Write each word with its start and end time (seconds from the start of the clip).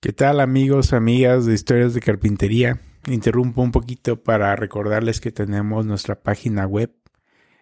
¿Qué 0.00 0.12
tal 0.12 0.38
amigos, 0.38 0.92
amigas 0.92 1.44
de 1.44 1.54
Historias 1.54 1.92
de 1.92 2.00
Carpintería? 2.00 2.80
Interrumpo 3.08 3.62
un 3.62 3.72
poquito 3.72 4.22
para 4.22 4.54
recordarles 4.54 5.20
que 5.20 5.32
tenemos 5.32 5.86
nuestra 5.86 6.22
página 6.22 6.68
web. 6.68 6.94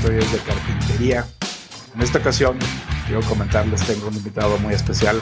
Historias 0.06 0.32
de 0.34 0.38
Carpintería. 0.38 1.26
En 1.96 2.02
esta 2.04 2.20
ocasión, 2.20 2.60
quiero 3.08 3.22
comentarles, 3.22 3.88
tengo 3.88 4.08
un 4.08 4.14
invitado 4.14 4.56
muy 4.60 4.76
especial, 4.76 5.20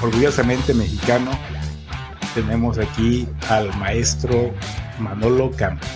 orgullosamente 0.00 0.72
mexicano. 0.72 1.32
Tenemos 2.32 2.78
aquí 2.78 3.26
al 3.48 3.76
maestro 3.76 4.54
Manolo 5.00 5.50
Campos. 5.50 5.88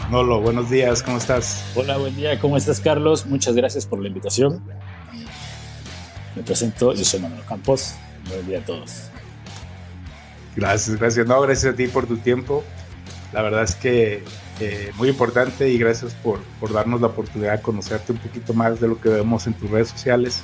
Manolo, 0.00 0.40
buenos 0.40 0.68
días, 0.68 1.04
¿cómo 1.04 1.18
estás? 1.18 1.62
Hola, 1.76 1.98
buen 1.98 2.16
día, 2.16 2.40
¿cómo 2.40 2.56
estás, 2.56 2.80
Carlos? 2.80 3.26
Muchas 3.26 3.54
gracias 3.54 3.86
por 3.86 4.00
la 4.00 4.08
invitación. 4.08 4.60
Me 6.34 6.42
presento, 6.42 6.94
yo 6.94 7.04
soy 7.04 7.20
Manolo 7.20 7.44
Campos. 7.46 7.94
Buen 8.28 8.48
día 8.48 8.58
a 8.58 8.62
todos. 8.62 9.02
Gracias, 10.56 10.96
gracias. 10.98 11.28
No, 11.28 11.40
gracias 11.42 11.74
a 11.74 11.76
ti 11.76 11.86
por 11.86 12.08
tu 12.08 12.16
tiempo. 12.16 12.64
La 13.32 13.40
verdad 13.40 13.62
es 13.62 13.76
que 13.76 14.24
eh, 14.60 14.92
muy 14.96 15.08
importante 15.08 15.68
y 15.68 15.78
gracias 15.78 16.14
por, 16.14 16.40
por, 16.60 16.72
darnos 16.72 17.00
la 17.00 17.08
oportunidad 17.08 17.56
de 17.56 17.62
conocerte 17.62 18.12
un 18.12 18.18
poquito 18.18 18.52
más 18.54 18.80
de 18.80 18.88
lo 18.88 19.00
que 19.00 19.08
vemos 19.08 19.46
en 19.46 19.54
tus 19.54 19.70
redes 19.70 19.88
sociales. 19.88 20.42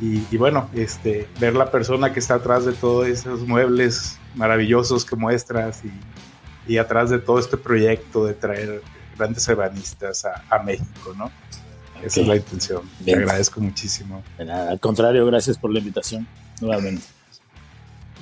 Y, 0.00 0.24
y, 0.30 0.36
bueno, 0.36 0.68
este, 0.74 1.28
ver 1.38 1.54
la 1.54 1.70
persona 1.70 2.12
que 2.12 2.20
está 2.20 2.34
atrás 2.34 2.64
de 2.64 2.72
todos 2.72 3.06
esos 3.06 3.46
muebles 3.46 4.18
maravillosos 4.34 5.04
que 5.04 5.14
muestras 5.14 5.82
y, 5.84 6.72
y 6.72 6.78
atrás 6.78 7.10
de 7.10 7.18
todo 7.18 7.38
este 7.38 7.56
proyecto 7.56 8.24
de 8.24 8.34
traer 8.34 8.82
grandes 9.16 9.46
ebanistas 9.48 10.24
a, 10.24 10.42
a 10.48 10.62
México, 10.62 11.14
¿no? 11.16 11.26
Okay. 11.26 12.06
Esa 12.06 12.20
es 12.22 12.26
la 12.26 12.36
intención. 12.36 12.82
Bien. 13.00 13.18
Te 13.18 13.24
agradezco 13.24 13.60
muchísimo. 13.60 14.22
De 14.38 14.46
nada, 14.46 14.70
al 14.70 14.80
contrario, 14.80 15.26
gracias 15.26 15.58
por 15.58 15.70
la 15.70 15.78
invitación 15.78 16.26
nuevamente. 16.60 17.04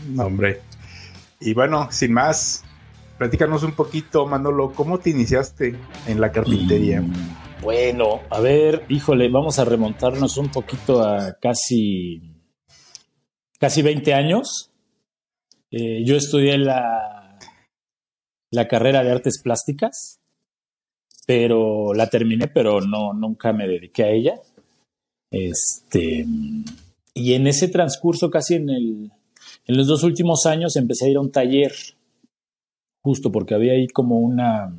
No, 0.09 0.25
hombre. 0.25 0.61
Y 1.41 1.55
bueno, 1.55 1.88
sin 1.91 2.12
más, 2.12 2.65
Platícanos 3.19 3.65
un 3.65 3.73
poquito, 3.73 4.27
Manolo, 4.27 4.73
¿cómo 4.73 5.01
te 5.01 5.11
iniciaste 5.11 5.75
en 6.06 6.21
la 6.21 6.31
carpintería? 6.31 7.03
Mm, 7.03 7.61
bueno, 7.61 8.21
a 8.31 8.39
ver, 8.39 8.84
híjole, 8.89 9.29
vamos 9.29 9.59
a 9.59 9.65
remontarnos 9.65 10.37
un 10.37 10.49
poquito 10.51 11.03
a 11.03 11.37
casi, 11.41 12.23
casi 13.59 13.83
20 13.83 14.15
años. 14.15 14.71
Eh, 15.73 16.05
yo 16.05 16.15
estudié 16.15 16.59
la, 16.59 17.41
la 18.53 18.69
carrera 18.69 19.03
de 19.03 19.11
artes 19.11 19.43
plásticas, 19.43 20.21
pero 21.27 21.93
la 21.95 22.09
terminé, 22.09 22.47
pero 22.47 22.81
no, 22.81 23.15
nunca 23.15 23.53
me 23.53 23.67
dediqué 23.67 24.05
a 24.05 24.11
ella. 24.11 24.41
Este, 25.33 26.25
y 27.15 27.35
en 27.35 27.49
ese 27.49 27.67
transcurso, 27.67 28.31
casi 28.31 28.55
en, 28.55 28.71
el, 28.71 29.12
en 29.67 29.77
los 29.77 29.89
dos 29.89 30.05
últimos 30.05 30.47
años, 30.47 30.77
empecé 30.77 31.06
a 31.06 31.11
ir 31.11 31.17
a 31.17 31.21
un 31.21 31.33
taller 31.33 31.73
justo 33.03 33.31
porque 33.32 33.54
había 33.54 33.72
ahí 33.72 33.86
como 33.88 34.19
una, 34.19 34.76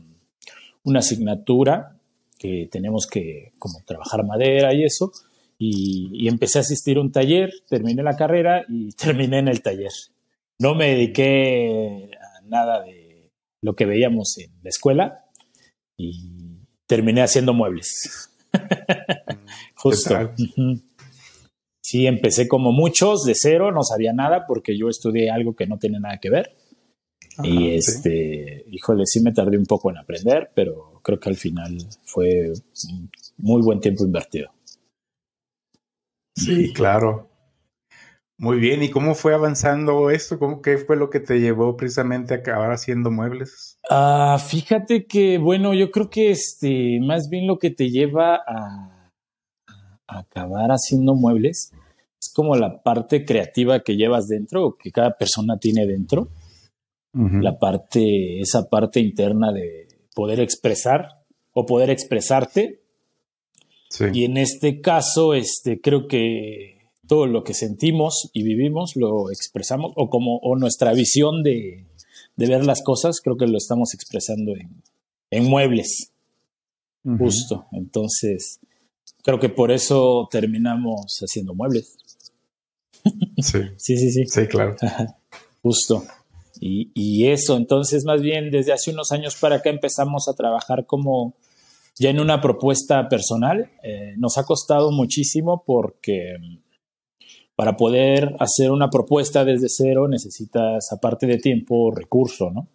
una 0.84 1.00
asignatura 1.00 1.98
que 2.38 2.70
tenemos 2.72 3.08
que 3.08 3.52
como 3.60 3.84
trabajar 3.86 4.26
madera 4.26 4.74
y 4.74 4.84
eso, 4.84 5.12
y, 5.58 6.10
y, 6.14 6.30
empecé 6.30 6.60
a 6.60 6.62
asistir 6.62 6.98
a 6.98 7.02
un 7.02 7.12
taller, 7.12 7.52
terminé 7.68 8.02
la 8.02 8.16
carrera 8.16 8.64
y 8.70 8.92
terminé 8.94 9.40
en 9.40 9.50
el 9.50 9.62
taller. 9.62 9.92
No 10.58 10.74
me 10.74 10.90
dediqué 10.90 12.10
a 12.18 12.42
nada 12.46 12.84
de 12.84 13.30
lo 13.62 13.76
que 13.76 13.86
veíamos 13.86 14.38
en 14.38 14.52
la 14.64 14.70
escuela 14.70 15.26
y 15.98 16.66
terminé 16.88 17.22
haciendo 17.22 17.54
muebles. 17.54 18.30
Justo. 19.76 20.32
Sí, 21.82 22.08
empecé 22.08 22.48
como 22.48 22.72
muchos 22.72 23.24
de 23.24 23.34
cero, 23.36 23.72
no 23.72 23.84
sabía 23.84 24.14
nada 24.14 24.46
porque 24.48 24.78
yo 24.78 24.90
estudié 24.90 25.30
algo 25.30 25.56
que 25.56 25.68
no 25.68 25.78
tiene 25.78 26.00
nada 26.00 26.20
que 26.20 26.30
ver 26.30 26.56
y 27.44 27.72
este, 27.72 28.64
¿sí? 28.66 28.76
híjole, 28.76 29.06
sí 29.06 29.22
me 29.22 29.32
tardé 29.32 29.58
un 29.58 29.66
poco 29.66 29.90
en 29.90 29.98
aprender, 29.98 30.52
pero 30.54 31.00
creo 31.04 31.20
que 31.20 31.30
al 31.30 31.36
final 31.36 31.78
fue 32.06 32.54
muy 33.38 33.62
buen 33.62 33.80
tiempo 33.80 34.04
invertido. 34.06 34.52
Sí, 36.36 36.74
claro. 36.74 37.28
Muy 38.38 38.58
bien, 38.58 38.82
¿y 38.82 38.90
cómo 38.90 39.16
fue 39.16 39.34
avanzando 39.34 40.10
esto? 40.10 40.40
¿Cómo, 40.40 40.62
¿Qué 40.62 40.78
fue 40.78 40.96
lo 40.96 41.10
que 41.10 41.20
te 41.20 41.42
llevó 41.42 41.76
precisamente 41.76 42.34
a 42.34 42.38
acabar 42.38 42.72
haciendo 42.72 43.12
muebles? 43.12 43.78
Ah, 43.90 44.38
fíjate 44.40 45.08
que, 45.08 45.38
bueno, 45.38 45.74
yo 45.74 45.92
creo 45.92 46.10
que 46.10 46.32
este, 46.32 47.00
más 47.02 47.28
bien 47.30 47.48
lo 47.48 47.60
que 47.60 47.70
te 47.70 47.90
lleva 47.90 48.36
a, 48.36 49.12
a 50.08 50.20
acabar 50.20 50.70
haciendo 50.70 51.16
muebles 51.16 51.74
es 52.18 52.32
como 52.34 52.56
la 52.56 52.82
parte 52.82 53.26
creativa 53.26 53.82
que 53.82 53.98
llevas 53.98 54.28
dentro 54.30 54.66
o 54.66 54.78
que 54.78 54.92
cada 54.92 55.18
persona 55.18 55.58
tiene 55.58 55.86
dentro 55.86 56.30
Uh 57.14 57.22
-huh. 57.22 57.42
la 57.42 57.58
parte, 57.58 58.40
esa 58.40 58.70
parte 58.70 59.00
interna 59.00 59.52
de 59.52 59.88
poder 60.14 60.40
expresar 60.40 61.24
o 61.54 61.66
poder 61.66 61.90
expresarte. 61.90 62.82
Sí. 63.90 64.06
Y 64.14 64.26
en 64.26 64.38
este 64.38 64.82
caso, 64.82 65.34
este, 65.34 65.82
creo 65.82 66.08
que 66.08 66.78
todo 67.08 67.26
lo 67.26 67.44
que 67.44 67.56
sentimos 67.56 68.30
y 68.34 68.44
vivimos 68.44 68.96
lo 68.96 69.32
expresamos, 69.32 69.92
o 69.96 70.10
como, 70.10 70.38
o 70.38 70.56
nuestra 70.56 70.94
visión 70.94 71.42
de, 71.42 71.86
de 72.36 72.48
ver 72.48 72.64
las 72.64 72.84
cosas, 72.84 73.20
creo 73.22 73.36
que 73.36 73.48
lo 73.48 73.58
estamos 73.58 73.94
expresando 73.96 74.56
en, 74.56 74.84
en 75.32 75.46
muebles. 75.46 76.12
Uh 77.04 77.12
-huh. 77.12 77.18
Justo. 77.18 77.66
Entonces, 77.72 78.60
creo 79.24 79.40
que 79.40 79.50
por 79.50 79.72
eso 79.72 80.28
terminamos 80.30 81.20
haciendo 81.22 81.56
muebles. 81.56 81.98
Sí. 83.38 83.60
sí, 83.78 83.98
sí, 83.98 84.12
sí. 84.12 84.26
Sí, 84.28 84.48
claro. 84.48 84.76
Justo. 85.64 86.04
Y, 86.60 86.92
y, 86.94 87.28
eso, 87.28 87.56
entonces 87.56 88.04
más 88.04 88.22
bien 88.22 88.52
desde 88.52 88.74
hace 88.74 88.92
unos 88.92 89.12
años 89.12 89.38
para 89.38 89.58
acá 89.58 89.70
empezamos 89.70 90.28
a 90.28 90.34
trabajar 90.34 90.86
como 90.86 91.36
ya 91.98 92.10
en 92.10 92.20
una 92.20 92.42
propuesta 92.42 93.08
personal. 93.08 93.72
Eh, 93.84 94.16
nos 94.18 94.38
ha 94.38 94.44
costado 94.44 94.92
muchísimo 94.92 95.64
porque 95.66 96.36
para 97.56 97.76
poder 97.76 98.36
hacer 98.40 98.72
una 98.72 98.90
propuesta 98.90 99.44
desde 99.44 99.68
cero 99.70 100.08
necesitas, 100.08 100.92
aparte 100.92 101.28
de 101.28 101.38
tiempo, 101.38 101.92
recurso, 101.92 102.52
¿no? 102.52 102.68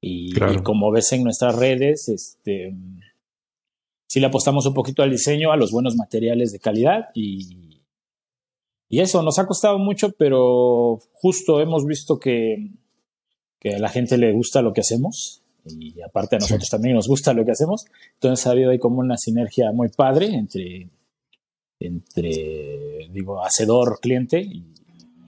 Y, 0.00 0.32
claro. 0.32 0.54
y 0.54 0.62
como 0.62 0.90
ves 0.90 1.12
en 1.12 1.22
nuestras 1.22 1.54
redes, 1.54 2.08
este, 2.08 2.74
sí 4.08 4.18
le 4.18 4.26
apostamos 4.26 4.66
un 4.66 4.74
poquito 4.74 5.02
al 5.02 5.10
diseño, 5.10 5.52
a 5.52 5.56
los 5.56 5.70
buenos 5.70 5.94
materiales 5.94 6.52
de 6.52 6.58
calidad 6.58 7.10
y, 7.14 7.82
y 8.88 8.98
eso 8.98 9.22
nos 9.22 9.38
ha 9.38 9.46
costado 9.46 9.78
mucho, 9.78 10.10
pero 10.18 10.98
justo 11.12 11.60
hemos 11.60 11.86
visto 11.86 12.18
que 12.18 12.72
que 13.60 13.74
a 13.74 13.78
la 13.78 13.90
gente 13.90 14.16
le 14.18 14.32
gusta 14.32 14.62
lo 14.62 14.72
que 14.72 14.80
hacemos 14.80 15.42
y 15.64 16.00
aparte 16.00 16.36
a 16.36 16.38
nosotros 16.38 16.64
sí. 16.64 16.70
también 16.70 16.94
nos 16.94 17.06
gusta 17.06 17.32
lo 17.32 17.44
que 17.44 17.52
hacemos. 17.52 17.84
Entonces 18.14 18.46
ha 18.46 18.50
habido 18.50 18.70
ahí 18.70 18.78
como 18.78 19.00
una 19.00 19.16
sinergia 19.16 19.72
muy 19.72 19.88
padre 19.88 20.26
entre, 20.26 20.88
entre 21.78 23.08
digo, 23.12 23.44
hacedor, 23.44 23.98
cliente 24.00 24.40
y, 24.40 24.64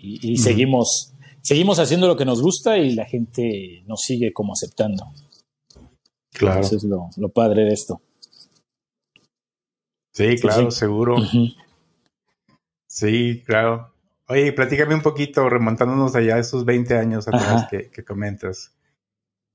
Y, 0.05 0.37
seguimos, 0.39 1.13
seguimos 1.43 1.79
haciendo 1.79 2.09
lo 2.09 2.17
que 2.17 2.25
nos 2.25 2.43
gusta 2.43 2.77
y 2.79 2.95
la 2.95 3.05
gente 3.05 3.85
nos 3.87 4.01
sigue 4.01 4.33
como 4.33 4.53
aceptando. 4.53 5.05
Claro. 6.33 6.61
Eso 6.61 6.77
es 6.77 6.85
lo, 6.85 7.29
padre 7.29 7.65
de 7.65 7.73
esto. 7.73 8.01
Sí, 10.13 10.37
claro, 10.41 10.71
seguro. 10.71 11.17
Sí, 12.89 13.43
claro. 13.47 13.92
Oye, 14.33 14.51
platícame 14.55 14.95
un 14.95 15.03
poquito, 15.03 15.47
remontándonos 15.51 16.15
allá 16.15 16.39
esos 16.39 16.65
20 16.65 16.97
años 16.97 17.29
atrás 17.29 17.67
que, 17.71 17.91
que, 17.91 18.03
comentas. 18.03 18.75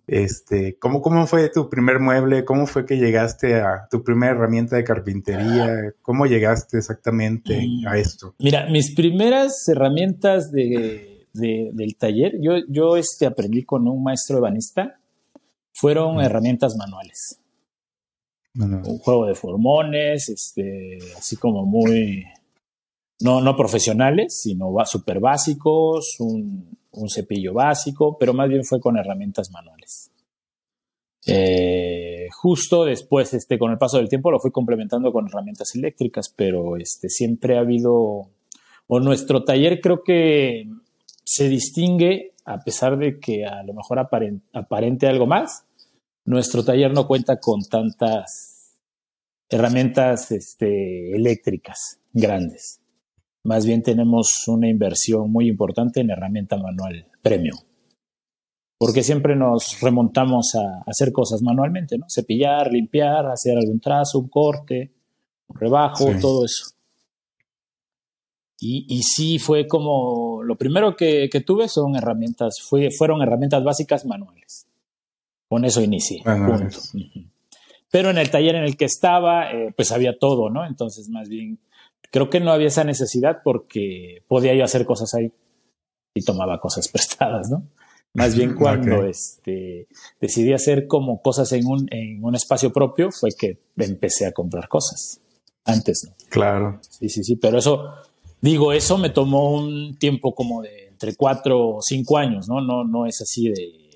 Este, 0.05 0.77
¿cómo, 0.77 1.01
¿Cómo 1.01 1.25
fue 1.25 1.49
tu 1.49 1.67
primer 1.67 1.99
mueble? 1.99 2.45
¿Cómo 2.45 2.67
fue 2.67 2.85
que 2.85 2.97
llegaste 2.97 3.55
a 3.55 3.87
tu 3.89 4.03
primera 4.03 4.33
herramienta 4.33 4.75
de 4.75 4.83
carpintería? 4.83 5.95
¿Cómo 6.03 6.27
llegaste 6.27 6.77
exactamente 6.77 7.59
a 7.87 7.97
esto? 7.97 8.35
Mira, 8.37 8.69
mis 8.69 8.93
primeras 8.93 9.67
herramientas 9.67 10.51
de, 10.51 11.25
del 11.33 11.97
taller, 11.97 12.33
yo, 12.39 12.53
yo 12.69 12.97
este, 12.97 13.25
aprendí 13.25 13.63
con 13.63 13.87
un 13.87 14.03
maestro 14.03 14.37
ebanista, 14.37 14.99
fueron 15.73 16.21
herramientas 16.21 16.75
manuales. 16.77 17.39
Un 18.53 18.99
juego 18.99 19.25
de 19.25 19.33
formones, 19.33 20.29
este, 20.29 20.99
así 21.17 21.35
como 21.35 21.65
muy, 21.65 22.25
no, 23.19 23.41
no 23.41 23.55
profesionales, 23.55 24.39
sino 24.41 24.73
súper 24.85 25.19
básicos, 25.19 26.17
un, 26.19 26.77
un 26.91 27.09
cepillo 27.09 27.53
básico, 27.53 28.17
pero 28.17 28.33
más 28.33 28.49
bien 28.49 28.63
fue 28.63 28.79
con 28.79 28.97
herramientas 28.97 29.51
manuales. 29.51 30.11
Eh, 31.25 32.27
justo 32.31 32.85
después, 32.85 33.33
este, 33.33 33.59
con 33.59 33.71
el 33.71 33.77
paso 33.77 33.97
del 33.97 34.09
tiempo, 34.09 34.31
lo 34.31 34.39
fui 34.39 34.51
complementando 34.51 35.11
con 35.11 35.27
herramientas 35.27 35.75
eléctricas, 35.75 36.33
pero 36.33 36.77
este, 36.77 37.09
siempre 37.09 37.57
ha 37.57 37.61
habido, 37.61 38.29
o 38.87 38.99
nuestro 38.99 39.43
taller 39.43 39.81
creo 39.81 40.03
que 40.03 40.69
se 41.23 41.49
distingue, 41.49 42.33
a 42.45 42.63
pesar 42.63 42.97
de 42.97 43.19
que 43.19 43.45
a 43.45 43.61
lo 43.63 43.73
mejor 43.73 43.99
aparente, 43.99 45.07
algo 45.07 45.25
más, 45.25 45.65
nuestro 46.23 46.63
taller 46.63 46.93
no 46.93 47.07
cuenta 47.07 47.39
con 47.39 47.61
tantas 47.61 48.77
herramientas 49.49 50.31
este, 50.31 51.13
eléctricas 51.13 51.99
grandes. 52.13 52.79
Más 53.47 53.65
bien 53.65 53.81
tenemos 53.81 54.45
una 54.47 54.67
inversión 54.67 55.31
muy 55.31 55.47
importante 55.47 56.01
en 56.01 56.09
herramienta 56.09 56.57
manual 56.57 57.07
premium. 57.21 57.57
Porque 58.77 59.03
siempre 59.03 59.37
nos 59.37 59.79
remontamos 59.79 60.53
a 60.55 60.83
hacer 60.85 61.13
cosas 61.13 61.41
manualmente, 61.41 61.97
¿no? 61.97 62.07
Cepillar, 62.09 62.69
limpiar, 62.69 63.25
hacer 63.25 63.57
algún 63.57 63.79
trazo, 63.79 64.19
un 64.19 64.27
corte, 64.27 64.91
un 65.47 65.57
rebajo, 65.61 66.07
todo 66.19 66.43
eso. 66.43 66.71
Y, 68.59 68.85
y, 68.89 69.03
sí 69.03 69.39
fue 69.39 69.65
como, 69.65 70.43
lo 70.43 70.57
primero 70.57 70.97
que, 70.97 71.29
tuve 71.45 71.69
son 71.69 71.95
herramientas, 71.95 72.55
fue, 72.61 72.89
fueron 72.91 73.21
herramientas 73.21 73.63
básicas 73.63 74.05
manuales. 74.05 74.67
Con 75.47 75.63
eso 75.63 75.81
inicié. 75.81 76.21
Pero 77.89 78.09
en 78.09 78.17
el 78.17 78.29
taller 78.29 78.55
en 78.55 78.65
el 78.65 78.75
que 78.75 78.85
estaba, 78.85 79.53
eh, 79.53 79.73
pues 79.73 79.93
había 79.93 80.19
todo, 80.19 80.49
¿no? 80.49 80.65
Entonces 80.65 81.07
más 81.07 81.29
bien 81.29 81.59
creo 82.11 82.29
que 82.29 82.39
no 82.39 82.51
había 82.51 82.67
esa 82.67 82.83
necesidad 82.83 83.39
porque 83.43 84.23
podía 84.27 84.53
yo 84.55 84.63
hacer 84.63 84.85
cosas 84.85 85.13
ahí 85.13 85.31
y 86.13 86.23
tomaba 86.23 86.59
cosas 86.59 86.87
prestadas, 86.91 87.49
¿no? 87.49 87.67
Más 88.13 88.35
bien 88.35 88.55
cuando 88.59 89.05
este, 89.05 89.87
decidí 90.19 90.53
hacer 90.53 90.87
como 90.87 91.21
cosas 91.21 91.51
en 91.51 91.65
un, 91.67 91.87
en 91.91 92.23
un 92.23 92.35
espacio 92.35 92.71
propio 92.71 93.11
fue 93.11 93.29
que 93.37 93.59
empecé 93.77 94.25
a 94.25 94.31
comprar 94.31 94.67
cosas. 94.67 95.21
Antes, 95.65 96.05
¿no? 96.07 96.15
Claro. 96.29 96.79
Sí, 96.81 97.09
sí, 97.09 97.25
sí, 97.25 97.35
pero 97.35 97.57
eso, 97.57 97.93
digo, 98.39 98.71
eso 98.71 98.97
me 98.97 99.09
tomó 99.09 99.51
un 99.53 99.97
tiempo 99.99 100.33
como 100.33 100.61
de 100.61 100.87
entre 100.87 101.13
cuatro 101.15 101.75
o 101.75 101.81
cinco 101.81 102.17
años, 102.17 102.47
¿no? 102.47 102.61
No, 102.61 102.85
no 102.85 103.05
es 103.05 103.21
así 103.21 103.49
de, 103.49 103.91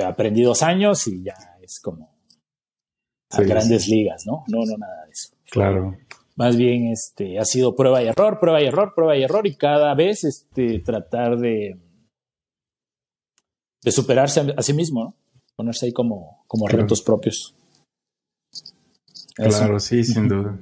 aprendí 0.00 0.42
dos 0.42 0.62
años 0.62 1.08
y 1.08 1.24
ya 1.24 1.34
es 1.60 1.80
como 1.80 2.16
a 3.30 3.42
grandes 3.42 3.88
ligas, 3.88 4.24
¿no? 4.26 4.44
No, 4.46 4.64
no, 4.64 4.78
nada 4.78 5.04
de 5.06 5.10
eso. 5.10 5.30
Claro 5.50 5.96
más 6.38 6.56
bien 6.56 6.86
este, 6.86 7.36
ha 7.40 7.44
sido 7.44 7.74
prueba 7.74 8.00
y 8.00 8.06
error, 8.06 8.38
prueba 8.38 8.62
y 8.62 8.66
error, 8.66 8.92
prueba 8.94 9.16
y 9.16 9.24
error, 9.24 9.44
y 9.44 9.56
cada 9.56 9.92
vez 9.96 10.22
este, 10.22 10.78
tratar 10.78 11.36
de, 11.36 11.76
de 13.82 13.90
superarse 13.90 14.54
a, 14.56 14.62
sí 14.62 14.72
mismo, 14.72 15.04
¿no? 15.04 15.14
ponerse 15.56 15.86
ahí 15.86 15.92
como, 15.92 16.44
como 16.46 16.68
retos 16.68 17.02
propios. 17.02 17.56
Claro, 19.34 19.80
sí, 19.80 20.04
sin 20.04 20.28
duda. 20.28 20.56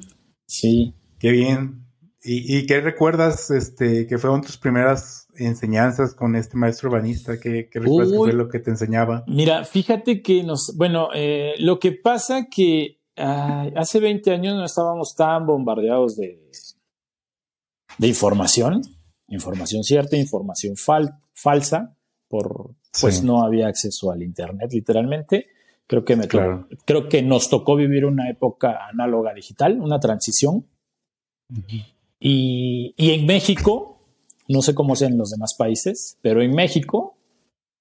Sí. 0.47 0.95
Qué 1.19 1.31
bien. 1.31 1.85
¿Y, 2.23 2.67
qué 2.67 2.81
recuerdas 2.81 3.51
este, 3.51 4.07
que 4.07 4.19
fueron 4.19 4.41
tus 4.41 4.57
primeras 4.57 5.29
enseñanzas 5.37 6.15
con 6.15 6.35
este 6.35 6.57
maestro 6.57 6.91
banista? 6.91 7.39
¿Qué, 7.39 7.69
recuerdas 7.71 8.11
que 8.13 8.17
fue 8.17 8.33
lo 8.33 8.49
que 8.49 8.59
te 8.59 8.71
enseñaba? 8.71 9.25
Mira, 9.29 9.65
fíjate 9.65 10.23
que 10.23 10.43
nos, 10.43 10.75
bueno, 10.77 11.09
eh, 11.15 11.53
lo 11.59 11.79
que 11.79 11.93
pasa 11.93 12.49
que 12.51 12.97
hace 13.17 14.01
20 14.01 14.31
años 14.31 14.55
no 14.55 14.65
estábamos 14.65 15.15
tan 15.15 15.47
bombardeados 15.47 16.17
de, 16.17 16.39
de 17.99 18.09
información, 18.09 18.83
información 19.29 19.83
cierta, 19.83 20.17
información 20.17 20.75
falsa, 20.77 21.97
por, 22.29 22.75
pues 23.01 23.23
no 23.23 23.43
había 23.43 23.69
acceso 23.69 24.11
al 24.11 24.23
Internet 24.23 24.73
literalmente. 24.73 25.47
Creo 25.87 26.05
que, 26.05 26.17
me 26.17 26.27
creo 26.27 27.09
que 27.09 27.23
nos 27.23 27.49
tocó 27.49 27.77
vivir 27.77 28.05
una 28.05 28.29
época 28.29 28.89
análoga 28.89 29.33
digital, 29.33 29.81
una 29.81 30.01
transición. 30.01 30.67
y, 32.19 32.93
en 32.99 33.25
México, 33.25 34.01
no 34.49 34.63
sé 34.63 34.75
cómo 34.75 34.97
sea 34.97 35.09
en 35.09 35.17
los 35.17 35.31
demás 35.31 35.55
países, 35.55 36.19
pero 36.23 36.43
en 36.43 36.55
México 36.55 37.17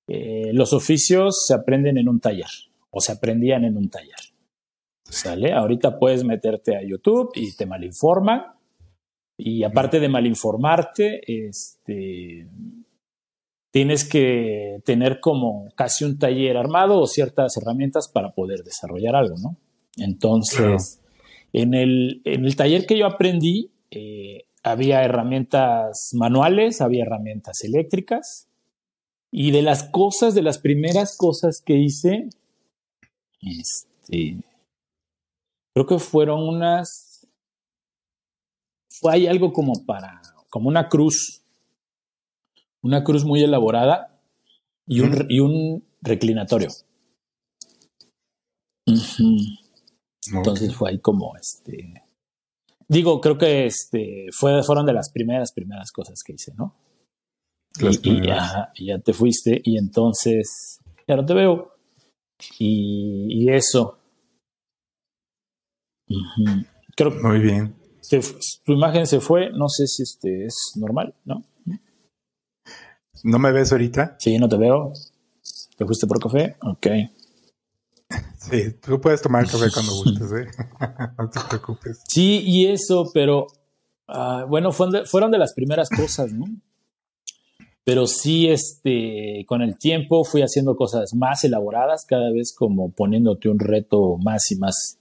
eh, 0.08 0.52
los 0.54 0.74
oficios 0.74 1.46
se 1.48 1.56
aprenden 1.56 1.98
en 1.98 2.08
un 2.08 2.20
taller 2.20 2.50
o 2.92 3.02
se 3.02 3.12
aprendían 3.12 3.66
en 3.66 3.76
un 3.76 3.90
taller. 3.90 4.25
¿Sale? 5.10 5.54
Ahorita 5.54 6.00
puedes 6.00 6.24
meterte 6.24 6.76
a 6.76 6.82
YouTube 6.84 7.32
y 7.36 7.56
te 7.56 7.66
malinforman. 7.66 8.44
Y 9.38 9.64
aparte 9.64 10.00
de 10.00 10.10
malinformarte, 10.10 11.48
este, 11.48 12.48
tienes 13.72 14.08
que 14.08 14.82
tener 14.86 15.20
como 15.20 15.70
casi 15.76 16.06
un 16.06 16.18
taller 16.18 16.58
armado 16.58 17.00
o 17.00 17.08
ciertas 17.08 17.58
herramientas 17.58 18.08
para 18.08 18.34
poder 18.34 18.64
desarrollar 18.64 19.16
algo, 19.16 19.36
¿no? 19.38 19.58
Entonces, 19.98 21.02
en, 21.54 21.74
el, 21.74 22.22
en, 22.26 22.46
el, 22.46 22.56
taller 22.56 22.86
que 22.86 22.98
yo 22.98 23.06
aprendí, 23.06 23.72
eh, 23.92 24.46
había 24.64 25.04
herramientas 25.04 26.12
manuales, 26.14 26.82
había 26.82 27.04
herramientas 27.04 27.64
eléctricas. 27.64 28.48
Y 29.32 29.52
de 29.52 29.62
las 29.62 29.84
cosas, 29.84 30.34
de 30.34 30.42
las 30.42 30.58
primeras 30.58 31.18
cosas 31.18 31.62
que 31.62 31.76
hice, 31.76 32.30
este, 33.42 34.38
creo 35.76 35.86
que 35.86 36.00
fueron 36.00 36.48
unas, 36.48 37.28
fue 38.90 39.14
hay 39.14 39.28
algo 39.28 39.52
como 39.52 39.86
para, 39.86 40.22
como 40.50 40.70
una 40.70 40.88
cruz, 40.88 41.44
una 42.82 43.04
cruz 43.04 43.26
muy 43.26 43.44
elaborada 43.44 44.22
y 44.88 45.02
un, 45.02 45.26
y 45.28 45.42
un 45.42 45.84
reclinatorio. 46.02 46.70
Entonces 50.34 50.74
fue 50.74 50.92
ahí 50.92 51.00
como 51.00 51.36
este. 51.36 52.06
Digo, 52.88 53.20
creo 53.20 53.38
que 53.38 53.66
este 53.66 54.28
fue, 54.32 54.64
fueron 54.64 54.86
de 54.86 54.94
las 54.94 55.12
primeras, 55.12 55.52
primeras 55.52 55.92
cosas 55.92 56.24
que 56.24 56.34
hice, 56.34 56.54
¿no? 56.56 56.74
y, 57.82 58.26
ya, 58.26 58.72
ya, 58.80 59.00
te 59.00 59.12
fuiste, 59.12 59.60
y 59.62 59.78
entonces 59.78 60.80
ya 61.06 61.18
no 61.18 61.26
te 61.26 61.34
veo. 61.34 61.74
y 62.60 63.50
eso. 63.50 64.05
Creo 66.96 67.12
Muy 67.22 67.40
bien. 67.40 67.76
tu 68.66 68.74
imagen 68.74 69.08
se 69.08 69.20
fue, 69.20 69.50
no 69.52 69.68
sé 69.70 69.88
si 69.88 70.04
este 70.04 70.46
es 70.46 70.56
normal, 70.76 71.14
¿no? 71.26 71.44
¿No 73.24 73.40
me 73.40 73.52
ves 73.52 73.72
ahorita? 73.72 74.18
Sí, 74.20 74.38
no 74.38 74.48
te 74.48 74.58
veo. 74.58 74.94
¿Te 75.78 75.86
fuiste 75.86 76.06
por 76.06 76.20
café? 76.20 76.56
Ok. 76.62 76.88
Sí, 78.38 78.74
tú 78.74 79.02
puedes 79.02 79.22
tomar 79.22 79.46
café 79.46 79.66
cuando 79.74 79.94
gustes, 80.04 80.32
¿eh? 80.32 80.48
no 81.18 81.30
te 81.30 81.40
preocupes. 81.50 82.04
Sí, 82.08 82.44
y 82.46 82.68
eso, 82.68 83.10
pero 83.14 83.48
ah, 84.08 84.46
bueno, 84.48 84.72
fueron 84.72 85.32
de, 85.32 85.38
las 85.38 85.54
primeras 85.54 85.90
cosas, 85.90 86.32
¿no? 86.32 86.46
Pero 87.84 88.08
sí, 88.08 88.48
este, 88.48 89.44
con 89.48 89.62
el 89.62 89.78
tiempo 89.78 90.24
fui 90.24 90.42
haciendo 90.42 90.76
cosas 90.76 91.14
más 91.16 91.44
elaboradas, 91.44 92.06
cada 92.08 92.32
vez 92.32 92.54
como 92.56 92.92
poniéndote 92.92 93.50
un 93.50 93.60
reto 93.60 94.18
más 94.18 94.52
y 94.52 94.56
más 94.56 95.00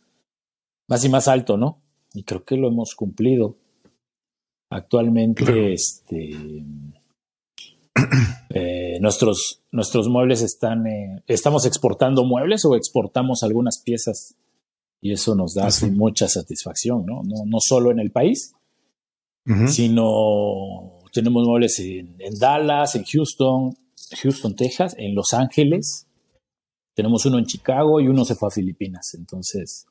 más 0.89 1.05
y 1.05 1.09
más 1.09 1.29
alto, 1.29 1.57
¿no? 1.57 1.81
Y 2.13 2.23
creo 2.25 2.45
que 2.45 2.57
lo 2.57 2.69
hemos 2.69 2.95
cumplido. 2.95 3.57
Actualmente, 4.71 5.73
este, 5.73 6.31
eh, 8.51 8.99
nuestros, 9.01 9.63
nuestros 9.71 10.09
muebles 10.09 10.43
están, 10.43 10.87
eh, 10.87 11.23
estamos 11.27 11.67
exportando 11.67 12.25
muebles 12.25 12.65
o 12.65 12.75
exportamos 12.75 13.43
algunas 13.43 13.81
piezas 13.85 14.37
y 15.01 15.13
eso 15.13 15.35
nos 15.35 15.55
da 15.55 15.67
ah, 15.67 15.87
mucha 15.93 16.29
satisfacción, 16.29 17.05
¿no? 17.05 17.23
¿no? 17.25 17.45
No 17.45 17.59
solo 17.61 17.91
en 17.91 18.01
el 18.01 18.11
país, 18.11 18.55
sino 19.69 21.03
tenemos 21.13 21.47
muebles 21.47 21.79
en, 21.79 22.17
Dallas, 22.39 22.95
en 22.95 23.05
Houston, 23.05 23.77
Houston, 24.23 24.57
Texas, 24.57 24.95
en 24.97 25.15
Los 25.15 25.35
Ángeles. 25.35 26.07
Tenemos 26.95 27.27
uno 27.27 27.39
en 27.39 27.45
Chicago 27.45 28.01
y 28.01 28.09
uno 28.09 28.25
se 28.25 28.35
fue 28.35 28.49
a 28.49 28.51
Filipinas. 28.51 29.15
Entonces, 29.15 29.87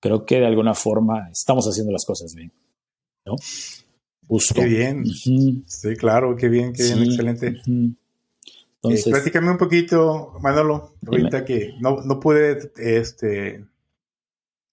creo 0.00 0.24
que 0.24 0.40
de 0.40 0.46
alguna 0.46 0.74
forma 0.74 1.28
estamos 1.30 1.66
haciendo 1.66 1.92
las 1.92 2.04
cosas 2.04 2.34
bien. 2.34 2.52
¿no? 3.24 3.36
Qué 4.54 4.64
bien. 4.64 5.04
Sí, 5.06 5.96
claro, 5.96 6.36
qué 6.36 6.48
bien, 6.48 6.72
qué 6.72 6.84
bien, 6.84 7.02
excelente. 7.02 7.46
Eh, 7.48 7.94
Entonces, 8.82 9.34
un 9.34 9.58
poquito, 9.58 10.34
Manolo, 10.40 10.94
ahorita 11.06 11.44
que 11.44 11.74
no, 11.80 12.02
no 12.04 12.20
pude, 12.20 12.72
este, 12.76 13.64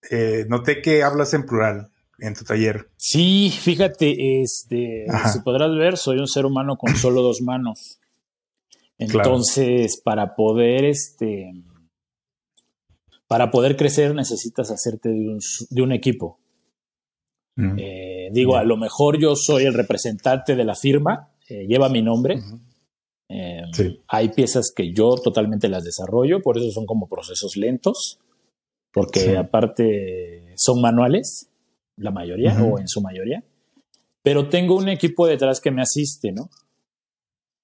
eh, 0.09 0.45
noté 0.47 0.81
que 0.81 1.03
hablas 1.03 1.33
en 1.33 1.45
plural 1.45 1.91
en 2.19 2.33
tu 2.33 2.43
taller. 2.43 2.89
Sí, 2.97 3.51
fíjate, 3.51 4.41
este, 4.41 5.05
si 5.31 5.39
podrás 5.39 5.75
ver, 5.75 5.97
soy 5.97 6.19
un 6.19 6.27
ser 6.27 6.45
humano 6.45 6.77
con 6.77 6.95
solo 6.95 7.21
dos 7.21 7.41
manos. 7.41 7.99
Entonces, 8.97 10.01
para 10.03 10.35
poder, 10.35 10.85
este, 10.85 11.51
para 13.27 13.51
poder 13.51 13.75
crecer 13.75 14.15
necesitas 14.15 14.71
hacerte 14.71 15.09
de 15.09 15.81
un, 15.81 15.91
equipo. 15.91 16.39
Eh, 17.77 18.29
digo, 18.31 18.55
a 18.55 18.63
lo 18.63 18.77
mejor 18.77 19.19
yo 19.19 19.35
soy 19.35 19.65
el 19.65 19.73
representante 19.73 20.55
de 20.55 20.63
la 20.63 20.75
firma, 20.75 21.31
eh, 21.49 21.65
lleva 21.67 21.89
mi 21.89 22.01
nombre. 22.01 22.39
Em, 23.29 23.69
hay 24.07 24.29
piezas 24.29 24.71
que 24.73 24.93
yo 24.93 25.15
totalmente 25.15 25.67
las 25.67 25.83
desarrollo, 25.83 26.41
por 26.41 26.57
eso 26.57 26.71
son 26.71 26.85
como 26.85 27.09
procesos 27.09 27.57
lentos, 27.57 28.19
porque 28.93 29.35
aparte 29.35 30.53
son 30.55 30.81
manuales 30.81 31.49
la 31.97 32.11
mayoría 32.11 32.63
o 32.63 32.79
en 32.79 32.87
su 32.87 33.01
mayoría, 33.01 33.43
pero 34.21 34.47
tengo 34.49 34.75
un 34.75 34.87
equipo 34.87 35.27
detrás 35.27 35.59
que 35.59 35.71
me 35.71 35.81
asiste, 35.81 36.31
¿no? 36.31 36.49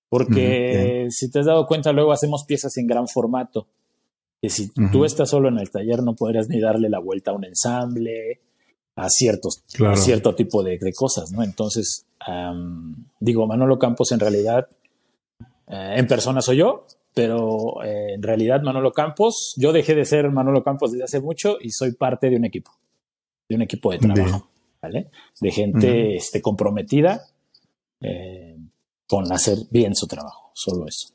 Porque 0.10 1.08
si 1.10 1.32
te 1.32 1.40
has 1.40 1.46
dado 1.46 1.66
cuenta, 1.66 1.92
luego 1.92 2.12
hacemos 2.12 2.46
piezas 2.46 2.76
en 2.78 2.88
gran 2.88 3.08
formato, 3.08 3.68
que 4.44 4.50
si 4.50 4.68
tú 4.92 5.06
estás 5.06 5.30
solo 5.30 5.48
en 5.48 5.58
el 5.58 5.72
taller 5.72 6.04
no 6.04 6.18
podrías 6.18 6.50
ni 6.50 6.60
darle 6.60 6.90
la 6.90 7.00
vuelta 7.00 7.32
a 7.32 7.34
un 7.34 7.46
ensamble, 7.46 8.42
a, 8.94 9.08
ciertos, 9.08 9.64
cierto 9.96 10.36
tipo 10.36 10.62
de, 10.64 10.78
cosas, 10.94 11.32
¿no? 11.32 11.44
Entonces, 11.44 12.06
digo, 13.22 13.48
Manolo 13.48 13.80
Campos 13.80 14.12
en 14.12 14.20
realidad, 14.20 14.68
eh, 15.70 15.94
en 15.96 16.08
persona 16.08 16.42
soy 16.42 16.58
yo, 16.58 16.86
pero 17.14 17.82
eh, 17.86 18.16
en 18.16 18.22
realidad 18.22 18.62
Manolo 18.62 18.92
Campos, 18.92 19.54
yo 19.56 19.72
dejé 19.72 19.96
de 19.96 20.04
ser 20.04 20.30
Manolo 20.30 20.62
Campos 20.62 20.92
desde 20.92 21.06
hace 21.06 21.22
mucho 21.22 21.56
y 21.62 21.70
soy 21.70 21.94
parte 21.94 22.30
de 22.30 22.36
un 22.36 22.44
equipo 22.44 22.72
de 23.48 23.56
un 23.56 23.62
equipo 23.62 23.94
de 23.94 24.00
trabajo, 24.00 24.50
¿vale? 24.82 25.10
De 25.40 25.52
gente 25.52 26.18
este, 26.18 26.42
comprometida 26.42 27.28
eh, 28.02 28.58
con 29.08 29.32
hacer 29.32 29.60
bien 29.72 29.96
su 29.96 30.06
trabajo, 30.06 30.52
solo 30.54 30.86
eso. 30.86 31.13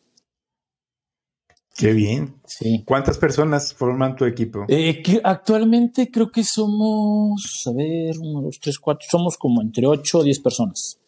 Qué 1.78 1.92
bien. 1.92 2.34
Sí. 2.44 2.82
¿Cuántas 2.84 3.18
personas 3.18 3.72
forman 3.72 4.16
tu 4.16 4.24
equipo? 4.24 4.64
Eh, 4.68 5.00
actualmente 5.22 6.10
creo 6.10 6.32
que 6.32 6.42
somos, 6.42 7.62
a 7.66 7.72
ver, 7.72 8.16
uno, 8.18 8.42
dos, 8.42 8.58
tres, 8.60 8.80
cuatro, 8.80 9.06
somos 9.08 9.36
como 9.38 9.62
entre 9.62 9.86
ocho 9.86 10.18
o 10.18 10.24
diez 10.24 10.40
personas. 10.40 10.98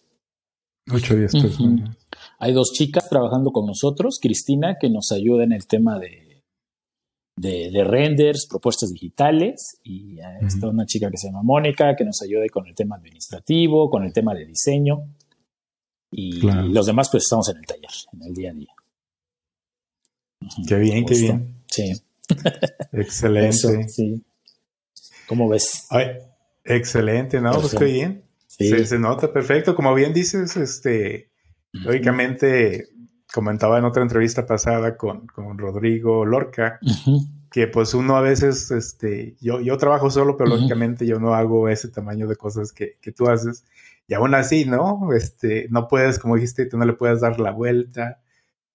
Ocho 0.88 1.14
o 1.14 1.16
diez 1.16 1.32
personas. 1.32 1.96
Hay 2.38 2.52
dos 2.52 2.72
chicas 2.72 3.08
trabajando 3.08 3.50
con 3.50 3.66
nosotros, 3.66 4.20
Cristina, 4.22 4.76
que 4.80 4.88
nos 4.88 5.10
ayuda 5.10 5.42
en 5.42 5.52
el 5.52 5.66
tema 5.66 5.98
de 5.98 6.30
de, 7.40 7.84
renders, 7.84 8.46
propuestas 8.48 8.92
digitales, 8.92 9.80
y 9.82 10.18
está 10.42 10.68
una 10.68 10.84
chica 10.84 11.10
que 11.10 11.16
se 11.16 11.28
llama 11.28 11.42
Mónica, 11.42 11.96
que 11.96 12.04
nos 12.04 12.20
ayude 12.22 12.50
con 12.50 12.66
el 12.66 12.74
tema 12.74 12.96
administrativo, 12.96 13.88
con 13.88 14.04
el 14.04 14.12
tema 14.12 14.34
de 14.34 14.46
diseño, 14.46 15.14
y 16.10 16.40
los 16.42 16.86
demás 16.86 17.08
pues 17.10 17.24
estamos 17.24 17.48
en 17.48 17.58
el 17.58 17.66
taller, 17.66 17.90
en 18.12 18.22
el 18.22 18.34
día 18.34 18.50
a 18.50 18.54
día. 18.54 18.74
Qué 20.66 20.76
bien, 20.76 21.04
qué 21.04 21.14
bien. 21.14 21.54
Sí. 21.66 22.02
Excelente. 22.92 23.88
sí. 23.88 24.22
¿Cómo 25.26 25.48
ves? 25.48 25.86
excelente, 26.64 27.40
¿no? 27.40 27.52
Pues 27.52 27.74
qué 27.74 27.84
bien. 27.84 28.24
Se, 28.48 28.98
nota 28.98 29.32
perfecto. 29.32 29.74
Como 29.74 29.94
bien 29.94 30.12
dices, 30.12 30.56
este, 30.56 31.30
lógicamente 31.72 32.88
comentaba 33.32 33.78
en 33.78 33.84
otra 33.84 34.02
entrevista 34.02 34.44
pasada 34.44 34.96
con, 34.96 35.26
con 35.28 35.56
Rodrigo 35.56 36.26
Lorca, 36.26 36.80
que 37.50 37.68
pues 37.68 37.94
uno 37.94 38.16
a 38.16 38.20
veces, 38.20 38.70
este, 38.70 39.36
yo, 39.40 39.60
yo 39.60 39.76
trabajo 39.78 40.10
solo, 40.10 40.36
pero 40.36 40.50
lógicamente 40.50 41.06
yo 41.06 41.18
no 41.20 41.34
hago 41.34 41.68
ese 41.68 41.88
tamaño 41.88 42.26
de 42.26 42.36
cosas 42.36 42.72
que, 42.72 42.98
que, 43.00 43.12
tú 43.12 43.28
haces. 43.28 43.64
Y 44.08 44.14
aún 44.14 44.34
así, 44.34 44.64
¿no? 44.64 45.12
Este, 45.14 45.68
no 45.70 45.86
puedes, 45.86 46.18
como 46.18 46.34
dijiste, 46.34 46.66
tú 46.66 46.76
no 46.76 46.84
le 46.84 46.94
puedes 46.94 47.20
dar 47.20 47.38
la 47.38 47.52
vuelta, 47.52 48.18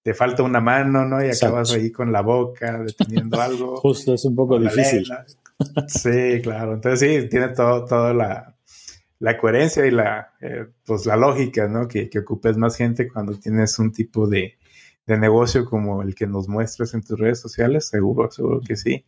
te 0.06 0.14
falta 0.14 0.44
una 0.44 0.60
mano, 0.60 1.04
¿no? 1.04 1.20
Y 1.20 1.30
acabas 1.30 1.72
ahí 1.72 1.90
con 1.90 2.12
la 2.12 2.20
boca, 2.20 2.78
deteniendo 2.78 3.40
algo. 3.40 3.76
Justo, 3.80 4.14
es 4.14 4.24
un 4.24 4.36
poco 4.36 4.56
difícil. 4.56 5.04
Sí, 5.88 6.40
claro. 6.44 6.74
Entonces 6.74 7.00
sí, 7.00 7.28
tiene 7.28 7.48
todo, 7.48 7.84
toda 7.84 8.14
la, 8.14 8.54
la 9.18 9.36
coherencia 9.36 9.84
y 9.84 9.90
la, 9.90 10.32
eh, 10.40 10.64
pues 10.84 11.06
la 11.06 11.16
lógica, 11.16 11.66
¿no? 11.66 11.88
Que, 11.88 12.08
que, 12.08 12.20
ocupes 12.20 12.56
más 12.56 12.76
gente 12.76 13.08
cuando 13.08 13.34
tienes 13.34 13.80
un 13.80 13.90
tipo 13.90 14.28
de, 14.28 14.56
de, 15.06 15.18
negocio 15.18 15.64
como 15.64 16.02
el 16.02 16.14
que 16.14 16.28
nos 16.28 16.46
muestras 16.46 16.94
en 16.94 17.02
tus 17.02 17.18
redes 17.18 17.40
sociales, 17.40 17.88
seguro, 17.88 18.30
seguro 18.30 18.60
que 18.60 18.76
sí. 18.76 19.04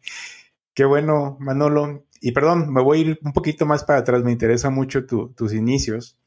Qué 0.74 0.84
bueno, 0.84 1.36
Manolo. 1.38 2.06
Y 2.20 2.32
perdón, 2.32 2.72
me 2.72 2.82
voy 2.82 2.98
a 2.98 3.00
ir 3.02 3.20
un 3.22 3.32
poquito 3.32 3.66
más 3.66 3.84
para 3.84 4.00
atrás, 4.00 4.24
me 4.24 4.32
interesa 4.32 4.68
mucho 4.68 5.06
tus 5.06 5.54
inicios. 5.54 6.18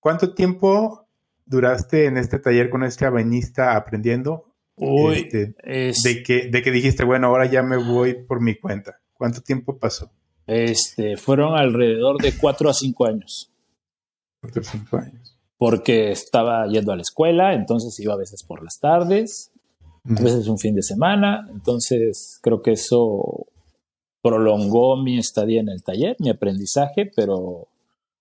¿Cuánto 0.00 0.34
tiempo 0.34 1.01
duraste 1.46 2.06
en 2.06 2.16
este 2.16 2.38
taller 2.38 2.70
con 2.70 2.84
este 2.84 3.04
abenista 3.04 3.76
aprendiendo? 3.76 4.46
Uy, 4.76 5.28
este, 5.32 5.54
de, 5.62 6.22
que, 6.22 6.48
de 6.48 6.62
que 6.62 6.70
dijiste, 6.70 7.04
bueno, 7.04 7.28
ahora 7.28 7.46
ya 7.46 7.62
me 7.62 7.76
voy 7.76 8.14
por 8.14 8.40
mi 8.40 8.54
cuenta. 8.54 9.00
¿Cuánto 9.12 9.40
tiempo 9.40 9.78
pasó? 9.78 10.10
Este, 10.46 11.16
fueron 11.16 11.56
alrededor 11.56 12.20
de 12.20 12.36
cuatro 12.36 12.68
a 12.68 12.74
cinco 12.74 13.06
años. 13.06 13.52
Cuatro 14.40 14.62
a 14.62 14.64
cinco 14.64 14.96
años. 14.96 15.38
Porque 15.56 16.10
estaba 16.10 16.66
yendo 16.66 16.92
a 16.92 16.96
la 16.96 17.02
escuela, 17.02 17.54
entonces 17.54 17.98
iba 18.00 18.14
a 18.14 18.16
veces 18.16 18.42
por 18.42 18.64
las 18.64 18.80
tardes, 18.80 19.52
a 20.04 20.20
veces 20.20 20.48
un 20.48 20.58
fin 20.58 20.74
de 20.74 20.82
semana, 20.82 21.46
entonces 21.52 22.40
creo 22.42 22.62
que 22.62 22.72
eso 22.72 23.46
prolongó 24.22 24.96
mi 24.96 25.18
estadía 25.18 25.60
en 25.60 25.68
el 25.68 25.84
taller, 25.84 26.16
mi 26.18 26.30
aprendizaje, 26.30 27.10
pero 27.14 27.68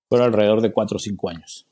fueron 0.08 0.28
alrededor 0.28 0.62
de 0.62 0.72
cuatro 0.72 0.98
o 0.98 1.00
cinco 1.00 1.30
años. 1.30 1.66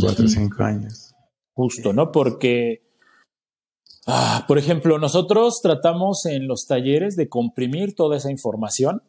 Cuatro 0.00 0.26
o 0.26 0.28
cinco 0.28 0.62
años. 0.62 1.14
Justo, 1.54 1.92
¿no? 1.92 2.12
Porque 2.12 2.86
Ah, 4.06 4.44
por 4.46 4.56
ejemplo, 4.56 4.98
nosotros 4.98 5.60
tratamos 5.60 6.26
en 6.26 6.46
los 6.46 6.66
talleres 6.66 7.16
de 7.16 7.28
comprimir 7.28 7.96
toda 7.96 8.16
esa 8.16 8.30
información, 8.30 9.02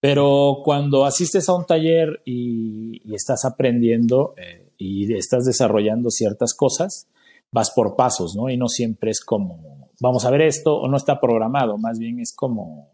pero 0.00 0.62
cuando 0.64 1.04
asistes 1.04 1.48
a 1.48 1.54
un 1.54 1.64
taller 1.64 2.20
y, 2.24 3.14
estás 3.14 3.44
aprendiendo 3.44 4.34
eh, 4.36 4.72
y 4.76 5.14
estás 5.14 5.44
desarrollando 5.44 6.10
ciertas 6.10 6.54
cosas, 6.54 7.06
vas 7.52 7.70
por 7.70 7.94
pasos, 7.94 8.34
¿no? 8.34 8.50
Y 8.50 8.56
no 8.56 8.66
siempre 8.66 9.12
es 9.12 9.20
como, 9.20 9.90
vamos 10.00 10.24
a 10.24 10.30
ver 10.32 10.42
esto 10.42 10.74
o 10.74 10.88
no 10.88 10.96
está 10.96 11.20
programado, 11.20 11.78
más 11.78 12.00
bien 12.00 12.18
es 12.18 12.34
como, 12.34 12.90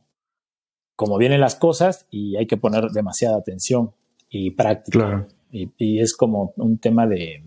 como 0.94 1.16
vienen 1.16 1.40
las 1.40 1.54
cosas 1.54 2.06
y 2.11 2.37
hay 2.37 2.47
que 2.47 2.59
poner 2.59 2.90
demasiada 2.90 3.38
atención 3.38 3.94
y 4.28 4.50
práctica. 4.50 5.26
Y 5.52 6.00
es 6.00 6.16
como 6.16 6.52
un 6.57 6.78
tema 6.78 7.07
de, 7.07 7.42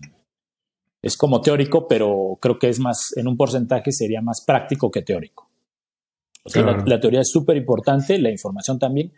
es 1.04 1.18
como 1.18 1.42
teórico, 1.42 1.86
pero 1.86 2.38
creo 2.40 2.58
que 2.58 2.70
es 2.70 2.80
más, 2.80 3.12
en 3.16 3.28
un 3.28 3.36
porcentaje 3.36 3.92
sería 3.92 4.22
más 4.22 4.42
práctico 4.42 4.90
que 4.90 5.02
teórico. 5.02 5.50
la, 6.54 6.98
teoría 6.98 7.20
es 7.20 7.30
súper 7.30 7.58
importante, 7.58 8.18
la 8.18 8.30
información 8.30 8.78
también, 8.78 9.12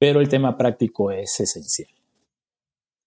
pero 0.00 0.20
el 0.20 0.28
tema 0.28 0.56
práctico 0.56 1.12
es 1.12 1.38
esencial. 1.38 1.90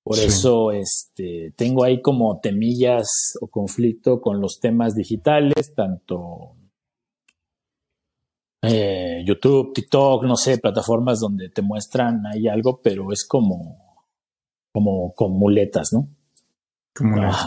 Por 0.01 0.17
eso 0.17 0.71
este, 0.71 1.53
tengo 1.57 1.83
ahí 1.83 2.01
como 2.01 2.39
temillas 2.39 3.37
o 3.41 3.47
conflicto 3.47 4.21
con 4.21 4.39
los 4.39 4.61
temas 4.61 4.95
digitales, 4.95 5.73
tanto 5.75 6.55
eh, 8.61 9.23
YouTube, 9.25 9.73
TikTok, 9.73 10.23
no 10.23 10.37
sé, 10.37 10.57
plataformas 10.57 11.19
donde 11.19 11.49
te 11.49 11.61
muestran 11.61 12.25
ahí 12.27 12.47
algo, 12.47 12.79
pero 12.81 13.11
es 13.11 13.27
como, 13.27 13.90
como 14.71 15.13
con 15.13 15.33
muletas, 15.33 15.93
¿no? 15.93 16.07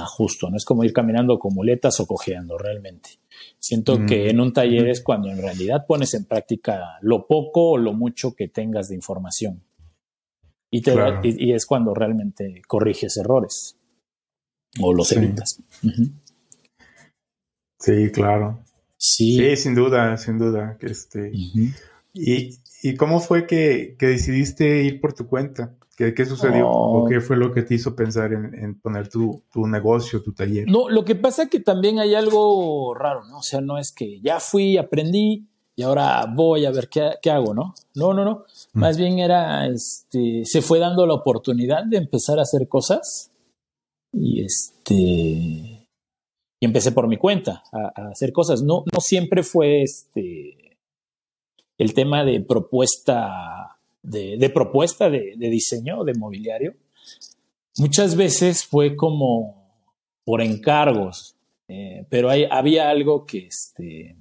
justo, 0.06 0.48
no 0.50 0.56
es 0.56 0.64
como 0.64 0.84
ir 0.84 0.92
caminando 0.92 1.38
con 1.38 1.54
muletas 1.54 2.00
o 2.00 2.06
cojeando 2.06 2.56
realmente. 2.56 3.10
Siento 3.58 4.04
que 4.06 4.30
en 4.30 4.40
un 4.40 4.52
taller 4.52 4.88
es 4.88 5.02
cuando 5.02 5.28
en 5.28 5.38
realidad 5.38 5.84
pones 5.86 6.14
en 6.14 6.24
práctica 6.24 6.98
lo 7.02 7.26
poco 7.26 7.72
o 7.72 7.78
lo 7.78 7.92
mucho 7.92 8.34
que 8.34 8.48
tengas 8.48 8.88
de 8.88 8.94
información. 8.94 9.62
Y, 10.70 10.80
te 10.82 10.94
y, 11.22 11.52
es 11.52 11.66
cuando 11.66 11.94
realmente 11.94 12.62
corriges 12.66 13.16
errores 13.16 13.76
o 14.80 14.92
los 14.92 15.12
evitas. 15.12 15.62
Sí, 17.78 18.10
claro. 18.12 18.64
Sí. 18.96 19.56
sin 19.56 19.74
duda, 19.74 20.16
sin 20.16 20.38
duda. 20.38 20.78
Este, 20.80 21.30
y, 21.32 22.58
¿Y 22.82 22.96
cómo 22.96 23.20
fue 23.20 23.46
que, 23.46 23.96
que, 23.98 24.06
decidiste 24.06 24.82
ir 24.82 25.00
por 25.00 25.14
tu 25.14 25.26
cuenta? 25.26 25.74
¿Qué, 25.96 26.26
sucedió? 26.26 26.68
¿O 26.68 27.06
qué 27.08 27.20
fue 27.20 27.36
lo 27.36 27.52
que 27.52 27.62
te 27.62 27.74
hizo 27.74 27.94
pensar 27.94 28.32
en, 28.32 28.80
poner 28.80 29.08
tu, 29.08 29.42
negocio, 29.54 30.22
tu 30.22 30.32
taller? 30.32 30.68
No, 30.68 30.88
lo 30.88 31.04
que 31.04 31.14
pasa 31.14 31.44
es 31.44 31.50
que 31.50 31.60
también 31.60 32.00
hay 32.00 32.14
algo 32.14 32.94
raro, 32.94 33.24
¿no? 33.26 33.38
O 33.38 33.42
sea, 33.42 33.60
no 33.60 33.78
es 33.78 33.92
que 33.92 34.20
ya 34.20 34.40
fui, 34.40 34.76
aprendí 34.76 35.46
y 35.76 35.82
ahora 35.82 36.26
voy 36.26 36.66
a 36.66 36.72
ver 36.72 36.88
qué, 36.88 37.30
hago, 37.30 37.54
¿no? 37.54 37.74
No, 37.94 38.12
no, 38.12 38.24
no. 38.24 38.44
Mm. 38.72 38.80
Más 38.80 38.98
bien 38.98 39.18
era, 39.20 39.68
este, 39.68 40.42
se 40.44 40.62
fue 40.62 40.80
dando 40.80 41.06
la 41.06 41.14
oportunidad 41.14 41.84
de 41.84 41.98
empezar 41.98 42.40
a 42.40 42.42
hacer 42.42 42.66
cosas 42.66 43.30
y 44.12 44.44
este, 44.44 44.94
y 44.94 45.86
empecé 46.60 46.90
por 46.90 47.06
mi 47.06 47.18
cuenta 47.18 47.62
a, 47.72 48.08
hacer 48.08 48.32
cosas. 48.32 48.62
No, 48.62 48.84
no 48.92 49.00
siempre 49.00 49.44
fue 49.44 49.82
este, 49.82 50.78
el 51.78 51.94
tema 51.94 52.24
de 52.24 52.40
propuesta 52.40 53.73
de, 54.04 54.50
propuesta 54.50 55.08
de, 55.10 55.34
diseño 55.36 56.04
de 56.04 56.14
mobiliario, 56.14 56.74
muchas 57.78 58.16
veces 58.16 58.64
fue 58.64 58.94
como 58.94 59.64
por 60.24 60.40
encargos, 60.40 61.36
eh, 61.68 62.06
pero 62.08 62.30
hay, 62.30 62.46
había 62.50 62.90
algo 62.90 63.24
que 63.24 63.46
este, 63.46 64.16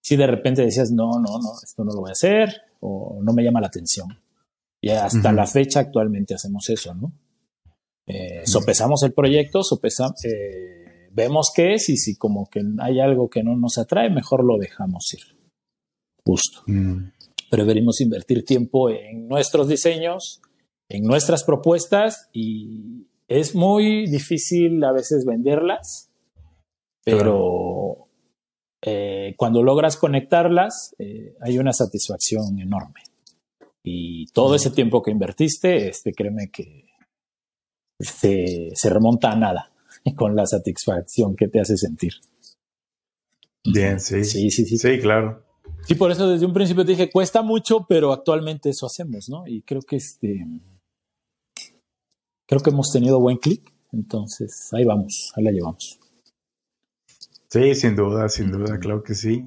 si 0.00 0.16
de 0.16 0.26
repente 0.26 0.62
decías, 0.62 0.90
no, 0.90 1.10
no, 1.14 1.38
no, 1.38 1.52
esto 1.62 1.84
no 1.84 1.92
lo 1.92 2.00
voy 2.00 2.10
a 2.10 2.12
hacer 2.12 2.62
o 2.80 3.20
no 3.22 3.32
me 3.32 3.42
llama 3.42 3.60
la 3.60 3.66
atención. 3.68 4.08
Y 4.80 4.90
hasta 4.90 5.32
la 5.32 5.46
fecha 5.46 5.80
actualmente 5.80 6.34
hacemos 6.34 6.68
eso, 6.68 6.94
¿no? 6.94 7.10
Eh, 8.06 8.42
sopesamos 8.44 9.02
el 9.02 9.12
proyecto, 9.12 9.64
sopesamos, 9.64 10.24
eh, 10.24 11.08
vemos 11.10 11.50
qué 11.52 11.74
es 11.74 11.88
y 11.88 11.96
si 11.96 12.16
como 12.16 12.46
que 12.48 12.62
hay 12.78 13.00
algo 13.00 13.28
que 13.28 13.42
no 13.42 13.56
nos 13.56 13.78
atrae, 13.78 14.10
mejor 14.10 14.44
lo 14.44 14.58
dejamos 14.58 15.12
ir. 15.12 15.36
Justo. 16.24 16.62
Mm 16.66 17.15
preferimos 17.50 18.00
invertir 18.00 18.44
tiempo 18.44 18.90
en 18.90 19.28
nuestros 19.28 19.68
diseños, 19.68 20.40
en 20.88 21.02
nuestras 21.04 21.44
propuestas 21.44 22.28
y 22.32 23.06
es 23.28 23.54
muy 23.54 24.06
difícil 24.06 24.82
a 24.84 24.92
veces 24.92 25.24
venderlas, 25.24 26.10
pero 27.04 28.08
eh, 28.82 29.34
cuando 29.36 29.62
logras 29.62 29.96
conectarlas 29.96 30.94
eh, 30.98 31.34
hay 31.40 31.58
una 31.58 31.72
satisfacción 31.72 32.58
enorme. 32.58 33.02
Y 33.82 34.26
todo 34.32 34.56
ese 34.56 34.70
tiempo 34.70 35.02
que 35.02 35.12
invertiste, 35.12 35.88
este, 35.88 36.12
créeme 36.12 36.50
que 36.50 36.86
se, 38.00 38.70
se 38.74 38.90
remonta 38.90 39.30
a 39.30 39.36
nada 39.36 39.72
con 40.16 40.34
la 40.34 40.46
satisfacción 40.46 41.36
que 41.36 41.48
te 41.48 41.60
hace 41.60 41.76
sentir. 41.76 42.14
Bien, 43.64 44.00
sí. 44.00 44.24
Sí, 44.24 44.50
sí, 44.50 44.64
sí. 44.64 44.78
Sí, 44.78 45.00
claro. 45.00 45.45
Sí, 45.86 45.94
por 45.94 46.10
eso 46.10 46.28
desde 46.28 46.46
un 46.46 46.52
principio 46.52 46.84
te 46.84 46.92
dije, 46.92 47.10
cuesta 47.10 47.42
mucho, 47.42 47.86
pero 47.88 48.12
actualmente 48.12 48.70
eso 48.70 48.86
hacemos, 48.86 49.28
¿no? 49.28 49.46
Y 49.46 49.62
creo 49.62 49.82
que 49.82 49.96
este. 49.96 50.44
Creo 52.46 52.60
que 52.60 52.70
hemos 52.70 52.92
tenido 52.92 53.20
buen 53.20 53.36
clic. 53.36 53.72
Entonces, 53.92 54.68
ahí 54.72 54.84
vamos, 54.84 55.32
ahí 55.36 55.44
la 55.44 55.52
llevamos. 55.52 56.00
Sí, 57.48 57.74
sin 57.74 57.94
duda, 57.94 58.28
sin 58.28 58.50
duda, 58.50 58.78
claro 58.78 59.02
que 59.02 59.14
sí. 59.14 59.46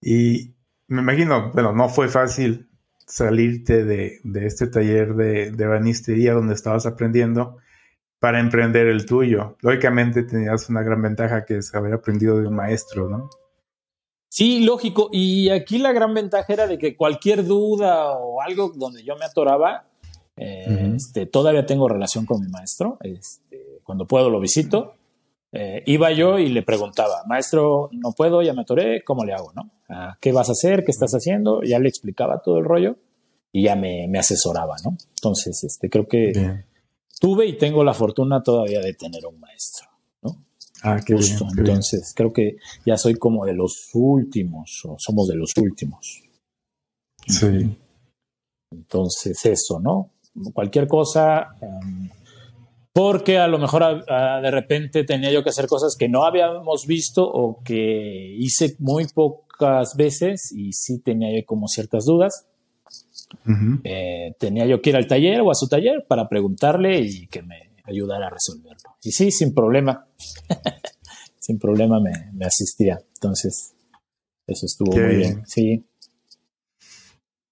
Y 0.00 0.54
me 0.88 1.02
imagino, 1.02 1.52
bueno, 1.52 1.72
no 1.72 1.88
fue 1.88 2.08
fácil 2.08 2.70
salirte 3.06 3.84
de, 3.84 4.20
este 4.46 4.66
taller 4.66 5.14
de, 5.14 5.50
de 5.50 5.66
banistería 5.66 6.32
donde 6.32 6.54
estabas 6.54 6.86
aprendiendo 6.86 7.58
para 8.18 8.40
emprender 8.40 8.86
el 8.86 9.06
tuyo. 9.06 9.56
Lógicamente 9.60 10.22
tenías 10.22 10.68
una 10.68 10.82
gran 10.82 11.02
ventaja 11.02 11.44
que 11.44 11.58
es 11.58 11.74
haber 11.74 11.92
aprendido 11.92 12.38
de 12.38 12.46
un 12.46 12.54
maestro, 12.54 13.08
¿no? 13.08 13.30
Sí, 14.30 14.60
lógico. 14.60 15.08
Y 15.12 15.50
aquí 15.50 15.78
la 15.78 15.92
gran 15.92 16.14
ventaja 16.14 16.52
era 16.52 16.66
de 16.68 16.78
que 16.78 16.96
cualquier 16.96 17.44
duda 17.44 18.12
o 18.12 18.40
algo 18.40 18.72
donde 18.74 19.02
yo 19.02 19.16
me 19.16 19.24
atoraba, 19.24 19.88
eh, 20.36 20.92
este, 20.94 21.26
todavía 21.26 21.66
tengo 21.66 21.88
relación 21.88 22.26
con 22.26 22.40
mi 22.40 22.48
maestro. 22.48 22.96
Este, 23.02 23.80
cuando 23.82 24.06
puedo 24.06 24.30
lo 24.30 24.40
visito. 24.40 24.94
Eh, 25.52 25.82
iba 25.86 26.12
yo 26.12 26.38
y 26.38 26.48
le 26.48 26.62
preguntaba, 26.62 27.24
maestro, 27.26 27.90
no 27.90 28.12
puedo, 28.12 28.40
ya 28.40 28.52
me 28.52 28.62
atoré, 28.62 29.02
¿cómo 29.02 29.24
le 29.24 29.32
hago? 29.32 29.52
¿no? 29.52 29.68
Ah, 29.88 30.16
¿Qué 30.20 30.30
vas 30.30 30.48
a 30.48 30.52
hacer? 30.52 30.84
¿Qué 30.84 30.92
estás 30.92 31.10
haciendo? 31.10 31.62
Ya 31.64 31.80
le 31.80 31.88
explicaba 31.88 32.40
todo 32.40 32.58
el 32.58 32.64
rollo 32.64 32.94
y 33.50 33.64
ya 33.64 33.74
me, 33.74 34.08
asesoraba, 34.16 34.76
¿no? 34.84 34.96
Entonces, 35.16 35.64
este, 35.64 35.90
creo 35.90 36.06
que 36.06 36.62
tuve 37.18 37.46
y 37.46 37.58
tengo 37.58 37.82
la 37.82 37.94
fortuna 37.94 38.44
todavía 38.44 38.80
de 38.80 38.94
tener 38.94 39.26
un 39.26 39.40
maestro. 39.40 39.89
Ah, 40.82 41.00
qué 41.04 41.14
Justo. 41.14 41.46
Entonces, 41.56 42.12
creo 42.14 42.32
que 42.32 42.56
ya 42.86 42.96
soy 42.96 43.14
como 43.14 43.44
de 43.44 43.54
los 43.54 43.90
últimos, 43.94 44.82
o 44.84 44.96
somos 44.98 45.28
de 45.28 45.36
los 45.36 45.52
últimos. 45.56 46.22
Sí. 47.26 47.76
Entonces, 48.72 49.44
eso, 49.44 49.80
¿no? 49.80 50.12
Cualquier 50.54 50.86
cosa, 50.86 51.48
em, 51.60 52.08
porque 52.92 53.38
a 53.38 53.46
lo 53.46 53.58
mejor 53.58 54.04
de 54.04 54.50
repente 54.50 55.04
tenía 55.04 55.30
yo 55.30 55.42
que 55.42 55.50
hacer 55.50 55.66
cosas 55.66 55.96
que 55.98 56.08
no 56.08 56.24
habíamos 56.24 56.86
visto 56.86 57.24
o 57.24 57.62
que 57.62 58.34
hice 58.36 58.76
muy 58.78 59.06
pocas 59.06 59.94
veces 59.96 60.52
y 60.52 60.72
sí 60.72 61.00
tenía 61.00 61.30
yo 61.36 61.44
como 61.46 61.68
ciertas 61.68 62.04
dudas. 62.04 62.46
Eh, 63.84 64.34
tenía 64.38 64.66
yo 64.66 64.82
que 64.82 64.90
ir 64.90 64.96
al 64.96 65.06
taller 65.06 65.40
o 65.40 65.50
a 65.50 65.54
su 65.54 65.68
taller 65.68 66.04
para 66.08 66.28
preguntarle 66.28 67.00
y 67.00 67.28
que 67.28 67.42
me 67.42 67.69
ayudar 67.90 68.22
a 68.22 68.30
resolverlo. 68.30 68.96
Y 69.02 69.12
sí, 69.12 69.30
sin 69.30 69.54
problema, 69.54 70.06
sin 71.38 71.58
problema 71.58 72.00
me, 72.00 72.44
asistía. 72.44 73.00
Entonces, 73.14 73.74
eso 74.46 74.66
estuvo 74.66 74.92
muy 74.92 75.16
bien. 75.16 75.42
Sí. 75.46 75.84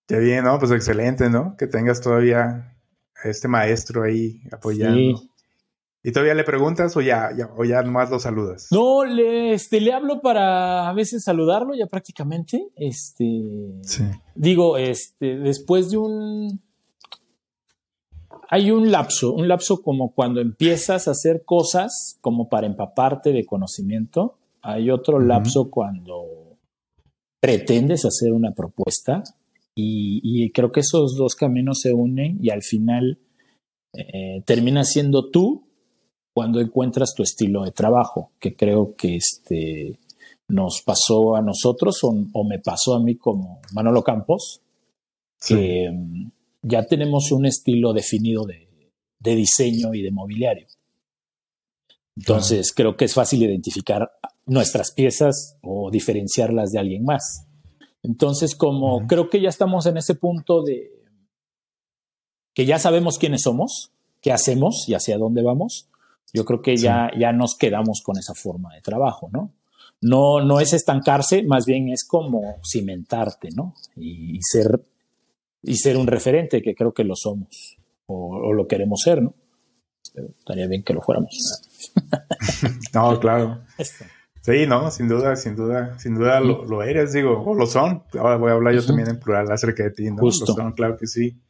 Qué 0.06 0.18
bien, 0.18 0.44
¿no? 0.44 0.58
Pues 0.58 0.70
excelente, 0.72 1.28
¿no? 1.28 1.56
Que 1.56 1.66
tengas 1.66 2.00
todavía 2.00 2.74
a 3.22 3.28
este 3.28 3.48
maestro 3.48 4.04
ahí 4.04 4.40
apoyando. 4.50 5.20
¿Y 6.02 6.12
todavía 6.12 6.34
le 6.34 6.44
preguntas 6.44 6.96
o 6.96 7.00
ya, 7.00 7.30
ya, 7.36 7.50
o 7.56 7.64
ya 7.64 7.82
nomás 7.82 8.08
lo 8.08 8.18
saludas? 8.20 8.68
No, 8.70 9.04
le, 9.04 9.52
este, 9.52 9.80
le 9.80 9.92
hablo 9.92 10.20
para 10.22 10.88
a 10.88 10.92
veces 10.94 11.24
saludarlo 11.24 11.74
ya 11.74 11.86
prácticamente. 11.86 12.68
Este, 12.76 13.42
sí. 13.82 14.04
Digo, 14.34 14.78
este, 14.78 15.36
después 15.36 15.90
de 15.90 15.98
un, 15.98 16.62
hay 18.50 18.70
un 18.70 18.90
lapso, 18.90 19.34
un 19.34 19.46
lapso 19.46 19.82
como 19.82 20.14
cuando 20.14 20.40
empiezas 20.40 21.06
a 21.06 21.10
hacer 21.10 21.44
cosas 21.44 22.18
como 22.22 22.48
para 22.48 22.66
empaparte 22.66 23.32
de 23.32 23.44
conocimiento. 23.44 24.38
Hay 24.62 24.90
otro 24.90 25.20
lapso 25.20 25.70
cuando 25.70 26.56
pretendes 27.40 28.06
hacer 28.06 28.32
una 28.32 28.52
propuesta 28.52 29.22
y, 29.74 30.50
creo 30.52 30.72
que 30.72 30.80
esos 30.80 31.14
dos 31.16 31.34
caminos 31.34 31.80
se 31.82 31.92
unen 31.92 32.38
y 32.42 32.50
al 32.50 32.62
final 32.62 33.18
eh, 33.94 34.42
termina 34.44 34.82
siendo 34.82 35.30
tú 35.30 35.68
cuando 36.34 36.60
encuentras 36.60 37.14
tu 37.14 37.22
estilo 37.22 37.64
de 37.64 37.70
trabajo, 37.70 38.32
que 38.40 38.56
creo 38.56 38.96
que 38.96 39.16
este, 39.16 39.98
nos 40.48 40.82
pasó 40.84 41.36
a 41.36 41.42
nosotros 41.42 42.00
o, 42.02 42.44
me 42.44 42.58
pasó 42.58 42.94
a 42.94 43.00
mí 43.00 43.16
como 43.16 43.60
Manolo 43.72 44.02
Campos, 44.02 44.62
que 45.46 45.90
ya 46.62 46.84
tenemos 46.86 47.30
un 47.32 47.46
estilo 47.46 47.92
definido 47.92 48.44
de, 48.44 48.66
diseño 49.20 49.94
y 49.94 50.02
de 50.02 50.10
mobiliario. 50.10 50.66
Entonces, 52.16 52.72
creo 52.72 52.96
que 52.96 53.04
es 53.04 53.14
fácil 53.14 53.42
identificar 53.42 54.10
nuestras 54.46 54.92
piezas 54.92 55.56
o 55.62 55.90
diferenciarlas 55.90 56.70
de 56.70 56.78
alguien 56.78 57.04
más. 57.04 57.46
Entonces, 58.02 58.56
como 58.56 59.06
creo 59.06 59.28
que 59.28 59.40
ya 59.40 59.48
estamos 59.48 59.86
en 59.86 59.98
ese 59.98 60.14
punto 60.14 60.62
de 60.62 60.90
que 62.54 62.66
ya 62.66 62.78
sabemos 62.78 63.18
quiénes 63.18 63.42
somos, 63.42 63.92
qué 64.20 64.32
hacemos 64.32 64.84
y 64.88 64.94
hacia 64.94 65.18
dónde 65.18 65.42
vamos, 65.42 65.88
yo 66.32 66.44
creo 66.44 66.60
que 66.60 66.76
ya, 66.76 67.10
ya 67.18 67.32
nos 67.32 67.54
quedamos 67.54 68.02
con 68.02 68.18
esa 68.18 68.34
forma 68.34 68.74
de 68.74 68.80
trabajo, 68.80 69.28
¿no? 69.32 69.52
No, 70.00 70.40
no 70.40 70.60
es 70.60 70.72
estancarse, 70.72 71.42
más 71.42 71.66
bien 71.66 71.88
es 71.88 72.04
como 72.04 72.60
cimentarte, 72.64 73.48
¿no? 73.54 73.74
y 73.96 74.38
ser 74.42 74.80
y 75.62 75.76
ser 75.76 75.96
un 75.96 76.06
referente, 76.06 76.62
que 76.62 76.74
creo 76.74 76.92
que 76.92 77.04
lo 77.04 77.14
somos 77.16 77.78
o, 78.06 78.52
lo 78.52 78.66
queremos 78.66 79.00
ser, 79.02 79.22
¿no? 79.22 79.34
Pero 80.14 80.28
estaría 80.38 80.66
bien 80.66 80.82
que 80.82 80.94
lo 80.94 81.02
fuéramos. 81.02 81.30
no, 82.94 83.20
claro. 83.20 83.62
Sí, 84.40 84.66
no, 84.66 84.90
sin 84.90 85.08
duda, 85.08 85.36
sin 85.36 85.54
duda, 85.54 85.98
sin 85.98 86.14
duda 86.14 86.40
lo, 86.40 86.82
eres, 86.82 87.12
digo, 87.12 87.42
o 87.42 87.54
lo 87.54 87.66
son. 87.66 88.04
Ahora 88.14 88.36
voy 88.36 88.50
a 88.50 88.54
hablar 88.54 88.74
yo 88.74 88.84
también 88.84 89.10
en 89.10 89.20
plural 89.20 89.50
acerca 89.50 89.82
de 89.82 89.90
ti, 89.90 90.10
¿no? 90.10 90.22
Lo 90.22 90.30
son, 90.32 90.72
claro 90.72 90.96
que 90.96 91.06
sí. 91.06 91.40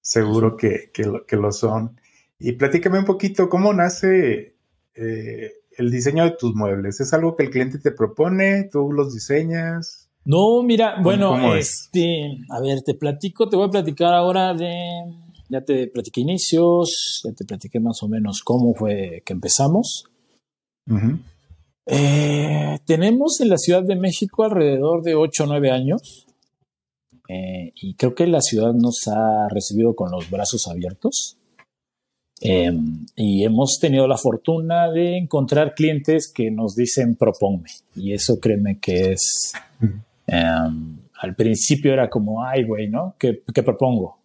Seguro 0.00 0.56
que, 0.56 0.90
que, 0.92 1.04
lo, 1.04 1.26
que 1.26 1.36
lo 1.36 1.52
son. 1.52 2.00
Y 2.38 2.52
platícame 2.52 2.98
un 2.98 3.04
poquito, 3.04 3.50
¿cómo 3.50 3.74
nace 3.74 4.56
eh, 4.94 5.52
el 5.76 5.90
diseño 5.90 6.24
de 6.24 6.36
tus 6.38 6.54
muebles? 6.54 7.00
¿Es 7.00 7.12
algo 7.12 7.36
que 7.36 7.42
el 7.42 7.50
cliente 7.50 7.78
te 7.78 7.90
propone? 7.90 8.64
¿Tú 8.72 8.92
los 8.92 9.12
diseñas? 9.12 10.09
No, 10.30 10.62
mira, 10.62 11.00
bueno, 11.02 11.56
este, 11.56 12.38
a 12.50 12.60
ver, 12.60 12.82
te 12.82 12.94
platico, 12.94 13.48
te 13.48 13.56
voy 13.56 13.66
a 13.66 13.70
platicar 13.70 14.14
ahora 14.14 14.54
de, 14.54 15.12
ya 15.48 15.60
te 15.60 15.88
platiqué 15.88 16.20
inicios, 16.20 17.20
ya 17.24 17.32
te 17.32 17.44
platiqué 17.44 17.80
más 17.80 18.00
o 18.04 18.08
menos 18.08 18.40
cómo 18.44 18.72
fue 18.72 19.24
que 19.26 19.32
empezamos. 19.32 20.04
Eh, 21.84 22.78
tenemos 22.84 23.40
en 23.40 23.48
la 23.48 23.56
Ciudad 23.56 23.82
de 23.82 23.96
México 23.96 24.44
alrededor 24.44 25.02
de 25.02 25.16
8 25.16 25.42
o 25.42 25.46
9 25.48 25.70
años. 25.72 26.26
eh, 27.28 27.72
y 27.74 27.94
creo 27.94 28.14
que 28.14 28.28
la 28.28 28.40
ciudad 28.40 28.72
nos 28.72 29.08
ha 29.08 29.48
recibido 29.48 29.96
con 29.96 30.12
los 30.12 30.30
brazos 30.30 30.68
abiertos. 30.68 31.38
Em, 32.40 33.04
y 33.16 33.42
hemos 33.44 33.78
tenido 33.80 34.06
la 34.06 34.16
fortuna 34.16 34.90
de 34.92 35.16
encontrar 35.18 35.74
clientes 35.74 36.32
que 36.32 36.52
nos 36.52 36.76
dicen 36.76 37.16
proponme. 37.16 37.70
Y 37.96 38.12
eso 38.12 38.38
créeme 38.38 38.78
que 38.78 39.12
es... 39.12 39.52
Em, 40.30 41.00
al 41.20 41.34
principio 41.34 41.92
era 41.92 42.08
como, 42.08 42.44
ay, 42.44 42.64
güey, 42.64 42.88
¿no? 42.88 43.16
¿Qué, 43.18 43.42
propongo? 43.64 44.20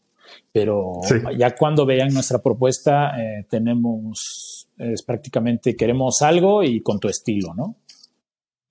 Pero 0.51 1.01
ya 1.37 1.55
cuando 1.55 1.85
vean 1.85 2.13
nuestra 2.13 2.41
propuesta, 2.41 3.19
eh, 3.19 3.45
tenemos, 3.49 4.67
es 4.77 5.01
prácticamente, 5.01 5.75
queremos 5.75 6.21
algo 6.21 6.63
y 6.63 6.81
con 6.81 6.99
tu 6.99 7.09
estilo, 7.09 7.53
¿no? 7.55 7.77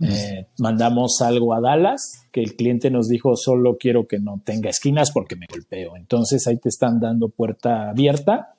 Eh, 0.00 0.48
mandamos 0.58 1.20
algo 1.22 1.54
a 1.54 1.60
Dallas 1.60 2.26
que 2.32 2.42
el 2.42 2.56
cliente 2.56 2.90
nos 2.90 3.08
dijo 3.08 3.36
solo 3.36 3.76
quiero 3.78 4.08
que 4.08 4.18
no 4.18 4.42
tenga 4.44 4.68
esquinas 4.68 5.12
porque 5.12 5.36
me 5.36 5.46
golpeo. 5.48 5.96
Entonces 5.96 6.46
ahí 6.46 6.58
te 6.58 6.68
están 6.68 7.00
dando 7.00 7.28
puerta 7.28 7.90
abierta 7.90 8.56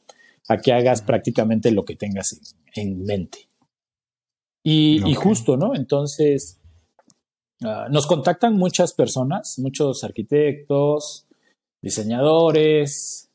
a 0.47 0.57
que 0.57 0.71
hagas 0.71 1.01
prácticamente 1.01 1.71
lo 1.71 1.83
que 1.83 1.95
tengas 1.95 2.55
en, 2.73 3.03
mente. 3.03 3.49
Y, 4.63 5.13
justo, 5.15 5.57
¿no? 5.57 5.75
Entonces 5.75 6.59
ah, 7.63 7.87
nos 7.89 8.07
contactan 8.07 8.55
muchas 8.55 8.93
personas, 8.93 9.55
muchos 9.59 10.03
arquitectos, 10.03 11.25
diseñadores, 11.81 13.25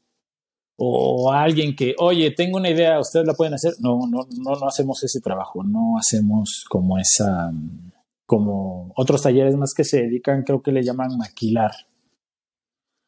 o 0.83 1.30
alguien 1.30 1.76
que, 1.76 1.94
oye, 1.98 2.30
tengo 2.30 2.56
una 2.56 2.70
idea, 2.70 2.98
ustedes 2.98 3.26
la 3.26 3.35
pueden 3.35 3.52
hacer. 3.52 3.74
No, 3.80 3.98
no, 4.09 4.26
no, 4.38 4.59
no 4.59 4.66
hacemos 4.66 5.02
ese 5.04 5.20
trabajo, 5.20 5.62
no 5.62 5.98
hacemos 5.98 6.64
como 6.70 6.96
esa, 6.98 7.52
como 8.24 8.90
otros 8.96 9.20
talleres 9.20 9.56
más 9.56 9.74
que 9.76 9.85
se 9.85 10.02
dedican, 10.02 10.42
creo 10.42 10.62
que 10.62 10.72
le 10.72 10.83
llaman 10.83 11.18
maquilar. 11.18 11.72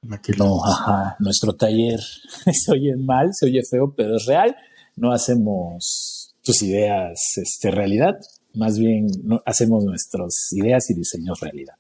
Maquilar. 0.03 0.46
No, 0.46 0.62
ajá, 0.62 1.16
nuestro 1.18 1.55
taller 1.55 1.98
se 2.53 2.72
oye 2.72 2.94
mal, 2.96 3.31
se 3.33 3.46
oye 3.46 3.62
feo, 3.68 3.94
pero 3.96 4.16
es 4.16 4.27
real. 4.27 4.55
No 4.96 5.11
hacemos 5.11 6.35
tus 6.42 6.62
ideas 6.62 7.18
este, 7.37 7.70
realidad, 7.70 8.16
más 8.55 8.79
bien 8.79 9.07
no, 9.23 9.43
hacemos 9.47 9.85
nuestras 9.85 10.53
ideas 10.53 10.88
y 10.91 10.95
diseños 10.95 11.41
realidad, 11.41 11.75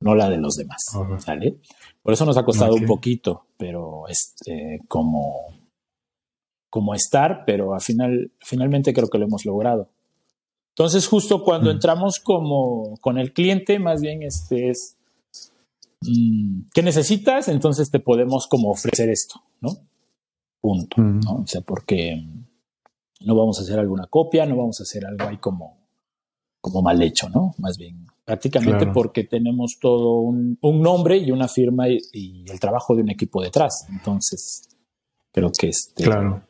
no 0.00 0.14
la 0.14 0.30
de 0.30 0.38
los 0.38 0.56
demás. 0.56 0.82
¿vale? 1.26 1.58
Por 2.02 2.12
eso 2.12 2.24
nos 2.24 2.36
ha 2.36 2.44
costado 2.44 2.74
un 2.74 2.86
poquito, 2.86 3.46
pero 3.56 4.06
este, 4.08 4.78
como, 4.88 5.46
como 6.70 6.94
estar, 6.94 7.44
pero 7.46 7.74
al 7.74 7.80
final, 7.80 8.32
finalmente 8.40 8.92
creo 8.92 9.08
que 9.08 9.18
lo 9.18 9.26
hemos 9.26 9.44
logrado. 9.44 9.90
Entonces, 10.76 11.06
justo 11.06 11.44
cuando 11.44 11.70
entramos 11.70 12.18
como 12.18 12.96
con 13.00 13.16
el 13.18 13.32
cliente, 13.32 13.78
más 13.78 14.00
bien 14.00 14.24
este 14.24 14.70
es, 14.70 14.96
mm, 16.00 16.62
¿qué 16.74 16.82
necesitas? 16.82 17.46
Entonces 17.48 17.92
te 17.92 18.00
podemos 18.00 18.48
como 18.48 18.70
ofrecer 18.70 19.08
esto, 19.08 19.40
¿no? 19.60 19.70
Punto. 20.60 21.00
¿no? 21.00 21.42
O 21.42 21.46
sea, 21.46 21.60
porque 21.60 22.24
no 23.20 23.36
vamos 23.36 23.58
a 23.58 23.62
hacer 23.62 23.78
alguna 23.78 24.08
copia, 24.08 24.46
no 24.46 24.56
vamos 24.56 24.80
a 24.80 24.82
hacer 24.82 25.06
algo 25.06 25.28
ahí 25.28 25.38
como, 25.38 25.83
como 26.64 26.80
mal 26.80 27.02
hecho, 27.02 27.28
¿no? 27.28 27.54
Más 27.58 27.76
bien 27.76 28.06
prácticamente 28.24 28.86
porque 28.86 29.24
tenemos 29.24 29.76
todo 29.78 30.20
un, 30.20 30.58
nombre 30.62 31.18
y 31.18 31.30
una 31.30 31.46
firma 31.46 31.90
y, 31.90 32.46
el 32.48 32.58
trabajo 32.58 32.96
de 32.96 33.02
un 33.02 33.10
equipo 33.10 33.42
detrás. 33.42 33.86
Entonces, 33.90 34.66
creo 35.30 35.52
que 35.52 35.68
este, 35.68 36.04
claro. 36.04 36.42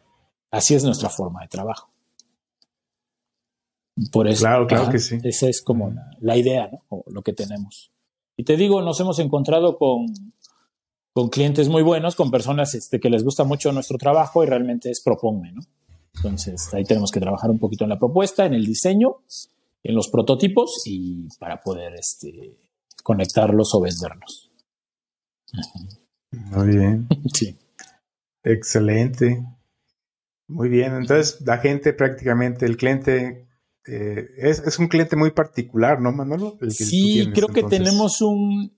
así 0.52 0.76
es 0.76 0.84
nuestra 0.84 1.08
forma 1.08 1.42
de 1.42 1.48
trabajo. 1.48 1.90
Por 4.12 4.28
eso, 4.28 4.42
claro, 4.42 4.68
claro 4.68 4.88
que 4.88 5.00
sí. 5.00 5.18
Esa 5.24 5.48
es 5.48 5.62
como 5.62 5.92
la, 6.20 6.36
idea, 6.36 6.68
¿no? 6.70 6.78
O 6.90 7.04
lo 7.08 7.22
que 7.22 7.32
tenemos. 7.32 7.90
Y 8.36 8.44
te 8.44 8.56
digo, 8.56 8.80
nos 8.80 9.00
hemos 9.00 9.18
encontrado 9.18 9.76
con, 9.76 10.06
con 11.12 11.28
clientes 11.28 11.68
muy 11.68 11.82
buenos, 11.82 12.14
con 12.14 12.30
personas 12.30 12.74
este, 12.76 13.00
que 13.00 13.10
les 13.10 13.24
gusta 13.24 13.42
mucho 13.42 13.72
nuestro 13.72 13.98
trabajo 13.98 14.44
y 14.44 14.46
realmente 14.46 14.90
es 14.90 15.00
proponme, 15.00 15.50
¿no? 15.50 15.62
Entonces, 16.16 16.72
ahí 16.72 16.84
tenemos 16.84 17.10
que 17.10 17.18
trabajar 17.18 17.50
un 17.50 17.58
poquito 17.58 17.82
en 17.82 17.90
la 17.90 17.98
propuesta, 17.98 18.46
en 18.46 18.54
el 18.54 18.64
diseño 18.64 19.16
en 19.84 19.94
los 19.94 20.08
prototipos 20.08 20.82
y 20.86 21.28
para 21.38 21.60
poder 21.60 21.94
este, 21.94 22.56
conectarlos 23.02 23.74
o 23.74 23.80
venderlos. 23.82 24.50
Muy 26.32 26.76
bien. 26.76 27.06
sí. 27.34 27.56
Excelente. 28.42 29.44
Muy 30.48 30.68
bien. 30.68 30.94
Entonces, 30.94 31.40
la 31.46 31.58
gente 31.58 31.92
prácticamente, 31.92 32.66
el 32.66 32.76
cliente 32.76 33.46
eh, 33.86 34.26
es, 34.38 34.78
un 34.78 34.88
cliente 34.88 35.16
muy 35.16 35.30
particular, 35.30 36.00
¿no, 36.00 36.12
Manolo? 36.12 36.56
sí, 36.70 37.30
creo 37.34 37.48
que 37.48 37.62
tenemos 37.62 38.20
un. 38.22 38.72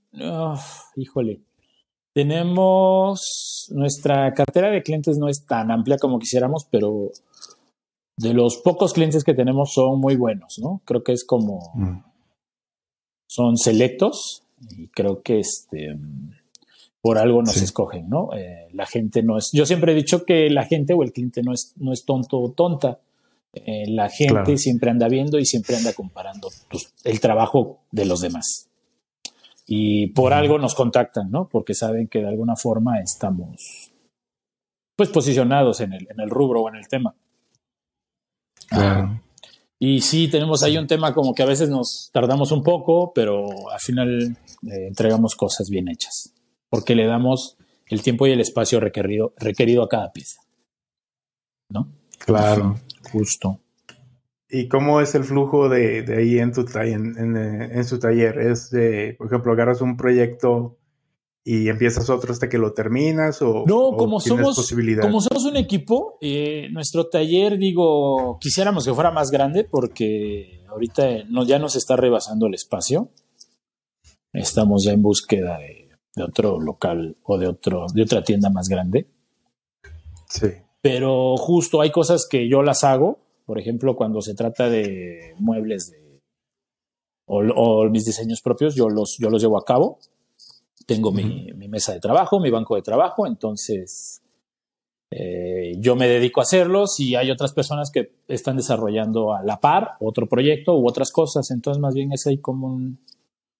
Híjole. 0.96 1.42
Tenemos. 2.12 3.68
Nuestra 3.70 4.32
cartera 4.34 4.70
de 4.70 4.82
clientes 4.82 5.18
no 5.18 5.28
es 5.28 5.44
tan 5.44 5.70
amplia 5.70 5.98
como 5.98 6.18
quisiéramos, 6.18 6.66
pero 6.70 7.10
de 8.16 8.32
los 8.32 8.56
pocos 8.58 8.92
clientes 8.92 9.24
que 9.24 9.34
tenemos 9.34 9.72
son 9.72 10.00
muy 10.00 10.16
buenos, 10.16 10.58
¿no? 10.58 10.80
Creo 10.84 11.02
que 11.02 11.12
es 11.12 11.24
como 11.24 11.72
mm. 11.74 12.04
son 13.28 13.56
selectos 13.56 14.42
y 14.70 14.88
creo 14.88 15.22
que 15.22 15.40
este 15.40 15.96
por 17.06 17.18
algo 17.18 17.40
nos 17.40 17.62
escogen, 17.62 18.08
¿no? 18.08 18.30
Eh, 18.34 18.66
la 18.72 18.84
gente 18.84 19.22
no 19.22 19.38
es. 19.38 19.50
Yo 19.52 19.64
siempre 19.64 19.92
he 19.92 19.94
dicho 19.94 20.24
que 20.24 20.50
la 20.50 20.64
gente 20.64 20.92
o 20.92 21.04
el 21.04 21.12
cliente 21.12 21.40
no 21.40 21.52
es, 21.52 21.72
no 21.76 21.92
es 21.92 22.04
tonto 22.04 22.36
o 22.36 22.50
tonta. 22.50 22.98
Eh, 23.52 23.84
la 23.88 24.08
gente 24.08 24.58
siempre 24.58 24.90
anda 24.90 25.06
viendo 25.08 25.38
y 25.38 25.46
siempre 25.46 25.76
anda 25.76 25.92
comparando 25.92 26.48
el 27.04 27.20
trabajo 27.20 27.78
de 27.92 28.06
los 28.06 28.22
demás. 28.22 28.68
Y 29.68 30.08
por 30.08 30.32
algo 30.32 30.58
nos 30.58 30.74
contactan, 30.74 31.30
¿no? 31.30 31.48
Porque 31.48 31.74
saben 31.74 32.08
que 32.08 32.18
de 32.18 32.28
alguna 32.28 32.56
forma 32.56 32.98
estamos 32.98 33.92
pues 34.96 35.08
posicionados 35.10 35.80
en 35.80 35.92
el, 35.92 36.08
en 36.10 36.18
el 36.18 36.28
rubro 36.28 36.62
o 36.62 36.68
en 36.68 36.74
el 36.74 36.88
tema. 36.88 37.14
Y 39.78 40.00
sí, 40.00 40.28
tenemos 40.28 40.62
ahí 40.62 40.78
un 40.78 40.86
tema 40.86 41.12
como 41.12 41.34
que 41.34 41.42
a 41.42 41.46
veces 41.46 41.68
nos 41.68 42.10
tardamos 42.12 42.50
un 42.50 42.62
poco, 42.62 43.12
pero 43.14 43.70
al 43.70 43.80
final 43.80 44.36
eh, 44.62 44.86
entregamos 44.88 45.34
cosas 45.36 45.68
bien 45.68 45.88
hechas, 45.88 46.32
porque 46.70 46.94
le 46.94 47.06
damos 47.06 47.58
el 47.88 48.02
tiempo 48.02 48.26
y 48.26 48.32
el 48.32 48.40
espacio 48.40 48.80
requerido, 48.80 49.34
requerido 49.36 49.82
a 49.82 49.88
cada 49.88 50.12
pieza. 50.12 50.40
¿No? 51.68 51.92
Claro. 52.18 52.80
Justo. 53.12 53.60
¿Y 54.48 54.68
cómo 54.68 55.00
es 55.00 55.14
el 55.14 55.24
flujo 55.24 55.68
de, 55.68 56.04
ahí 56.16 56.38
en 56.38 56.52
tu 56.52 56.64
en, 56.78 57.18
en, 57.18 57.36
en, 57.36 57.84
su 57.84 57.98
taller? 57.98 58.38
Es 58.38 58.70
de, 58.70 59.14
por 59.18 59.26
ejemplo, 59.26 59.52
agarras 59.52 59.80
un 59.80 59.96
proyecto 59.96 60.78
y 61.48 61.68
empiezas 61.68 62.10
otro 62.10 62.32
hasta 62.32 62.48
que 62.48 62.58
lo 62.58 62.72
terminas 62.72 63.40
o 63.40 63.64
no 63.66 63.92
como 63.96 64.18
somos 64.18 64.56
como 65.00 65.20
somos 65.20 65.44
un 65.44 65.56
equipo 65.56 66.18
eh, 66.20 66.68
nuestro 66.72 67.08
taller 67.08 67.56
digo 67.56 68.38
quisiéramos 68.40 68.84
que 68.84 68.92
fuera 68.92 69.12
más 69.12 69.30
grande 69.30 69.62
porque 69.62 70.56
ahorita 70.76 71.24
ya 71.46 71.58
nos 71.58 71.74
está 71.74 71.96
rebasando 71.96 72.46
el 72.46 72.54
espacio. 72.54 73.10
Estamos 74.32 74.84
ya 74.84 74.92
en 74.92 75.02
búsqueda 75.02 75.58
de, 75.58 76.22
otro 76.22 76.60
local 76.60 77.16
o 77.22 77.38
de 77.38 77.46
otro 77.46 77.86
de 77.92 78.02
otra 78.02 78.22
tienda 78.22 78.50
más 78.50 78.68
grande. 78.68 79.08
Sí. 80.28 80.48
Pero 80.82 81.36
justo 81.36 81.80
hay 81.80 81.90
cosas 81.90 82.26
que 82.30 82.48
yo 82.48 82.62
las 82.62 82.84
hago. 82.84 83.18
Por 83.46 83.58
ejemplo 83.58 83.96
cuando 83.96 84.20
se 84.20 84.34
trata 84.34 84.68
de 84.68 85.34
muebles 85.38 85.90
de 85.90 86.20
o, 87.26 87.38
o 87.38 87.88
mis 87.90 88.04
diseños 88.04 88.40
propios 88.40 88.74
yo 88.74 88.88
los 88.88 89.16
yo 89.18 89.30
los 89.30 89.42
llevo 89.42 89.58
a 89.58 89.64
cabo 89.64 89.98
tengo 90.86 91.12
mi, 91.12 91.52
mesa 91.68 91.92
de 91.92 92.00
trabajo, 92.00 92.40
mi 92.40 92.50
banco 92.50 92.76
de 92.76 92.82
trabajo, 92.82 93.26
entonces 93.26 94.22
eh, 95.10 95.72
yo 95.78 95.96
me 95.96 96.06
dedico 96.06 96.40
a 96.40 96.44
hacerlos 96.44 97.00
y 97.00 97.16
hay 97.16 97.30
otras 97.30 97.52
personas 97.52 97.90
que 97.92 98.12
están 98.28 98.56
desarrollando 98.56 99.34
a 99.34 99.42
la 99.42 99.58
par 99.58 99.96
otro 100.00 100.28
proyecto 100.28 100.78
u 100.78 100.88
otras 100.88 101.10
cosas, 101.10 101.50
entonces 101.50 101.80
más 101.80 101.94
bien 101.94 102.12
es 102.12 102.26
ahí 102.28 102.38
como 102.38 102.68
un, 102.68 103.00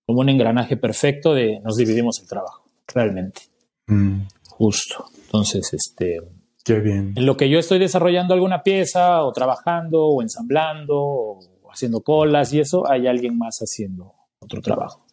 como 0.07 0.21
un 0.21 0.29
engranaje 0.29 0.77
perfecto 0.77 1.35
de 1.35 1.61
nos 1.61 1.77
dividimos 1.77 2.21
el 2.21 2.29
trabajo, 2.29 2.65
realmente. 2.87 3.43
Mm. 3.89 4.23
Justo. 4.49 5.05
Entonces, 5.27 5.75
este... 5.75 6.19
Qué 6.65 6.81
bien. 6.81 7.12
En 7.15 7.27
lo 7.27 7.37
que 7.37 7.49
yo 7.49 7.59
estoy 7.59 7.79
desarrollando 7.79 8.35
alguna 8.35 8.62
pieza 8.62 9.23
o 9.23 9.33
trabajando 9.33 10.05
o 10.07 10.23
ensamblando 10.23 10.97
o 10.97 11.41
haciendo 11.71 12.01
colas 12.01 12.53
y 12.53 12.61
eso, 12.61 12.89
hay 12.91 13.07
alguien 13.07 13.39
más 13.39 13.59
haciendo 13.59 14.15
otro 14.41 14.61
trabajo 14.61 15.06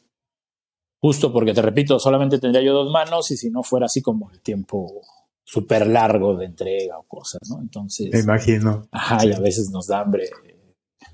justo 1.04 1.34
porque 1.34 1.54
te 1.54 1.62
repito, 1.62 2.00
solamente 2.00 2.40
tendría 2.40 2.64
yo 2.64 2.72
dos 2.72 2.90
manos 2.90 3.30
y 3.32 3.36
si 3.36 3.50
no 3.50 3.62
fuera 3.62 3.88
así 3.88 4.02
como 4.02 4.32
el 4.32 4.40
tiempo 4.40 5.02
súper 5.44 5.86
largo 5.86 6.38
de 6.38 6.46
entrega 6.46 6.98
o 6.98 7.04
cosas, 7.04 7.42
¿no? 7.50 7.60
Entonces... 7.62 8.10
Me 8.14 8.22
imagino. 8.22 8.88
Ajá, 8.90 9.26
y 9.26 9.34
a 9.34 9.40
veces 9.42 9.70
nos 9.70 9.88
da 9.88 10.00
hambre 10.00 10.30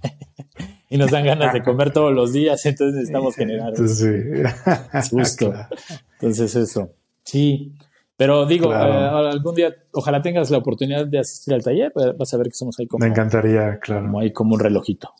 y 0.92 0.98
nos 1.00 1.10
dan 1.10 1.26
ganas 1.26 1.54
de 1.54 1.64
comer 1.64 1.92
todos 1.92 2.14
los 2.14 2.32
días, 2.32 2.64
entonces 2.68 2.98
necesitamos 2.98 3.36
generar. 3.36 3.76
Sí. 3.76 5.10
Justo. 5.10 5.54
Entonces 6.14 6.56
eso. 6.56 6.92
Sí. 7.24 7.74
Pero 8.16 8.46
digo, 8.46 8.72
eh, 8.72 8.76
algún 8.76 9.56
día, 9.56 9.74
ojalá 9.94 10.22
tengas 10.22 10.52
la 10.52 10.60
oportunidad 10.60 11.08
de 11.08 11.18
asistir 11.18 11.56
al 11.56 11.64
taller, 11.64 11.92
pues, 11.92 12.16
vas 12.16 12.32
a 12.32 12.38
ver 12.38 12.48
que 12.48 12.54
somos 12.54 12.80
ahí 12.80 12.86
como... 12.86 13.04
Me 13.04 13.10
encantaría, 13.10 13.80
claro. 13.80 14.06
Como 14.06 14.20
ahí 14.20 14.32
como 14.32 14.54
un 14.54 14.60
relojito. 14.60 15.16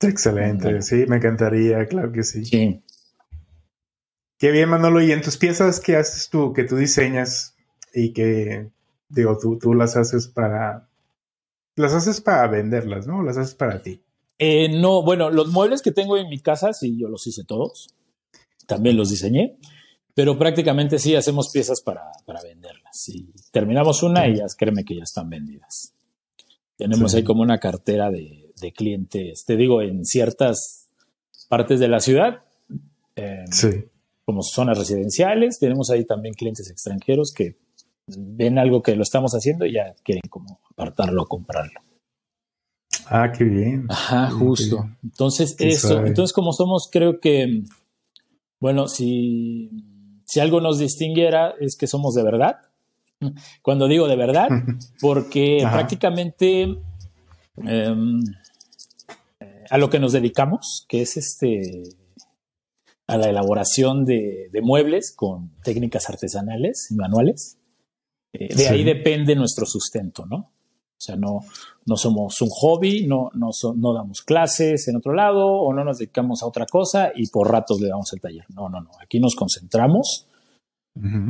Excelente, 0.00 0.82
sí, 0.82 1.04
me 1.08 1.16
encantaría, 1.16 1.84
claro 1.86 2.12
que 2.12 2.22
sí. 2.22 2.44
Sí. 2.44 2.82
Qué 4.42 4.50
bien, 4.50 4.70
Manolo. 4.70 5.00
¿Y 5.00 5.12
en 5.12 5.22
tus 5.22 5.36
piezas 5.36 5.78
qué 5.78 5.94
haces 5.94 6.28
tú, 6.28 6.52
que 6.52 6.64
tú 6.64 6.74
diseñas 6.74 7.54
y 7.94 8.12
que, 8.12 8.72
digo, 9.08 9.38
tú, 9.40 9.56
tú 9.56 9.72
las 9.72 9.96
haces 9.96 10.26
para... 10.26 10.88
Las 11.76 11.92
haces 11.92 12.20
para 12.20 12.48
venderlas, 12.48 13.06
¿no? 13.06 13.22
Las 13.22 13.36
haces 13.36 13.54
para 13.54 13.80
ti. 13.82 14.02
Eh, 14.40 14.68
no, 14.68 15.04
bueno, 15.04 15.30
los 15.30 15.52
muebles 15.52 15.80
que 15.80 15.92
tengo 15.92 16.16
en 16.16 16.28
mi 16.28 16.40
casa, 16.40 16.72
sí, 16.72 16.98
yo 16.98 17.06
los 17.06 17.24
hice 17.28 17.44
todos. 17.44 17.94
También 18.66 18.96
los 18.96 19.10
diseñé. 19.10 19.58
Pero 20.12 20.36
prácticamente 20.36 20.98
sí 20.98 21.14
hacemos 21.14 21.50
piezas 21.52 21.80
para, 21.80 22.02
para 22.26 22.42
venderlas. 22.42 23.08
Y 23.10 23.32
terminamos 23.52 24.02
una 24.02 24.26
y 24.26 24.38
ya 24.38 24.46
créeme 24.58 24.84
que 24.84 24.96
ya 24.96 25.04
están 25.04 25.30
vendidas. 25.30 25.94
Tenemos 26.76 27.14
ahí 27.14 27.22
como 27.22 27.42
una 27.42 27.60
cartera 27.60 28.10
de, 28.10 28.50
de, 28.60 28.72
clientes, 28.72 29.44
te 29.44 29.56
digo, 29.56 29.82
en 29.82 30.04
ciertas 30.04 30.88
partes 31.48 31.78
de 31.78 31.86
la 31.86 32.00
ciudad. 32.00 32.42
sí 33.52 33.84
como 34.24 34.42
zonas 34.42 34.78
residenciales. 34.78 35.58
Tenemos 35.58 35.90
ahí 35.90 36.04
también 36.04 36.34
clientes 36.34 36.70
extranjeros 36.70 37.32
que 37.32 37.56
ven 38.06 38.58
algo 38.58 38.82
que 38.82 38.96
lo 38.96 39.02
estamos 39.02 39.32
haciendo 39.32 39.66
y 39.66 39.74
ya 39.74 39.94
quieren 40.02 40.22
como 40.28 40.60
apartarlo 40.70 41.22
o 41.22 41.26
comprarlo. 41.26 41.80
Ah, 43.06 43.32
qué 43.32 43.44
bien. 43.44 43.86
Ajá, 43.88 44.30
justo. 44.30 44.88
Entonces, 45.02 45.56
eso, 45.58 46.04
entonces 46.04 46.32
como 46.32 46.52
somos, 46.52 46.88
creo 46.90 47.20
que, 47.20 47.62
bueno, 48.60 48.88
si, 48.88 49.70
si 50.24 50.40
algo 50.40 50.60
nos 50.60 50.78
distinguiera 50.78 51.54
es 51.60 51.76
que 51.76 51.86
somos 51.86 52.14
de 52.14 52.22
verdad. 52.22 52.56
Cuando 53.62 53.86
digo 53.86 54.08
de 54.08 54.16
verdad, 54.16 54.48
porque 55.00 55.66
prácticamente 55.70 56.76
em, 57.56 58.20
a 59.70 59.78
lo 59.78 59.90
que 59.90 59.98
nos 59.98 60.12
dedicamos, 60.12 60.84
que 60.88 61.02
es 61.02 61.16
este 61.16 61.82
a 63.06 63.16
la 63.16 63.28
elaboración 63.28 64.04
de, 64.04 64.50
muebles 64.62 65.14
con 65.14 65.50
técnicas 65.62 66.08
artesanales 66.08 66.88
y 66.90 66.94
manuales. 66.94 67.58
Eh, 68.32 68.54
de 68.54 68.68
ahí 68.68 68.84
depende 68.84 69.34
nuestro 69.34 69.66
sustento, 69.66 70.24
¿no? 70.26 70.36
O 70.36 71.04
sea, 71.04 71.16
no, 71.16 71.40
no 71.84 71.96
somos 71.96 72.40
un 72.42 72.48
hobby, 72.48 73.06
no, 73.08 73.30
no, 73.34 73.50
no 73.76 73.92
damos 73.92 74.22
clases 74.22 74.86
en 74.86 74.96
otro 74.96 75.12
lado 75.12 75.46
o 75.46 75.74
no 75.74 75.82
nos 75.84 75.98
dedicamos 75.98 76.42
a 76.42 76.46
otra 76.46 76.64
cosa 76.64 77.10
y 77.14 77.28
por 77.28 77.50
ratos 77.50 77.80
le 77.80 77.88
damos 77.88 78.12
el 78.12 78.20
taller. 78.20 78.44
No, 78.54 78.68
no, 78.68 78.80
no. 78.80 78.90
Aquí 79.02 79.18
nos 79.18 79.34
concentramos 79.34 80.28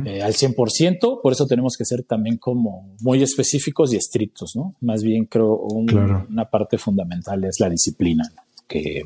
eh, 0.05 0.21
al 0.21 0.33
100%, 0.33 1.21
por 1.21 1.31
eso 1.31 1.47
tenemos 1.47 1.75
que 1.75 1.85
ser 1.85 2.03
también 2.03 2.37
como 2.37 2.95
muy 3.01 3.23
específicos 3.23 3.91
y 3.93 3.95
estrictos, 3.95 4.55
¿no? 4.55 4.75
Más 4.81 5.01
bien 5.01 5.25
creo 5.25 5.55
una 5.55 6.49
parte 6.51 6.77
fundamental 6.77 7.43
es 7.45 7.59
la 7.59 7.69
disciplina. 7.69 8.25
¿no? 8.35 8.42
Que, 8.73 9.03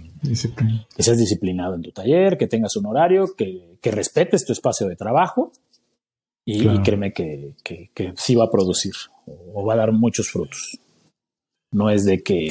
seas 0.98 1.18
disciplinado 1.18 1.76
en 1.76 1.82
tu 1.82 1.92
taller, 1.92 2.38
que 2.38 2.48
tengas 2.48 2.78
un 2.78 2.86
horario, 2.86 3.26
que, 3.36 3.78
respetes 3.84 4.46
tu 4.46 4.54
espacio 4.54 4.88
de 4.88 4.96
trabajo 4.96 5.52
y, 6.46 6.80
créeme 6.80 7.12
que, 7.12 7.54
sí 8.16 8.36
va 8.36 8.46
a 8.46 8.50
producir 8.50 8.94
o, 9.26 9.66
va 9.66 9.74
a 9.74 9.78
dar 9.78 9.92
muchos 9.92 10.30
frutos. 10.30 10.80
No 11.72 11.90
es 11.90 12.06
de 12.06 12.24
que 12.24 12.50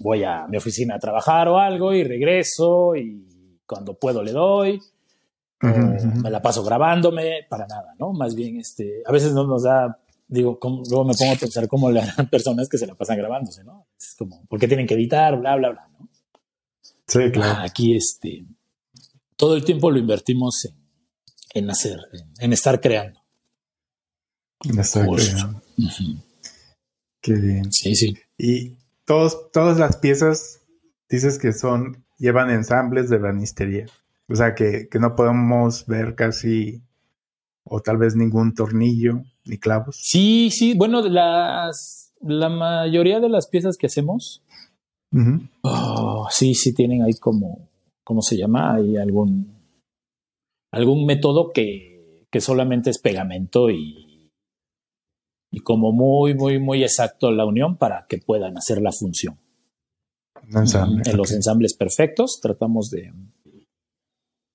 voy 0.00 0.24
a 0.24 0.46
mi 0.46 0.58
oficina 0.58 0.96
a 0.96 0.98
trabajar 0.98 1.48
o 1.48 1.58
algo 1.58 1.94
y 1.94 2.04
regreso 2.04 2.94
y 2.94 3.58
cuando 3.66 3.94
puedo 3.94 4.22
le 4.22 4.32
doy. 4.32 4.80
Me 5.60 6.30
la 6.30 6.42
paso 6.42 6.62
grabándome, 6.62 7.46
para 7.48 7.66
nada, 7.66 7.94
¿no? 7.98 8.12
Más 8.12 8.34
bien, 8.34 8.58
este, 8.58 9.02
a 9.04 9.10
veces 9.10 9.32
no 9.32 9.44
nos 9.44 9.64
da 9.64 9.98
digo, 10.28 10.58
luego 10.62 11.04
me 11.04 11.14
pongo 11.14 11.32
a 11.32 11.36
pensar 11.36 11.66
cómo 11.66 11.90
le 11.90 12.02
harán 12.02 12.28
personas 12.30 12.68
que 12.68 12.78
se 12.78 12.86
la 12.86 12.94
pasan 12.94 13.16
grabándose, 13.16 13.64
¿no? 13.64 13.86
Es 13.98 14.14
como, 14.16 14.44
¿por 14.46 14.60
qué 14.60 14.68
tienen 14.68 14.86
que 14.86 14.94
editar? 14.94 15.38
Bla, 15.38 15.56
bla, 15.56 15.70
bla, 15.70 15.88
¿no? 15.98 16.07
Sí, 17.08 17.30
claro. 17.32 17.62
Aquí 17.62 17.96
este, 17.96 18.44
todo 19.36 19.56
el 19.56 19.64
tiempo 19.64 19.90
lo 19.90 19.98
invertimos 19.98 20.66
en, 20.66 20.74
en 21.54 21.70
hacer, 21.70 21.98
en, 22.38 22.52
estar 22.52 22.80
creando. 22.80 23.20
En 24.64 24.78
estar 24.78 25.08
creando. 25.08 25.62
Qué 27.22 27.32
bien. 27.32 27.72
Sí, 27.72 27.94
sí. 27.96 28.14
Y 28.36 28.76
todos, 29.06 29.50
todas 29.52 29.78
las 29.78 29.96
piezas 29.96 30.60
dices 31.08 31.38
que 31.38 31.52
son, 31.52 32.04
llevan 32.18 32.50
ensambles 32.50 33.08
de 33.08 33.18
banistería. 33.18 33.86
O 34.28 34.36
sea, 34.36 34.54
que, 34.54 34.88
que 34.90 34.98
no 34.98 35.16
podemos 35.16 35.86
ver 35.86 36.14
casi, 36.14 36.82
o 37.64 37.80
tal 37.80 37.96
vez 37.96 38.14
ningún 38.16 38.54
tornillo 38.54 39.22
ni 39.46 39.56
clavos. 39.56 39.96
Sí, 40.02 40.50
sí. 40.52 40.74
Bueno, 40.74 41.00
las, 41.08 42.12
la 42.20 42.50
mayoría 42.50 43.20
de 43.20 43.30
las 43.30 43.48
piezas 43.48 43.78
que 43.78 43.86
hacemos 43.86 44.42
Oh, 45.62 46.26
sí, 46.30 46.54
sí 46.54 46.74
tienen 46.74 47.02
ahí 47.02 47.14
como, 47.14 47.68
¿cómo 48.04 48.22
se 48.22 48.36
llama? 48.36 48.74
Hay 48.74 48.96
algún, 48.96 49.54
algún 50.72 51.06
método 51.06 51.52
que, 51.52 52.26
que 52.30 52.40
solamente 52.40 52.90
es 52.90 52.98
pegamento 52.98 53.70
y, 53.70 54.30
y 55.50 55.60
como 55.60 55.92
muy, 55.92 56.34
muy, 56.34 56.58
muy 56.58 56.82
exacto 56.82 57.30
la 57.30 57.46
unión 57.46 57.76
para 57.76 58.06
que 58.08 58.18
puedan 58.18 58.56
hacer 58.58 58.82
la 58.82 58.92
función. 58.92 59.38
en 61.04 61.16
los 61.16 61.32
ensambles 61.32 61.74
perfectos 61.74 62.40
tratamos 62.40 62.90
de, 62.90 63.12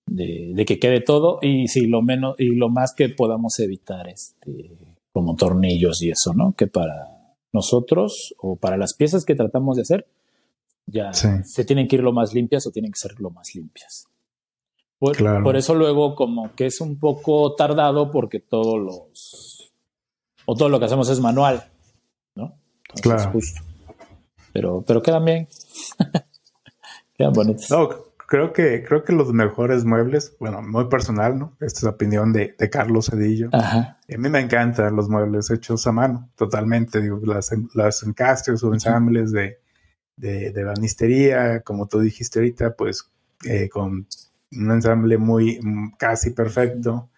de, 0.07 0.65
que 0.65 0.79
quede 0.79 1.01
todo 1.01 1.39
y 1.41 1.67
si 1.67 1.87
lo 1.87 2.01
menos 2.01 2.35
y 2.37 2.55
lo 2.55 2.69
más 2.69 2.93
que 2.95 3.09
podamos 3.09 3.59
evitar 3.59 4.07
este 4.07 4.77
como 5.11 5.35
tornillos 5.35 6.01
y 6.01 6.09
eso, 6.09 6.33
¿no? 6.33 6.53
Que 6.53 6.67
para 6.67 7.35
nosotros 7.53 8.33
o 8.39 8.55
para 8.55 8.77
las 8.77 8.95
piezas 8.95 9.25
que 9.25 9.35
tratamos 9.35 9.75
de 9.75 9.83
hacer 9.83 10.07
ya 10.85 11.13
se 11.13 11.65
tienen 11.65 11.87
que 11.87 11.95
ir 11.95 12.03
lo 12.03 12.13
más 12.13 12.33
limpias 12.33 12.65
o 12.67 12.71
tienen 12.71 12.91
que 12.91 12.99
ser 12.99 13.19
lo 13.19 13.29
más 13.29 13.55
limpias. 13.55 14.07
Por, 14.99 15.43
por, 15.43 15.57
eso 15.57 15.75
luego 15.75 16.15
como 16.15 16.55
que 16.55 16.65
es 16.65 16.79
un 16.79 16.97
poco 16.97 17.55
tardado 17.55 18.09
porque 18.09 18.39
todos 18.39 18.79
los... 18.79 19.73
o 20.45 20.55
todo 20.55 20.69
lo 20.69 20.79
que 20.79 20.85
hacemos 20.85 21.09
es 21.09 21.19
manual, 21.19 21.69
¿no? 22.35 22.57
claro. 23.01 23.31
justo. 23.31 23.61
Pero, 24.53 24.81
pero 24.87 25.01
quedan 25.01 25.25
bien. 25.25 25.47
quedan 27.17 27.33
bonitos. 27.33 27.69
No, 27.69 27.89
creo 28.27 28.53
que, 28.53 28.83
creo 28.83 29.03
que 29.03 29.11
los 29.11 29.33
mejores 29.33 29.83
muebles, 29.83 30.37
bueno, 30.39 30.61
muy 30.61 30.85
personal, 30.85 31.37
¿no? 31.37 31.57
Esta 31.59 31.79
es 31.79 31.83
la 31.83 31.89
opinión 31.89 32.31
de, 32.31 32.55
de 32.57 32.69
Carlos 32.69 33.07
Cedillo. 33.07 33.49
A 33.51 33.97
mí 34.07 34.29
me 34.29 34.39
encantan 34.39 34.95
los 34.95 35.09
muebles 35.09 35.49
hechos 35.49 35.85
a 35.87 35.91
mano, 35.91 36.29
totalmente. 36.35 37.01
Digo, 37.01 37.19
las, 37.25 37.51
las 37.73 38.03
encastres 38.03 38.63
o 38.63 38.73
ensambles 38.73 39.31
de 39.31 39.62
de, 40.15 40.51
de 40.51 40.63
banistería, 40.63 41.61
como 41.61 41.87
tú 41.87 41.99
dijiste 41.99 42.39
ahorita, 42.39 42.75
pues 42.75 43.09
eh, 43.45 43.69
con 43.69 44.07
un 44.51 44.71
ensamble 44.71 45.17
muy 45.17 45.59
mm, 45.61 45.93
casi 45.97 46.31
perfecto, 46.31 47.09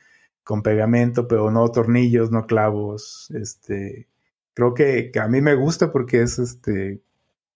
con 0.43 0.61
pegamento, 0.61 1.27
pero 1.27 1.51
no 1.51 1.67
tornillos, 1.69 2.31
no 2.31 2.45
clavos. 2.45 3.29
Este, 3.31 4.07
creo 4.53 4.73
que, 4.73 5.11
a 5.21 5.27
mí 5.27 5.41
me 5.41 5.55
gusta 5.55 5.91
porque 5.91 6.21
es 6.21 6.39
este, 6.39 7.01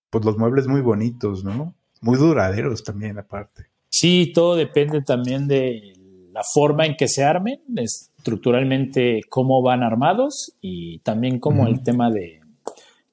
pues 0.09 0.25
los 0.25 0.37
muebles 0.37 0.67
muy 0.67 0.81
bonitos, 0.81 1.43
¿no? 1.43 1.75
Muy 2.01 2.17
duraderos 2.17 2.83
también, 2.83 3.17
aparte. 3.17 3.65
Sí, 3.89 4.31
todo 4.33 4.55
depende 4.55 5.01
también 5.01 5.47
de 5.47 5.93
la 6.31 6.41
forma 6.53 6.85
en 6.85 6.95
que 6.95 7.07
se 7.07 7.23
armen, 7.23 7.59
estructuralmente 7.75 9.21
cómo 9.29 9.61
van 9.61 9.83
armados 9.83 10.53
y 10.61 10.99
también 10.99 11.39
como 11.39 11.67
el 11.67 11.83
tema 11.83 12.11
de 12.11 12.41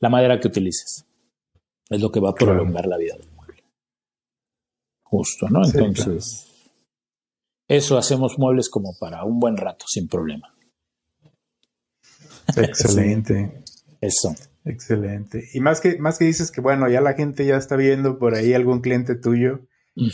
la 0.00 0.08
madera 0.08 0.38
que 0.38 0.48
utilices. 0.48 1.05
Es 1.88 2.00
lo 2.00 2.10
que 2.10 2.20
va 2.20 2.30
a 2.30 2.34
prolongar 2.34 2.86
la 2.86 2.98
vida 2.98 3.16
del 3.16 3.30
mueble. 3.32 3.64
Justo, 5.02 5.48
¿no? 5.48 5.64
Entonces, 5.64 6.70
eso 7.68 7.96
hacemos 7.96 8.38
muebles 8.38 8.68
como 8.68 8.96
para 8.98 9.24
un 9.24 9.38
buen 9.38 9.56
rato, 9.56 9.86
sin 9.88 10.08
problema. 10.08 10.54
Excelente. 12.56 13.64
Eso. 14.00 14.34
Excelente. 14.64 15.48
Y 15.54 15.60
más 15.60 15.80
que, 15.80 15.96
más 15.98 16.18
que 16.18 16.24
dices 16.24 16.50
que, 16.50 16.60
bueno, 16.60 16.88
ya 16.88 17.00
la 17.00 17.14
gente 17.14 17.46
ya 17.46 17.56
está 17.56 17.76
viendo 17.76 18.18
por 18.18 18.34
ahí 18.34 18.52
algún 18.52 18.80
cliente 18.80 19.14
tuyo 19.14 19.60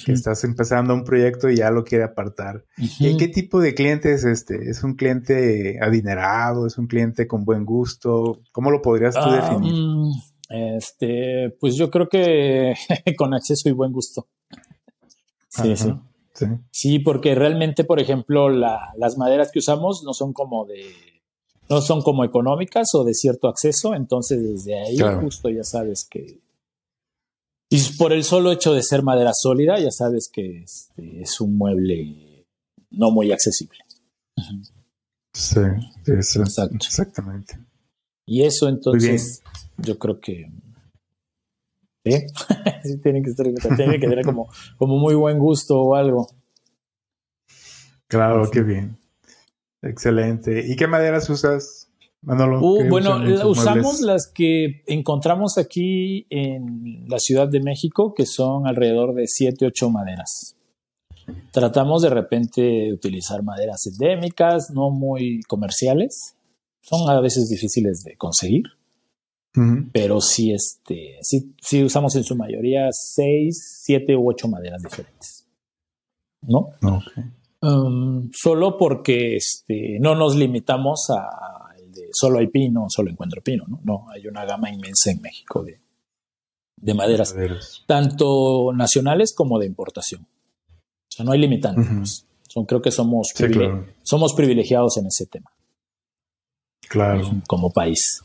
que 0.04 0.12
estás 0.12 0.44
empezando 0.44 0.94
un 0.94 1.02
proyecto 1.02 1.50
y 1.50 1.56
ya 1.56 1.70
lo 1.70 1.82
quiere 1.85 2.04
apartar. 2.04 2.64
¿Y 2.76 3.16
qué 3.16 3.26
tipo 3.28 3.61
de 3.61 3.74
cliente 3.74 4.12
es 4.12 4.24
este? 4.24 4.70
¿Es 4.70 4.85
un 4.85 4.94
cliente 4.94 5.78
adinerado? 5.82 6.66
¿Es 6.66 6.78
un 6.78 6.87
cliente 6.87 7.26
con 7.26 7.44
buen 7.44 7.64
gusto? 7.64 8.42
¿Cómo 8.52 8.70
lo 8.70 8.80
podrías 8.80 9.14
tú 9.14 9.20
ah, 9.24 9.37
definir? 9.37 9.74
Este, 10.52 11.50
pues 11.60 11.76
yo 11.76 11.90
creo 11.90 12.08
que 12.08 12.74
con 13.16 13.34
acceso 13.34 13.68
y 13.68 13.72
buen 13.72 13.92
gusto. 13.92 14.28
Sí, 15.48 15.76
sí. 15.76 15.92
sí. 16.70 16.98
porque 16.98 17.34
realmente, 17.34 17.84
por 17.84 18.00
ejemplo, 18.00 18.48
las 18.48 19.18
maderas 19.18 19.50
que 19.52 19.58
usamos 19.58 20.02
no 20.02 20.14
son 20.14 20.32
como 20.32 20.64
de, 20.64 20.92
no 21.68 21.80
son 21.80 22.02
como 22.02 22.24
económicas 22.24 22.88
o 22.94 23.04
de 23.04 23.14
cierto 23.14 23.48
acceso, 23.48 23.94
entonces 23.94 24.42
desde 24.42 24.80
ahí 24.80 24.98
justo 25.20 25.50
ya 25.50 25.62
sabes 25.62 26.06
que, 26.08 26.40
y 27.68 27.80
por 27.96 28.12
el 28.12 28.22
solo 28.22 28.52
hecho 28.52 28.74
de 28.74 28.82
ser 28.82 29.02
madera 29.02 29.32
sólida, 29.32 29.78
ya 29.78 29.90
sabes 29.90 30.28
que 30.30 30.62
este, 30.62 31.22
es 31.22 31.40
un 31.40 31.56
mueble 31.56 32.46
no 32.90 33.10
muy 33.10 33.32
accesible. 33.32 33.78
Sí, 35.32 35.60
exactamente. 36.06 37.58
Y 38.26 38.42
eso 38.44 38.68
entonces 38.68 39.42
yo 39.78 39.98
creo 39.98 40.20
que 40.20 40.46
¿sí? 42.04 42.98
tienen 43.02 43.22
que 43.22 43.30
estar, 43.30 43.46
que 43.46 43.98
tener 43.98 44.24
como, 44.24 44.48
como 44.76 44.98
muy 44.98 45.14
buen 45.14 45.38
gusto 45.38 45.80
o 45.80 45.94
algo. 45.94 46.26
Claro, 48.08 48.50
qué 48.50 48.62
bien. 48.62 48.98
Excelente. 49.82 50.64
¿Y 50.66 50.76
qué 50.76 50.87
maderas 50.87 51.30
usas, 51.30 51.88
Manolo? 52.20 52.61
Uh, 52.61 52.88
bueno, 52.88 53.20
usamos 53.48 54.00
las 54.00 54.30
que 54.32 54.82
encontramos 54.87 55.58
aquí 55.58 56.26
en 56.28 57.04
la 57.08 57.18
Ciudad 57.18 57.48
de 57.48 57.61
México, 57.61 58.14
que 58.14 58.26
son 58.26 58.66
alrededor 58.66 59.14
de 59.14 59.26
7, 59.26 59.66
8 59.66 59.90
maderas. 59.90 60.56
Tratamos 61.52 62.02
de 62.02 62.11
repente 62.11 62.92
utilizar 62.92 63.42
maderas 63.42 63.87
endémicas, 63.87 64.70
no 64.70 64.90
muy 64.90 65.40
comerciales. 65.48 66.37
Son 66.83 67.09
a 67.09 67.21
veces 67.21 67.49
difíciles 67.49 68.03
de 68.05 68.16
conseguir. 68.16 68.64
Pero 69.92 70.21
sí, 70.23 70.51
este, 70.53 71.18
sí, 71.21 71.55
sí 71.61 71.85
usamos 71.85 72.16
en 72.16 72.25
su 72.25 72.35
mayoría 72.35 72.88
seis, 72.90 73.83
siete 73.83 74.16
u 74.16 74.31
ocho 74.31 74.49
maderas 74.49 74.83
diferentes. 74.83 75.47
¿No? 76.40 76.71
Um, 77.61 78.31
solo 78.33 78.79
porque 78.79 79.37
este, 79.37 79.99
no 80.01 80.14
nos 80.14 80.35
limitamos 80.37 81.11
a 81.11 81.75
el 81.79 81.92
de 81.92 82.09
solo 82.12 82.38
hay 82.38 82.47
pino, 82.47 82.87
solo 82.88 83.11
encuentro 83.11 83.42
pino, 83.42 83.64
¿no? 83.68 83.81
No, 83.85 84.07
hay 84.11 84.27
una 84.27 84.45
gama 84.47 84.71
inmensa 84.71 85.11
en 85.11 85.21
México 85.21 85.62
de, 85.62 85.79
de 86.81 86.95
maderas, 86.95 87.35
tanto 87.87 88.73
nacionales 88.73 89.35
como 89.35 89.59
de 89.59 89.66
importación. 89.66 90.23
O 90.23 91.14
sea, 91.14 91.25
no 91.25 91.33
hay 91.33 91.38
limitantes. 91.38 91.87
Pues. 91.95 92.27
Son, 92.49 92.64
creo 92.64 92.83
que 92.83 92.90
somos, 92.90 93.29
somos 94.03 94.35
privilegiados 94.35 94.97
en 94.97 95.07
ese 95.07 95.27
tema. 95.27 95.53
Claro. 96.92 97.22
Como 97.48 97.70
país. 97.70 98.22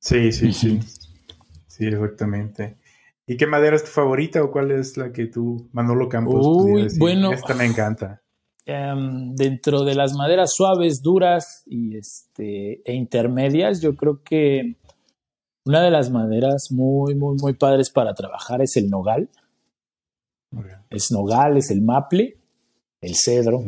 Sí, 0.00 0.32
sí, 0.32 0.50
sí. 0.54 0.80
Sí, 1.68 1.86
exactamente. 1.86 2.78
¿Y 3.26 3.36
qué 3.36 3.46
madera 3.46 3.76
es 3.76 3.84
tu 3.84 3.90
favorita 3.90 4.42
o 4.42 4.50
cuál 4.50 4.70
es 4.70 4.96
la 4.96 5.12
que 5.12 5.26
tú, 5.26 5.68
Manolo 5.72 6.08
Campos, 6.08 6.46
Uy, 6.46 6.88
bueno, 6.98 7.32
esta 7.32 7.52
me 7.52 7.66
encanta? 7.66 8.22
Em, 8.64 9.34
dentro 9.34 9.84
de 9.84 9.94
las 9.94 10.14
maderas 10.14 10.52
suaves, 10.54 11.02
duras 11.02 11.62
y 11.66 11.98
este, 11.98 12.80
e 12.82 12.94
intermedias, 12.94 13.82
yo 13.82 13.94
creo 13.94 14.22
que 14.22 14.76
una 15.66 15.82
de 15.82 15.90
las 15.90 16.10
maderas 16.10 16.68
muy, 16.70 17.14
muy, 17.14 17.36
muy 17.38 17.52
padres 17.52 17.90
para 17.90 18.14
trabajar 18.14 18.62
es 18.62 18.74
el 18.78 18.88
nogal. 18.88 19.28
Es 20.88 21.10
nogal, 21.10 21.58
es 21.58 21.70
el 21.70 21.82
maple, 21.82 22.38
el 23.02 23.14
cedro, 23.16 23.62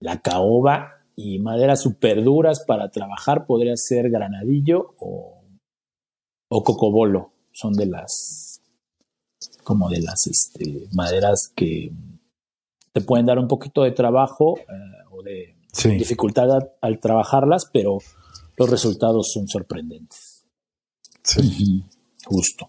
la 0.00 0.20
caoba 0.20 0.93
y 1.16 1.38
maderas 1.38 1.82
super 1.82 2.22
duras 2.22 2.64
para 2.66 2.90
trabajar 2.90 3.46
podría 3.46 3.76
ser 3.76 4.10
granadillo 4.10 4.94
o, 4.98 5.42
o 6.48 6.62
cocobolo. 6.62 7.32
Son 7.52 7.72
de 7.72 7.86
las, 7.86 8.60
como 9.62 9.88
de 9.88 10.00
las 10.00 10.26
este, 10.26 10.88
maderas 10.92 11.52
que 11.54 11.92
te 12.92 13.00
pueden 13.00 13.26
dar 13.26 13.38
un 13.38 13.48
poquito 13.48 13.82
de 13.82 13.92
trabajo 13.92 14.58
eh, 14.58 14.64
o 15.10 15.22
de 15.22 15.56
dificultad 15.96 16.48
al 16.80 17.00
trabajarlas, 17.00 17.68
pero 17.72 17.98
los 18.56 18.70
resultados 18.70 19.32
son 19.32 19.48
sorprendentes. 19.48 20.46
Sí. 21.22 21.84
Justo. 22.24 22.68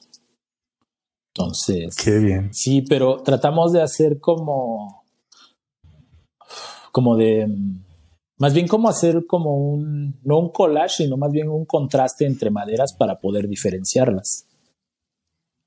Entonces. 1.34 1.96
Qué 1.96 2.18
bien. 2.20 2.54
Sí, 2.54 2.82
pero 2.82 3.22
tratamos 3.22 3.72
de 3.72 3.82
hacer 3.82 4.20
como. 4.20 5.04
como 6.92 7.18
de 7.18 7.48
más 8.38 8.54
bien 8.54 8.68
como 8.68 8.90
hacer 8.90 9.26
como 9.26 9.58
un, 9.58 10.20
no 10.24 10.40
un 10.40 10.50
collage, 10.50 11.04
sino 11.04 11.18
más 11.18 11.32
bien 11.32 11.50
un 11.50 11.66
contraste 11.66 12.26
entre 12.26 12.50
maderas 12.50 12.94
para 12.94 13.20
poder 13.20 13.48
diferenciarlas. 13.48 14.46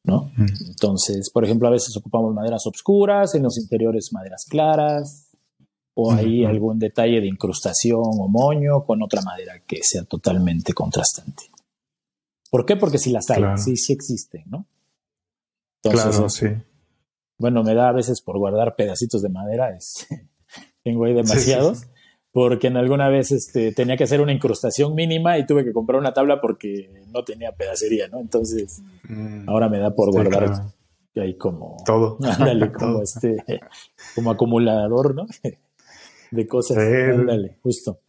¿No? 0.04 0.31
Entonces, 0.38 1.31
por 1.31 1.44
ejemplo, 1.44 1.68
a 1.68 1.72
veces 1.72 1.94
ocupamos 1.96 2.35
maderas 2.35 2.66
oscuras, 2.66 3.35
en 3.35 3.42
los 3.42 3.59
interiores 3.59 4.11
maderas 4.12 4.46
claras, 4.48 5.37
o 5.94 6.12
hay 6.12 6.44
algún 6.44 6.78
detalle 6.78 7.20
de 7.20 7.26
incrustación 7.26 8.00
o 8.00 8.28
moño 8.28 8.85
con 8.85 9.02
otra 9.02 9.20
madera 9.22 9.61
que 9.66 9.81
sea 9.83 10.04
totalmente 10.04 10.72
contrastante. 10.72 11.44
¿Por 12.50 12.64
qué? 12.64 12.76
Porque 12.76 12.98
si 12.98 13.11
las 13.11 13.28
hay, 13.31 13.42
sí, 13.59 13.76
sí 13.76 13.92
existen, 13.92 14.44
¿no? 14.46 14.66
claro, 15.83 16.28
sí. 16.31 16.46
Bueno, 17.38 17.62
me 17.62 17.74
da 17.74 17.88
a 17.88 17.92
veces 17.92 18.22
por 18.22 18.38
guardar 18.38 18.76
pedacitos 18.76 19.22
de 19.22 19.28
madera, 19.28 19.76
tengo 20.83 21.04
ahí 21.04 21.14
demasiados 21.14 21.87
porque 22.33 22.67
en 22.67 22.77
alguna 22.77 23.09
vez 23.09 23.33
este, 23.33 23.73
tenía 23.73 23.97
que 23.97 24.05
hacer 24.05 24.21
una 24.21 24.33
incrustación 24.33 24.95
mínima 24.95 25.38
y 25.38 25.47
tuve 25.47 25.64
que 25.64 25.73
comprar 25.73 25.99
una 25.99 26.12
tabla 26.12 26.41
porque 26.41 26.91
no 27.12 27.25
tenía 27.25 27.53
pedacería, 27.53 28.09
¿no? 28.09 28.21
Entonces, 28.21 28.83
mm, 29.09 29.49
ahora 29.49 29.69
me 29.69 29.79
da 29.79 29.95
por 29.95 30.12
guardar 30.12 30.73
ahí 31.17 31.37
como... 31.37 31.77
Todo. 31.85 32.19
Ándale, 32.23 32.71
como 32.73 33.03
este, 33.03 33.37
como 34.14 34.31
acumulador, 34.31 35.14
¿no? 35.14 35.27
De 36.31 36.47
cosas. 36.47 36.77
ándale, 36.77 37.57
justo. 37.62 38.01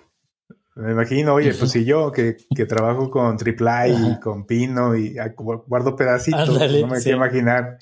Me 0.75 0.91
imagino, 0.91 1.34
oye, 1.34 1.53
pues 1.53 1.71
si 1.71 1.86
yo 1.86 2.12
que, 2.12 2.38
que 2.53 2.65
trabajo 2.65 3.10
con 3.10 3.38
triple 3.38 3.89
y 3.89 4.19
con 4.19 4.45
pino 4.45 4.95
y 4.95 5.15
guardo 5.36 5.95
pedacitos, 5.95 6.49
no 6.49 6.88
me 6.88 7.01
quiero 7.01 7.17
imaginar 7.17 7.79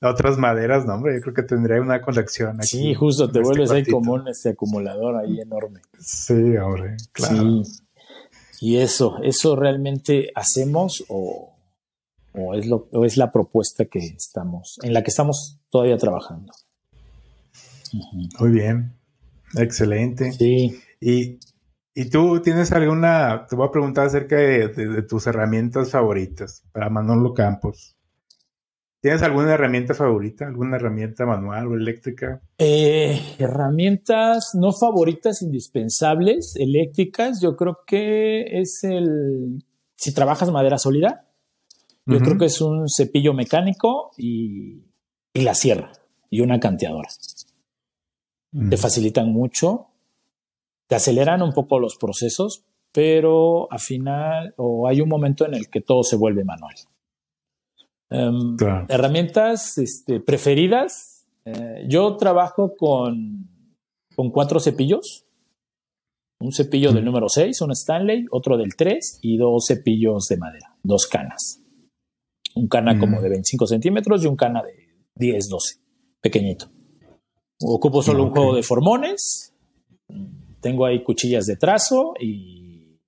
otras 0.00 0.38
maderas, 0.38 0.86
no, 0.86 0.94
hombre, 0.94 1.16
yo 1.16 1.20
creo 1.20 1.34
que 1.34 1.42
tendría 1.42 1.80
una 1.80 2.00
colección 2.00 2.56
aquí. 2.58 2.68
Sí, 2.68 2.94
justo, 2.94 3.30
te 3.30 3.40
este 3.40 3.42
vuelves 3.42 3.70
ahí 3.70 3.84
como 3.84 4.14
un 4.14 4.28
este 4.28 4.50
acumulador 4.50 5.16
ahí 5.16 5.40
enorme. 5.40 5.80
Sí, 5.98 6.56
hombre, 6.56 6.96
claro. 7.12 7.62
Y 8.60 8.78
eso, 8.78 9.18
eso 9.22 9.56
realmente 9.56 10.30
hacemos 10.34 11.04
o, 11.08 11.56
o 12.34 12.54
es 12.54 12.66
lo, 12.66 12.88
o 12.92 13.04
es 13.04 13.16
la 13.16 13.32
propuesta 13.32 13.86
que 13.86 13.98
estamos, 13.98 14.78
en 14.82 14.92
la 14.94 15.02
que 15.02 15.10
estamos 15.10 15.60
todavía 15.70 15.96
trabajando. 15.96 16.52
Muy 18.38 18.50
bien, 18.50 18.94
excelente. 19.54 20.32
Sí. 20.32 20.80
Y, 21.00 21.38
y 21.94 22.10
tú 22.10 22.40
tienes 22.40 22.70
alguna, 22.72 23.46
te 23.48 23.56
voy 23.56 23.66
a 23.66 23.72
preguntar 23.72 24.06
acerca 24.06 24.36
de 24.36 25.02
tus 25.02 25.26
herramientas 25.26 25.90
favoritas 25.90 26.62
para 26.72 26.88
Manolo 26.90 27.34
Campos. 27.34 27.97
¿Tienes 29.00 29.22
alguna 29.22 29.54
herramienta 29.54 29.94
favorita? 29.94 30.46
¿Alguna 30.46 30.76
herramienta 30.76 31.24
manual 31.24 31.68
o 31.68 31.74
eléctrica? 31.74 32.40
Eh, 32.58 33.20
herramientas 33.38 34.50
no 34.54 34.72
favoritas, 34.72 35.42
indispensables, 35.42 36.56
eléctricas. 36.56 37.40
Yo 37.40 37.56
creo 37.56 37.78
que 37.86 38.60
es 38.60 38.82
el. 38.82 39.64
Si 39.94 40.12
trabajas 40.12 40.50
madera 40.50 40.78
sólida, 40.78 41.28
yo 42.06 42.18
creo 42.20 42.38
que 42.38 42.46
es 42.46 42.60
un 42.60 42.88
cepillo 42.88 43.34
mecánico 43.34 44.12
y, 44.16 44.84
la 45.34 45.54
sierra 45.54 45.92
y 46.30 46.40
una 46.40 46.58
canteadora. 46.58 47.08
Te 48.50 48.76
mm. 48.76 48.78
facilitan 48.78 49.30
mucho, 49.32 49.88
te 50.86 50.96
aceleran 50.96 51.42
un 51.42 51.52
poco 51.52 51.78
los 51.78 51.96
procesos, 51.96 52.64
pero 52.92 53.70
al 53.70 53.80
final 53.80 54.54
o 54.56 54.88
hay 54.88 55.00
un 55.00 55.08
momento 55.08 55.46
en 55.46 55.54
el 55.54 55.68
que 55.68 55.82
todo 55.82 56.02
se 56.02 56.16
vuelve 56.16 56.44
manual. 56.44 56.74
Em, 58.10 58.56
herramientas 58.88 59.78
este, 59.78 60.20
preferidas. 60.20 61.26
Eh, 61.44 61.86
yo 61.88 62.16
trabajo 62.16 62.74
con, 62.76 63.48
con 64.14 64.30
cuatro 64.30 64.60
cepillos. 64.60 65.24
Un 66.40 66.52
cepillo 66.52 66.92
del 66.92 67.04
número 67.04 67.28
6, 67.28 67.60
un 67.62 67.72
Stanley, 67.72 68.26
otro 68.30 68.56
del 68.56 68.76
3 68.76 69.18
y 69.22 69.38
dos 69.38 69.66
cepillos 69.66 70.28
de 70.28 70.36
madera, 70.36 70.76
dos 70.84 71.08
canas. 71.08 71.60
Un 72.54 72.68
cana 72.68 72.96
como 72.98 73.20
de 73.20 73.28
25 73.28 73.66
centímetros 73.66 74.22
y 74.22 74.28
un 74.28 74.36
cana 74.36 74.62
de 74.62 74.88
10, 75.16 75.48
12, 75.48 75.80
pequeñito. 76.20 76.70
Ocupo 77.60 78.02
solo 78.02 78.22
un 78.22 78.30
juego 78.30 78.54
de 78.54 78.62
formones. 78.62 79.52
Tengo 80.60 80.86
ahí 80.86 81.02
cuchillas 81.02 81.46
de 81.46 81.56
trazo 81.56 82.14
y 82.20 83.00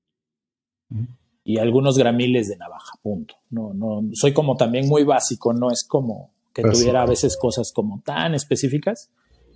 y 1.51 1.59
algunos 1.59 1.99
gramiles 1.99 2.47
de 2.49 2.57
navaja, 2.57 2.93
punto. 3.03 3.35
No, 3.51 3.75
no, 3.75 4.03
soy 4.13 4.33
como 4.33 4.57
también 4.57 4.87
muy 4.87 5.03
básico, 5.03 5.53
no 5.53 5.73
es 5.73 5.85
como 5.85 6.33
que 6.55 6.63
tuviera 6.63 7.03
a 7.03 7.07
veces 7.07 7.37
cosas 7.37 7.73
como 7.75 8.01
tan 8.05 8.35
específicas, 8.35 9.11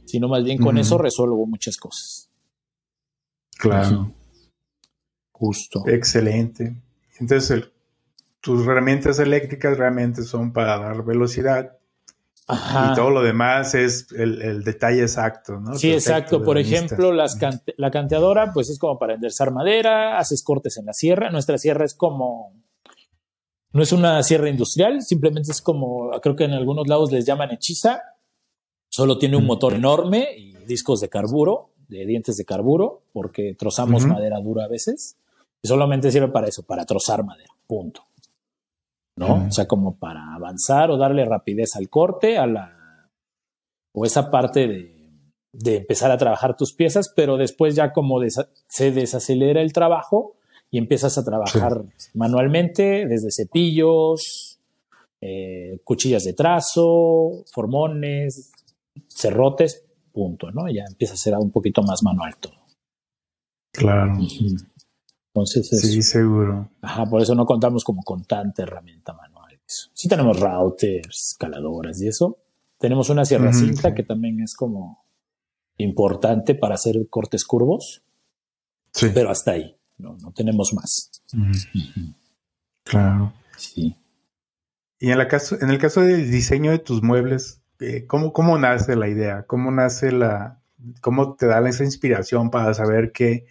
sino 0.04 0.26
más 0.26 0.42
bien 0.42 0.58
con 0.58 0.76
eso 0.76 0.98
resuelvo 0.98 1.46
muchas 1.46 1.76
cosas. 1.76 2.28
Claro. 3.56 4.12
Justo. 5.30 5.84
Excelente. 5.86 6.74
Entonces, 7.20 7.70
tus 8.40 8.66
herramientas 8.66 9.20
eléctricas 9.20 9.78
realmente 9.78 10.24
son 10.24 10.52
para 10.52 10.76
dar 10.78 11.04
velocidad 11.04 11.78
y 12.46 12.94
todo 12.94 13.10
lo 13.10 13.22
demás 13.22 13.74
es 13.74 14.12
el, 14.12 14.62
detalle 14.64 15.00
exacto, 15.00 15.58
¿no? 15.60 15.74
Sí, 15.74 15.92
exacto. 15.92 16.42
Por 16.42 16.58
ejemplo, 16.58 17.10
la 17.12 17.90
canteadora, 17.90 18.52
pues 18.52 18.68
es 18.68 18.78
como 18.78 18.98
para 18.98 19.14
enderezar 19.14 19.50
madera, 19.50 20.18
haces 20.18 20.42
cortes 20.42 20.76
en 20.76 20.86
la 20.86 20.92
sierra. 20.92 21.30
Nuestra 21.30 21.56
sierra 21.58 21.84
es 21.84 21.94
como. 21.94 22.52
No 23.72 23.82
es 23.82 23.92
una 23.92 24.22
sierra 24.22 24.48
industrial, 24.48 25.02
simplemente 25.02 25.50
es 25.50 25.60
como, 25.60 26.12
creo 26.22 26.36
que 26.36 26.44
en 26.44 26.52
algunos 26.52 26.86
lados 26.86 27.10
les 27.10 27.26
llaman 27.26 27.50
hechiza. 27.50 28.02
Solo 28.88 29.18
tiene 29.18 29.36
un 29.36 29.46
motor 29.46 29.72
enorme 29.72 30.28
y 30.36 30.54
discos 30.64 31.00
de 31.00 31.08
carburo, 31.08 31.72
de 31.88 32.06
dientes 32.06 32.36
de 32.36 32.44
carburo, 32.44 33.02
porque 33.12 33.56
trozamos 33.58 34.06
madera 34.06 34.38
dura 34.40 34.66
a 34.66 34.68
veces. 34.68 35.16
Y 35.60 35.66
solamente 35.66 36.12
sirve 36.12 36.28
para 36.28 36.46
eso, 36.46 36.62
para 36.62 36.84
trozar 36.84 37.24
madera. 37.24 37.50
Punto. 37.66 38.04
¿No? 39.16 39.46
O 39.46 39.50
sea, 39.50 39.66
como 39.66 39.98
para 39.98 40.34
avanzar 40.34 40.90
o 40.90 40.96
darle 40.96 41.24
rapidez 41.24 41.76
al 41.76 41.88
corte, 41.88 42.38
a 42.38 42.46
la 42.46 43.10
o 43.96 44.04
esa 44.04 44.30
parte 44.30 44.66
de, 44.66 44.94
de 45.52 45.76
empezar 45.76 46.10
a 46.10 46.18
trabajar 46.18 46.56
tus 46.56 46.72
piezas, 46.72 47.12
pero 47.14 47.36
después 47.36 47.76
ya 47.76 47.92
como 47.92 48.20
se 48.68 48.90
desacelera 48.90 49.62
el 49.62 49.72
trabajo 49.72 50.36
y 50.70 50.78
empiezas 50.78 51.16
a 51.16 51.24
trabajar 51.24 51.84
manualmente 52.14 53.06
desde 53.06 53.30
cepillos, 53.30 54.58
eh, 55.20 55.78
cuchillas 55.84 56.24
de 56.24 56.32
trazo, 56.32 57.44
formones, 57.52 58.52
cerrotes, 59.08 59.86
punto, 60.12 60.50
¿no? 60.50 60.68
Ya 60.68 60.82
empieza 60.90 61.14
a 61.14 61.16
ser 61.16 61.34
un 61.36 61.52
poquito 61.52 61.82
más 61.82 62.02
manual 62.02 62.36
todo. 62.38 62.54
Claro. 63.72 64.18
Entonces 65.34 65.68
Sí, 65.68 66.00
seguro. 66.02 66.70
Ajá, 66.80 67.06
por 67.06 67.20
eso 67.20 67.34
no 67.34 67.44
contamos 67.44 67.82
como 67.82 68.02
con 68.02 68.24
tanta 68.24 68.62
herramienta 68.62 69.12
manual. 69.12 69.58
Sí 69.66 70.08
tenemos 70.08 70.38
routers, 70.38 71.30
escaladoras 71.30 72.00
y 72.00 72.06
eso. 72.06 72.38
Tenemos 72.78 73.10
una 73.10 73.24
sierra 73.24 73.52
cinta 73.52 73.94
que 73.94 74.04
también 74.04 74.40
es 74.40 74.54
como 74.54 75.04
importante 75.76 76.54
para 76.54 76.76
hacer 76.76 76.96
cortes 77.10 77.44
curvos. 77.44 78.02
Sí. 78.92 79.08
Pero 79.12 79.30
hasta 79.30 79.52
ahí. 79.52 79.76
No, 79.98 80.16
no 80.18 80.32
tenemos 80.32 80.72
más. 80.72 81.10
Claro. 82.84 83.32
Sí. 83.56 83.96
Y 85.00 85.10
en, 85.10 85.18
la 85.18 85.26
caso, 85.26 85.56
en 85.60 85.70
el 85.70 85.78
caso 85.78 86.00
del 86.02 86.30
diseño 86.30 86.70
de 86.70 86.78
tus 86.78 87.02
muebles, 87.02 87.60
eh, 87.80 88.06
¿cómo, 88.06 88.32
¿cómo 88.32 88.56
nace 88.58 88.94
la 88.94 89.08
idea? 89.08 89.46
¿Cómo 89.46 89.72
nace 89.72 90.12
la, 90.12 90.62
cómo 91.00 91.34
te 91.34 91.46
da 91.46 91.66
esa 91.68 91.84
inspiración 91.84 92.50
para 92.50 92.74
saber 92.74 93.12
qué, 93.12 93.46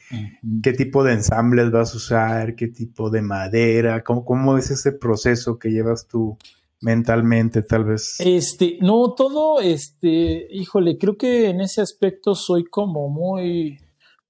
qué 0.62 0.74
tipo 0.74 1.04
de 1.04 1.14
ensambles 1.14 1.72
vas 1.72 1.94
a 1.94 1.98
usar, 1.98 2.56
qué 2.56 2.68
tipo 2.68 3.10
de 3.10 3.22
madera, 3.22 4.04
cómo, 4.04 4.26
cómo 4.26 4.58
es 4.58 4.72
ese 4.72 4.92
proceso 4.92 5.58
que 5.58 5.70
llevas 5.70 6.08
tú 6.08 6.38
mentalmente, 6.82 7.62
tal 7.62 7.86
vez. 7.86 8.16
Este, 8.20 8.78
no, 8.82 9.14
todo, 9.14 9.62
este, 9.62 10.48
híjole, 10.52 10.98
creo 10.98 11.18
que 11.18 11.50
en 11.50 11.62
ese 11.62 11.82
aspecto 11.82 12.36
soy 12.36 12.66
como 12.66 13.10
muy, 13.10 13.80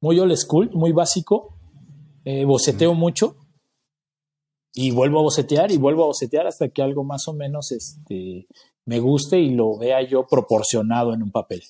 muy 0.01 0.19
old 0.19 0.35
school, 0.35 0.69
muy 0.73 0.91
básico. 0.91 1.55
Eh, 2.25 2.45
boceteo 2.45 2.93
mucho 2.93 3.35
y 4.73 4.91
vuelvo 4.91 5.19
a 5.19 5.23
bocetear 5.23 5.71
y 5.71 5.77
vuelvo 5.77 6.03
a 6.03 6.07
bocetear 6.07 6.47
hasta 6.47 6.69
que 6.69 6.81
algo 6.81 7.03
más 7.03 7.27
o 7.27 7.33
menos 7.33 7.71
este, 7.71 8.47
me 8.85 8.99
guste 8.99 9.39
y 9.39 9.51
lo 9.51 9.77
vea 9.77 10.01
yo 10.07 10.25
proporcionado 10.25 11.13
en 11.13 11.21
un 11.21 11.31
papel. 11.31 11.61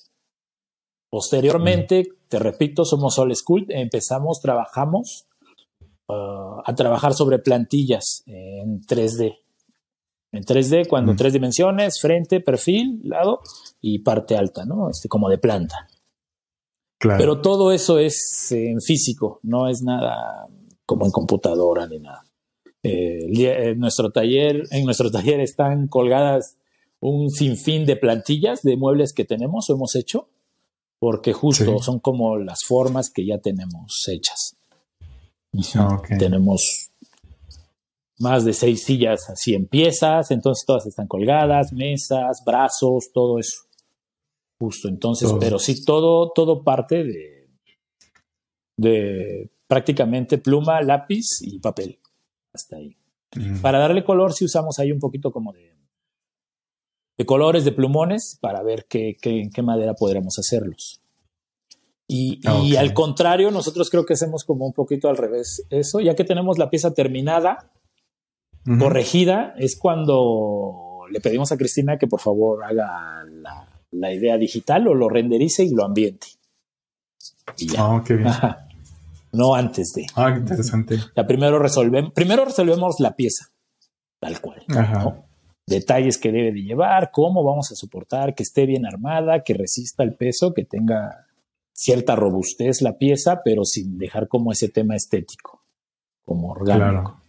Posteriormente, 1.14 2.08
te 2.26 2.40
repito, 2.40 2.84
somos 2.84 3.20
Old 3.20 3.36
School, 3.36 3.66
empezamos, 3.68 4.40
trabajamos 4.40 5.28
uh, 6.08 6.58
a 6.64 6.74
trabajar 6.74 7.14
sobre 7.14 7.38
plantillas 7.38 8.24
en 8.26 8.80
3D. 8.80 9.38
En 10.32 10.42
3D, 10.42 10.88
cuando 10.88 11.14
tres 11.14 11.32
dimensiones, 11.32 12.00
frente, 12.00 12.40
perfil, 12.40 13.00
lado 13.04 13.38
y 13.80 14.00
parte 14.00 14.36
alta, 14.36 14.64
¿no? 14.64 14.90
Este, 14.90 15.08
como 15.08 15.28
de 15.28 15.38
planta. 15.38 15.86
Pero 16.98 17.40
todo 17.40 17.70
eso 17.70 18.00
es 18.00 18.50
en 18.50 18.80
físico, 18.80 19.38
no 19.44 19.68
es 19.68 19.82
nada 19.82 20.48
como 20.84 21.06
en 21.06 21.12
computadora 21.12 21.86
ni 21.86 22.00
nada. 22.00 22.24
Eh, 22.82 23.70
en 23.70 23.78
nuestro 23.78 24.10
taller, 24.10 24.64
en 24.72 24.84
nuestro 24.84 25.10
taller 25.12 25.38
están 25.38 25.86
colgadas 25.86 26.56
un 26.98 27.30
sinfín 27.30 27.86
de 27.86 27.94
plantillas 27.94 28.62
de 28.62 28.76
muebles 28.76 29.12
que 29.12 29.24
tenemos 29.24 29.70
o 29.70 29.74
hemos 29.74 29.94
hecho, 29.94 30.30
porque 30.98 31.32
justo 31.32 31.78
son 31.80 31.98
como 32.00 32.36
las 32.38 32.60
formas 32.66 33.10
que 33.10 33.26
ya 33.26 33.38
tenemos 33.38 34.04
hechas. 34.08 34.56
Ah, 35.76 36.00
tenemos 36.18 36.90
más 38.18 38.44
de 38.44 38.52
seis 38.52 38.84
sillas 38.84 39.28
así 39.28 39.54
en 39.54 39.66
piezas, 39.66 40.30
entonces 40.30 40.64
todas 40.66 40.86
están 40.86 41.06
colgadas, 41.06 41.72
mesas, 41.72 42.42
brazos, 42.44 43.10
todo 43.12 43.38
eso. 43.38 43.58
Justo, 44.58 44.88
entonces, 44.88 45.32
pero 45.40 45.58
sí, 45.58 45.84
todo, 45.84 46.30
todo 46.32 46.62
parte 46.62 47.04
de, 47.04 47.48
de 48.76 49.50
prácticamente 49.66 50.38
pluma, 50.38 50.80
lápiz 50.80 51.42
y 51.42 51.58
papel. 51.58 51.98
Hasta 52.52 52.76
ahí. 52.76 52.96
Para 53.60 53.80
darle 53.80 54.04
color, 54.04 54.32
sí 54.32 54.44
usamos 54.44 54.78
ahí 54.78 54.92
un 54.92 55.00
poquito 55.00 55.32
como 55.32 55.52
de, 55.52 55.73
de 57.16 57.26
colores, 57.26 57.64
de 57.64 57.72
plumones, 57.72 58.38
para 58.40 58.62
ver 58.62 58.86
qué, 58.88 59.16
qué, 59.20 59.48
qué 59.52 59.62
madera 59.62 59.94
podremos 59.94 60.38
hacerlos. 60.38 61.00
Y, 62.06 62.40
y 62.62 62.76
al 62.76 62.92
contrario, 62.92 63.50
nosotros 63.50 63.88
creo 63.88 64.04
que 64.04 64.12
hacemos 64.12 64.44
como 64.44 64.66
un 64.66 64.74
poquito 64.74 65.08
al 65.08 65.16
revés 65.16 65.64
eso, 65.70 66.00
ya 66.00 66.14
que 66.14 66.24
tenemos 66.24 66.58
la 66.58 66.68
pieza 66.68 66.92
terminada, 66.92 67.70
corregida, 68.78 69.54
es 69.58 69.78
cuando 69.78 71.04
le 71.10 71.20
pedimos 71.20 71.50
a 71.52 71.56
Cristina 71.56 71.96
que 71.98 72.06
por 72.06 72.20
favor 72.20 72.64
haga 72.64 73.24
la, 73.30 73.68
la 73.90 74.12
idea 74.12 74.36
digital 74.36 74.86
o 74.88 74.94
lo 74.94 75.08
renderice 75.08 75.64
y 75.64 75.74
lo 75.74 75.84
ambiente. 75.84 76.26
Y 77.56 77.68
ya. 77.68 77.84
Ah, 77.84 78.04
qué 78.06 78.14
bien. 78.14 78.32
No 79.32 79.54
antes 79.54 79.92
de. 79.94 80.06
Ah, 80.14 80.30
interesante. 80.30 80.98
Ya 81.16 81.26
primero 81.26 81.58
resolvemos, 81.58 82.12
primero 82.12 82.44
resolvemos 82.44 83.00
la 83.00 83.16
pieza, 83.16 83.46
tal 84.20 84.40
cual. 84.40 84.62
Detalles 85.66 86.18
que 86.18 86.30
debe 86.30 86.52
de 86.52 86.62
llevar, 86.62 87.10
cómo 87.10 87.42
vamos 87.42 87.72
a 87.72 87.74
soportar, 87.74 88.34
que 88.34 88.42
esté 88.42 88.66
bien 88.66 88.84
armada, 88.84 89.42
que 89.42 89.54
resista 89.54 90.02
el 90.02 90.14
peso, 90.14 90.52
que 90.52 90.64
tenga 90.64 91.26
cierta 91.72 92.14
robustez 92.16 92.82
la 92.82 92.98
pieza, 92.98 93.40
pero 93.44 93.64
sin 93.64 93.98
dejar 93.98 94.28
como 94.28 94.52
ese 94.52 94.68
tema 94.68 94.94
estético, 94.94 95.62
como 96.24 96.50
orgánico. 96.50 97.20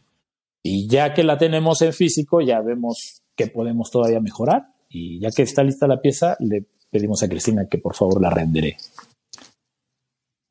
Y 0.63 0.88
ya 0.88 1.13
que 1.13 1.23
la 1.23 1.38
tenemos 1.38 1.81
en 1.81 1.93
físico, 1.93 2.41
ya 2.41 2.59
vemos 2.61 3.23
que 3.36 3.47
podemos 3.47 3.91
todavía 3.91 4.19
mejorar. 4.19 4.73
Y 4.89 5.19
ya 5.19 5.29
que 5.29 5.43
está 5.43 5.63
lista 5.63 5.88
la 5.88 6.01
pieza, 6.01 6.36
le 6.39 6.65
pedimos 6.89 7.21
a 7.23 7.29
Cristina 7.29 7.67
que 7.69 7.77
por 7.77 7.95
favor 7.95 8.21
la 8.21 8.29
rendere. 8.29 8.77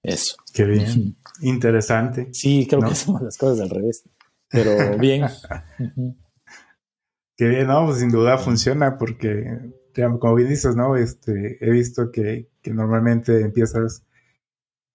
Eso. 0.02 0.36
Qué 0.52 0.64
bien. 0.64 1.16
Interesante. 1.40 2.28
Sí, 2.32 2.66
creo 2.66 2.80
que 2.80 2.92
hacemos 2.92 3.22
las 3.22 3.36
cosas 3.38 3.60
al 3.60 3.70
revés. 3.70 4.04
Pero 4.48 4.98
bien. 4.98 5.24
Qué 7.36 7.48
bien, 7.48 7.66
no, 7.66 7.86
pues 7.86 7.98
sin 7.98 8.10
duda 8.10 8.38
funciona 8.38 8.96
porque, 8.96 9.72
como 10.20 10.34
bien 10.34 10.48
dices, 10.48 10.76
¿no? 10.76 10.96
Este, 10.96 11.58
he 11.60 11.70
visto 11.70 12.10
que, 12.10 12.48
que 12.62 12.72
normalmente 12.72 13.40
empiezas 13.40 14.04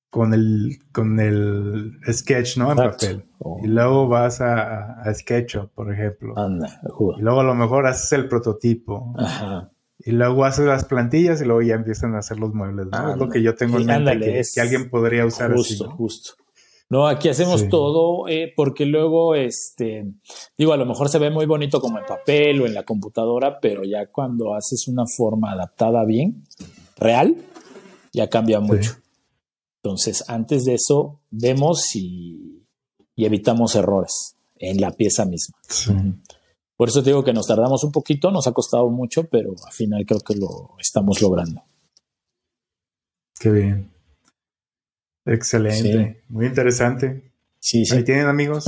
con 0.10 0.34
el, 0.34 0.80
con 0.92 1.20
el 1.20 2.00
sketch, 2.12 2.58
¿no? 2.58 2.72
En 2.72 2.78
papel. 2.78 3.26
Oh. 3.40 3.60
Y 3.64 3.68
luego 3.68 4.08
vas 4.08 4.42
a, 4.42 5.02
a, 5.02 5.14
SketchUp, 5.14 5.72
por 5.74 5.94
ejemplo. 5.94 6.38
Anda, 6.38 6.82
y 7.18 7.22
luego 7.22 7.42
a 7.42 7.44
lo 7.44 7.56
mejor 7.56 7.86
haces 7.88 8.12
el 8.14 8.28
prototipo. 8.28 9.14
Ajá. 9.18 9.72
Y 10.00 10.12
luego 10.12 10.46
haces 10.46 10.66
las 10.66 10.86
plantillas 10.86 11.42
y 11.42 11.46
luego 11.46 11.62
ya 11.62 11.76
empiezan 11.76 12.16
a 12.16 12.20
hacer 12.20 12.40
los 12.40 12.54
muebles, 12.54 12.88
¿no? 12.90 13.12
es 13.12 13.18
lo 13.18 13.30
que 13.30 13.44
yo 13.44 13.56
tengo 13.56 13.80
en 13.80 13.86
mente 13.86 14.18
que, 14.18 14.42
que, 14.54 14.62
alguien 14.62 14.90
podría 14.90 15.26
usar 15.26 15.54
justo, 15.54 15.88
así. 15.88 15.96
Justo, 15.98 16.34
No, 16.90 17.08
aquí 17.08 17.30
hacemos 17.30 17.70
todo 17.70 18.28
eh, 18.28 18.52
porque 18.56 18.86
luego, 18.86 19.36
este, 19.36 20.12
digo, 20.58 20.74
a 20.74 20.78
lo 20.78 20.88
mejor 20.88 21.10
se 21.10 21.20
ve 21.20 21.30
muy 21.30 21.46
bonito 21.46 21.80
como 21.80 22.00
en 22.00 22.06
papel 22.06 22.62
o 22.62 22.66
en 22.66 22.74
la 22.74 22.84
computadora, 22.84 23.60
pero 23.60 23.84
ya 23.84 24.08
cuando 24.08 24.56
haces 24.56 24.88
una 24.88 25.04
forma 25.06 25.52
adaptada 25.52 26.04
bien, 26.04 26.44
real, 26.98 27.36
ya 28.12 28.28
cambia 28.28 28.60
mucho. 28.60 28.96
Entonces, 29.84 30.26
antes 30.28 30.66
de 30.66 30.74
eso, 30.74 31.22
vemos 31.30 31.96
y, 31.96 32.66
evitamos 33.16 33.76
errores 33.76 34.38
en 34.56 34.82
la 34.82 34.92
pieza 34.92 35.26
misma. 35.26 35.58
Por 36.76 36.88
eso 36.88 37.02
digo 37.02 37.24
que 37.24 37.34
nos 37.34 37.46
tardamos 37.46 37.84
un 37.84 37.92
poquito, 37.92 38.32
nos 38.32 38.48
ha 38.48 38.54
costado 38.54 38.90
mucho, 38.90 39.26
pero 39.26 39.52
al 39.66 39.74
final 39.74 40.06
creo 40.08 40.22
que 40.22 40.36
lo 40.36 40.76
estamos 40.80 41.22
logrando. 41.22 41.62
Qué 43.40 43.52
bien. 43.52 43.99
Excelente. 45.26 46.24
Muy 46.30 46.46
interesante. 46.46 47.32
Sí, 47.60 47.86
sí. 47.86 47.96
Ahí 47.96 48.04
tienen 48.04 48.28
amigos. 48.28 48.66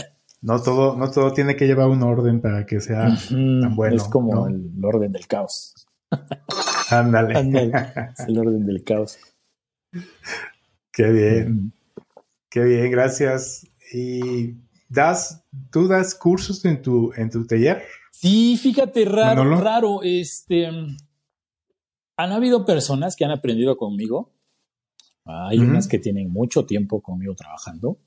no 0.40 0.62
todo, 0.62 0.96
no 0.96 1.10
todo 1.10 1.32
tiene 1.32 1.56
que 1.56 1.66
llevar 1.66 1.88
un 1.88 2.02
orden 2.02 2.40
para 2.40 2.66
que 2.66 2.80
sea 2.80 3.08
tan 3.28 3.76
bueno. 3.76 3.96
Es 3.96 4.04
como 4.04 4.46
el 4.46 4.72
orden 4.82 5.12
del 5.12 5.26
caos. 5.26 5.74
Ándale. 6.90 7.72
Es 8.18 8.26
el 8.26 8.38
orden 8.38 8.66
del 8.66 8.82
caos. 8.82 9.18
Qué 10.92 11.10
bien. 11.10 11.72
Qué 12.48 12.64
bien, 12.64 12.90
gracias. 12.90 13.66
Y 13.92 14.56
das, 14.88 15.44
¿tú 15.70 15.86
das 15.86 16.14
cursos 16.14 16.64
en 16.64 16.82
tu, 16.82 17.12
en 17.16 17.30
tu 17.30 17.46
taller? 17.46 17.82
Sí, 18.10 18.58
fíjate, 18.60 19.04
raro, 19.04 19.58
raro. 19.60 20.00
Este, 20.02 20.66
han 20.66 22.32
habido 22.32 22.66
personas 22.66 23.16
que 23.16 23.24
han 23.24 23.30
aprendido 23.30 23.76
conmigo. 23.76 24.32
Hay 25.30 25.58
unas 25.58 25.88
que 25.88 25.98
tienen 25.98 26.30
mucho 26.30 26.64
tiempo 26.64 27.00
conmigo 27.00 27.34
trabajando. 27.34 27.98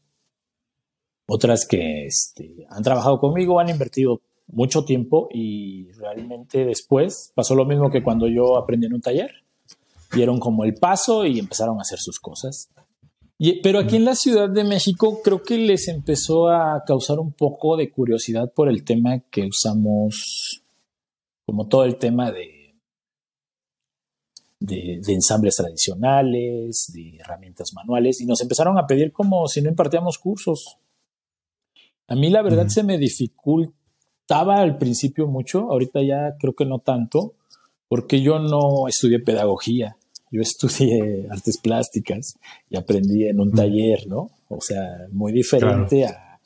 Otras 1.28 1.65
que 1.65 2.05
este, 2.05 2.65
han 2.69 2.84
trabajado 2.84 3.19
conmigo, 3.19 3.59
han 3.59 3.69
invertido 3.69 4.21
mucho 4.47 4.84
tiempo 4.84 5.30
y 5.32 5.91
realmente 5.93 6.65
después 6.65 7.32
pasó 7.34 7.55
lo 7.55 7.65
mismo 7.65 7.89
que 7.89 8.03
cuando 8.03 8.28
yo 8.28 8.57
aprendí 8.57 8.88
en 8.88 8.95
un 8.95 9.01
taller 9.01 9.32
vieron 10.13 10.39
como 10.39 10.63
el 10.63 10.76
paso 10.76 11.26
y 11.26 11.39
empezaron 11.39 11.80
a 11.80 11.82
hacer 11.82 11.99
sus 11.99 12.19
cosas. 12.19 12.69
pero 13.63 13.80
aquí 13.80 13.95
en 13.95 14.05
la 14.05 14.15
Ciudad 14.15 14.49
de 14.49 14.63
México 14.63 15.21
creo 15.24 15.41
que 15.41 15.57
les 15.57 15.88
empezó 15.88 16.49
a 16.49 16.84
causar 16.86 17.19
un 17.19 17.32
poco 17.32 17.78
de 17.78 17.89
curiosidad 17.89 18.51
por 18.53 18.69
el 18.69 18.84
tema 18.84 19.19
que 19.32 19.47
usamos, 19.47 20.63
como 21.45 21.67
todo 21.67 21.86
el 21.86 21.97
tema 21.97 22.32
de, 22.32 22.62
de, 24.64 25.01
ensambles 25.07 25.55
tradicionales, 25.55 26.89
de 26.93 27.18
herramientas 27.18 27.74
manuales, 27.74 28.22
y 28.22 28.26
nos 28.26 28.41
empezaron 28.41 28.78
a 28.78 28.88
pedir 28.88 29.11
como 29.11 29.47
si 29.47 29.61
no 29.61 29.70
impartíamos 29.70 30.18
cursos. 30.18 30.78
A 32.07 32.16
mí 32.16 32.30
la 32.30 32.41
verdad 32.41 32.68
se 32.68 32.84
me 32.84 32.97
dificultaba 32.97 34.61
al 34.61 34.78
principio 34.78 35.28
mucho, 35.28 35.70
ahorita 35.70 36.01
ya 36.01 36.36
creo 36.39 36.53
que 36.53 36.66
no 36.66 36.80
tanto, 36.80 37.36
porque 37.89 38.22
yo 38.22 38.39
no 38.39 38.88
estudié 38.88 39.20
pedagogía, 39.20 39.97
yo 40.32 40.41
estudié 40.41 41.28
artes 41.30 41.59
plásticas 41.61 42.36
y 42.70 42.78
aprendí 42.78 43.28
en 43.28 43.41
un 43.41 43.51
taller, 43.51 44.07
¿no? 44.07 44.32
O 44.47 44.61
sea, 44.61 45.07
muy 45.11 45.34
diferente 45.34 46.05
a, 46.05 46.39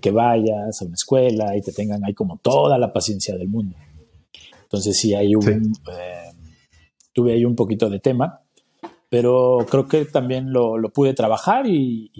que 0.00 0.10
vayas 0.10 0.80
a 0.80 0.84
una 0.84 0.94
escuela 0.94 1.56
y 1.56 1.62
te 1.62 1.72
tengan 1.72 2.04
ahí 2.04 2.14
como 2.14 2.38
toda 2.38 2.78
la 2.78 2.92
paciencia 2.92 3.36
del 3.36 3.48
mundo. 3.48 3.76
Entonces 4.62 4.96
sí, 4.96 5.14
hay 5.14 5.34
un, 5.34 5.72
eh, 5.92 6.30
tuve 7.20 7.34
ahí 7.34 7.44
un 7.44 7.54
poquito 7.54 7.90
de 7.90 8.00
tema, 8.00 8.40
pero 9.10 9.58
creo 9.68 9.86
que 9.86 10.06
también 10.06 10.54
lo, 10.54 10.80
pude 10.94 11.12
trabajar 11.12 11.66
y, 11.66 12.10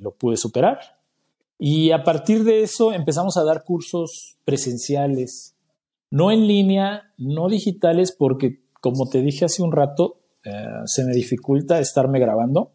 lo 0.00 0.12
pude 0.12 0.36
superar. 0.36 0.78
Y 1.58 1.92
a 1.92 2.04
partir 2.04 2.44
de 2.44 2.62
eso 2.62 2.92
empezamos 2.92 3.38
a 3.38 3.44
dar 3.44 3.64
cursos 3.64 4.36
presenciales, 4.44 5.56
no 6.10 6.30
en 6.30 6.46
línea, 6.46 7.14
no 7.16 7.48
digitales, 7.48 8.12
porque 8.12 8.60
como 8.82 9.08
te 9.08 9.22
dije 9.22 9.46
hace 9.46 9.62
un 9.62 9.72
rato, 9.72 10.20
eh, 10.44 10.50
se 10.84 11.04
me 11.04 11.14
dificulta 11.14 11.78
estarme 11.78 12.20
grabando. 12.20 12.72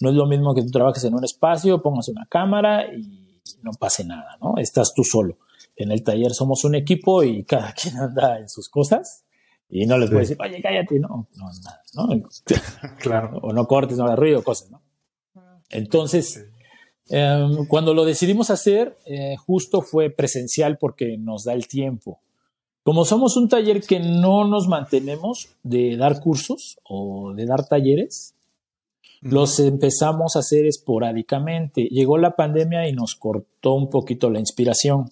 No 0.00 0.10
es 0.10 0.14
lo 0.14 0.26
mismo 0.26 0.54
que 0.54 0.62
tú 0.62 0.70
trabajes 0.70 1.02
en 1.02 1.14
un 1.14 1.24
espacio, 1.24 1.82
pongas 1.82 2.08
una 2.08 2.26
cámara 2.26 2.94
y 2.94 3.40
no 3.62 3.72
pase 3.72 4.04
nada, 4.04 4.36
¿no? 4.40 4.54
Estás 4.58 4.94
tú 4.94 5.02
solo. 5.02 5.38
En 5.74 5.90
el 5.90 6.04
taller 6.04 6.32
somos 6.32 6.62
un 6.64 6.76
equipo 6.76 7.24
y 7.24 7.42
cada 7.44 7.72
quien 7.80 7.96
anda 7.96 8.38
en 8.38 8.48
sus 8.48 8.68
cosas 8.68 9.25
y 9.68 9.86
no 9.86 9.98
les 9.98 10.10
voy 10.10 10.18
a 10.18 10.20
decir, 10.20 10.36
oye, 10.40 10.60
cállate, 10.62 10.98
no, 10.98 11.28
no, 11.36 11.46
nada, 11.64 11.82
¿no? 11.94 12.28
claro. 12.98 13.38
O 13.42 13.52
no 13.52 13.66
cortes, 13.66 13.98
no 13.98 14.04
hagas 14.04 14.18
ruido, 14.18 14.42
cosas, 14.44 14.70
¿no? 14.70 14.82
Entonces, 15.70 16.46
em, 17.08 17.66
cuando 17.66 17.92
lo 17.92 18.04
decidimos 18.04 18.50
hacer, 18.50 18.96
eh, 19.06 19.36
justo 19.36 19.82
fue 19.82 20.10
presencial 20.10 20.78
porque 20.78 21.18
nos 21.18 21.44
da 21.44 21.54
el 21.54 21.66
tiempo. 21.66 22.20
Como 22.84 23.04
somos 23.04 23.36
un 23.36 23.48
taller 23.48 23.80
que 23.80 23.98
no 23.98 24.44
nos 24.44 24.68
mantenemos 24.68 25.48
de 25.64 25.96
dar 25.96 26.20
cursos 26.20 26.78
o 26.84 27.32
de 27.34 27.44
dar 27.44 27.66
talleres, 27.66 28.36
los 29.20 29.58
empezamos 29.58 30.36
a 30.36 30.38
hacer 30.38 30.66
esporádicamente. 30.66 31.88
Llegó 31.90 32.16
la 32.16 32.36
pandemia 32.36 32.88
y 32.88 32.92
nos 32.92 33.16
cortó 33.16 33.74
un 33.74 33.90
poquito 33.90 34.30
la 34.30 34.38
inspiración 34.38 35.08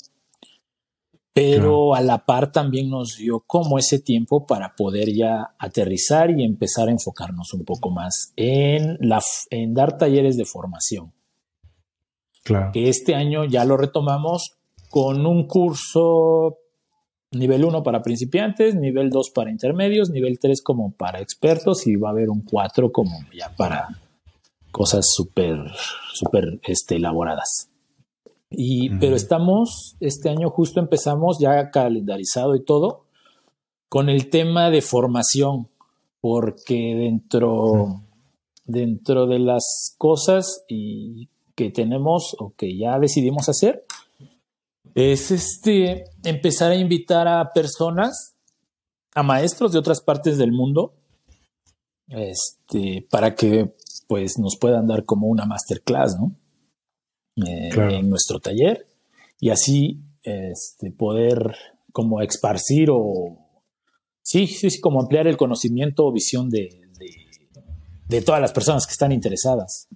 pero 1.35 1.97
a 1.97 2.01
la 2.01 2.25
par 2.25 2.53
también 2.53 2.89
nos 2.89 3.17
dio 3.19 3.41
como 3.41 3.77
ese 3.77 3.99
tiempo 3.99 4.47
para 4.47 4.77
poder 4.77 5.13
ya 5.13 5.55
aterrizar 5.59 6.31
y 6.31 6.45
empezar 6.45 6.89
a 6.89 6.93
enfocarnos 6.93 7.53
un 7.55 7.65
poco 7.65 7.91
más 7.91 8.33
en, 8.37 8.97
la, 9.01 9.21
en 9.51 9.75
dar 9.75 9.99
talleres 9.99 10.37
de 10.37 10.45
formación. 10.45 11.13
Claro. 12.45 12.71
Que 12.73 12.89
este 12.89 13.17
año 13.17 13.45
ya 13.45 13.65
lo 13.65 13.77
retomamos 13.77 14.59
con 14.91 15.27
un 15.27 15.49
curso 15.49 16.59
nivel 17.33 17.65
1 17.65 17.83
para 17.83 18.03
principiantes, 18.03 18.77
nivel 18.77 19.11
2 19.11 19.31
para 19.35 19.51
intermedios, 19.51 20.11
nivel 20.11 20.39
3 20.39 20.63
como 20.63 20.93
para 20.93 21.21
expertos 21.21 21.89
y 21.89 21.97
va 21.97 22.11
a 22.11 22.13
haber 22.13 22.31
un 22.31 22.43
4 22.43 22.93
como 22.93 23.19
ya 23.37 23.51
para 23.57 23.89
cosas 24.71 25.07
súper, 25.13 25.57
súper 26.13 26.61
este, 26.63 26.95
elaboradas. 26.95 27.71
Y, 28.57 28.91
Pero 28.99 29.17
estamos, 29.17 29.97
este 30.01 30.29
año 30.29 30.51
justo 30.51 30.81
empezamos 30.81 31.39
ya 31.39 31.71
calendarizado 31.71 32.55
y 32.55 32.65
todo, 32.65 33.05
con 33.89 34.09
el 34.09 34.31
tema 34.31 34.71
de 34.71 34.83
formación, 34.83 35.69
porque 36.21 36.95
dentro, 36.97 38.03
dentro 38.65 39.27
de 39.27 39.39
las 39.39 39.95
cosas 39.99 40.65
y 40.69 41.29
que 41.55 41.71
tenemos 41.71 42.35
o 42.39 42.53
que 42.57 42.77
ya 42.77 42.99
decidimos 42.99 43.49
hacer, 43.49 43.85
es 44.95 45.31
este 45.31 46.05
empezar 46.25 46.73
a 46.73 46.77
invitar 46.77 47.29
a 47.29 47.53
personas, 47.53 48.35
a 49.15 49.23
maestros 49.23 49.73
de 49.73 49.79
otras 49.79 50.01
partes 50.01 50.39
del 50.39 50.53
mundo, 50.53 50.95
este, 52.09 53.07
para 53.11 53.35
que 53.35 53.75
pues 54.09 54.39
nos 54.39 54.57
puedan 54.57 54.87
dar 54.87 55.05
como 55.05 55.29
una 55.29 55.47
masterclass, 55.47 56.17
¿no? 56.19 56.33
Eh, 57.37 57.71
en 57.75 58.11
nuestro 58.11 58.39
taller 58.39 58.87
y 59.41 59.51
así 59.51 59.99
este, 60.23 60.93
poder 60.93 61.57
como 61.93 62.23
esparcir 62.23 62.91
o 62.93 63.37
sí, 64.23 64.47
sí, 64.47 64.71
sí, 64.71 64.81
como 64.81 65.01
ampliar 65.01 65.27
el 65.27 65.37
conocimiento 65.37 66.07
o 66.07 66.13
visión 66.13 66.49
de, 66.49 66.69
de, 68.07 68.23
todas 68.23 68.41
las 68.41 68.53
personas 68.53 68.87
que 68.87 68.93
están 68.93 69.11
interesadas. 69.11 69.89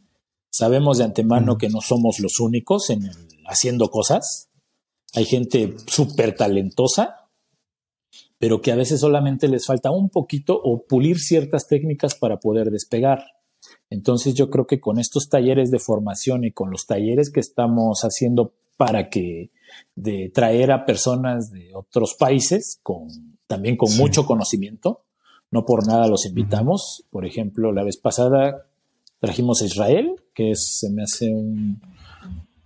Sabemos 0.51 0.99
de 0.99 1.05
antemano 1.05 1.59
que 1.59 1.69
no 1.69 1.81
somos 1.81 2.19
los 2.19 2.41
únicos 2.41 2.91
en 2.91 3.09
haciendo 3.47 3.89
cosas. 3.89 4.51
Hay 5.15 5.25
gente 5.25 5.77
súper 5.87 6.35
talentosa, 6.35 7.29
pero 8.39 8.61
que 8.61 8.73
a 8.73 8.77
veces 8.77 8.99
solamente 8.99 9.47
les 9.47 9.65
falta 9.65 9.93
un 9.93 10.11
poquito 10.11 10.61
o 10.61 10.85
pulir 10.87 11.21
ciertas 11.21 11.69
técnicas 11.69 12.17
para 12.17 12.41
poder 12.41 12.71
despegar. 12.73 13.25
Entonces 13.91 14.35
yo 14.35 14.51
creo 14.51 14.67
que 14.67 14.81
con 14.81 14.99
estos 14.99 15.29
talleres 15.29 15.71
de 15.71 15.79
formación 15.79 16.45
y 16.45 16.53
con 16.53 16.71
los 16.71 16.87
talleres 16.87 17.31
que 17.31 17.41
estamos 17.41 18.01
haciendo 18.03 18.55
para 18.77 19.09
que 19.09 19.51
de 19.95 20.31
traer 20.33 20.71
a 20.71 20.87
personas 20.87 21.51
de 21.51 21.75
otros 21.75 22.15
países 22.19 22.79
con 22.83 23.09
también 23.47 23.77
con 23.77 23.97
mucho 23.97 24.27
conocimiento, 24.27 25.05
no 25.51 25.65
por 25.65 25.87
nada 25.87 26.07
los 26.07 26.27
invitamos. 26.27 27.05
Por 27.11 27.27
ejemplo, 27.27 27.73
la 27.73 27.83
vez 27.83 27.97
pasada 27.97 28.67
trajimos 29.21 29.63
a 29.63 29.67
Israel, 29.67 30.17
que 30.35 30.53
se 30.55 30.91
me 30.91 31.03
hace 31.03 31.33
un, 31.33 31.81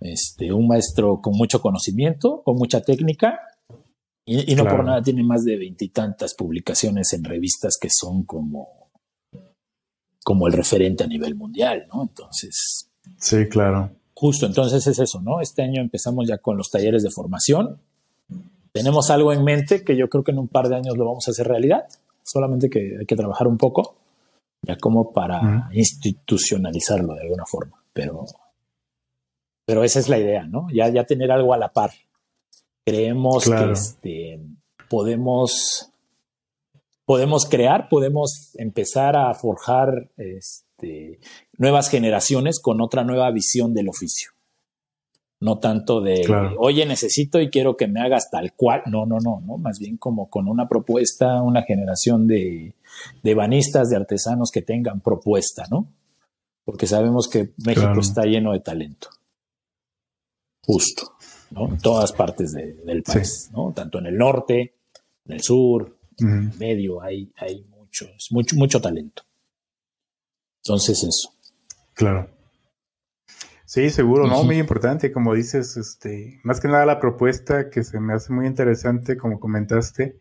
este, 0.01 0.51
un 0.51 0.67
maestro 0.67 1.21
con 1.21 1.35
mucho 1.35 1.61
conocimiento, 1.61 2.41
con 2.43 2.57
mucha 2.57 2.81
técnica, 2.81 3.39
y, 4.25 4.55
no 4.55 4.63
por 4.63 4.85
nada 4.85 5.01
tiene 5.01 5.21
más 5.21 5.43
de 5.43 5.57
veintitantas 5.57 6.33
publicaciones 6.33 7.11
en 7.11 7.25
revistas 7.25 7.77
que 7.79 7.89
son 7.91 8.23
como 8.23 8.82
como 10.23 10.47
el 10.47 10.53
referente 10.53 11.03
a 11.03 11.07
nivel 11.07 11.35
mundial, 11.35 11.87
¿no? 11.93 12.03
Entonces. 12.03 12.89
Sí, 13.17 13.47
claro. 13.49 13.91
Justo, 14.15 14.45
entonces 14.45 14.85
es 14.87 14.99
eso, 14.99 15.21
¿no? 15.21 15.41
Este 15.41 15.63
año 15.63 15.81
empezamos 15.81 16.27
ya 16.27 16.37
con 16.37 16.57
los 16.57 16.69
talleres 16.69 17.03
de 17.03 17.11
formación. 17.11 17.79
Tenemos 18.71 19.09
algo 19.09 19.33
en 19.33 19.43
mente 19.43 19.83
que 19.83 19.97
yo 19.97 20.09
creo 20.09 20.23
que 20.23 20.31
en 20.31 20.39
un 20.39 20.47
par 20.47 20.69
de 20.69 20.75
años 20.75 20.97
lo 20.97 21.05
vamos 21.05 21.27
a 21.27 21.31
hacer 21.31 21.47
realidad, 21.47 21.85
solamente 22.23 22.69
que 22.69 22.97
hay 22.99 23.05
que 23.05 23.15
trabajar 23.15 23.47
un 23.47 23.57
poco, 23.57 23.95
ya 24.61 24.77
como 24.77 25.11
para 25.11 25.69
institucionalizarlo 25.73 27.13
de 27.13 27.21
alguna 27.21 27.43
forma, 27.45 27.83
pero, 27.91 28.25
pero 29.65 29.83
esa 29.83 29.99
es 29.99 30.09
la 30.09 30.17
idea, 30.17 30.47
¿no? 30.47 30.67
Ya, 30.73 30.89
ya 30.89 31.03
tener 31.03 31.31
algo 31.31 31.53
a 31.53 31.57
la 31.57 31.71
par. 31.71 31.91
Creemos 32.85 33.45
que 33.45 33.71
este, 33.71 34.39
podemos 34.89 35.92
podemos 37.05 37.45
crear, 37.45 37.89
podemos 37.89 38.51
empezar 38.55 39.15
a 39.15 39.33
forjar 39.33 40.09
este, 40.17 41.19
nuevas 41.57 41.89
generaciones 41.89 42.59
con 42.59 42.81
otra 42.81 43.03
nueva 43.03 43.29
visión 43.31 43.73
del 43.73 43.89
oficio. 43.89 44.31
No 45.39 45.59
tanto 45.59 45.99
de, 45.99 46.25
oye, 46.57 46.85
necesito 46.85 47.41
y 47.41 47.49
quiero 47.49 47.75
que 47.75 47.87
me 47.87 47.99
hagas 47.99 48.29
tal 48.31 48.53
cual. 48.53 48.81
No, 48.85 49.05
no, 49.05 49.17
no, 49.19 49.41
no. 49.45 49.57
Más 49.57 49.77
bien 49.77 49.97
como 49.97 50.29
con 50.29 50.47
una 50.47 50.69
propuesta, 50.69 51.41
una 51.41 51.63
generación 51.63 52.27
de, 52.27 52.75
de 53.23 53.35
banistas, 53.35 53.89
de 53.89 53.97
artesanos 53.97 54.51
que 54.51 54.61
tengan 54.61 55.01
propuesta, 55.01 55.65
¿no? 55.69 55.89
Porque 56.63 56.87
sabemos 56.87 57.27
que 57.27 57.49
México 57.57 57.99
está 57.99 58.23
lleno 58.23 58.53
de 58.53 58.61
talento. 58.61 59.09
Justo, 60.61 61.11
¿no? 61.51 61.67
En 61.67 61.77
todas 61.77 62.13
partes 62.13 62.53
del 62.53 63.03
país, 63.03 63.49
¿no? 63.51 63.73
Tanto 63.73 63.99
en 63.99 64.05
el 64.05 64.17
norte, 64.17 64.75
en 65.25 65.33
el 65.33 65.41
sur, 65.41 65.97
medio 66.19 67.01
hay, 67.01 67.31
hay 67.37 67.63
mucho, 67.65 68.07
mucho, 68.31 68.55
mucho 68.55 68.81
talento. 68.81 69.23
Entonces 70.63 71.03
eso. 71.03 71.33
Claro. 71.93 72.29
Sí, 73.65 73.89
seguro, 73.89 74.27
¿no? 74.27 74.43
Muy 74.43 74.59
importante, 74.59 75.11
como 75.11 75.33
dices, 75.33 75.77
este, 75.77 76.39
más 76.43 76.59
que 76.59 76.67
nada 76.67 76.85
la 76.85 76.99
propuesta 76.99 77.69
que 77.71 77.83
se 77.83 77.99
me 77.99 78.13
hace 78.13 78.31
muy 78.31 78.45
interesante, 78.45 79.17
como 79.17 79.39
comentaste, 79.39 80.19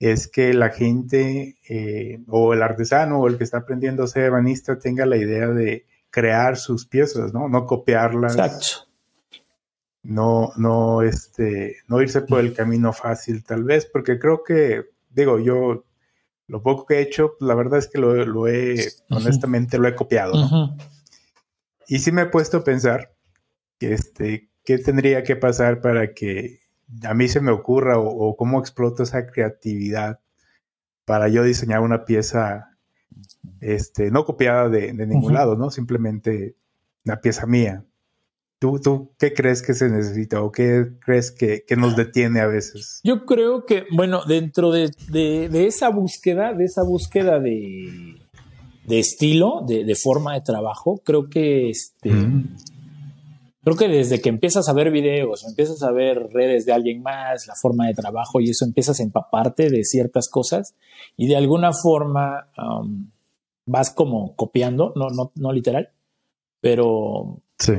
es 0.00 0.26
que 0.26 0.54
la 0.54 0.70
gente 0.70 1.56
eh, 1.68 2.20
o 2.26 2.52
el 2.52 2.62
artesano 2.62 3.20
o 3.20 3.28
el 3.28 3.38
que 3.38 3.44
está 3.44 3.58
aprendiendo 3.58 4.02
a 4.02 4.08
ser 4.08 4.24
ebanista 4.24 4.78
tenga 4.78 5.06
la 5.06 5.18
idea 5.18 5.46
de 5.48 5.86
crear 6.10 6.56
sus 6.56 6.86
piezas, 6.86 7.32
¿no? 7.32 7.48
No 7.48 7.64
copiarlas. 7.64 8.34
Exacto. 8.34 8.88
No, 10.02 10.50
no, 10.56 11.02
este, 11.02 11.76
no 11.86 12.00
irse 12.00 12.22
por 12.22 12.40
el 12.40 12.54
camino 12.54 12.92
fácil, 12.92 13.44
tal 13.44 13.62
vez, 13.62 13.86
porque 13.86 14.18
creo 14.18 14.42
que 14.42 14.86
digo, 15.10 15.38
yo 15.38 15.84
lo 16.46 16.62
poco 16.62 16.86
que 16.86 16.94
he 16.96 17.02
hecho, 17.02 17.36
la 17.40 17.54
verdad 17.54 17.78
es 17.78 17.88
que 17.88 17.98
lo, 17.98 18.48
he, 18.48 18.88
honestamente, 19.10 19.78
lo 19.78 19.86
he 19.86 19.94
copiado. 19.94 20.34
Y 21.86 21.98
sí 21.98 22.12
me 22.12 22.22
he 22.22 22.26
puesto 22.26 22.58
a 22.58 22.64
pensar 22.64 23.12
que 23.78 23.92
este, 23.94 24.50
qué 24.64 24.78
tendría 24.78 25.22
que 25.22 25.36
pasar 25.36 25.80
para 25.80 26.12
que 26.12 26.60
a 27.04 27.14
mí 27.14 27.28
se 27.28 27.40
me 27.40 27.52
ocurra 27.52 27.98
o, 27.98 28.36
cómo 28.36 28.58
exploto 28.58 29.02
esa 29.02 29.26
creatividad 29.26 30.20
para 31.04 31.28
yo 31.28 31.44
diseñar 31.44 31.80
una 31.80 32.04
pieza 32.04 32.76
este, 33.60 34.10
no 34.10 34.24
copiada 34.24 34.68
de, 34.68 34.92
ningún 34.92 35.34
lado, 35.34 35.56
¿no? 35.56 35.70
Simplemente 35.70 36.56
una 37.04 37.20
pieza 37.20 37.46
mía. 37.46 37.84
¿Tú, 38.60 38.78
¿Tú 38.78 39.14
qué 39.18 39.32
crees 39.32 39.62
que 39.62 39.72
se 39.72 39.88
necesita 39.88 40.42
o 40.42 40.52
qué 40.52 40.90
crees 41.00 41.30
que, 41.30 41.64
nos 41.78 41.96
detiene 41.96 42.40
a 42.40 42.46
veces? 42.46 43.00
Yo 43.02 43.24
creo 43.24 43.64
que, 43.64 43.86
bueno, 43.90 44.20
dentro 44.26 44.70
de, 44.70 44.90
esa 45.66 45.88
búsqueda, 45.88 46.52
de 46.52 46.64
esa 46.64 46.82
búsqueda 46.82 47.40
de, 47.40 48.18
estilo, 48.86 49.64
de, 49.66 49.94
forma 49.94 50.34
de 50.34 50.42
trabajo, 50.42 51.00
creo 51.02 51.30
que 51.30 51.70
este, 51.70 52.10
creo 53.64 53.76
que 53.78 53.88
desde 53.88 54.20
que 54.20 54.28
empiezas 54.28 54.68
a 54.68 54.74
ver 54.74 54.90
videos, 54.90 55.42
empiezas 55.48 55.82
a 55.82 55.90
ver 55.90 56.28
redes 56.30 56.66
de 56.66 56.74
alguien 56.74 57.00
más, 57.00 57.46
la 57.46 57.54
forma 57.54 57.86
de 57.86 57.94
trabajo 57.94 58.40
y 58.40 58.50
eso 58.50 58.66
empiezas 58.66 59.00
a 59.00 59.02
empaparte 59.02 59.70
de 59.70 59.84
ciertas 59.84 60.28
cosas 60.28 60.74
y 61.16 61.28
de 61.28 61.36
alguna 61.36 61.70
forma 61.72 62.50
um, 62.58 63.10
vas 63.64 63.90
como 63.90 64.36
copiando, 64.36 64.92
no, 64.96 65.08
no, 65.08 65.32
no 65.34 65.50
literal, 65.50 65.88
pero 66.60 67.40
sí 67.58 67.72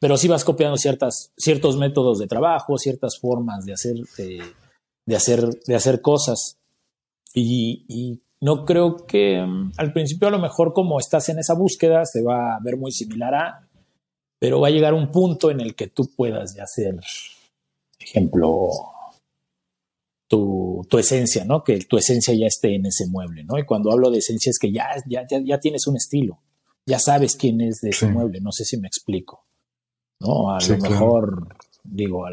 pero 0.00 0.16
sí 0.16 0.28
vas 0.28 0.44
copiando 0.44 0.78
ciertas, 0.78 1.32
ciertos 1.36 1.76
métodos 1.76 2.18
de 2.18 2.26
trabajo, 2.26 2.78
ciertas 2.78 3.18
formas 3.20 3.66
de 3.66 3.74
hacer, 3.74 3.96
de, 5.06 5.14
hacer, 5.16 5.46
de 5.66 5.74
hacer 5.74 6.00
cosas. 6.00 6.56
Y, 7.34 8.20
no 8.42 8.64
creo 8.64 9.04
que 9.06 9.44
mm, 9.46 9.72
al 9.76 9.92
principio 9.92 10.28
a 10.28 10.30
lo 10.30 10.38
mejor 10.38 10.72
como 10.72 10.98
estás 10.98 11.28
en 11.28 11.38
esa 11.38 11.52
búsqueda 11.52 12.06
se 12.06 12.22
va 12.22 12.56
a 12.56 12.60
ver 12.64 12.78
muy 12.78 12.90
similar 12.90 13.34
a, 13.34 13.68
pero 14.38 14.60
va 14.60 14.68
a 14.68 14.70
llegar 14.70 14.94
un 14.94 15.10
punto 15.10 15.50
en 15.50 15.60
el 15.60 15.74
que 15.74 15.88
tú 15.88 16.10
puedas 16.16 16.54
ya 16.56 16.62
hacer, 16.62 16.98
ejemplo, 17.98 18.70
tu, 20.26 20.86
tu, 20.88 20.98
esencia, 20.98 21.44
¿no? 21.44 21.62
Que 21.62 21.80
tu 21.80 21.98
esencia 21.98 22.32
ya 22.32 22.46
esté 22.46 22.76
en 22.76 22.86
ese 22.86 23.06
mueble, 23.08 23.44
¿no? 23.44 23.58
Y 23.58 23.66
cuando 23.66 23.92
hablo 23.92 24.10
de 24.10 24.20
esencia 24.20 24.48
es 24.48 24.58
que 24.58 24.72
ya, 24.72 24.86
ya, 25.06 25.26
ya, 25.28 25.60
tienes 25.60 25.86
un 25.86 25.96
estilo, 25.96 26.40
ya 26.86 26.98
sabes 26.98 27.36
quién 27.36 27.60
es 27.60 27.82
de 27.82 27.90
ese 27.90 28.06
mueble, 28.06 28.40
no 28.40 28.52
sé 28.52 28.64
si 28.64 28.78
me 28.78 28.88
explico. 28.88 29.44
¿No? 30.20 30.50
A 30.50 30.58
lo 30.60 30.78
mejor, 30.78 31.48
digo, 31.82 32.24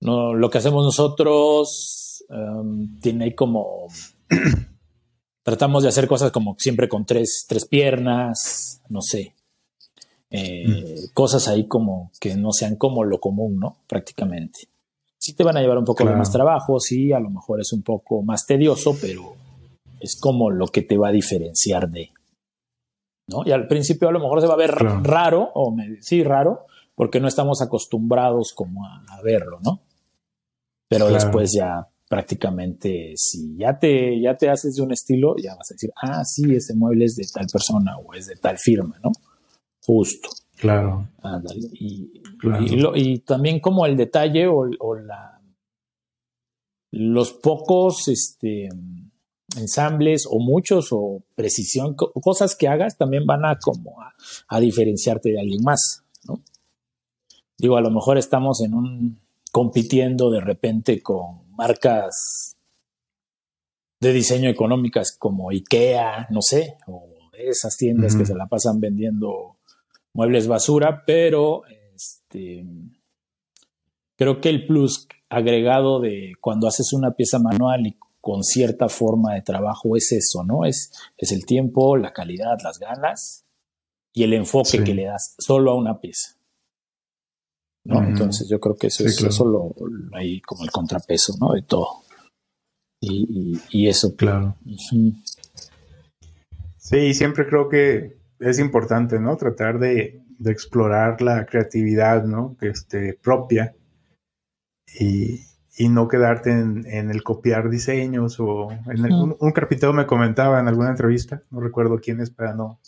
no, 0.00 0.34
lo 0.34 0.50
que 0.50 0.58
hacemos 0.58 0.84
nosotros 0.84 2.24
em, 2.28 2.98
tiene 3.00 3.34
como... 3.34 3.86
tratamos 5.42 5.82
de 5.82 5.88
hacer 5.88 6.06
cosas 6.06 6.30
como 6.30 6.56
siempre 6.58 6.88
con 6.88 7.04
tres, 7.04 7.46
tres 7.48 7.66
piernas, 7.66 8.80
no 8.88 9.02
sé. 9.02 9.34
Eh, 10.30 10.66
mm. 10.66 11.12
Cosas 11.12 11.48
ahí 11.48 11.66
como 11.66 12.10
que 12.20 12.36
no 12.36 12.52
sean 12.52 12.76
como 12.76 13.04
lo 13.04 13.20
común, 13.20 13.58
¿no? 13.58 13.76
Prácticamente. 13.86 14.68
Sí 15.18 15.34
te 15.34 15.44
van 15.44 15.56
a 15.56 15.60
llevar 15.60 15.78
un 15.78 15.84
poco 15.84 16.04
más 16.04 16.32
trabajo, 16.32 16.80
sí, 16.80 17.12
a 17.12 17.20
lo 17.20 17.30
mejor 17.30 17.60
es 17.60 17.72
un 17.72 17.82
poco 17.82 18.22
más 18.22 18.44
tedioso, 18.44 18.96
pero 19.00 19.34
es 20.00 20.18
como 20.18 20.50
lo 20.50 20.66
que 20.66 20.82
te 20.82 20.98
va 20.98 21.08
a 21.08 21.12
diferenciar 21.12 21.88
de, 21.88 22.10
¿no? 23.28 23.42
Y 23.46 23.52
al 23.52 23.68
principio 23.68 24.08
a 24.08 24.12
lo 24.12 24.18
mejor 24.18 24.40
se 24.40 24.48
va 24.48 24.54
a 24.54 24.56
ver 24.56 24.72
raro, 24.72 25.52
o 25.54 25.76
sí, 26.00 26.24
raro, 26.24 26.66
porque 26.94 27.20
no 27.20 27.28
estamos 27.28 27.62
acostumbrados 27.62 28.52
como 28.54 28.84
a, 28.86 29.20
verlo, 29.22 29.60
¿no? 29.64 29.82
Pero 30.88 31.08
después 31.08 31.52
ya 31.56 31.88
prácticamente 32.08 33.14
si 33.16 33.56
ya 33.56 33.78
te, 33.78 34.20
ya 34.20 34.36
te 34.36 34.50
haces 34.50 34.74
de 34.74 34.82
un 34.82 34.92
estilo, 34.92 35.34
ya 35.42 35.54
vas 35.54 35.70
a 35.70 35.74
decir, 35.74 35.90
ah, 35.96 36.22
sí, 36.24 36.54
ese 36.54 36.74
mueble 36.74 37.06
es 37.06 37.16
de 37.16 37.24
tal 37.32 37.46
persona 37.50 37.96
o 37.96 38.12
es 38.12 38.26
de 38.26 38.36
tal 38.36 38.58
firma, 38.58 38.98
¿no? 39.02 39.10
Justo. 39.80 40.28
Claro. 40.58 41.08
Y, 41.72 42.22
y, 42.94 43.18
también 43.20 43.58
como 43.60 43.86
el 43.86 43.96
detalle 43.96 44.46
o, 44.46 44.94
la 44.94 45.40
los 46.92 47.32
pocos 47.32 48.06
este, 48.08 48.68
ensambles 49.56 50.26
o 50.30 50.38
muchos 50.38 50.88
o 50.92 51.24
precisión, 51.34 51.96
cosas 51.96 52.54
que 52.54 52.68
hagas 52.68 52.98
también 52.98 53.24
van 53.24 53.46
a 53.46 53.58
como 53.58 53.96
a 54.48 54.60
diferenciarte 54.60 55.30
de 55.30 55.40
alguien 55.40 55.62
más. 55.64 56.04
Digo, 57.62 57.76
a 57.76 57.80
lo 57.80 57.92
mejor 57.92 58.18
estamos 58.18 58.60
en 58.60 58.74
un 58.74 59.20
compitiendo 59.52 60.32
de 60.32 60.40
repente 60.40 61.00
con 61.00 61.48
marcas 61.54 62.56
de 64.00 64.12
diseño 64.12 64.50
económicas 64.50 65.16
como 65.16 65.50
IKEA, 65.50 66.26
no 66.30 66.42
sé, 66.42 66.76
o 66.88 67.08
esas 67.34 67.76
tiendas 67.76 68.16
que 68.16 68.26
se 68.26 68.34
la 68.34 68.48
pasan 68.48 68.80
vendiendo 68.80 69.58
muebles 70.12 70.48
basura, 70.48 71.04
pero 71.06 71.62
este, 71.94 72.66
creo 74.16 74.40
que 74.40 74.48
el 74.48 74.66
plus 74.66 75.06
agregado 75.28 76.00
de 76.00 76.32
cuando 76.40 76.66
haces 76.66 76.92
una 76.92 77.12
pieza 77.12 77.38
manual 77.38 77.86
y 77.86 77.96
con 78.20 78.42
cierta 78.42 78.88
forma 78.88 79.34
de 79.34 79.42
trabajo 79.42 79.96
es 79.96 80.10
eso, 80.10 80.42
¿no? 80.42 80.64
Es, 80.64 80.92
es 81.16 81.30
el 81.30 81.46
tiempo, 81.46 81.96
la 81.96 82.12
calidad, 82.12 82.58
las 82.64 82.80
ganas 82.80 83.44
y 84.12 84.24
el 84.24 84.32
enfoque 84.32 84.82
que 84.82 84.94
le 84.94 85.04
das 85.04 85.36
solo 85.38 85.70
a 85.70 85.76
una 85.76 86.00
pieza. 86.00 86.41
¿No? 87.84 88.02
Entonces 88.02 88.48
yo 88.48 88.60
creo 88.60 88.76
que 88.76 88.88
eso 88.88 89.04
es 89.04 89.16
solo 89.34 89.74
ahí 90.12 90.40
como 90.40 90.64
el 90.64 90.70
contrapeso, 90.70 91.34
¿no? 91.40 91.52
De 91.52 91.62
todo. 91.62 92.02
Y, 93.00 93.88
eso. 93.88 94.14
Claro. 94.14 94.56
Sí, 96.78 97.14
siempre 97.14 97.46
creo 97.46 97.68
que 97.68 98.18
es 98.38 98.58
importante, 98.58 99.18
¿no? 99.18 99.36
Tratar 99.36 99.78
de, 99.78 100.20
explorar 100.44 101.22
la 101.22 101.46
creatividad, 101.46 102.24
¿no? 102.24 102.56
Este, 102.60 103.14
propia 103.14 103.74
y, 104.98 105.40
no 105.88 106.06
quedarte 106.06 106.50
en, 106.52 107.10
el 107.10 107.24
copiar 107.24 107.68
diseños 107.68 108.38
o 108.38 108.70
en 108.86 109.12
un, 109.12 109.36
un, 109.38 109.52
carpintero 109.52 109.92
me 109.92 110.06
comentaba 110.06 110.60
en 110.60 110.68
alguna 110.68 110.90
entrevista, 110.90 111.42
no 111.50 111.58
recuerdo 111.58 111.98
quién 111.98 112.20
es 112.20 112.30
para 112.30 112.54
no 112.54 112.78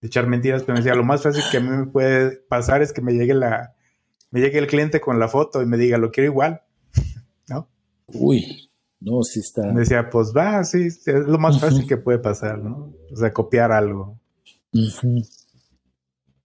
echar 0.00 0.26
mentiras, 0.26 0.62
pero 0.62 0.74
me 0.74 0.80
decía, 0.80 0.96
lo 0.96 1.04
más 1.04 1.22
fácil 1.22 1.44
que 1.52 1.58
a 1.58 1.60
mí 1.60 1.68
me 1.68 1.86
puede 1.86 2.36
pasar 2.48 2.82
es 2.82 2.92
que 2.92 3.00
me 3.00 3.12
llegue 3.12 3.34
la, 3.34 3.74
me 4.32 4.40
llegue 4.40 4.58
el 4.58 4.66
cliente 4.66 5.00
con 5.00 5.20
la 5.20 5.28
foto 5.28 5.62
y 5.62 5.66
me 5.66 5.76
diga, 5.76 5.98
lo 5.98 6.10
quiero 6.10 6.30
igual, 6.30 6.62
¿no? 7.48 7.68
Uy, 8.08 8.70
no, 8.98 9.22
sí 9.22 9.40
está. 9.40 9.72
Me 9.72 9.80
decía, 9.80 10.10
pues 10.10 10.32
va, 10.36 10.64
sí, 10.64 10.86
es 10.86 11.06
lo 11.06 11.38
más 11.38 11.60
fácil 11.60 11.86
que 11.86 11.96
puede 11.96 12.18
pasar, 12.18 12.58
¿no? 12.58 12.92
O 13.12 13.16
sea, 13.16 13.32
copiar 13.32 13.70
algo. 13.70 14.18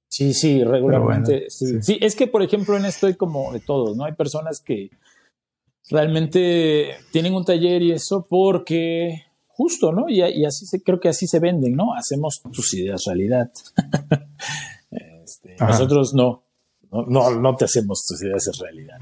Sí, 0.07 0.33
sí, 0.33 0.63
regularmente. 0.63 1.49
sí. 1.49 1.97
es 2.01 2.15
que, 2.15 2.27
por 2.27 2.43
ejemplo, 2.43 2.77
en 2.77 2.85
esto 2.85 3.07
hay 3.07 3.15
como 3.15 3.51
de 3.53 3.59
todos, 3.59 3.95
¿no? 3.95 4.05
Hay 4.05 4.13
personas 4.13 4.61
que 4.61 4.89
realmente 5.89 6.95
tienen 7.11 7.33
un 7.33 7.45
taller 7.45 7.81
y 7.81 7.91
eso 7.93 8.25
porque 8.29 9.23
justo, 9.47 9.91
¿no? 9.91 10.09
Y, 10.09 10.21
así 10.45 10.65
se, 10.65 10.83
creo 10.83 10.99
que 10.99 11.09
así 11.09 11.27
se 11.27 11.39
venden, 11.39 11.75
¿no? 11.75 11.93
Hacemos 11.93 12.41
tus 12.51 12.73
ideas 12.73 13.05
realidad. 13.05 13.51
Este, 15.23 15.57
nosotros 15.59 16.13
no. 16.13 16.46
No, 16.91 17.31
no, 17.31 17.55
te 17.55 17.65
hacemos 17.65 18.05
tus 18.05 18.21
ideas 18.23 18.47
en 18.47 18.65
realidad. 18.65 18.97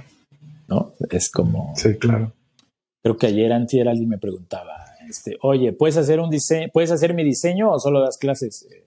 ¿No? 0.68 0.94
Es 1.10 1.30
como. 1.30 1.74
Sí, 1.76 1.96
claro. 1.98 2.34
Creo 3.04 3.18
que 3.18 3.28
ayer 3.28 3.54
antier 3.54 3.88
alguien 3.88 4.10
me 4.10 4.18
preguntaba, 4.18 4.74
este, 5.08 5.38
oye, 5.42 5.74
¿puedes 5.74 5.96
hacer 5.98 6.20
un 6.20 6.32
diseño, 6.32 6.70
¿puedes 6.74 6.90
hacer 6.90 7.14
mi 7.14 7.24
diseño 7.24 7.72
o 7.72 7.80
solo 7.80 8.02
das 8.02 8.18
clases? 8.18 8.68
Eh, 8.72 8.84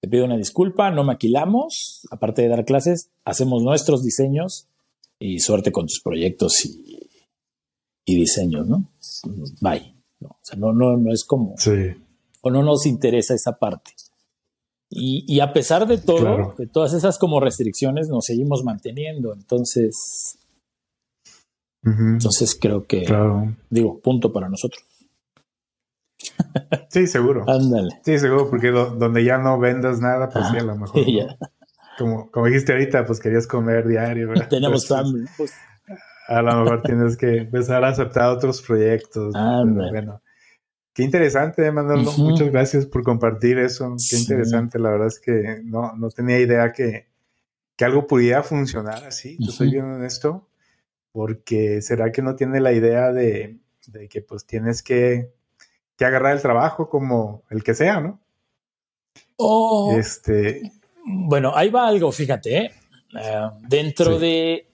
te 0.00 0.08
pido 0.08 0.24
una 0.24 0.36
disculpa, 0.36 0.90
no 0.90 1.04
maquilamos, 1.04 2.06
aparte 2.10 2.42
de 2.42 2.48
dar 2.48 2.64
clases, 2.64 3.10
hacemos 3.24 3.62
nuestros 3.62 4.02
diseños 4.02 4.66
y 5.20 5.38
suerte 5.38 5.70
con 5.70 5.86
tus 5.86 6.00
proyectos 6.00 6.64
y, 6.64 7.08
y 8.04 8.16
diseños, 8.16 8.66
¿no? 8.66 8.90
Bye. 9.60 9.94
No, 10.18 10.28
o 10.28 10.40
sea, 10.42 10.58
no, 10.58 10.72
no, 10.72 10.96
no 10.96 11.12
es 11.12 11.24
como. 11.24 11.54
Sí. 11.56 11.94
O 12.40 12.50
no 12.50 12.62
nos 12.62 12.86
interesa 12.86 13.34
esa 13.34 13.58
parte. 13.58 13.92
Y, 14.94 15.40
a 15.40 15.52
pesar 15.54 15.86
de 15.86 15.96
todo, 15.96 16.54
de 16.58 16.66
todas 16.66 16.92
esas 16.92 17.18
como 17.18 17.40
restricciones, 17.40 18.08
nos 18.08 18.26
seguimos 18.26 18.62
manteniendo. 18.62 19.32
Entonces, 19.32 20.38
entonces 21.82 22.56
creo 22.60 22.86
que, 22.86 23.06
digo, 23.70 24.00
punto 24.00 24.32
para 24.32 24.48
nosotros. 24.48 24.84
Sí, 26.90 27.06
seguro. 27.06 27.44
Ándale. 27.48 28.00
Sí, 28.04 28.18
seguro, 28.18 28.50
porque 28.50 28.70
donde 28.70 29.24
ya 29.24 29.38
no 29.38 29.58
vendas 29.58 30.00
nada, 30.00 30.28
pues 30.28 30.46
sí, 30.50 30.58
a 30.58 30.62
lo 30.62 30.76
mejor. 30.76 31.02
Como, 31.98 32.30
como 32.30 32.46
dijiste 32.46 32.72
ahorita, 32.72 33.04
pues 33.04 33.20
querías 33.20 33.46
comer 33.46 33.86
diario. 33.86 34.28
¿verdad? 34.28 34.48
Tenemos 34.50 34.86
pues, 34.88 34.98
hambre. 34.98 35.24
Pues. 35.36 35.52
A 36.26 36.40
lo 36.40 36.62
mejor 36.64 36.82
tienes 36.82 37.18
que 37.18 37.36
empezar 37.36 37.84
a 37.84 37.88
aceptar 37.88 38.30
otros 38.30 38.62
proyectos. 38.62 39.34
Bueno, 39.34 40.21
Qué 40.94 41.02
interesante, 41.02 41.70
Manuel. 41.70 42.06
Muchas 42.18 42.50
gracias 42.50 42.86
por 42.86 43.02
compartir 43.02 43.58
eso. 43.58 43.96
Qué 44.10 44.16
interesante. 44.16 44.78
La 44.78 44.90
verdad 44.90 45.06
es 45.06 45.18
que 45.18 45.60
no, 45.64 45.94
no 45.96 46.10
tenía 46.10 46.38
idea 46.38 46.72
que, 46.72 47.08
que 47.76 47.84
algo 47.84 48.06
pudiera 48.06 48.42
funcionar 48.42 49.04
así. 49.04 49.36
Yo 49.40 49.50
estoy 49.50 49.70
viendo 49.70 49.96
en 49.96 50.04
esto. 50.04 50.48
Porque 51.12 51.82
será 51.82 52.10
que 52.12 52.22
no 52.22 52.36
tiene 52.36 52.60
la 52.60 52.72
idea 52.72 53.12
de, 53.12 53.58
de 53.86 54.08
que 54.08 54.22
pues 54.22 54.46
tienes 54.46 54.82
que, 54.82 55.32
que, 55.96 56.04
agarrar 56.04 56.34
el 56.34 56.42
trabajo 56.42 56.88
como 56.88 57.42
el 57.50 57.62
que 57.62 57.74
sea, 57.74 58.00
¿no? 58.00 58.20
Oh, 59.36 59.94
este. 59.98 60.62
Bueno, 61.04 61.52
ahí 61.54 61.68
va 61.68 61.86
algo, 61.86 62.12
fíjate. 62.12 62.56
¿eh? 62.56 62.70
Eh, 63.14 63.50
dentro 63.60 64.18
de. 64.18 64.68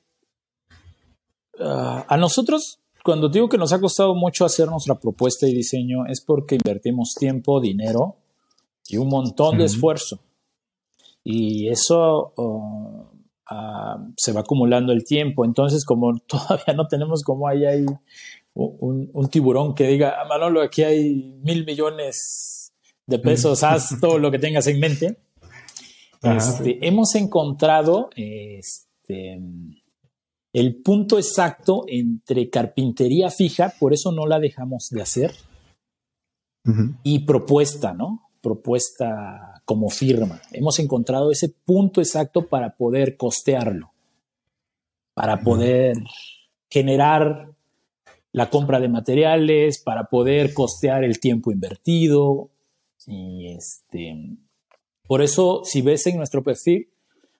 Ah, 1.60 2.06
a 2.08 2.16
nosotros 2.16 2.80
cuando 3.08 3.30
digo 3.30 3.48
que 3.48 3.56
nos 3.56 3.72
ha 3.72 3.80
costado 3.80 4.14
mucho 4.14 4.44
hacer 4.44 4.68
nuestra 4.68 5.00
propuesta 5.00 5.48
y 5.48 5.54
diseño 5.54 6.04
es 6.04 6.20
porque 6.20 6.56
invertimos 6.56 7.14
tiempo, 7.18 7.58
dinero 7.58 8.16
y 8.86 8.98
un 8.98 9.08
montón 9.08 9.56
de 9.56 9.64
esfuerzo. 9.64 10.20
Y 11.24 11.70
eso 11.70 12.34
oh, 12.36 13.10
ah, 13.48 13.96
se 14.14 14.32
va 14.32 14.40
acumulando 14.40 14.92
el 14.92 15.04
tiempo. 15.04 15.46
Entonces, 15.46 15.86
como 15.86 16.18
todavía 16.28 16.74
no 16.76 16.86
tenemos 16.86 17.22
como 17.22 17.48
ahí 17.48 17.64
hay 17.64 17.86
un, 18.52 19.28
tiburón 19.30 19.74
que 19.74 19.86
diga, 19.86 20.16
ah, 20.20 20.26
Manolo, 20.28 20.60
aquí 20.60 20.82
hay 20.82 21.34
mil 21.42 21.64
millones 21.64 22.74
de 23.06 23.18
pesos, 23.18 23.62
haz 23.62 23.98
todo 24.02 24.18
lo 24.18 24.30
que 24.30 24.38
tengas 24.38 24.66
en 24.66 24.80
mente. 24.80 25.16
Este, 26.22 26.86
hemos 26.86 27.14
encontrado 27.14 28.10
este, 28.14 29.40
el 30.58 30.74
punto 30.74 31.18
exacto 31.18 31.84
entre 31.86 32.50
carpintería 32.50 33.30
fija, 33.30 33.72
por 33.78 33.92
eso 33.92 34.10
no 34.10 34.26
la 34.26 34.40
dejamos 34.40 34.88
de 34.90 35.02
hacer, 35.02 35.32
y 37.04 37.20
propuesta, 37.20 37.94
¿no? 37.94 38.28
Propuesta 38.42 39.62
como 39.64 39.88
firma. 39.88 40.42
Hemos 40.50 40.80
encontrado 40.80 41.30
ese 41.30 41.48
punto 41.48 42.00
exacto 42.00 42.46
para 42.46 42.76
poder 42.76 43.16
costearlo, 43.16 43.92
para 45.14 45.40
poder 45.42 45.96
generar 46.68 47.52
la 48.32 48.50
compra 48.50 48.80
de 48.80 48.88
materiales, 48.88 49.80
para 49.80 50.04
poder 50.04 50.52
costear 50.52 51.04
el 51.04 51.20
tiempo 51.20 51.52
invertido. 51.52 52.50
Y 53.06 53.54
este, 53.56 54.36
por 55.06 55.22
eso, 55.22 55.62
si 55.64 55.82
ves 55.82 56.06
en 56.08 56.16
nuestro 56.18 56.42
perfil, 56.42 56.88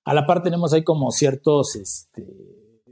a 0.05 0.15
la 0.15 0.25
par 0.25 0.43
tenemos 0.43 0.73
ahí 0.73 0.85
como 0.85 1.11
ciertos, 1.11 1.77
este, 1.77 2.25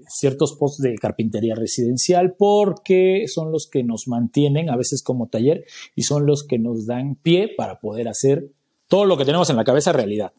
ciertos 0.09 0.57
posts 0.59 0.83
de 0.83 0.95
carpintería 0.97 1.55
residencial 1.55 2.35
porque 2.37 3.25
son 3.29 3.53
los 3.53 3.69
que 3.71 3.85
nos 3.85 4.09
mantienen 4.09 4.71
a 4.71 4.77
veces 4.77 5.03
como 5.03 5.29
taller 5.29 5.65
y 5.95 6.03
son 6.03 6.27
los 6.27 6.45
que 6.45 6.59
nos 6.59 6.87
dan 6.87 7.17
pie 7.17 7.49
para 7.57 7.81
poder 7.81 8.09
hacer 8.09 8.51
todo 8.89 9.05
lo 9.05 9.17
que 9.17 9.25
tenemos 9.25 9.51
en 9.51 9.57
la 9.57 9.65
cabeza 9.65 9.93
realidad. 9.93 10.33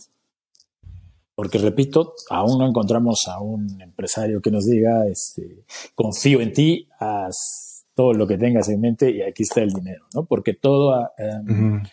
Porque 1.36 1.60
repito, 1.60 2.16
aún 2.32 2.58
no 2.58 2.68
encontramos 2.68 3.28
a 3.28 3.40
un 3.40 3.80
empresario 3.80 4.42
que 4.42 4.50
nos 4.50 4.66
diga, 4.66 5.06
este, 5.08 5.66
confío 5.94 6.42
en 6.42 6.52
ti, 6.52 6.90
haz 7.00 7.86
todo 7.94 8.14
lo 8.14 8.26
que 8.26 8.38
tengas 8.38 8.70
en 8.70 8.82
mente 8.82 9.12
y 9.12 9.22
aquí 9.22 9.44
está 9.44 9.62
el 9.62 9.72
dinero, 9.72 10.06
¿no? 10.16 10.26
Porque 10.26 10.54
todo, 10.54 11.12
em, 11.18 11.84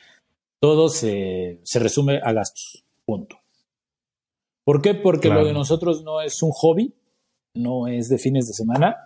todo 0.61 0.89
se, 0.89 1.61
resume 1.75 2.20
a 2.22 2.33
gastos, 2.33 2.85
punto. 3.05 3.37
¿Por 4.64 4.81
qué? 4.81 4.95
Porque 4.95 5.29
lo 5.29 5.45
de 5.45 5.53
nosotros 5.53 6.05
no 6.05 6.22
es 6.22 6.43
un 6.43 6.51
hobby, 6.51 6.95
no 7.55 7.89
es 7.89 8.09
de 8.09 8.19
fines 8.19 8.47
de 8.47 8.53
semana, 8.53 8.97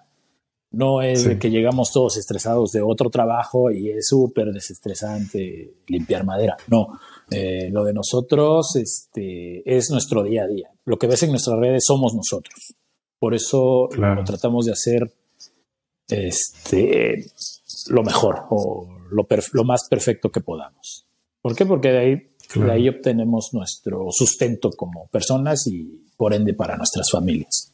no 0.70 1.00
es 1.00 1.24
de 1.24 1.38
que 1.38 1.50
llegamos 1.50 1.92
todos 1.92 2.18
estresados 2.18 2.72
de 2.72 2.82
otro 2.82 3.08
trabajo 3.08 3.70
y 3.70 3.90
es 3.90 4.08
súper 4.08 4.52
desestresante 4.52 5.76
limpiar 5.86 6.24
madera. 6.24 6.56
No, 6.66 6.98
eh, 7.30 7.70
lo 7.70 7.84
de 7.84 7.94
nosotros 7.94 8.76
este, 8.76 9.62
es 9.64 9.90
nuestro 9.90 10.22
día 10.22 10.44
a 10.44 10.46
día. 10.46 10.68
Lo 10.84 10.98
que 10.98 11.06
ves 11.06 11.22
en 11.22 11.30
nuestras 11.30 11.58
redes 11.58 11.84
somos 11.86 12.14
nosotros. 12.14 12.74
Por 13.18 13.34
eso 13.34 13.88
lo 13.96 14.24
tratamos 14.24 14.66
de 14.66 14.72
hacer 14.72 15.10
este, 16.06 17.24
lo 17.88 18.02
mejor 18.02 18.44
o 18.50 18.88
lo, 19.10 19.26
lo 19.52 19.64
más 19.64 19.88
perfecto 19.88 20.30
que 20.30 20.40
podamos. 20.40 21.06
¿Por 21.40 21.56
qué? 21.56 21.64
Porque 21.64 21.88
de 21.88 21.98
ahí, 21.98 22.30
de 22.54 22.70
ahí 22.70 22.88
obtenemos 22.88 23.50
nuestro 23.52 24.06
sustento 24.10 24.70
como 24.70 25.08
personas 25.08 25.66
y 25.66 26.04
por 26.16 26.34
ende 26.34 26.52
para 26.52 26.76
nuestras 26.76 27.10
familias. 27.10 27.67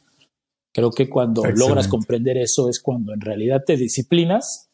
Creo 0.74 0.90
que 0.90 1.08
cuando 1.08 1.44
logras 1.44 1.86
comprender 1.86 2.36
eso 2.36 2.68
es 2.68 2.80
cuando 2.82 3.14
en 3.14 3.20
realidad 3.20 3.62
te 3.64 3.76
disciplinas 3.76 4.68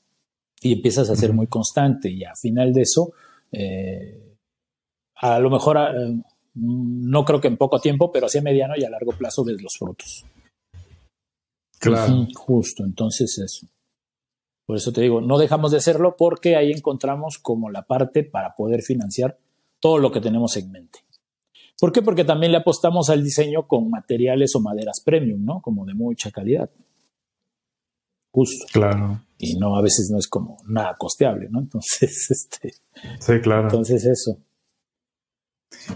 y 0.63 0.73
empiezas 0.73 1.11
a 1.11 1.17
ser 1.17 1.35
muy 1.35 1.47
constante 1.47 2.11
y 2.11 2.25
al 2.25 2.39
final 2.39 2.73
de 2.73 2.81
eso, 2.81 3.13
eh, 3.53 4.37
a 5.17 5.39
lo 5.39 5.51
mejor 5.51 5.77
eh, 5.77 6.23
no 6.55 7.25
creo 7.27 7.39
que 7.39 7.49
en 7.49 7.59
poco 7.59 7.81
tiempo, 7.81 8.11
pero 8.11 8.27
así 8.27 8.39
a 8.39 8.43
mediano 8.43 8.75
y 8.79 8.85
a 8.85 8.89
largo 8.89 9.13
plazo 9.13 9.45
ves 9.45 9.61
los 9.61 9.77
frutos. 9.79 10.25
Claro. 11.79 12.27
justo, 12.35 12.83
entonces 12.83 13.39
eso. 13.39 13.67
Por 14.67 14.77
eso 14.79 14.93
te 14.93 15.03
digo, 15.03 15.21
no 15.21 15.37
dejamos 15.37 15.71
de 15.71 15.79
hacerlo 15.79 16.15
porque 16.17 16.57
ahí 16.57 16.73
encontramos 16.73 17.39
como 17.39 17.71
la 17.71 17.83
parte 17.83 18.25
para 18.25 18.55
poder 18.55 18.81
financiar 18.83 19.39
todo 19.81 19.99
lo 19.99 20.13
que 20.13 20.21
tenemos 20.23 20.57
en 20.57 20.71
mente. 20.71 21.01
¿Por 21.81 21.93
qué? 21.93 22.03
Porque 22.03 22.25
también 22.25 22.53
le 22.53 22.59
apostamos 22.59 23.09
al 23.11 23.25
diseño 23.25 23.67
con 23.67 23.89
materiales 23.89 24.55
o 24.55 24.61
maderas 24.61 25.01
premium, 25.05 25.45
¿no? 25.45 25.61
Como 25.63 25.87
de 25.87 25.95
mucha 25.95 26.31
calidad. 26.31 26.71
Justo. 28.33 28.67
Claro. 28.73 29.25
Y 29.39 29.57
no, 29.57 29.77
a 29.77 29.83
veces 29.83 30.11
no 30.13 30.19
es 30.19 30.29
como 30.29 30.59
nada 30.67 30.95
costeable, 30.99 31.49
¿no? 31.51 31.61
Entonces, 31.61 32.31
este. 32.31 32.75
Sí, 33.19 33.41
claro. 33.41 33.63
Entonces, 33.63 34.05
eso. 34.05 34.39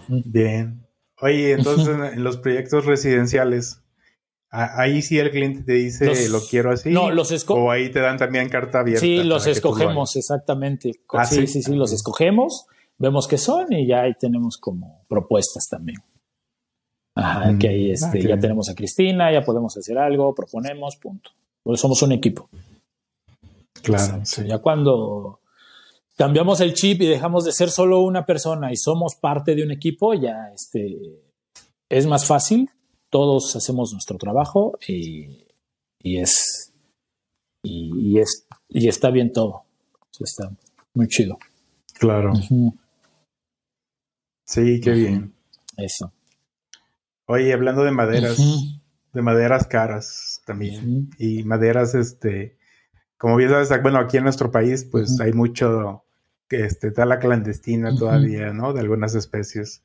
Bien. 0.08 0.86
Oye, 1.20 1.52
entonces 1.52 1.96
en 2.14 2.24
los 2.24 2.38
proyectos 2.38 2.86
residenciales, 2.86 3.84
Ahí 4.56 5.02
sí 5.02 5.18
el 5.18 5.32
cliente 5.32 5.64
te 5.64 5.72
dice 5.72 6.28
lo 6.28 6.40
quiero 6.40 6.70
así. 6.70 6.88
No, 6.90 7.10
los 7.10 7.44
O 7.48 7.72
ahí 7.72 7.90
te 7.90 7.98
dan 7.98 8.18
también 8.18 8.48
carta 8.48 8.80
abierta. 8.80 9.00
Sí, 9.00 9.24
los 9.24 9.48
escogemos, 9.48 10.14
exactamente. 10.14 10.92
Ah, 11.12 11.26
sí, 11.26 11.48
sí, 11.48 11.60
sí, 11.60 11.74
los 11.74 11.92
escogemos, 11.92 12.66
vemos 12.98 13.26
qué 13.26 13.38
son 13.38 13.72
y 13.72 13.86
ya 13.86 14.02
ahí 14.02 14.14
tenemos 14.18 14.58
como 14.58 15.04
propuestas 15.08 15.66
también. 15.68 15.98
Ajá, 17.16 17.52
mm. 17.52 17.58
que 17.58 17.68
ahí 17.68 17.90
ah, 17.90 17.94
este, 17.94 18.22
ya 18.22 18.38
tenemos 18.38 18.68
a 18.68 18.74
Cristina, 18.74 19.32
ya 19.32 19.42
podemos 19.42 19.76
hacer 19.76 19.98
algo, 19.98 20.34
proponemos, 20.34 20.96
punto. 20.96 21.30
Pues 21.62 21.80
somos 21.80 22.02
un 22.02 22.12
equipo. 22.12 22.48
Claro. 23.82 24.22
Ya 24.46 24.58
cuando 24.58 25.40
cambiamos 26.16 26.60
el 26.60 26.74
chip 26.74 27.02
y 27.02 27.06
dejamos 27.06 27.44
de 27.44 27.52
ser 27.52 27.70
solo 27.70 28.00
una 28.00 28.24
persona 28.24 28.72
y 28.72 28.76
somos 28.76 29.14
parte 29.16 29.54
de 29.54 29.62
un 29.62 29.70
equipo, 29.70 30.14
ya 30.14 30.50
este, 30.54 30.96
es 31.88 32.06
más 32.06 32.26
fácil 32.26 32.70
todos 33.14 33.54
hacemos 33.54 33.92
nuestro 33.92 34.18
trabajo 34.18 34.76
y, 34.88 35.46
es, 36.02 36.72
y, 37.62 38.18
es 38.18 38.44
y 38.68 38.88
está 38.88 39.10
bien 39.10 39.32
todo. 39.32 39.62
Está 40.18 40.50
muy 40.94 41.06
chido. 41.06 41.38
Claro. 41.92 42.32
Sí, 44.44 44.80
qué 44.80 44.92
bien. 44.92 45.34
Eso. 45.76 46.12
Oye, 47.26 47.52
hablando 47.52 47.84
de 47.84 47.90
maderas, 47.90 48.38
de 49.12 49.22
maderas 49.22 49.66
caras 49.66 50.42
también. 50.46 51.10
Y 51.18 51.42
maderas, 51.44 51.94
este, 51.94 52.56
como 53.16 53.36
bien 53.36 53.50
sabes, 53.50 53.70
bueno, 53.82 53.98
aquí 53.98 54.18
en 54.18 54.24
nuestro 54.24 54.50
país, 54.50 54.84
pues 54.84 55.18
hay 55.20 55.32
mucho 55.32 56.04
este, 56.50 56.88
está 56.88 57.04
la 57.04 57.18
clandestina 57.18 57.94
todavía, 57.96 58.52
¿no? 58.52 58.72
De 58.72 58.80
algunas 58.80 59.14
especies. 59.14 59.82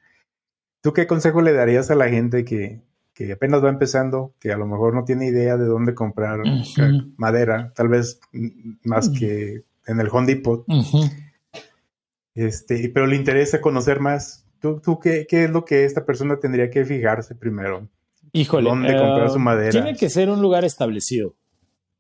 ¿Tú 0.81 0.93
qué 0.93 1.07
consejo 1.07 1.41
le 1.41 1.53
darías 1.53 1.91
a 1.91 1.95
la 1.95 2.09
gente 2.09 2.45
que, 2.45 2.81
que 3.13 3.31
apenas 3.31 3.63
va 3.63 3.69
empezando, 3.69 4.33
que 4.39 4.51
a 4.51 4.57
lo 4.57 4.67
mejor 4.67 4.93
no 4.93 5.03
tiene 5.03 5.27
idea 5.27 5.57
de 5.57 5.65
dónde 5.65 5.93
comprar 5.93 6.39
madera, 7.17 7.73
tal 7.75 7.89
vez 7.89 8.19
más 8.83 9.09
que 9.09 9.63
en 9.87 9.99
el 9.99 10.09
Home 10.11 10.27
Depot. 10.27 10.65
este, 12.35 12.89
pero 12.89 13.07
le 13.07 13.15
interesa 13.15 13.61
conocer 13.61 13.99
más. 13.99 14.45
¿Tú, 14.59 14.81
tú 14.83 14.99
qué, 14.99 15.25
es 15.29 15.49
lo 15.49 15.63
que 15.63 15.85
esta 15.85 16.05
persona 16.05 16.39
tendría 16.39 16.69
que 16.69 16.85
fijarse 16.85 17.35
primero? 17.35 17.87
Híjole, 18.31 18.69
¿dónde 18.69 18.89
comprar 18.89 19.29
su 19.29 19.37
eh, 19.37 19.39
madera? 19.39 19.71
Tiene 19.71 19.95
que 19.95 20.09
ser 20.09 20.29
un 20.29 20.41
lugar 20.41 20.65
establecido. 20.65 21.35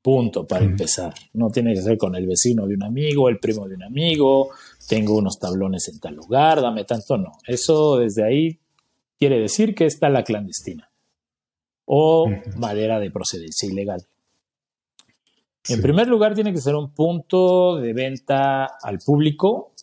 Punto, 0.01 0.47
para 0.47 0.63
empezar. 0.63 1.13
No 1.33 1.49
tiene 1.49 1.73
que 1.73 1.81
ser 1.81 1.97
con 1.97 2.15
el 2.15 2.25
vecino 2.25 2.67
de 2.67 2.75
un 2.75 2.83
amigo, 2.83 3.27
el 3.27 3.39
primo 3.39 3.67
de 3.67 3.75
un 3.75 3.83
amigo, 3.83 4.49
tengo 4.87 5.17
unos 5.17 5.39
tablones 5.39 5.87
en 5.89 5.99
tal 5.99 6.15
lugar, 6.15 6.61
dame 6.61 6.85
tanto, 6.85 7.17
no. 7.17 7.31
Eso 7.45 7.97
desde 7.97 8.23
ahí 8.23 8.59
quiere 9.17 9.39
decir 9.39 9.75
que 9.75 9.85
está 9.85 10.09
la 10.09 10.23
clandestina 10.23 10.89
o 11.85 12.29
madera 12.57 12.99
de 12.99 13.11
procedencia 13.11 13.67
ilegal. 13.67 14.05
En 15.67 15.81
primer 15.81 16.07
lugar, 16.07 16.33
tiene 16.33 16.53
que 16.53 16.61
ser 16.61 16.75
un 16.75 16.93
punto 16.93 17.77
de 17.77 17.93
venta 17.93 18.65
al 18.81 18.99
público, 18.99 19.73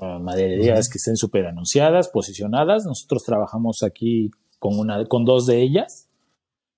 madererías 0.00 0.88
que 0.88 0.98
estén 0.98 1.16
súper 1.16 1.46
anunciadas, 1.46 2.08
posicionadas. 2.08 2.84
Nosotros 2.84 3.24
trabajamos 3.24 3.82
aquí 3.82 4.30
con, 4.58 4.78
una, 4.78 5.04
con 5.06 5.24
dos 5.24 5.46
de 5.46 5.62
ellas, 5.62 6.08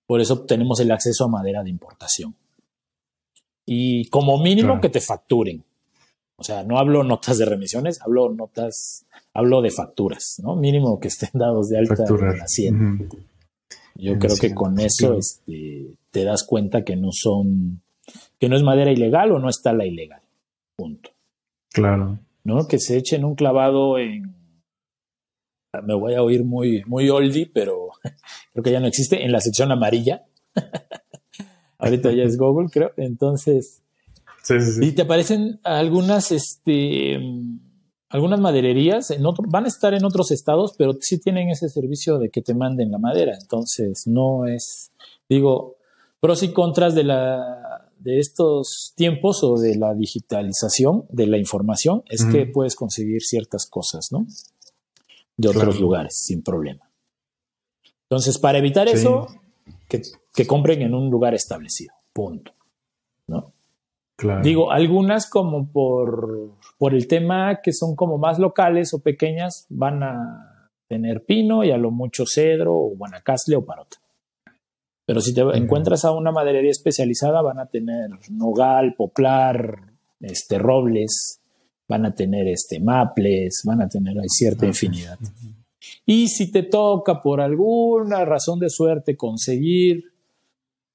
por 0.07 0.21
eso 0.21 0.43
tenemos 0.45 0.81
el 0.81 0.91
acceso 0.91 1.25
a 1.25 1.29
madera 1.29 1.63
de 1.63 1.71
importación. 1.71 2.35
Y 3.65 4.09
como 4.09 4.39
mínimo 4.39 4.81
que 4.81 4.89
te 4.89 5.01
facturen. 5.01 5.65
O 6.37 6.45
sea, 6.45 6.65
no 6.65 6.79
hablo 6.79 7.05
notas 7.05 7.39
de 7.39 7.45
remisiones, 7.45 8.01
hablo 8.03 8.29
notas, 8.31 9.07
hablo 9.33 9.63
de 9.63 9.71
facturas, 9.71 10.41
¿no? 10.43 10.57
Mínimo 10.57 10.99
que 10.99 11.09
estén 11.09 11.31
dados 11.35 11.69
de 11.69 11.79
alta 11.79 12.05
en 12.05 12.39
la 12.39 12.47
yo 13.95 14.19
creo 14.19 14.37
que 14.37 14.55
con 14.55 14.81
eso 14.81 15.19
este, 15.19 15.97
te 16.11 16.25
das 16.25 16.45
cuenta 16.45 16.85
que 16.85 16.97
no 16.97 17.11
son, 17.13 17.83
que 18.39 18.49
no 18.49 18.57
es 18.57 18.63
madera 18.63 18.91
ilegal 18.91 19.33
o 19.33 19.39
no 19.39 19.49
está 19.49 19.73
la 19.73 19.87
ilegal. 19.87 20.23
Punto. 20.77 21.11
Claro. 21.73 22.19
¿No? 22.45 22.67
Que 22.67 22.79
se 22.79 22.97
echen 22.97 23.25
un 23.25 23.35
clavado 23.35 23.99
en. 23.99 24.35
Me 25.85 25.95
voy 25.95 26.15
a 26.15 26.23
oír 26.23 26.45
muy, 26.45 26.83
muy 26.87 27.09
oldie, 27.09 27.51
pero 27.53 27.91
creo 28.53 28.63
que 28.63 28.73
ya 28.73 28.81
no 28.81 28.87
existe, 28.87 29.25
en 29.25 29.33
la 29.33 29.41
sección 29.41 29.73
amarilla. 29.73 30.27
Ahorita 31.79 32.13
ya 32.13 32.25
es 32.25 32.37
Google, 32.37 32.69
creo. 32.71 32.93
Entonces. 32.97 33.83
Sí, 34.43 34.61
sí, 34.61 34.73
sí. 34.73 34.87
Y 34.87 34.93
te 34.93 35.03
aparecen 35.03 35.61
algunas, 35.63 36.33
este 36.33 37.19
algunas 38.13 38.41
madererías 38.41 39.11
en 39.11 39.25
otro, 39.25 39.45
van 39.49 39.65
a 39.65 39.69
estar 39.69 39.95
en 39.95 40.05
otros 40.05 40.31
estados, 40.31 40.75
pero 40.77 40.93
sí 41.01 41.19
tienen 41.19 41.49
ese 41.49 41.71
servicio 41.71 42.19
de 42.19 42.29
que 42.29 42.43
te 42.43 42.55
manden 42.55 42.91
la 42.91 42.99
madera. 42.99 43.33
Entonces, 43.41 44.07
no 44.07 44.47
es, 44.47 44.93
digo, 45.31 45.77
pros 46.21 46.43
y 46.43 46.53
contras 46.53 46.95
de 46.95 47.05
la 47.05 47.82
de 48.03 48.19
estos 48.19 48.93
tiempos 48.97 49.43
o 49.43 49.57
de 49.57 49.77
la 49.77 49.95
digitalización 49.95 51.07
de 51.11 51.27
la 51.27 51.39
información 51.39 52.03
es 52.09 52.25
que 52.25 52.47
puedes 52.47 52.75
conseguir 52.75 53.23
ciertas 53.23 53.67
cosas, 53.67 54.09
¿no? 54.11 54.27
De 55.37 55.49
otros 55.49 55.81
lugares 55.81 56.17
sin 56.17 56.43
problema. 56.43 56.91
Entonces, 58.05 58.39
para 58.39 58.59
evitar 58.59 58.89
eso, 58.89 59.29
que, 59.89 60.03
que 60.35 60.47
compren 60.47 60.83
en 60.83 60.95
un 60.95 61.11
lugar 61.11 61.35
establecido. 61.35 61.95
Punto. 62.13 62.53
¿No? 63.27 63.53
Digo, 64.43 64.71
algunas 64.71 65.29
como 65.29 65.71
por, 65.71 66.53
por 66.79 66.95
el 66.95 67.09
tema 67.09 67.61
que 67.63 67.73
son 67.73 67.97
como 67.97 68.19
más 68.19 68.39
locales 68.39 68.95
o 68.95 69.01
pequeñas 69.01 69.67
van 69.69 70.03
a 70.03 70.71
tener 70.89 71.25
pino 71.25 71.65
y 71.65 71.71
a 71.71 71.79
lo 71.79 71.91
mucho 71.91 72.25
cedro 72.27 72.75
o 72.75 72.95
guanacaste 72.97 73.57
o 73.57 73.65
parota. 73.65 74.02
Pero 75.05 75.21
si 75.21 75.35
te 75.35 75.41
encuentras 75.55 76.05
a 76.05 76.13
una 76.13 76.31
maderería 76.31 76.71
especializada 76.71 77.43
van 77.43 77.59
a 77.59 77.67
tener 77.67 78.11
nogal, 78.31 78.95
poplar, 78.95 79.93
este 80.21 80.59
robles, 80.59 81.41
van 81.89 82.07
a 82.07 82.15
tener 82.15 82.47
este 82.49 82.81
maples, 82.81 83.63
van 83.65 83.83
a 83.83 83.89
tener 83.89 84.19
hay 84.19 84.29
cierta 84.29 84.67
infinidad. 84.67 85.19
Y 86.07 86.29
si 86.29 86.51
te 86.53 86.63
toca 86.63 87.21
por 87.21 87.41
alguna 87.41 88.25
razón 88.25 88.61
de 88.61 88.71
suerte 88.71 89.17
conseguir 89.17 90.13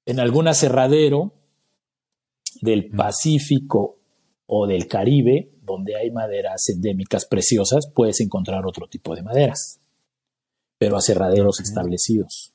en 0.06 0.20
algún 0.20 0.48
aserradero, 0.48 1.34
del 2.60 2.88
Pacífico 2.90 3.98
o 4.46 4.66
del 4.66 4.86
Caribe, 4.86 5.52
donde 5.62 5.96
hay 5.96 6.10
maderas 6.10 6.68
endémicas 6.68 7.26
preciosas, 7.26 7.90
puedes 7.94 8.20
encontrar 8.20 8.66
otro 8.66 8.88
tipo 8.88 9.14
de 9.14 9.22
maderas, 9.22 9.80
pero 10.78 10.96
aserraderos 10.96 11.60
establecidos. 11.60 12.52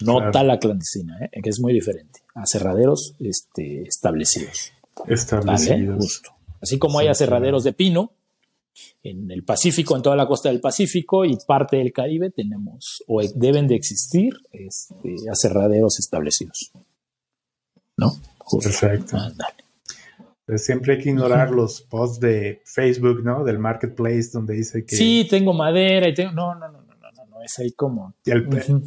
No 0.00 0.30
tal 0.30 0.48
la 0.48 0.58
clandestina, 0.58 1.18
¿eh? 1.24 1.42
que 1.42 1.50
es 1.50 1.60
muy 1.60 1.72
diferente. 1.72 2.20
Aserraderos 2.34 3.14
este, 3.20 3.82
establecidos. 3.82 4.72
Establecidos. 5.06 5.96
Justo. 5.96 6.30
Así 6.60 6.78
como 6.78 6.98
hay 6.98 7.08
aserraderos 7.08 7.64
de 7.64 7.72
pino 7.72 8.12
en 9.02 9.30
el 9.30 9.44
Pacífico, 9.44 9.94
en 9.96 10.02
toda 10.02 10.16
la 10.16 10.26
costa 10.26 10.48
del 10.48 10.60
Pacífico 10.60 11.24
y 11.24 11.36
parte 11.46 11.76
del 11.76 11.92
Caribe, 11.92 12.30
tenemos 12.30 13.04
o 13.06 13.20
deben 13.34 13.68
de 13.68 13.76
existir 13.76 14.34
este, 14.50 15.14
aserraderos 15.30 15.98
establecidos. 16.00 16.72
¿No? 17.96 18.12
Perfecto. 18.62 19.16
Pues 20.46 20.64
siempre 20.64 20.94
hay 20.94 21.02
que 21.02 21.10
ignorar 21.10 21.50
los 21.50 21.80
posts 21.82 22.20
de 22.20 22.60
Facebook, 22.64 23.22
¿no? 23.22 23.44
Del 23.44 23.58
marketplace 23.58 24.30
donde 24.32 24.54
dice 24.54 24.84
que. 24.84 24.96
Sí, 24.96 25.26
tengo 25.30 25.54
madera 25.54 26.08
y 26.08 26.14
tengo. 26.14 26.32
No, 26.32 26.54
no, 26.54 26.70
no, 26.70 26.83
es 27.44 27.58
ahí 27.58 27.72
como. 27.72 28.14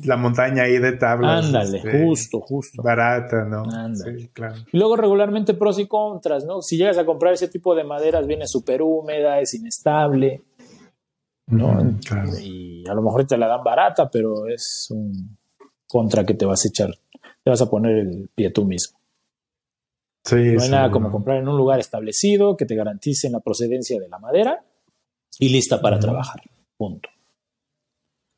La 0.04 0.18
montaña 0.18 0.64
ahí 0.64 0.78
de 0.78 0.94
tablas. 0.94 1.46
Ándale, 1.46 1.78
este, 1.78 2.06
justo, 2.06 2.42
justo. 2.42 2.82
Barata, 2.82 3.46
¿no? 3.46 3.64
Ándale. 3.64 4.20
Sí, 4.20 4.28
claro. 4.30 4.56
Y 4.72 4.78
luego 4.78 4.96
regularmente 4.96 5.54
pros 5.54 5.80
y 5.80 5.88
contras, 5.88 6.46
¿no? 6.46 6.62
Si 6.62 6.78
llegas 6.78 6.98
a 6.98 7.06
comprar 7.06 7.34
ese 7.34 7.48
tipo 7.48 7.76
de 7.76 7.84
maderas, 7.84 8.28
viene 8.28 8.48
súper 8.48 8.82
húmeda, 8.82 9.40
es 9.40 9.54
inestable, 9.54 10.44
¿no? 11.48 11.98
claro. 12.06 12.32
Y 12.42 12.88
a 12.88 12.94
lo 12.94 13.02
mejor 13.02 13.26
te 13.26 13.38
la 13.38 13.48
dan 13.48 13.64
barata, 13.64 14.10
pero 14.10 14.48
es 14.48 14.88
un 14.92 15.38
contra 15.88 16.26
que 16.26 16.34
te 16.34 16.46
vas 16.46 16.66
a 16.66 16.68
echar. 16.68 16.90
Te 17.44 17.50
vas 17.50 17.62
a 17.62 17.70
poner 17.70 17.98
el 17.98 18.30
pie 18.36 18.52
tú 18.52 18.66
mismo 18.66 18.98
no 20.36 20.64
hay 20.64 20.70
nada 20.70 20.92
como 20.92 21.12
comprar 21.12 21.38
en 21.38 21.48
un 21.48 21.58
lugar 21.58 21.80
establecido 21.80 22.58
que 22.58 22.66
te 22.66 22.76
garantice 22.76 23.30
la 23.30 23.40
procedencia 23.40 24.00
de 24.00 24.10
la 24.10 24.20
madera 24.20 24.64
y 25.40 25.50
lista 25.50 25.82
para 25.82 26.00
trabajar. 26.00 26.42
Punto. 26.78 27.10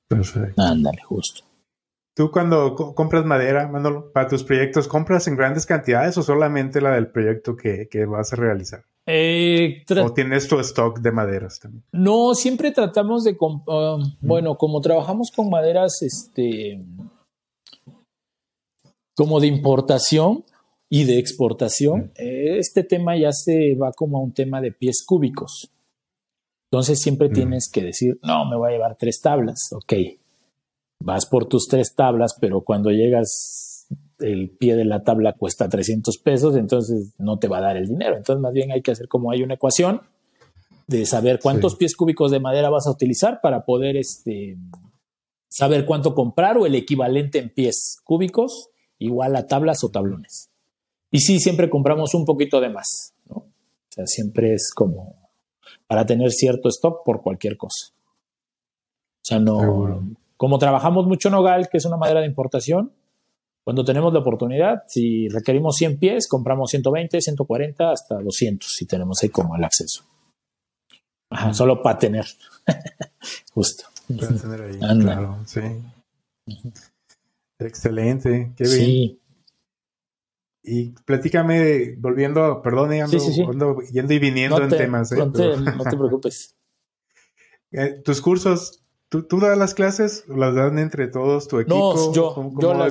Perfecto. 0.10 0.62
Ándale, 0.62 1.02
justo. 1.04 1.46
¿Tú 2.16 2.32
cuando 2.32 2.76
compras 2.76 3.24
madera, 3.24 3.68
Manolo, 3.70 4.12
para 4.12 4.28
tus 4.28 4.44
proyectos, 4.44 4.90
compras 4.90 5.28
en 5.28 5.38
grandes 5.38 5.66
cantidades 5.66 6.18
o 6.18 6.24
solamente 6.24 6.82
la 6.82 6.92
del 6.92 7.08
proyecto 7.08 7.56
que, 7.56 7.88
vas 8.06 8.34
a 8.34 8.36
realizar? 8.36 8.84
Eh, 9.06 9.86
¿O 10.04 10.12
tienes 10.12 10.48
tu 10.50 10.60
stock 10.60 11.00
de 11.00 11.12
maderas 11.14 11.60
también? 11.60 11.84
No, 11.94 12.36
siempre 12.36 12.72
tratamos 12.72 13.24
de... 13.24 13.38
Um, 13.40 14.18
bueno, 14.20 14.58
como 14.58 14.82
trabajamos 14.82 15.32
con 15.34 15.50
maderas, 15.50 16.02
este... 16.02 16.84
Como 19.16 19.40
de 19.40 19.48
importación, 19.48 20.44
y 20.90 21.04
de 21.04 21.20
exportación, 21.20 22.12
este 22.16 22.84
tema 22.84 23.16
ya 23.16 23.32
se 23.32 23.76
va 23.76 23.92
como 23.92 24.18
a 24.18 24.22
un 24.22 24.34
tema 24.34 24.60
de 24.60 24.72
pies 24.72 25.04
cúbicos. 25.06 25.72
Entonces 26.72 27.00
siempre 27.02 27.30
tienes 27.30 27.70
que 27.72 27.82
decir, 27.82 28.20
no, 28.22 28.46
me 28.46 28.56
voy 28.56 28.70
a 28.70 28.74
llevar 28.74 28.96
tres 28.96 29.22
tablas. 29.22 29.70
Ok, 29.74 29.94
vas 31.00 31.26
por 31.26 31.48
tus 31.48 31.68
tres 31.68 31.96
tablas, 31.96 32.36
pero 32.40 32.62
cuando 32.62 32.92
llegas, 32.92 33.88
el 34.20 34.52
pie 34.52 34.76
de 34.76 34.86
la 34.86 35.04
tabla 35.04 35.34
cuesta 35.34 35.68
300 35.68 36.18
pesos, 36.20 36.56
entonces 36.56 37.14
no 37.18 37.40
te 37.40 37.48
va 37.48 37.58
a 37.58 37.62
dar 37.62 37.78
el 37.78 37.88
dinero. 37.88 38.18
Entonces 38.18 38.42
más 38.42 38.54
bien 38.54 38.72
hay 38.72 38.82
que 38.82 38.92
hacer 38.92 39.08
como 39.08 39.32
hay 39.32 39.42
una 39.42 39.56
ecuación 39.56 40.02
de 40.88 41.06
saber 41.06 41.40
cuántos 41.42 41.76
pies 41.76 41.96
cúbicos 41.96 42.32
de 42.32 42.40
madera 42.40 42.70
vas 42.70 42.88
a 42.88 42.92
utilizar 42.92 43.42
para 43.42 43.66
poder 43.66 43.96
este, 43.98 44.58
saber 45.48 45.86
cuánto 45.86 46.14
comprar 46.14 46.58
o 46.58 46.66
el 46.66 46.76
equivalente 46.76 47.40
en 47.40 47.50
pies 47.50 47.98
cúbicos 48.04 48.70
igual 48.98 49.36
a 49.36 49.48
tablas 49.48 49.84
o 49.84 49.90
tablones. 49.90 50.50
Y 51.12 51.20
sí, 51.20 51.40
siempre 51.40 51.70
compramos 51.70 52.14
un 52.14 52.26
poquito 52.26 52.62
de 52.62 52.70
más, 52.70 53.14
¿no? 53.28 53.36
O 53.38 53.92
sea, 53.92 54.06
siempre 54.06 54.54
es 54.54 54.72
como 54.74 55.19
para 55.90 56.06
tener 56.06 56.32
cierto 56.32 56.70
stock 56.70 57.04
por 57.04 57.24
cualquier 57.24 57.58
cosa. 57.58 57.88
O 57.92 59.24
sea, 59.24 59.40
no. 59.40 60.08
Como 60.38 60.60
trabajamos 60.60 61.08
mucho 61.08 61.32
nogal, 61.32 61.68
que 61.68 61.80
es 61.80 61.86
una 61.86 61.98
madera 61.98 62.20
de 62.22 62.28
importación, 62.28 62.94
cuando 63.64 63.84
tenemos 63.84 64.14
la 64.14 64.20
oportunidad, 64.20 64.84
si 64.88 65.28
requerimos 65.30 65.76
100 65.78 65.98
pies, 65.98 66.28
compramos 66.28 66.70
120, 66.70 67.20
140, 67.20 67.92
hasta 67.92 68.22
200, 68.22 68.72
si 68.72 68.86
tenemos 68.86 69.22
ahí 69.24 69.30
como 69.30 69.56
el 69.56 69.64
acceso. 69.64 70.04
Ajá, 71.32 71.56
solo 71.56 71.82
para 71.82 71.98
tener. 71.98 72.26
Justo. 73.54 73.86
Para 74.16 74.36
tener 74.36 74.62
ahí, 74.62 74.78
claro, 74.78 75.40
sí. 75.46 75.62
Excelente, 77.58 78.54
qué 78.56 78.64
bien. 78.64 78.76
Sí. 78.76 79.19
Y 80.64 80.92
platícame, 81.06 81.96
volviendo, 81.98 82.62
perdón, 82.62 82.92
ando, 82.94 83.82
yendo 83.92 84.14
y 84.14 84.20
viniendo 84.20 84.62
en 84.62 84.70
temas. 84.70 85.12
¿eh? 85.12 85.18
No, 85.18 85.32
te, 85.32 85.58
no, 85.58 85.84
te, 85.84 85.98
preocupes. 85.98 86.56
Eh, 87.72 88.02
¿Tus 88.04 88.20
cursos, 88.20 88.84
¿tú, 89.10 89.28
¿tú, 89.28 89.40
das 89.40 89.56
las 89.56 89.76
clases? 89.76 90.24
¿Las 90.28 90.56
dan 90.56 90.80
entre 90.80 91.08
todos 91.08 91.48
tu 91.48 91.60
equipo? 91.60 91.94
No, 91.94 92.14
yo, 92.14 92.34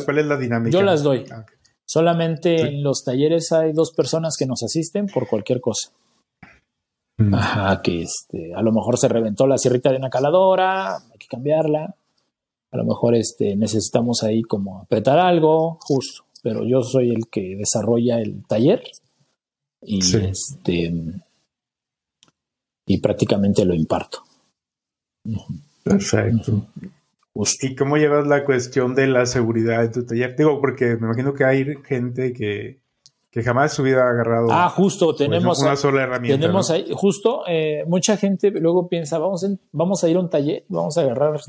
¿Cuál 0.04 0.18
es 0.18 0.26
la 0.26 0.36
dinámica? 0.36 0.70
Yo 0.70 0.84
las 0.84 1.02
doy. 1.02 1.24
Ah, 1.32 1.44
Solamente 1.84 2.60
en 2.60 2.84
los 2.84 3.02
talleres 3.02 3.50
hay 3.50 3.72
dos 3.72 3.90
personas 3.90 4.36
que 4.38 4.46
nos 4.46 4.62
asisten 4.62 5.08
por 5.08 5.26
cualquier 5.26 5.60
cosa. 5.60 5.90
Mm. 7.16 7.34
Ajá, 7.34 7.82
que 7.82 8.02
este, 8.02 8.54
a 8.54 8.62
lo 8.62 8.70
mejor 8.70 8.98
se 8.98 9.08
reventó 9.08 9.48
la 9.48 9.58
sierrita 9.58 9.90
de 9.90 9.96
una 9.96 10.10
caladora, 10.10 10.94
hay 10.94 11.18
que 11.18 11.26
cambiarla. 11.26 11.96
A 12.70 12.76
lo 12.76 12.84
mejor 12.84 13.16
este, 13.16 13.56
necesitamos 13.56 14.22
ahí 14.22 14.42
como 14.42 14.80
apretar 14.82 15.18
algo, 15.18 15.78
justo 15.80 16.27
pero 16.42 16.64
yo 16.64 16.82
soy 16.82 17.10
el 17.10 17.28
que 17.30 17.56
desarrolla 17.56 18.20
el 18.20 18.44
taller 18.46 18.82
y 19.82 19.98
este 19.98 20.92
y 22.86 22.98
prácticamente 22.98 23.64
lo 23.64 23.74
imparto. 23.74 24.22
Perfecto. 25.84 26.66
¿Y 27.62 27.76
cómo 27.76 27.96
llevas 27.96 28.26
la 28.26 28.44
cuestión 28.44 28.94
de 28.94 29.06
la 29.06 29.26
seguridad 29.26 29.82
de 29.82 29.88
tu 29.90 30.04
taller? 30.04 30.34
Digo, 30.36 30.60
porque 30.60 30.96
me 30.96 31.06
imagino 31.06 31.34
que 31.34 31.44
hay 31.44 31.76
gente 31.84 32.32
que, 32.32 32.80
que 33.30 33.42
jamás 33.42 33.72
su 33.74 33.82
vida 33.82 34.06
ha 34.06 34.10
agarrado. 34.10 34.48
Ah, 34.50 34.68
justo, 34.70 35.14
tenemos 35.14 35.60
una 35.60 35.76
sola 35.76 36.02
herramienta. 36.02 36.40
Tenemos 36.40 36.70
ahí, 36.70 36.86
justo, 36.92 37.42
eh, 37.46 37.84
mucha 37.86 38.16
gente 38.16 38.50
luego 38.50 38.88
piensa, 38.88 39.18
vamos, 39.18 39.46
vamos 39.70 40.02
a 40.02 40.08
ir 40.08 40.16
a 40.16 40.20
un 40.20 40.30
taller, 40.30 40.64
vamos 40.68 40.98
a 40.98 41.02
agarrar 41.02 41.40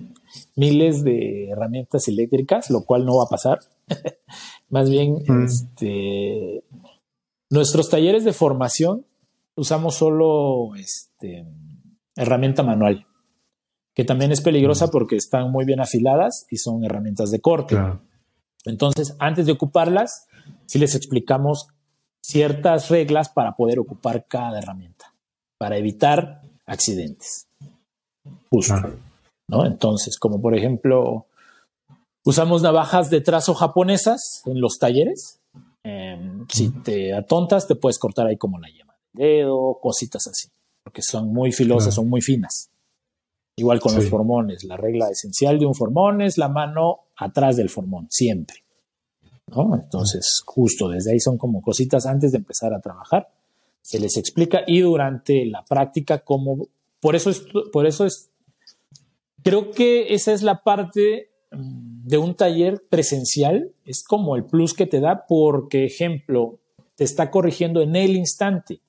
miles 0.56 1.04
de 1.04 1.50
herramientas 1.50 2.08
eléctricas, 2.08 2.70
lo 2.70 2.84
cual 2.84 3.06
no 3.06 3.18
va 3.18 3.24
a 3.24 3.30
pasar. 3.30 3.60
Más 4.70 4.89
bien, 4.89 5.17
este, 5.45 6.63
nuestros 7.49 7.89
talleres 7.89 8.24
de 8.24 8.34
formación 8.34 9.05
usamos 9.55 9.95
solo 9.95 10.76
este, 10.76 11.45
herramienta 12.15 12.63
manual, 12.63 13.07
que 13.93 14.05
también 14.05 14.32
es 14.32 14.41
peligrosa 14.41 14.89
porque 14.89 15.15
están 15.15 15.51
muy 15.51 15.65
bien 15.65 15.80
afiladas 15.80 16.45
y 16.49 16.57
son 16.57 16.84
herramientas 16.84 17.32
de 17.32 17.41
corte. 17.41 17.78
Entonces, 18.65 19.15
antes 19.20 19.45
de 19.45 19.53
ocuparlas, 19.53 20.28
sí 20.65 20.80
les 20.80 20.95
explicamos 20.95 21.67
ciertas 22.22 22.89
reglas 22.89 23.30
para 23.30 23.55
poder 23.55 23.80
ocupar 23.80 24.26
cada 24.28 24.59
herramienta, 24.59 25.13
para 25.57 25.78
evitar 25.78 26.41
accidentes. 26.65 27.47
Justo. 28.49 28.76
¿no? 29.47 29.65
Entonces, 29.65 30.17
como 30.20 30.41
por 30.41 30.55
ejemplo, 30.55 31.26
Usamos 32.26 32.61
navajas 32.61 33.09
de 33.09 33.22
trazo 33.22 33.53
japonesas 33.53 34.41
en 34.45 34.59
los 34.59 34.78
talleres. 34.78 35.39
Em, 35.84 36.45
si 36.49 36.70
te 36.70 37.13
atontas, 37.13 37.67
te 37.67 37.76
puedes 37.76 37.97
cortar 37.97 38.28
ahí 38.28 38.38
como 38.38 38.59
la 38.59 38.67
yema 38.67 38.93
del 39.13 39.28
dedo, 39.28 39.80
cositas 39.82 40.28
así. 40.28 40.49
porque 40.84 41.01
son 41.03 41.32
muy 41.32 41.51
filosas, 41.51 41.93
son 41.93 42.09
muy 42.09 42.22
finas. 42.22 42.72
Igual 43.55 43.80
con 43.80 43.93
los 43.93 44.09
formones, 44.09 44.63
la 44.63 44.76
regla 44.76 45.09
esencial 45.09 45.59
de 45.59 45.67
un 45.67 45.76
formón 45.76 46.22
es 46.22 46.38
la 46.38 46.47
mano 46.47 47.01
atrás 47.15 47.57
del 47.57 47.70
formón, 47.70 48.07
siempre. 48.09 48.63
¿no? 49.47 49.76
Entonces, 49.76 50.41
justo 50.45 50.88
desde 50.88 51.11
ahí 51.11 51.20
son 51.20 51.38
como 51.38 51.61
cositas 51.61 52.07
antes 52.07 52.32
de 52.32 52.39
empezar 52.39 52.74
a 52.74 52.80
trabajar. 52.80 53.30
Se 53.82 53.99
les 53.99 54.17
explica 54.17 54.61
y 54.65 54.80
durante 54.80 55.45
la 55.45 55.63
práctica 55.63 56.20
cómo... 56.20 56.70
Por 56.99 57.15
eso 57.15 57.30
es, 57.30 57.43
por 57.72 57.86
eso 57.86 58.05
es 58.05 58.30
creo 59.43 59.72
que 59.72 60.13
esa 60.13 60.34
es 60.34 60.43
la 60.43 60.63
parte 60.63 61.29
de 61.52 62.18
un 62.18 62.36
taller 62.36 62.84
presencial, 62.89 63.72
es 63.86 64.04
como 64.04 64.36
el 64.36 64.45
plus 64.45 64.74
que 64.74 64.86
te 64.86 65.00
da 65.00 65.26
porque, 65.28 65.86
ejemplo, 65.86 66.60
te 66.95 67.04
está 67.04 67.32
corrigiendo 67.32 67.82
en 67.82 67.95
el 67.95 68.16
instante. 68.16 68.82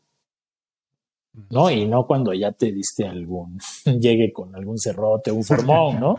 ¿no? 1.51 1.71
Y 1.71 1.87
no 1.87 2.07
cuando 2.07 2.33
ya 2.33 2.53
te 2.53 2.73
diste 2.73 3.07
algún, 3.07 3.59
llegue 4.01 4.33
con 4.33 4.55
algún 4.55 4.79
cerrote, 4.79 5.33
un 5.33 5.45
formón, 5.45 6.01
¿no? 6.01 6.17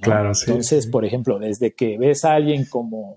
Claro, 0.00 0.34
sí. 0.34 0.44
Entonces, 0.48 0.86
por 0.86 1.04
ejemplo, 1.04 1.38
desde 1.38 1.74
que 1.74 1.98
ves 1.98 2.24
a 2.24 2.34
alguien 2.34 2.66
como 2.66 3.16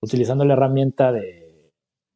utilizando 0.00 0.44
la 0.44 0.52
herramienta 0.52 1.10
de 1.10 1.72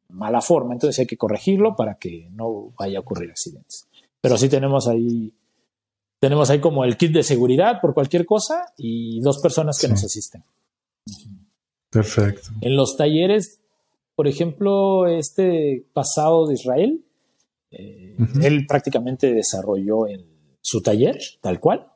mala 0.09 0.41
forma, 0.41 0.73
entonces 0.73 0.99
hay 0.99 1.07
que 1.07 1.17
corregirlo 1.17 1.75
para 1.75 1.95
que 1.95 2.29
no 2.31 2.73
vaya 2.77 2.99
a 2.99 3.01
ocurrir 3.01 3.31
accidentes. 3.31 3.87
Pero 4.21 4.37
sí 4.37 4.49
tenemos 4.49 4.87
ahí, 4.87 5.33
tenemos 6.21 6.51
ahí 6.51 6.59
como 6.59 6.85
el 6.85 6.97
kit 6.97 7.11
de 7.11 7.23
seguridad 7.23 7.81
por 7.81 7.95
cualquier 7.95 8.27
cosa 8.27 8.71
y 8.77 9.19
dos 9.21 9.39
personas 9.41 9.79
que 9.79 9.87
nos 9.87 10.03
asisten. 10.03 10.43
Perfecto. 11.89 12.51
En 12.61 12.75
los 12.75 12.95
talleres, 12.95 13.59
por 14.15 14.27
ejemplo, 14.27 15.07
este 15.07 15.83
pasado 15.93 16.45
de 16.45 16.53
Israel, 16.53 17.03
eh, 17.71 18.15
él 18.39 18.67
prácticamente 18.67 19.33
desarrolló 19.33 20.07
en 20.07 20.23
su 20.61 20.81
taller, 20.81 21.17
tal 21.41 21.59
cual. 21.59 21.87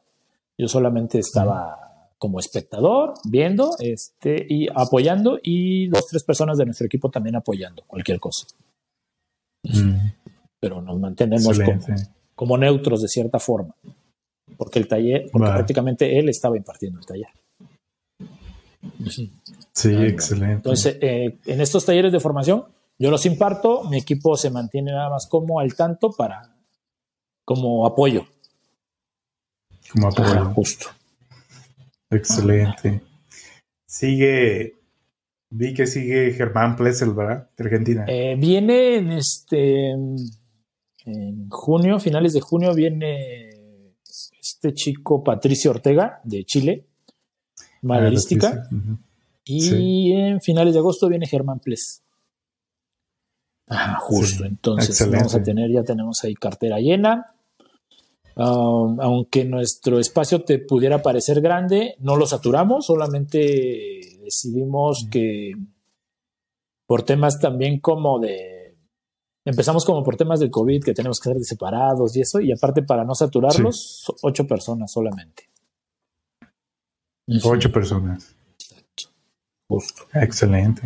Yo 0.57 0.67
solamente 0.67 1.19
estaba 1.19 2.09
como 2.17 2.39
espectador, 2.39 3.13
viendo 3.26 3.76
este, 3.78 4.43
y 4.49 4.67
apoyando, 4.73 5.38
y 5.43 5.88
dos, 5.89 6.07
tres 6.07 6.23
personas 6.23 6.57
de 6.57 6.65
nuestro 6.65 6.88
equipo 6.88 7.11
también 7.11 7.36
apoyando 7.36 7.84
cualquier 7.86 8.19
cosa. 8.19 8.47
Pero 10.59 10.82
nos 10.82 10.99
mantenemos 10.99 11.59
como, 12.34 12.57
neutros 12.57 13.03
de 13.03 13.07
cierta 13.07 13.38
forma, 13.38 13.76
porque 14.57 14.79
el 14.79 14.87
taller, 14.87 15.29
porque 15.31 15.47
prácticamente 15.47 16.17
él 16.19 16.29
estaba 16.29 16.57
impartiendo 16.57 16.99
el 16.99 17.05
taller. 17.05 17.29
Sí, 19.73 19.93
excelente. 19.93 20.53
Entonces, 20.53 20.97
eh, 21.01 21.37
en 21.45 21.61
estos 21.61 21.85
talleres 21.85 22.11
de 22.11 22.19
formación, 22.19 22.65
yo 22.97 23.11
los 23.11 23.25
imparto, 23.25 23.83
mi 23.89 23.97
equipo 23.97 24.37
se 24.37 24.49
mantiene 24.49 24.91
nada 24.91 25.09
más 25.09 25.27
como 25.27 25.59
al 25.59 25.75
tanto 25.75 26.11
para 26.11 26.55
como 27.43 27.85
apoyo. 27.85 28.25
Como 29.91 30.07
apoyo. 30.07 30.45
justo. 30.53 30.87
Excelente. 32.09 33.01
Sigue, 33.87 34.75
vi 35.49 35.73
que 35.73 35.87
sigue 35.87 36.33
Germán 36.33 36.75
Plessel, 36.75 37.13
¿verdad? 37.13 37.49
De 37.57 37.63
Argentina. 37.63 38.05
Eh, 38.07 38.35
viene 38.37 38.95
en 38.95 39.11
este, 39.11 39.91
en 39.91 41.49
junio, 41.49 41.99
finales 41.99 42.33
de 42.33 42.41
junio, 42.41 42.73
viene 42.73 43.54
este 44.68 44.74
chico 44.74 45.24
Patricio 45.24 45.72
Ortega 45.72 46.22
de 46.24 46.43
Chile, 46.43 46.86
maderística. 47.82 48.68
Ah, 48.72 48.97
y 49.43 50.11
en 50.11 50.41
finales 50.41 50.74
de 50.74 50.80
agosto 50.80 51.07
viene 51.07 51.28
Germán 51.28 51.59
Ples. 51.59 52.01
Ah, 53.68 53.97
justo. 53.99 54.45
Entonces 54.45 55.09
vamos 55.09 55.36
a 55.36 55.43
tener, 55.43 55.72
ya 55.72 55.84
tenemos 55.84 56.24
ahí 56.24 56.34
cartera 56.36 56.80
llena. 56.80 57.32
Um, 58.36 58.99
aunque 58.99 59.45
nuestro 59.45 59.97
espacio 59.97 60.43
te 60.43 60.59
pudiera 60.59 61.01
parecer 61.01 61.39
grande, 61.39 61.95
no 61.99 62.18
lo 62.18 62.28
saturamos, 62.28 62.86
solamente 62.86 64.18
decidimos 64.22 65.07
que 65.09 65.53
por 66.86 67.03
temas 67.03 67.39
también 67.39 67.80
como 67.80 68.20
de... 68.20 68.54
Empezamos 69.45 69.85
como 69.85 70.03
por 70.03 70.17
temas 70.17 70.39
del 70.39 70.49
COVID, 70.49 70.83
que 70.83 70.93
tenemos 70.93 71.19
que 71.19 71.29
ser 71.29 71.43
separados 71.43 72.15
y 72.15 72.21
eso, 72.21 72.39
y 72.39 72.51
aparte 72.51 72.81
para 72.81 73.05
no 73.05 73.13
saturarlos, 73.13 74.11
ocho 74.23 74.47
personas 74.47 74.91
solamente. 74.91 75.49
Ocho 77.43 77.71
personas. 77.71 78.35
Justo. 79.67 80.03
Excelente. 80.13 80.83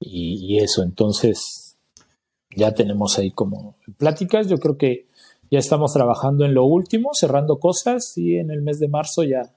y 0.00 0.58
eso, 0.58 0.82
entonces 0.82 1.68
ya 2.54 2.72
tenemos 2.74 3.18
ahí 3.18 3.30
como 3.30 3.76
pláticas. 3.96 4.48
Yo 4.48 4.58
creo 4.58 4.76
que 4.76 5.08
ya 5.50 5.58
estamos 5.58 5.92
trabajando 5.92 6.44
en 6.44 6.54
lo 6.54 6.64
último, 6.64 7.10
cerrando 7.12 7.58
cosas 7.58 8.16
y 8.16 8.36
en 8.36 8.50
el 8.50 8.62
mes 8.62 8.78
de 8.80 8.88
marzo 8.88 9.22
ya, 9.22 9.54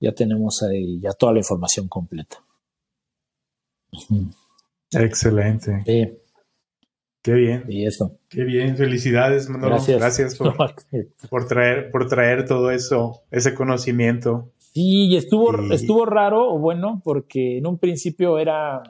ya 0.00 0.12
tenemos 0.12 0.62
ahí 0.62 1.00
ya 1.00 1.12
toda 1.12 1.32
la 1.32 1.40
información 1.40 1.88
completa. 1.88 2.44
Excelente. 4.92 5.82
Sí. 5.84 6.18
Qué 7.22 7.32
bien. 7.32 7.64
Y 7.68 7.86
eso. 7.86 8.18
Qué 8.28 8.42
bien. 8.42 8.76
Felicidades, 8.76 9.48
Manolo. 9.48 9.76
Gracias, 9.76 9.98
Gracias 9.98 10.36
por, 10.36 10.56
por, 11.30 11.46
traer, 11.46 11.90
por 11.90 12.08
traer 12.08 12.46
todo 12.46 12.70
eso, 12.70 13.22
ese 13.30 13.54
conocimiento. 13.54 14.50
Sí, 14.58 15.14
estuvo, 15.16 15.72
estuvo 15.72 16.04
raro 16.04 16.52
o 16.52 16.58
bueno, 16.58 17.00
porque 17.04 17.58
en 17.58 17.66
un 17.66 17.78
principio 17.78 18.38
era 18.38 18.82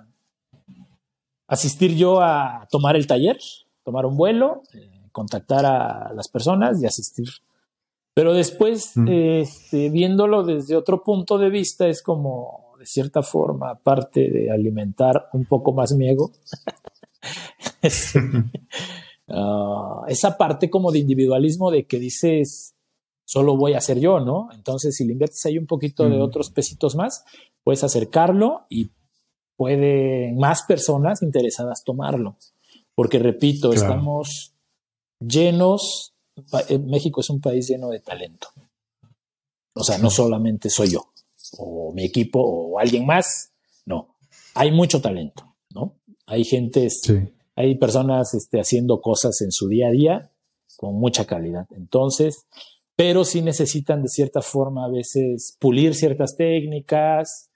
asistir 1.46 1.94
yo 1.96 2.22
a 2.22 2.66
tomar 2.70 2.96
el 2.96 3.06
taller, 3.06 3.38
tomar 3.84 4.06
un 4.06 4.16
vuelo, 4.16 4.62
eh, 4.72 5.08
contactar 5.12 5.66
a 5.66 6.12
las 6.14 6.28
personas 6.28 6.82
y 6.82 6.86
asistir. 6.86 7.28
Pero 8.14 8.34
después, 8.34 8.92
este, 9.06 9.88
viéndolo 9.88 10.42
desde 10.42 10.76
otro 10.76 11.02
punto 11.02 11.38
de 11.38 11.48
vista, 11.48 11.88
es 11.88 12.02
como, 12.02 12.74
de 12.78 12.86
cierta 12.86 13.22
forma, 13.22 13.70
aparte 13.70 14.30
de 14.30 14.50
alimentar 14.50 15.28
un 15.32 15.46
poco 15.46 15.72
más 15.72 15.92
mi 15.92 16.08
ego, 16.08 16.30
ah, 19.28 20.04
esa 20.08 20.36
parte 20.36 20.70
como 20.70 20.92
de 20.92 21.00
individualismo 21.00 21.70
de 21.70 21.86
que 21.86 21.98
dices, 21.98 22.74
solo 23.24 23.56
voy 23.56 23.74
a 23.74 23.78
hacer 23.78 23.98
yo, 23.98 24.20
¿no? 24.20 24.48
Entonces, 24.52 24.96
si 24.96 25.04
le 25.04 25.12
inviertes 25.12 25.44
ahí 25.46 25.58
un 25.58 25.66
poquito 25.66 26.08
de 26.08 26.20
otros 26.20 26.50
pesitos 26.50 26.96
más, 26.96 27.24
puedes 27.64 27.84
acercarlo 27.84 28.66
y 28.68 28.90
pueden 29.56 30.36
más 30.38 30.62
personas 30.66 31.22
interesadas 31.22 31.82
tomarlo. 31.84 32.36
Porque 32.94 33.18
repito, 33.18 33.72
estamos 33.72 34.54
llenos, 35.18 36.14
eh, 36.68 36.78
México 36.78 37.20
es 37.20 37.30
un 37.30 37.40
país 37.40 37.68
lleno 37.68 37.88
de 37.88 38.00
talento. 38.00 38.48
O 39.74 39.82
sea, 39.82 39.98
no 39.98 40.10
solamente 40.10 40.68
soy 40.68 40.90
yo, 40.90 41.12
o 41.58 41.92
mi 41.94 42.04
equipo, 42.04 42.40
o 42.42 42.78
alguien 42.78 43.06
más, 43.06 43.52
no. 43.86 44.16
Hay 44.54 44.70
mucho 44.70 45.00
talento, 45.00 45.56
¿no? 45.70 45.96
Hay 46.26 46.44
gente, 46.44 46.88
hay 47.56 47.76
personas 47.76 48.34
este, 48.34 48.60
haciendo 48.60 49.00
cosas 49.00 49.40
en 49.42 49.52
su 49.52 49.68
día 49.68 49.88
a 49.88 49.90
día 49.90 50.30
con 50.76 50.94
mucha 50.94 51.26
calidad. 51.26 51.66
Entonces, 51.70 52.46
pero 52.96 53.24
sí 53.24 53.42
necesitan 53.42 54.02
de 54.02 54.08
cierta 54.08 54.42
forma 54.42 54.84
a 54.86 54.88
veces 54.88 55.56
pulir 55.58 55.94
ciertas 55.94 56.36
técnicas, 56.36 57.50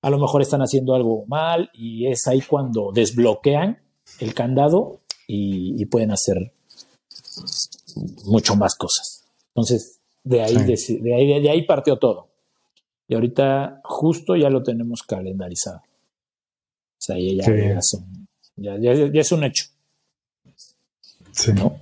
a 0.00 0.10
lo 0.10 0.18
mejor 0.18 0.42
están 0.42 0.60
haciendo 0.60 0.94
algo 0.94 1.24
mal 1.26 1.70
y 1.72 2.08
es 2.08 2.26
ahí 2.26 2.40
cuando 2.40 2.90
desbloquean 2.92 3.78
el 4.18 4.34
candado 4.34 5.00
y, 5.28 5.84
pueden 5.86 6.10
hacer 6.10 6.52
mucho 8.24 8.56
más 8.56 8.74
cosas. 8.74 9.24
Entonces, 9.48 10.00
de 10.24 10.42
ahí, 10.42 10.54
de, 10.54 11.14
ahí, 11.14 11.40
de 11.40 11.50
ahí 11.50 11.62
partió 11.64 11.98
todo. 11.98 12.28
Y 13.08 13.14
ahorita 13.14 13.80
justo 13.84 14.36
ya 14.36 14.50
lo 14.50 14.62
tenemos 14.62 15.02
calendarizado. 15.02 15.78
O 15.78 17.04
sea, 17.04 17.16
ya, 17.18 17.46
ya, 17.46 17.80
ya, 18.56 18.74
es 18.76 19.32
un 19.32 19.44
hecho. 19.44 19.66
Sí. 21.32 21.52
¿No? 21.52 21.78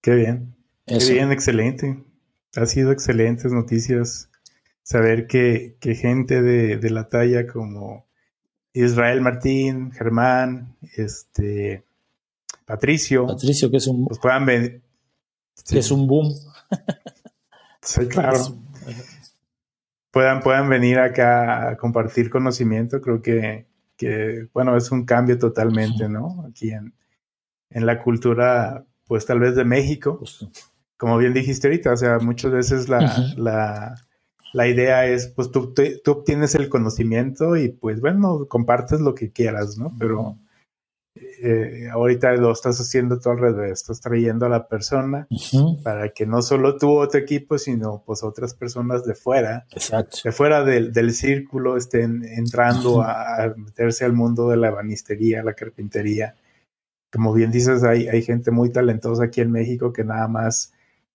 Qué 0.00 0.14
bien. 0.14 0.54
Qué 0.86 0.98
bien, 0.98 1.32
excelente. 1.32 1.98
Ha 2.54 2.66
sido 2.66 2.92
excelentes 2.92 3.52
noticias 3.52 4.30
saber 4.82 5.26
que, 5.26 5.76
gente 6.00 6.42
de, 6.42 6.90
la 6.90 7.08
talla 7.08 7.46
como 7.46 8.06
Israel 8.72 9.20
Martín, 9.20 9.90
Germán, 9.90 10.76
este 10.96 11.84
Patricio. 12.64 13.26
Patricio, 13.26 13.70
que 13.70 13.78
es 13.78 13.86
un. 13.88 14.06
Pues 14.06 14.20
puedan 14.20 14.46
venir. 14.46 14.82
Que 15.68 15.80
es 15.80 15.90
un 15.90 16.06
boom. 16.06 16.32
sí, 17.82 18.06
claro. 18.06 18.38
Puedan, 20.12 20.40
puedan 20.40 20.68
venir 20.68 20.98
acá 20.98 21.70
a 21.70 21.76
compartir 21.76 22.30
conocimiento. 22.30 23.00
Creo 23.00 23.20
que, 23.20 23.66
que 23.96 24.48
bueno, 24.52 24.76
es 24.76 24.90
un 24.90 25.04
cambio 25.04 25.38
totalmente, 25.38 26.08
¿no? 26.08 26.44
Aquí 26.48 26.70
en, 26.70 26.94
en 27.70 27.86
la 27.86 28.02
cultura, 28.02 28.84
pues 29.06 29.26
tal 29.26 29.40
vez 29.40 29.56
de 29.56 29.64
México. 29.64 30.20
Como 30.96 31.18
bien 31.18 31.34
dijiste 31.34 31.68
ahorita, 31.68 31.92
o 31.92 31.96
sea, 31.96 32.18
muchas 32.18 32.52
veces 32.52 32.88
la, 32.88 33.34
la 33.36 33.94
la 34.56 34.68
idea 34.68 35.06
es, 35.06 35.28
pues 35.28 35.50
tú, 35.50 35.74
tú, 35.74 36.10
obtienes 36.10 36.54
el 36.54 36.70
conocimiento 36.70 37.56
y 37.56 37.68
pues 37.68 38.00
bueno, 38.00 38.46
compartes 38.48 39.00
lo 39.00 39.14
que 39.14 39.30
quieras, 39.30 39.76
¿no? 39.76 39.94
Pero 39.98 40.38
eh, 41.42 41.88
ahorita 41.90 42.32
lo 42.36 42.52
estás 42.52 42.80
haciendo 42.80 43.18
todo 43.18 43.34
al 43.34 43.38
revés, 43.38 43.72
estás 43.72 44.00
trayendo 44.00 44.46
a 44.46 44.48
la 44.48 44.68
persona 44.68 45.26
para 45.82 46.10
que 46.10 46.26
no 46.26 46.42
solo 46.42 46.76
tú 46.76 46.90
o 46.98 47.08
tu 47.08 47.18
equipo, 47.18 47.58
sino 47.58 48.02
pues 48.04 48.22
otras 48.22 48.54
personas 48.54 49.04
de 49.04 49.14
fuera, 49.14 49.66
de 50.24 50.32
fuera 50.32 50.64
del, 50.64 50.92
del 50.92 51.12
círculo 51.12 51.76
estén 51.76 52.22
entrando 52.24 53.02
a, 53.02 53.54
meterse 53.56 54.04
al 54.04 54.12
mundo 54.12 54.50
de 54.50 54.56
la 54.56 54.68
ebanistería, 54.68 55.42
la 55.42 55.54
carpintería. 55.54 56.36
Como 57.10 57.32
bien 57.32 57.50
dices, 57.50 57.82
hay, 57.84 58.08
hay 58.08 58.22
gente 58.22 58.50
muy 58.50 58.70
talentosa 58.70 59.24
aquí 59.24 59.40
en 59.40 59.52
México 59.52 59.92
que 59.92 60.04
nada 60.04 60.28
más, 60.28 60.72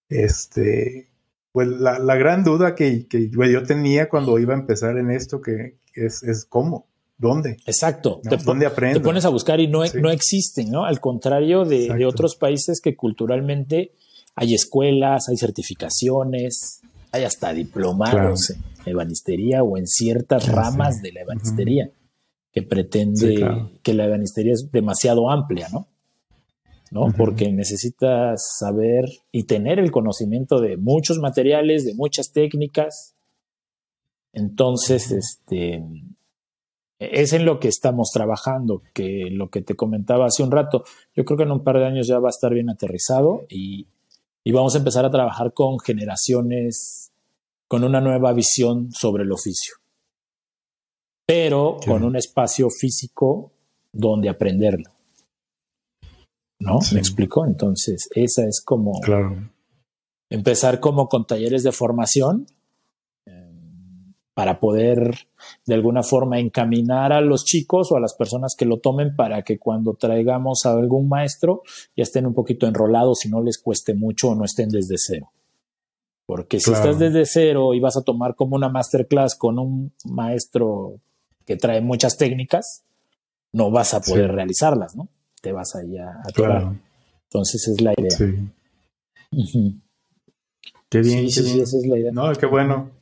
este, 0.09 1.09
pues 1.51 1.67
la, 1.67 1.99
la 1.99 2.15
gran 2.15 2.43
duda 2.43 2.75
que, 2.75 3.07
que, 3.07 3.29
yo 3.29 3.63
tenía 3.63 4.09
cuando 4.09 4.39
iba 4.39 4.53
a 4.53 4.59
empezar 4.59 4.97
en 4.97 5.11
esto, 5.11 5.41
que 5.41 5.77
es, 5.93 6.23
es 6.23 6.45
cómo. 6.45 6.90
¿Dónde? 7.21 7.57
Exacto. 7.67 8.19
te, 8.27 8.35
¿Dónde 8.37 8.67
Te 8.67 8.99
pones 8.99 9.25
a 9.25 9.29
buscar 9.29 9.59
y 9.59 9.67
no, 9.67 9.83
no 10.01 10.09
existen, 10.09 10.71
¿no? 10.71 10.85
Al 10.85 10.99
contrario 10.99 11.65
de, 11.65 12.03
otros 12.03 12.35
países 12.35 12.81
que 12.81 12.95
culturalmente 12.95 13.91
hay 14.35 14.55
escuelas, 14.55 15.29
hay 15.29 15.37
certificaciones, 15.37 16.81
hay 17.11 17.23
hasta 17.23 17.53
diplomados 17.53 18.49
en 18.49 18.63
ebanistería 18.85 19.61
o 19.61 19.77
en 19.77 19.85
ciertas 19.85 20.47
ramas 20.47 21.03
de 21.03 21.11
la 21.11 21.21
ebanistería, 21.21 21.91
que 22.51 22.63
pretende 22.63 23.69
que 23.83 23.93
la 23.93 24.05
ebanistería 24.05 24.53
es 24.53 24.71
demasiado 24.71 25.29
amplia, 25.29 25.67
¿no? 25.71 25.87
¿no? 26.89 27.13
Porque 27.15 27.51
necesitas 27.51 28.57
saber 28.57 29.05
y 29.31 29.43
tener 29.43 29.77
el 29.77 29.91
conocimiento 29.91 30.59
de 30.59 30.75
muchos 30.75 31.19
materiales, 31.19 31.85
de 31.85 31.93
muchas 31.93 32.31
técnicas. 32.31 33.15
Entonces, 34.33 35.11
este, 35.11 35.83
es 37.01 37.33
en 37.33 37.45
lo 37.45 37.59
que 37.59 37.67
estamos 37.67 38.11
trabajando, 38.13 38.83
que 38.93 39.27
lo 39.31 39.49
que 39.49 39.63
te 39.63 39.75
comentaba 39.75 40.27
hace 40.27 40.43
un 40.43 40.51
rato, 40.51 40.83
yo 41.15 41.25
creo 41.25 41.35
que 41.35 41.43
en 41.43 41.51
un 41.51 41.63
par 41.63 41.77
de 41.79 41.87
años 41.87 42.07
ya 42.07 42.19
va 42.19 42.29
a 42.29 42.29
estar 42.29 42.53
bien 42.53 42.69
aterrizado 42.69 43.45
y, 43.49 43.87
vamos 44.53 44.75
a 44.75 44.77
empezar 44.77 45.05
a 45.05 45.09
trabajar 45.09 45.53
con 45.53 45.79
generaciones 45.79 47.11
con 47.67 47.83
una 47.83 48.01
nueva 48.01 48.33
visión 48.33 48.91
sobre 48.91 49.23
el 49.23 49.31
oficio, 49.31 49.75
pero 51.25 51.77
con 51.85 52.03
un 52.03 52.15
espacio 52.17 52.69
físico 52.69 53.51
donde 53.91 54.29
aprenderlo. 54.29 54.91
¿No? 56.59 56.77
¿Me 56.93 56.99
explico? 56.99 57.45
Entonces, 57.45 58.09
esa 58.13 58.45
es 58.45 58.61
como 58.63 58.91
empezar 60.29 60.79
como 60.79 61.07
con 61.07 61.25
talleres 61.25 61.63
de 61.63 61.71
formación 61.71 62.45
para 64.33 64.59
poder 64.59 65.27
de 65.65 65.73
alguna 65.73 66.03
forma 66.03 66.39
encaminar 66.39 67.11
a 67.11 67.21
los 67.21 67.43
chicos 67.43 67.91
o 67.91 67.97
a 67.97 67.99
las 67.99 68.13
personas 68.13 68.55
que 68.57 68.65
lo 68.65 68.79
tomen 68.79 69.15
para 69.15 69.43
que 69.43 69.59
cuando 69.59 69.93
traigamos 69.93 70.65
a 70.65 70.71
algún 70.71 71.09
maestro 71.09 71.63
ya 71.95 72.03
estén 72.03 72.25
un 72.25 72.33
poquito 72.33 72.65
enrolados 72.65 73.25
y 73.25 73.29
no 73.29 73.41
les 73.41 73.57
cueste 73.57 73.93
mucho 73.93 74.29
o 74.29 74.35
no 74.35 74.45
estén 74.45 74.69
desde 74.69 74.95
cero. 74.97 75.31
Porque 76.25 76.61
si 76.61 76.71
estás 76.71 76.97
desde 76.97 77.25
cero 77.25 77.73
y 77.73 77.81
vas 77.81 77.97
a 77.97 78.03
tomar 78.03 78.35
como 78.35 78.55
una 78.55 78.69
masterclass 78.69 79.35
con 79.35 79.59
un 79.59 79.91
maestro 80.05 80.99
que 81.45 81.57
trae 81.57 81.81
muchas 81.81 82.17
técnicas, 82.17 82.85
no 83.51 83.69
vas 83.69 83.93
a 83.93 83.99
poder 83.99 84.31
realizarlas, 84.31 84.95
¿no? 84.95 85.09
Te 85.41 85.51
vas 85.51 85.75
ahí 85.75 85.97
a, 85.97 86.07
a 86.09 86.73
Entonces 87.25 87.67
es 87.67 87.81
la 87.81 87.93
idea. 87.97 88.11
Sí. 88.11 89.81
Qué 90.89 91.01
bien, 91.01 91.29
sí, 91.29 91.43
sí, 91.43 91.59
esa 91.59 91.77
es 91.77 91.85
la 91.85 91.97
idea. 91.97 92.11
No, 92.13 92.31
qué 92.33 92.45
bueno. 92.45 93.00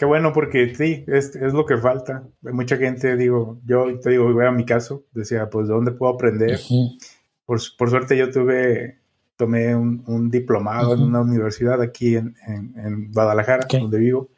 Qué 0.00 0.06
bueno, 0.06 0.32
porque 0.32 0.74
sí, 0.74 1.04
es, 1.08 1.36
es, 1.36 1.52
lo 1.52 1.66
que 1.66 1.76
falta. 1.76 2.26
Mucha 2.40 2.78
gente, 2.78 3.18
digo, 3.18 3.60
yo 3.66 4.00
te 4.00 4.08
digo, 4.08 4.32
voy 4.32 4.46
a 4.46 4.50
mi 4.50 4.64
caso, 4.64 5.04
decía, 5.12 5.50
pues, 5.50 5.68
¿de 5.68 5.74
dónde 5.74 5.92
puedo 5.92 6.14
aprender? 6.14 6.58
por, 7.44 7.60
por, 7.76 7.90
suerte 7.90 8.16
yo 8.16 8.30
tuve, 8.30 8.98
tomé 9.36 9.76
un, 9.76 10.02
un 10.06 10.30
diplomado 10.30 10.94
en 10.94 11.02
una 11.02 11.20
universidad 11.20 11.82
aquí 11.82 12.16
en, 12.16 12.34
en, 12.46 13.12
Guadalajara, 13.12 13.66
donde 13.70 13.98
vivo. 13.98 14.30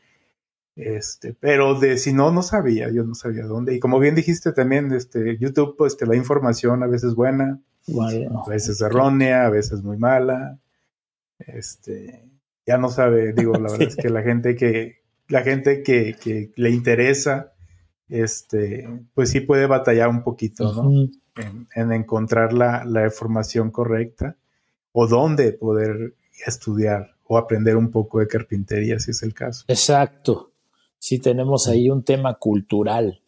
Este, 0.74 1.32
pero 1.32 1.78
de 1.78 1.96
si 1.96 2.12
no, 2.12 2.32
no 2.32 2.42
sabía, 2.42 2.90
yo 2.90 3.04
no 3.04 3.14
sabía 3.14 3.44
dónde. 3.44 3.76
Y 3.76 3.78
como 3.78 4.00
bien 4.00 4.16
dijiste 4.16 4.50
también, 4.50 4.92
este, 4.92 5.38
YouTube, 5.38 5.76
pues 5.78 5.96
te 5.96 6.06
da 6.06 6.16
información 6.16 6.82
a 6.82 6.88
veces 6.88 7.14
buena, 7.14 7.60
a 7.96 8.50
veces 8.50 8.80
errónea, 8.80 9.46
a 9.46 9.50
veces 9.50 9.80
muy 9.84 9.96
mala. 9.96 10.58
Este, 11.38 12.28
ya 12.66 12.78
no 12.78 12.88
sabe, 12.88 13.32
digo, 13.32 13.52
la 13.52 13.60
verdad 13.70 13.82
es 13.82 13.94
que 13.94 14.10
la 14.10 14.22
gente 14.22 14.56
que, 14.56 15.01
la 15.32 15.42
gente 15.42 15.82
que, 15.82 16.52
le 16.56 16.70
interesa, 16.70 17.54
este, 18.10 18.86
pues 19.14 19.30
sí 19.30 19.40
puede 19.40 19.66
batallar 19.66 20.10
un 20.10 20.22
poquito, 20.22 20.70
¿no? 20.74 21.08
en, 21.74 21.92
encontrar 21.92 22.52
la, 22.52 23.04
información 23.04 23.70
correcta 23.70 24.36
o 24.92 25.06
dónde 25.06 25.52
poder 25.54 26.16
estudiar 26.46 27.16
o 27.24 27.38
aprender 27.38 27.78
un 27.78 27.90
poco 27.90 28.18
de 28.18 28.28
carpintería, 28.28 29.00
si 29.00 29.12
es 29.12 29.22
el 29.22 29.32
caso. 29.32 29.64
Exacto. 29.68 30.50
Sí 30.98 31.18
tenemos 31.18 31.66
ahí 31.66 31.88
un 31.88 32.04
tema 32.04 32.34
cultural. 32.34 33.22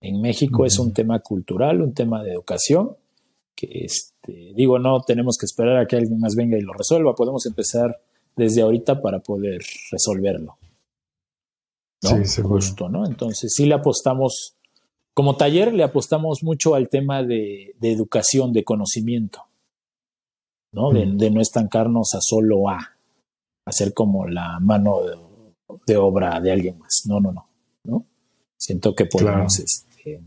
En 0.00 0.22
México 0.22 0.64
es 0.64 0.78
un 0.78 0.94
tema 0.94 1.18
cultural, 1.20 1.82
un 1.82 1.92
tema 1.92 2.22
de 2.22 2.32
educación, 2.32 2.96
que 3.54 3.84
este, 3.84 4.54
digo, 4.56 4.78
no 4.78 5.02
tenemos 5.02 5.36
que 5.36 5.44
esperar 5.44 5.76
a 5.76 5.86
que 5.86 5.96
alguien 5.96 6.18
más 6.18 6.34
venga 6.34 6.56
y 6.56 6.62
lo 6.62 6.72
resuelva, 6.72 7.14
podemos 7.14 7.44
empezar 7.44 8.00
desde 8.34 8.62
ahorita 8.62 9.02
para 9.02 9.20
poder 9.20 9.60
resolverlo. 9.92 10.56
¿No? 12.02 12.24
Sí, 12.24 12.42
Justo, 12.42 12.88
¿no? 12.88 13.06
Entonces 13.06 13.52
sí 13.54 13.66
le 13.66 13.74
apostamos, 13.74 14.56
como 15.14 15.36
taller 15.36 15.72
le 15.72 15.82
apostamos 15.82 16.42
mucho 16.42 16.74
al 16.74 16.88
tema 16.88 17.22
de, 17.22 17.74
educación, 17.80 18.52
de 18.52 18.64
conocimiento, 18.64 19.44
¿no? 20.72 20.90
De, 20.90 21.30
no 21.30 21.40
estancarnos 21.40 22.14
a 22.14 22.20
solo 22.20 22.68
a 22.68 22.96
hacer 23.66 23.92
como 23.92 24.26
la 24.26 24.58
mano 24.60 25.00
de, 25.86 25.96
obra 25.96 26.40
de 26.40 26.52
alguien 26.52 26.78
más. 26.78 27.02
No, 27.06 27.20
no, 27.20 27.32
no, 27.32 27.48
¿no? 27.84 28.06
Siento 28.56 28.94
que 28.94 29.06
podemos, 29.06 29.58
este, 29.58 30.20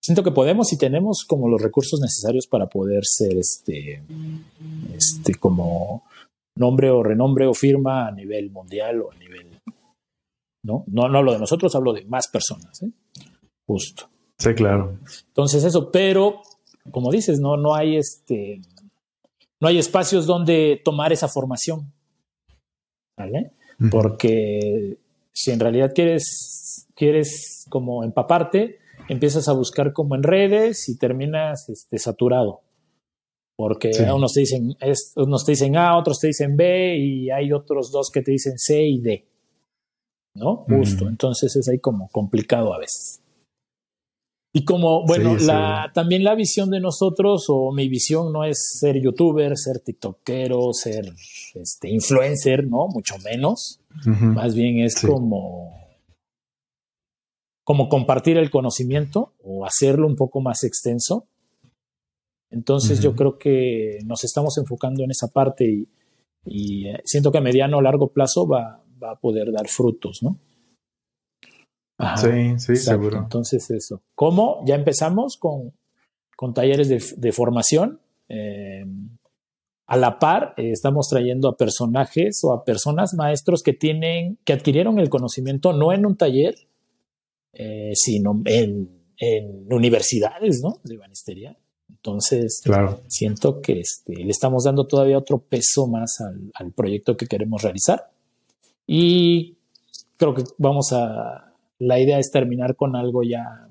siento 0.00 0.22
que 0.22 0.30
podemos 0.30 0.72
y 0.72 0.78
tenemos 0.78 1.24
como 1.26 1.48
los 1.48 1.62
recursos 1.62 2.00
necesarios 2.00 2.46
para 2.46 2.66
poder 2.68 3.04
ser 3.04 3.36
este, 3.36 4.02
este 4.94 5.34
como 5.34 6.04
nombre 6.54 6.90
o 6.90 7.02
renombre 7.02 7.46
o 7.46 7.54
firma 7.54 8.06
a 8.06 8.12
nivel 8.12 8.50
mundial 8.50 9.02
o 9.02 9.12
a 9.12 9.14
nivel 9.16 9.51
¿no? 10.62 10.84
No, 10.86 11.08
no 11.08 11.18
hablo 11.18 11.32
de 11.32 11.38
nosotros, 11.38 11.74
hablo 11.74 11.92
de 11.92 12.04
más 12.04 12.28
personas, 12.28 12.82
¿eh? 12.82 12.90
Justo. 13.66 14.08
Sí, 14.38 14.54
claro. 14.54 14.98
Entonces 15.28 15.64
eso, 15.64 15.90
pero 15.90 16.42
como 16.90 17.10
dices, 17.12 17.40
no, 17.40 17.56
no 17.56 17.74
hay 17.74 17.96
este, 17.96 18.60
no 19.60 19.68
hay 19.68 19.78
espacios 19.78 20.26
donde 20.26 20.80
tomar 20.84 21.12
esa 21.12 21.28
formación, 21.28 21.92
¿vale? 23.16 23.52
Porque 23.90 24.98
si 25.32 25.50
en 25.50 25.60
realidad 25.60 25.92
quieres, 25.94 26.88
quieres 26.94 27.66
como 27.68 28.04
empaparte, 28.04 28.78
empiezas 29.08 29.48
a 29.48 29.52
buscar 29.52 29.92
como 29.92 30.14
en 30.14 30.22
redes 30.22 30.88
y 30.88 30.98
terminas 30.98 31.68
este, 31.68 31.98
saturado. 31.98 32.62
Porque 33.56 33.92
unos, 34.12 34.32
te 34.32 34.40
dicen, 34.40 34.76
unos 35.16 35.44
te 35.44 35.52
dicen 35.52 35.76
A, 35.76 35.96
otros 35.96 36.18
te 36.18 36.28
dicen 36.28 36.56
B 36.56 36.96
y 36.98 37.30
hay 37.30 37.52
otros 37.52 37.92
dos 37.92 38.10
que 38.10 38.22
te 38.22 38.32
dicen 38.32 38.58
C 38.58 38.82
y 38.82 39.00
D. 39.00 39.28
¿no? 40.34 40.64
Justo. 40.68 41.08
Entonces 41.08 41.54
es 41.56 41.68
ahí 41.68 41.78
como 41.78 42.08
complicado 42.08 42.74
a 42.74 42.78
veces. 42.78 43.22
Y 44.54 44.64
como, 44.66 45.06
bueno, 45.06 45.36
la, 45.38 45.90
también 45.94 46.24
la 46.24 46.34
visión 46.34 46.68
de 46.68 46.78
nosotros, 46.78 47.46
o 47.48 47.72
mi 47.72 47.88
visión 47.88 48.32
no 48.34 48.44
es 48.44 48.76
ser 48.78 49.00
youtuber, 49.00 49.56
ser 49.56 49.80
tiktokero, 49.80 50.74
ser 50.74 51.10
este, 51.54 51.88
influencer, 51.88 52.66
¿no? 52.66 52.86
Mucho 52.88 53.14
menos. 53.24 53.80
Más 54.04 54.54
bien 54.54 54.80
es 54.80 55.00
como, 55.00 55.74
como 57.64 57.88
compartir 57.88 58.36
el 58.36 58.50
conocimiento 58.50 59.32
o 59.42 59.64
hacerlo 59.64 60.06
un 60.06 60.16
poco 60.16 60.42
más 60.42 60.64
extenso. 60.64 61.26
Entonces 62.50 63.00
yo 63.00 63.16
creo 63.16 63.38
que 63.38 64.00
nos 64.04 64.22
estamos 64.24 64.58
enfocando 64.58 65.02
en 65.02 65.12
esa 65.12 65.28
parte 65.28 65.64
y, 65.64 65.88
y 66.44 66.88
eh, 66.88 67.00
siento 67.06 67.32
que 67.32 67.38
a 67.38 67.40
mediano 67.40 67.78
o 67.78 67.80
largo 67.80 68.08
plazo 68.08 68.46
va, 68.46 68.81
va 69.02 69.12
a 69.12 69.20
poder 69.20 69.50
dar 69.52 69.68
frutos, 69.68 70.22
¿no? 70.22 70.38
sí, 72.16 72.58
sí, 72.58 72.76
seguro. 72.76 73.18
Entonces 73.18 73.70
eso. 73.70 74.02
¿Cómo? 74.14 74.62
Ya 74.66 74.74
empezamos 74.74 75.36
con, 75.36 75.72
con 76.36 76.54
talleres 76.54 76.88
de, 77.20 77.32
formación. 77.32 78.00
Eh, 78.28 78.84
a 79.86 79.96
la 79.96 80.18
par, 80.18 80.54
eh, 80.56 80.70
estamos 80.70 81.08
trayendo 81.08 81.48
a 81.48 81.56
personajes 81.56 82.42
o 82.44 82.52
a 82.52 82.64
personas 82.64 83.14
maestros 83.14 83.62
que 83.62 83.72
tienen, 83.72 84.38
que 84.44 84.52
adquirieron 84.52 84.98
el 84.98 85.10
conocimiento 85.10 85.72
no 85.72 85.92
en 85.92 86.06
un 86.06 86.16
taller, 86.16 86.54
eh, 87.52 87.92
sino 87.94 88.40
en, 88.46 88.88
en, 89.18 89.72
universidades, 89.72 90.62
¿no? 90.62 90.78
De 90.82 90.96
banistería. 90.96 91.58
Entonces, 91.90 92.62
claro. 92.64 93.02
siento 93.06 93.60
que 93.60 93.80
este, 93.80 94.14
le 94.14 94.30
estamos 94.30 94.64
dando 94.64 94.86
todavía 94.86 95.18
otro 95.18 95.38
peso 95.38 95.86
más 95.86 96.20
al, 96.20 96.50
al 96.54 96.72
proyecto 96.72 97.16
que 97.16 97.26
queremos 97.26 97.62
realizar. 97.62 98.11
Y 98.94 99.56
creo 100.18 100.34
que 100.34 100.44
vamos 100.58 100.92
a, 100.92 101.54
la 101.78 101.98
idea 101.98 102.18
es 102.18 102.30
terminar 102.30 102.76
con 102.76 102.94
algo 102.94 103.22
ya 103.22 103.66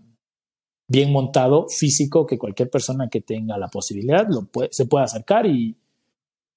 bien 0.88 1.12
montado, 1.12 1.68
físico, 1.70 2.26
que 2.26 2.40
cualquier 2.40 2.72
persona 2.72 3.08
que 3.08 3.22
tenga 3.22 3.56
la 3.60 3.68
posibilidad 3.68 4.26
lo 4.28 4.50
se 4.72 4.88
pueda 4.88 5.06
acercar 5.06 5.46
y, 5.46 5.78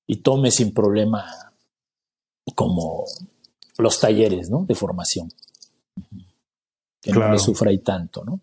y 0.07 0.17
tome 0.23 0.51
sin 0.51 0.73
problema 0.73 1.27
como 2.55 3.05
los 3.77 4.01
talleres 4.01 4.49
¿no? 4.49 4.65
de 4.65 4.75
formación. 4.75 5.31
Que 7.03 7.13
no 7.13 7.31
le 7.31 7.39
sufra 7.39 7.71
y 7.71 7.81
tanto, 7.81 8.25
¿no? 8.25 8.41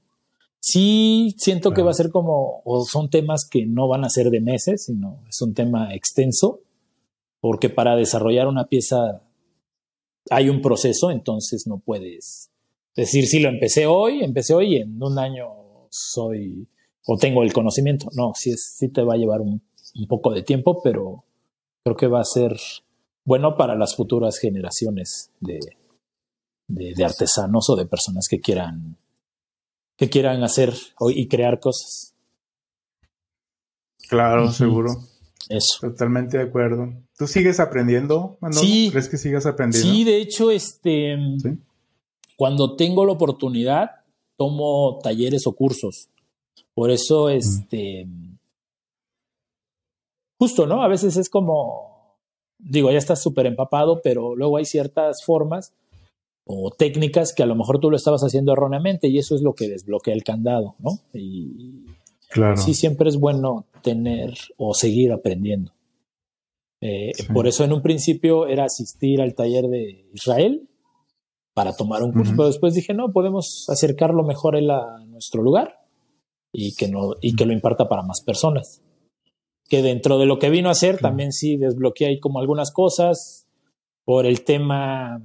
Sí, 0.60 1.34
siento 1.40 1.72
que 1.72 1.82
va 1.82 1.90
a 1.90 1.96
ser 1.96 2.12
como, 2.12 2.62
o 2.64 2.86
son 2.86 3.10
temas 3.10 3.50
que 3.50 3.66
no 3.66 3.88
van 3.88 4.06
a 4.06 4.10
ser 4.12 4.30
de 4.30 4.40
meses, 4.40 4.86
sino 4.86 5.24
es 5.28 5.42
un 5.42 5.56
tema 5.56 5.96
extenso, 5.96 6.60
porque 7.40 7.70
para 7.70 7.96
desarrollar 7.96 8.48
una 8.48 8.66
pieza 8.66 9.24
hay 10.30 10.50
un 10.50 10.62
proceso, 10.62 11.12
entonces 11.12 11.66
no 11.68 11.80
puedes 11.80 12.50
decir 12.96 13.26
si 13.26 13.40
lo 13.40 13.50
empecé 13.50 13.86
hoy, 13.88 14.24
empecé 14.24 14.54
hoy 14.54 14.76
y 14.76 14.82
en 14.82 15.02
un 15.02 15.18
año 15.18 15.48
soy 15.90 16.68
o 17.06 17.18
tengo 17.18 17.44
el 17.44 17.54
conocimiento. 17.54 18.08
No, 18.16 18.34
sí, 18.36 18.52
es, 18.52 18.76
sí 18.78 18.90
te 18.90 19.04
va 19.04 19.16
a 19.16 19.18
llevar 19.18 19.42
un, 19.42 19.62
un 19.96 20.08
poco 20.08 20.32
de 20.32 20.44
tiempo, 20.44 20.82
pero 20.84 21.24
creo 21.84 21.96
que 21.96 22.08
va 22.08 22.22
a 22.22 22.26
ser 22.26 22.58
bueno 23.26 23.56
para 23.58 23.76
las 23.76 23.96
futuras 23.96 24.38
generaciones 24.38 25.32
de, 25.40 25.60
de, 26.68 27.04
artesanos 27.04 27.70
o 27.70 27.76
de 27.76 27.86
personas 27.86 28.28
que 28.30 28.40
quieran, 28.40 28.98
que 29.98 30.10
quieran 30.10 30.44
hacer 30.44 30.74
y 31.10 31.28
crear 31.28 31.60
cosas. 31.60 32.16
Claro, 34.10 34.52
seguro. 34.52 34.92
Eso. 35.50 35.80
Totalmente 35.82 36.38
de 36.38 36.44
acuerdo. 36.44 36.94
¿Tú 37.18 37.28
sigues 37.28 37.60
aprendiendo? 37.60 38.38
Sí. 38.52 38.90
¿Crees 38.92 39.10
que 39.10 39.18
sigas 39.18 39.46
aprendiendo? 39.46 39.90
Sí, 39.90 40.04
de 40.04 40.18
hecho, 40.18 40.52
este, 40.52 41.18
cuando 42.38 42.76
tengo 42.76 43.06
la 43.06 43.14
oportunidad, 43.14 43.92
tomo 44.38 45.00
talleres 45.04 45.46
o 45.48 45.54
cursos. 45.54 46.10
Por 46.74 46.90
eso, 46.90 47.30
este, 47.30 48.08
justo, 50.40 50.66
¿no? 50.66 50.84
A 50.84 50.88
veces 50.88 51.18
es 51.18 51.30
como, 51.30 52.18
digo, 52.58 52.92
ya 52.92 52.98
estás 52.98 53.22
súper 53.22 53.46
empapado, 53.46 54.02
pero 54.04 54.36
luego 54.36 54.58
hay 54.58 54.66
ciertas 54.66 55.24
formas 55.26 55.74
o 56.46 56.72
técnicas 56.72 57.34
que 57.34 57.44
a 57.44 57.46
lo 57.46 57.56
mejor 57.56 57.80
tú 57.80 57.92
lo 57.92 57.98
estabas 57.98 58.22
haciendo 58.22 58.54
erróneamente 58.54 59.08
y 59.08 59.18
eso 59.20 59.36
es 59.36 59.42
lo 59.42 59.54
que 59.54 59.70
desbloquea 59.70 60.14
el 60.14 60.24
candado, 60.24 60.76
¿no? 60.80 61.00
Y 61.14 61.86
claro. 62.32 62.58
sí 62.58 62.74
siempre 62.74 63.10
es 63.10 63.18
bueno 63.18 63.66
tener 63.84 64.34
o 64.58 64.74
seguir 64.74 65.12
aprendiendo. 65.12 65.74
Eh, 66.82 67.12
por 67.32 67.48
eso 67.48 67.64
en 67.64 67.74
un 67.74 67.84
principio 67.84 68.48
era 68.48 68.66
asistir 68.66 69.22
al 69.22 69.36
taller 69.36 69.68
de 69.68 70.10
Israel 70.14 70.68
para 71.54 71.74
tomar 71.74 72.02
un 72.02 72.12
curso, 72.12 72.34
pero 72.36 72.48
después 72.48 72.74
dije, 72.74 72.94
no, 72.94 73.12
podemos 73.12 73.68
acercarlo 73.70 74.24
mejor 74.24 74.56
él 74.56 74.72
a 74.72 75.04
nuestro 75.06 75.44
lugar 75.44 75.82
y 76.52 76.74
que, 76.76 76.88
no, 76.88 77.16
y 77.22 77.36
que 77.36 77.46
lo 77.46 77.54
imparta 77.54 77.88
para 77.88 78.02
más 78.02 78.22
personas 78.22 78.82
que 79.72 79.82
dentro 79.82 80.18
de 80.18 80.26
lo 80.26 80.38
que 80.38 80.50
vino 80.50 80.68
a 80.68 80.74
hacer 80.74 80.98
también 80.98 81.32
sí 81.32 81.56
desbloqueé 81.56 82.08
ahí 82.08 82.20
como 82.20 82.42
algunas 82.42 82.74
cosas 82.74 83.48
por 84.04 84.26
el 84.26 84.44
tema 84.44 85.24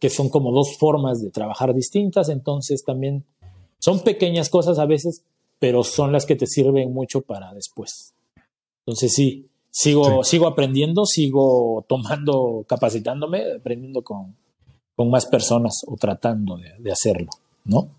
que 0.00 0.08
son 0.08 0.30
como 0.30 0.50
dos 0.50 0.78
formas 0.78 1.20
de 1.20 1.30
trabajar 1.30 1.74
distintas, 1.74 2.30
entonces 2.30 2.84
también 2.84 3.26
son 3.78 4.00
pequeñas 4.00 4.48
cosas 4.48 4.78
a 4.78 4.86
veces, 4.86 5.26
pero 5.58 5.84
son 5.84 6.12
las 6.12 6.26
que 6.26 6.36
te 6.36 6.46
sirven 6.46 6.92
mucho 6.92 7.22
para 7.22 7.52
después. 7.52 8.14
Entonces 8.80 9.12
sí, 9.12 9.48
sigo, 9.70 10.22
sigo 10.24 10.46
aprendiendo, 10.46 11.04
sigo 11.04 11.84
tomando, 11.88 12.64
capacitándome, 12.68 13.54
aprendiendo 13.58 14.02
con, 14.02 14.36
con 14.94 15.10
más 15.10 15.26
personas 15.26 15.82
o 15.86 15.96
tratando 15.96 16.56
de, 16.56 16.90
hacerlo, 16.90 17.30
¿no? 17.64 17.90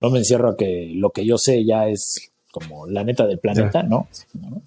No 0.00 0.10
me 0.10 0.18
encierro 0.18 0.50
a 0.50 0.56
que 0.56 0.92
lo 0.94 1.10
que 1.10 1.24
yo 1.24 1.38
sé 1.38 1.64
ya 1.64 1.88
es 1.88 2.32
como 2.52 2.86
la 2.86 3.04
neta 3.04 3.26
del 3.26 3.38
planeta, 3.38 3.82
¿no? 3.82 4.08
¿no? 4.34 4.62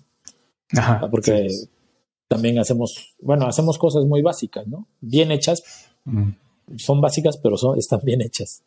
Ah, 0.77 1.07
porque 1.09 1.47
también 2.27 2.59
hacemos, 2.59 3.15
bueno, 3.21 3.47
hacemos 3.47 3.77
cosas 3.77 4.05
muy 4.05 4.21
básicas, 4.21 4.67
¿no? 4.67 4.87
Bien 5.01 5.31
hechas. 5.31 5.63
Mm. 6.05 6.29
Son 6.77 7.01
básicas, 7.01 7.37
pero 7.37 7.57
son, 7.57 7.77
están 7.77 8.01
bien 8.03 8.21
hechas. 8.21 8.61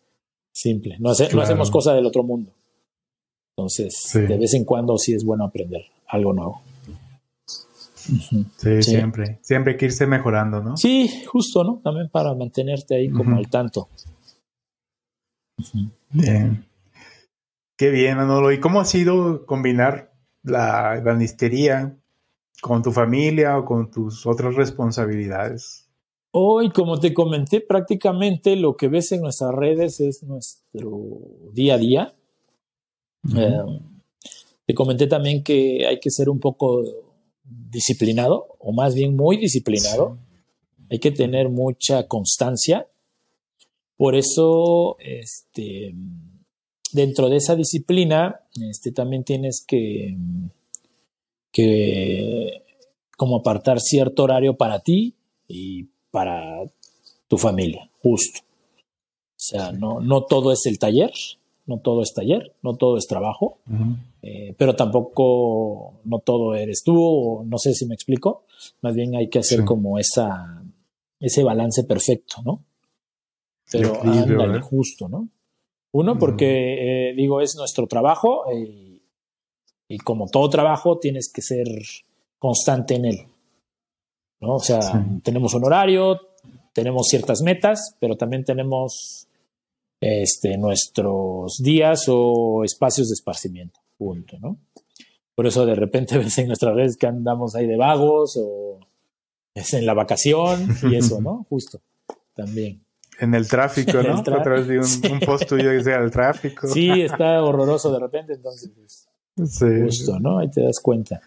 Simple. 0.53 0.97
No, 0.99 1.11
hacemos 1.11 1.70
cosas 1.70 1.95
del 1.95 2.07
otro 2.07 2.23
mundo. 2.24 2.53
Entonces, 3.57 4.11
de 4.15 4.39
vez 4.39 4.55
en 4.55 4.65
cuando 4.65 4.97
sí 4.97 5.12
es 5.12 5.24
bueno 5.24 5.45
aprender 5.45 5.83
algo 6.09 6.33
nuevo. 6.33 6.62
Sí, 8.57 8.83
siempre. 8.83 9.39
Siempre 9.43 9.73
hay 9.73 9.79
que 9.79 9.87
irse 9.87 10.07
mejorando, 10.07 10.62
¿no? 10.62 10.77
Sí, 10.77 11.24
justo, 11.27 11.62
¿no? 11.62 11.81
También 11.85 12.09
para 12.09 12.35
mantenerte 12.35 12.97
ahí 12.97 13.11
como 13.11 13.37
al 13.37 13.49
tanto. 13.49 13.89
Bien. 16.11 16.66
Qué 17.77 17.91
bien, 17.91 18.16
Manolo. 18.16 18.53
¿Y 18.53 18.61
cómo 18.61 18.81
ha 18.81 18.85
sido 18.85 19.47
combinar 19.47 20.12
la 20.43 21.01
banistería 21.05 21.97
con 22.61 22.83
tu 22.83 22.93
familia 22.93 23.59
o 23.59 23.65
con 23.65 23.91
tus 23.91 24.27
otras 24.27 24.55
responsabilidades? 24.55 25.89
Hoy, 26.33 26.70
como 26.70 26.99
te 26.99 27.12
comenté, 27.12 27.61
prácticamente 27.61 28.57
lo 28.57 28.77
que 28.77 28.89
ves 28.89 29.12
en 29.12 29.20
nuestras 29.20 29.55
redes 29.55 30.01
es 30.01 30.23
nuestro 30.23 30.91
día 31.53 31.74
a 31.74 31.79
día. 31.79 32.15
Eh, 33.36 33.81
te 34.66 34.74
comenté 34.74 35.07
también 35.07 35.43
que 35.43 35.86
hay 35.86 36.01
que 36.01 36.11
ser 36.11 36.28
un 36.28 36.40
poco 36.40 36.82
disciplinado, 37.44 38.57
o 38.59 38.73
más 38.73 38.94
bien 38.94 39.16
muy 39.16 39.36
disciplinado. 39.36 40.19
Hay 40.90 40.99
que 40.99 41.11
tener 41.11 41.49
mucha 41.49 42.07
constancia. 42.07 42.86
Por 43.97 44.15
eso, 44.15 44.97
este, 44.99 45.94
dentro 46.93 47.28
de 47.28 47.36
esa 47.36 47.57
disciplina, 47.57 48.40
este, 48.61 48.93
también 48.93 49.24
tienes 49.24 49.65
que, 49.66 50.16
que 51.51 52.62
como 53.16 53.36
apartar 53.36 53.81
cierto 53.81 54.24
horario 54.24 54.57
para 54.57 54.81
ti 54.81 55.15
y 55.49 55.85
para 56.11 56.65
tu 57.28 57.39
familia, 57.39 57.90
justo. 58.03 58.40
O 58.40 59.44
sea, 59.44 59.73
no, 59.73 60.01
no 60.01 60.24
todo 60.24 60.53
es 60.53 60.66
el 60.66 60.78
taller, 60.78 61.12
no 61.67 61.79
todo 61.79 62.03
es 62.03 62.13
taller, 62.13 62.55
no 62.63 62.77
todo 62.77 62.97
es 62.97 63.07
trabajo, 63.07 63.59
eh, 64.23 64.55
pero 64.59 64.75
tampoco 64.75 66.01
no 66.05 66.19
todo 66.19 66.55
eres 66.55 66.83
tú, 66.83 66.97
o 66.99 67.45
no 67.45 67.59
sé 67.59 67.75
si 67.75 67.87
me 67.87 67.95
explico. 67.95 68.45
Más 68.81 68.95
bien 68.95 69.15
hay 69.17 69.29
que 69.29 69.39
hacer 69.39 69.65
como 69.65 69.99
esa, 69.99 70.63
ese 71.21 71.45
balance 71.45 71.85
perfecto, 71.85 72.43
¿no? 72.45 72.65
Pero 73.71 74.03
ándale, 74.03 74.61
justo, 74.61 75.09
¿no? 75.09 75.29
Uno, 75.93 76.19
porque 76.19 77.11
eh, 77.11 77.15
digo, 77.15 77.41
es 77.41 77.55
nuestro 77.57 77.87
trabajo 77.87 78.51
eh, 78.51 79.01
y 79.89 79.99
como 79.99 80.27
todo 80.27 80.49
trabajo 80.49 80.99
tienes 80.99 81.31
que 81.33 81.43
ser 81.43 81.67
constante 82.39 82.95
en 82.95 83.05
él. 83.05 83.19
¿no? 84.41 84.55
O 84.55 84.61
sea, 84.61 84.81
tenemos 85.23 85.53
un 85.55 85.65
horario, 85.65 86.19
tenemos 86.73 87.07
ciertas 87.09 87.43
metas, 87.43 87.95
pero 88.01 88.17
también 88.17 88.45
tenemos 88.45 89.29
este, 90.03 90.59
nuestros 90.59 91.59
días 91.62 92.07
o 92.09 92.65
espacios 92.65 93.09
de 93.09 93.15
esparcimiento. 93.15 93.79
Punto, 93.97 94.37
¿no? 94.41 94.59
Por 95.35 95.47
eso 95.47 95.65
de 95.65 95.77
repente 95.77 96.19
ves 96.19 96.37
en 96.39 96.49
nuestras 96.49 96.74
redes 96.74 96.97
que 96.97 97.07
andamos 97.07 97.55
ahí 97.55 97.66
de 97.66 97.77
vagos 97.77 98.37
o 98.37 98.81
es 99.55 99.73
en 99.74 99.87
la 99.87 99.95
vacación 99.95 100.77
y 100.83 100.97
eso, 100.97 101.20
¿no? 101.20 101.45
Justo, 101.49 101.81
también. 102.35 102.85
En 103.20 103.35
el 103.35 103.47
tráfico, 103.47 104.03
¿no? 104.03 104.16
A 104.19 104.23
través 104.43 104.66
de 104.66 104.81
un, 104.81 105.20
post 105.20 105.47
tuyo 105.49 105.70
que 105.70 105.85
sea 105.85 105.99
el 105.99 106.11
tráfico. 106.11 106.66
Sí, 106.66 106.91
está 107.03 107.41
horroroso 107.43 107.93
de 107.93 108.01
repente, 108.01 108.33
entonces. 108.33 108.73
Pues, 108.74 109.55
sí. 109.55 109.66
Justo, 109.85 110.19
¿no? 110.19 110.39
Ahí 110.39 110.51
te 110.51 110.62
das 110.62 110.81
cuenta. 110.81 111.20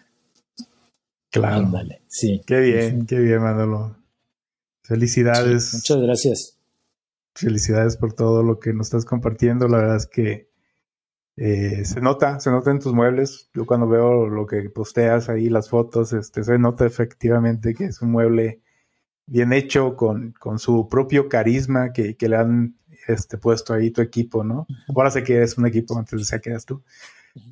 Claro. 1.30 1.66
Ándale, 1.66 2.02
sí. 2.08 2.42
Qué 2.44 2.60
bien, 2.60 3.06
qué 3.06 3.18
bien, 3.18 3.40
Manolo. 3.40 3.96
Felicidades. 4.82 5.72
muchas 5.72 5.96
gracias. 5.98 6.55
Felicidades 7.36 7.96
por 7.96 8.12
todo 8.14 8.42
lo 8.42 8.58
que 8.58 8.72
nos 8.72 8.86
estás 8.86 9.04
compartiendo. 9.04 9.68
La 9.68 9.78
verdad 9.78 9.96
es 9.96 10.06
que 10.06 10.50
eh, 11.36 11.84
se 11.84 12.00
nota, 12.00 12.40
se 12.40 12.50
nota 12.50 12.70
en 12.70 12.80
tus 12.80 12.94
muebles. 12.94 13.50
Yo 13.54 13.66
cuando 13.66 13.88
veo 13.88 14.26
lo 14.26 14.46
que 14.46 14.70
posteas 14.70 15.28
ahí, 15.28 15.48
las 15.48 15.68
fotos, 15.68 16.12
este, 16.12 16.42
se 16.42 16.58
nota 16.58 16.86
efectivamente 16.86 17.74
que 17.74 17.84
es 17.84 18.00
un 18.00 18.10
mueble 18.10 18.62
bien 19.26 19.52
hecho, 19.52 19.96
con, 19.96 20.32
con 20.38 20.58
su 20.58 20.88
propio 20.88 21.28
carisma 21.28 21.92
que, 21.92 22.16
que, 22.16 22.28
le 22.28 22.36
han 22.36 22.78
este, 23.08 23.38
puesto 23.38 23.74
ahí 23.74 23.90
tu 23.90 24.00
equipo, 24.00 24.44
¿no? 24.44 24.66
Ahora 24.94 25.10
sé 25.10 25.24
que 25.24 25.36
eres 25.36 25.58
un 25.58 25.66
equipo, 25.66 25.98
antes 25.98 26.18
decía 26.18 26.38
que 26.38 26.50
eras 26.50 26.64
tú. 26.64 26.82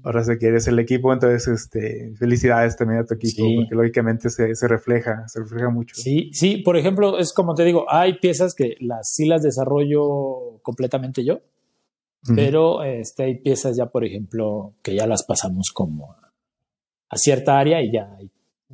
Ahora 0.02 0.24
sé 0.24 0.38
que 0.38 0.46
eres 0.46 0.66
el 0.68 0.78
equipo, 0.78 1.12
entonces 1.12 1.46
este, 1.48 2.14
felicidades 2.16 2.76
también 2.76 3.00
a 3.00 3.04
tu 3.04 3.14
equipo, 3.14 3.44
porque 3.56 3.74
lógicamente 3.74 4.30
se, 4.30 4.54
se, 4.54 4.68
refleja, 4.68 5.28
se 5.28 5.40
refleja 5.40 5.70
mucho. 5.70 5.94
Sí, 5.96 6.30
sí, 6.32 6.58
por 6.58 6.76
ejemplo, 6.76 7.18
es 7.18 7.32
como 7.32 7.54
te 7.54 7.64
digo, 7.64 7.86
hay 7.88 8.18
piezas 8.18 8.54
que 8.54 8.76
las 8.80 9.12
sí 9.12 9.26
las 9.26 9.42
desarrollo 9.42 10.60
completamente 10.62 11.24
yo, 11.24 11.40
pero 12.34 12.82
este, 12.82 13.24
hay 13.24 13.38
piezas 13.38 13.76
ya, 13.76 13.86
por 13.86 14.04
ejemplo, 14.04 14.74
que 14.82 14.94
ya 14.94 15.06
las 15.06 15.24
pasamos 15.24 15.70
como 15.72 16.16
a 17.10 17.16
cierta 17.18 17.58
área 17.58 17.82
y 17.82 17.92
ya 17.92 18.18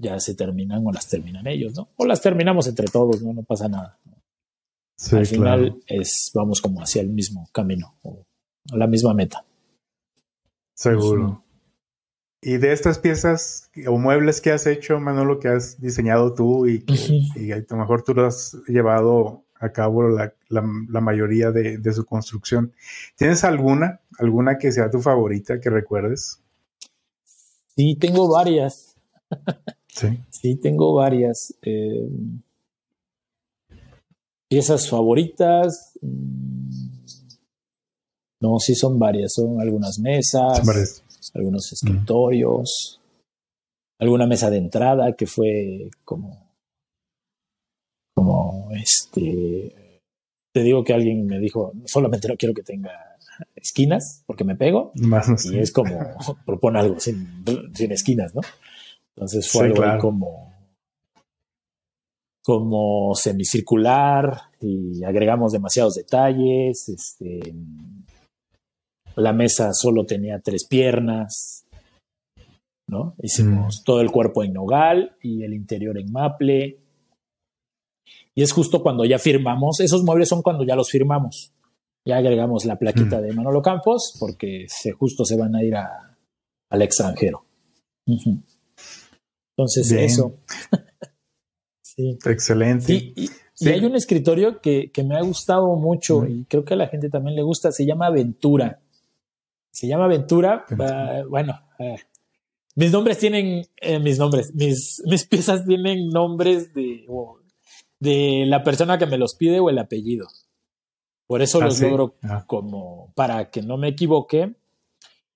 ya 0.00 0.18
se 0.18 0.34
terminan 0.34 0.86
o 0.86 0.92
las 0.92 1.08
terminan 1.08 1.46
ellos, 1.46 1.74
¿no? 1.74 1.88
O 1.96 2.06
las 2.06 2.20
terminamos 2.20 2.66
entre 2.66 2.86
todos, 2.86 3.22
¿no? 3.22 3.32
No 3.32 3.42
pasa 3.42 3.68
nada. 3.68 3.98
Al 5.12 5.26
final 5.26 5.80
es, 5.86 6.30
vamos 6.34 6.60
como 6.60 6.80
hacia 6.80 7.02
el 7.02 7.08
mismo 7.08 7.48
camino 7.52 7.94
o 8.02 8.24
la 8.72 8.86
misma 8.86 9.14
meta. 9.14 9.44
Seguro. 10.80 11.44
Y 12.40 12.56
de 12.56 12.72
estas 12.72 12.98
piezas 12.98 13.70
o 13.86 13.98
muebles 13.98 14.40
que 14.40 14.50
has 14.50 14.66
hecho, 14.66 14.98
Manolo, 14.98 15.38
que 15.38 15.48
has 15.48 15.78
diseñado 15.78 16.32
tú 16.32 16.66
y, 16.66 16.80
que, 16.80 17.52
a 17.52 17.62
lo 17.68 17.76
mejor 17.76 18.02
tú 18.02 18.14
lo 18.14 18.24
has 18.24 18.56
llevado 18.66 19.44
a 19.56 19.72
cabo 19.72 20.08
la, 20.08 21.00
mayoría 21.02 21.50
de, 21.50 21.92
su 21.92 22.06
construcción. 22.06 22.72
¿Tienes 23.14 23.44
alguna, 23.44 24.00
alguna 24.18 24.56
que 24.56 24.72
sea 24.72 24.90
tu 24.90 25.02
favorita 25.02 25.60
que 25.60 25.68
recuerdes? 25.68 26.40
Sí, 27.76 27.96
tengo 27.96 28.28
varias. 28.28 28.96
Sí. 29.92 30.20
Sí, 30.30 30.54
tengo 30.54 30.94
varias. 30.94 31.52
Eh, 31.62 32.08
piezas 34.48 34.88
favoritas. 34.88 35.98
Mm, 36.00 36.89
no, 38.40 38.58
sí 38.58 38.74
son 38.74 38.98
varias. 38.98 39.32
Son 39.34 39.60
algunas 39.60 39.98
mesas. 39.98 40.62
algunos 41.34 41.72
escritorios. 41.72 43.00
Alguna 43.98 44.26
mesa 44.26 44.50
de 44.50 44.58
entrada 44.58 45.12
que 45.14 45.26
fue 45.26 45.90
como 46.04 46.50
como 48.14 48.70
este, 48.72 50.02
te 50.52 50.62
digo 50.62 50.84
que 50.84 50.92
alguien 50.92 51.26
me 51.26 51.38
dijo, 51.38 51.72
solamente 51.86 52.28
no 52.28 52.36
quiero 52.36 52.54
que 52.54 52.62
tenga 52.62 52.90
esquinas 53.54 54.22
porque 54.26 54.44
me 54.44 54.56
pego. 54.56 54.92
y 55.44 55.58
es 55.58 55.72
como, 55.72 55.90
propone 56.46 56.80
algo 56.80 57.00
sin, 57.00 57.44
esquinas, 57.90 58.34
¿no? 58.34 58.42
Entonces 59.14 59.50
fue 59.50 59.66
algo 59.66 59.82
como, 60.00 60.52
como 62.42 63.14
semicircular 63.14 64.38
y 64.60 65.02
agregamos 65.04 65.52
demasiados 65.52 65.94
detalles. 65.94 66.88
Este, 66.88 67.54
la 69.16 69.32
mesa 69.32 69.72
solo 69.72 70.04
tenía 70.04 70.40
tres 70.40 70.66
piernas, 70.66 71.64
¿no? 72.88 73.14
Hicimos 73.22 73.80
mm. 73.80 73.84
todo 73.84 74.00
el 74.00 74.10
cuerpo 74.10 74.44
en 74.44 74.52
nogal 74.52 75.16
y 75.22 75.42
el 75.44 75.54
interior 75.54 75.98
en 75.98 76.10
maple. 76.10 76.80
Y 78.34 78.42
es 78.42 78.52
justo 78.52 78.82
cuando 78.82 79.04
ya 79.04 79.18
firmamos, 79.18 79.80
esos 79.80 80.02
muebles 80.02 80.28
son 80.28 80.42
cuando 80.42 80.64
ya 80.64 80.76
los 80.76 80.90
firmamos. 80.90 81.52
Ya 82.06 82.16
agregamos 82.16 82.64
la 82.64 82.78
plaquita 82.78 83.18
mm. 83.18 83.22
de 83.22 83.32
Manolo 83.32 83.62
Campos 83.62 84.16
porque 84.18 84.66
se, 84.68 84.92
justo 84.92 85.24
se 85.24 85.36
van 85.36 85.54
a 85.54 85.62
ir 85.62 85.74
al 85.76 86.82
extranjero. 86.82 87.44
Entonces, 89.56 89.92
eso. 89.92 90.38
sí. 91.82 92.18
Excelente. 92.24 92.92
Y, 92.92 93.28
hay 93.68 93.84
un 93.84 93.94
escritorio 93.94 94.60
que, 94.62 94.90
me 95.04 95.16
ha 95.16 95.22
gustado 95.22 95.76
mucho 95.76 96.26
y 96.26 96.44
creo 96.46 96.64
que 96.64 96.74
a 96.74 96.78
la 96.78 96.88
gente 96.88 97.10
también 97.10 97.36
le 97.36 97.42
gusta, 97.42 97.72
se 97.72 97.84
llama 97.84 98.06
Aventura. 98.06 98.80
Se 99.70 99.86
llama 99.86 100.04
Aventura. 100.04 100.64
Ah, 100.78 101.22
bueno, 101.28 101.54
ah, 101.78 101.96
mis 102.76 102.92
nombres 102.92 103.18
tienen, 103.18 103.66
eh, 103.76 103.98
mis 103.98 104.18
nombres, 104.18 104.54
mis, 104.54 105.02
mis 105.06 105.26
piezas 105.26 105.66
tienen 105.66 106.08
nombres 106.08 106.72
de, 106.74 107.06
de 107.98 108.44
la 108.46 108.62
persona 108.62 108.98
que 108.98 109.06
me 109.06 109.18
los 109.18 109.34
pide 109.34 109.60
o 109.60 109.70
el 109.70 109.78
apellido. 109.78 110.26
Por 111.26 111.42
eso 111.42 111.60
ah, 111.60 111.66
los 111.66 111.80
logro 111.80 112.16
ah. 112.22 112.44
como, 112.46 113.12
para 113.14 113.50
que 113.50 113.62
no 113.62 113.76
me 113.76 113.88
equivoque, 113.88 114.56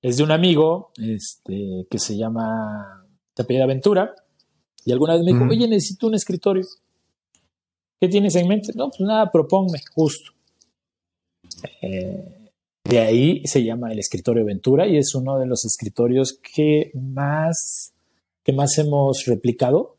es 0.02 0.16
de 0.16 0.22
un 0.22 0.32
amigo 0.32 0.90
este, 0.96 1.86
que 1.88 1.98
se 1.98 2.16
llama, 2.16 3.06
se 3.34 3.42
apellida 3.42 3.64
Aventura, 3.64 4.14
y 4.84 4.92
alguna 4.92 5.14
vez 5.14 5.22
me 5.24 5.32
dijo, 5.32 5.44
oye, 5.48 5.66
necesito 5.66 6.08
un 6.08 6.14
escritorio. 6.14 6.64
¿Qué 8.00 8.08
tienes 8.08 8.34
en 8.36 8.48
mente? 8.48 8.72
No, 8.74 8.90
pues 8.90 9.00
nada, 9.00 9.30
proponme, 9.30 9.80
justo. 9.94 10.32
Eh, 11.80 12.43
de 12.84 12.98
ahí 12.98 13.42
se 13.46 13.64
llama 13.64 13.92
el 13.92 13.98
escritorio 13.98 14.42
Aventura 14.42 14.86
y 14.86 14.98
es 14.98 15.14
uno 15.14 15.38
de 15.38 15.46
los 15.46 15.64
escritorios 15.64 16.38
que 16.54 16.90
más, 16.94 17.94
que 18.42 18.52
más 18.52 18.76
hemos 18.78 19.24
replicado 19.26 19.96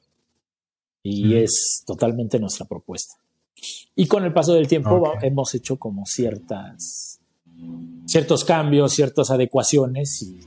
y 1.01 1.35
es 1.35 1.83
totalmente 1.85 2.39
nuestra 2.39 2.65
propuesta. 2.65 3.15
Y 3.95 4.07
con 4.07 4.23
el 4.23 4.33
paso 4.33 4.53
del 4.53 4.67
tiempo 4.67 5.13
hemos 5.21 5.53
hecho 5.55 5.77
como 5.77 6.05
ciertas, 6.05 7.19
ciertos 8.05 8.43
cambios, 8.43 8.93
ciertas 8.93 9.31
adecuaciones 9.31 10.21
y 10.21 10.39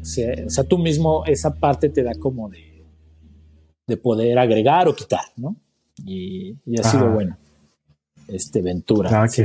o 0.00 0.50
sea, 0.50 0.64
tú 0.64 0.78
mismo 0.78 1.24
esa 1.26 1.54
parte 1.54 1.90
te 1.90 2.02
da 2.02 2.14
como 2.14 2.48
de, 2.48 2.84
de 3.86 3.96
poder 3.96 4.38
agregar 4.38 4.88
o 4.88 4.94
quitar, 4.94 5.24
¿no? 5.36 5.56
Y, 6.06 6.56
ha 6.78 6.82
sido 6.82 7.10
bueno. 7.10 7.36
Este 8.26 8.62
Ventura. 8.62 9.22
Ah, 9.22 9.28
sí. 9.28 9.42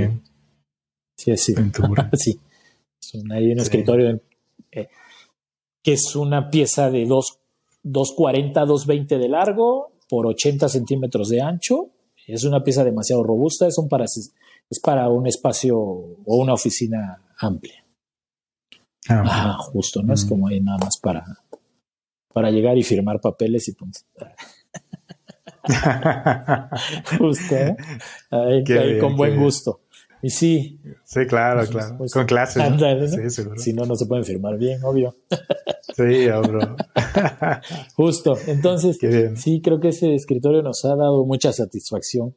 Sí, 1.15 1.35
sí. 1.37 1.53
Ventura. 1.53 2.09
sí. 2.13 2.39
Es 2.99 3.13
un, 3.13 3.31
hay 3.31 3.51
un 3.51 3.59
escritorio 3.59 4.21
eh, 4.71 4.89
que 5.81 5.93
es 5.93 6.15
una 6.15 6.49
pieza 6.49 6.89
de 6.89 7.05
dos 7.05 7.39
240, 7.85 8.61
220 8.61 9.17
de 9.19 9.29
largo 9.29 9.91
por 10.09 10.25
80 10.25 10.67
centímetros 10.69 11.29
de 11.29 11.41
ancho. 11.41 11.91
Es 12.27 12.43
una 12.43 12.63
pieza 12.63 12.83
demasiado 12.83 13.23
robusta, 13.23 13.67
es, 13.67 13.77
un 13.77 13.87
para, 13.87 14.05
es 14.05 14.79
para 14.81 15.07
un 15.09 15.27
espacio 15.27 15.77
o 15.77 16.37
una 16.37 16.53
oficina 16.53 17.21
amplia. 17.37 17.85
Ah, 19.07 19.55
justo, 19.59 20.01
¿no? 20.01 20.13
Es 20.13 20.25
mm. 20.25 20.29
como 20.29 20.47
ahí 20.47 20.59
nada 20.59 20.79
más 20.79 20.97
para, 20.97 21.23
para 22.33 22.49
llegar 22.49 22.75
y 22.75 22.83
firmar 22.83 23.21
papeles 23.21 23.67
y 23.67 23.73
punto. 23.73 23.99
justo, 27.19 27.55
¿eh? 27.55 27.75
Ahí, 28.31 28.99
con 28.99 29.15
buen 29.15 29.39
gusto. 29.39 29.81
Y 30.25 30.31
sí. 30.31 30.79
Sí, 31.03 31.27
claro, 31.27 31.67
claro. 31.67 31.99
Pues, 31.99 32.11
Con 32.11 32.25
clases. 32.25 32.63
Sí, 33.11 33.29
seguro. 33.29 33.59
Si 33.59 33.73
no, 33.73 33.85
no 33.85 33.95
se 33.95 34.07
pueden 34.07 34.25
firmar 34.25 34.57
bien, 34.57 34.83
obvio. 34.83 35.17
sí, 35.95 36.27
obvio. 36.29 36.75
Justo. 37.95 38.35
Entonces, 38.47 38.97
sí, 39.35 39.61
creo 39.61 39.79
que 39.79 39.89
ese 39.89 40.15
escritorio 40.15 40.63
nos 40.63 40.83
ha 40.83 40.95
dado 40.95 41.23
mucha 41.25 41.53
satisfacción. 41.53 42.33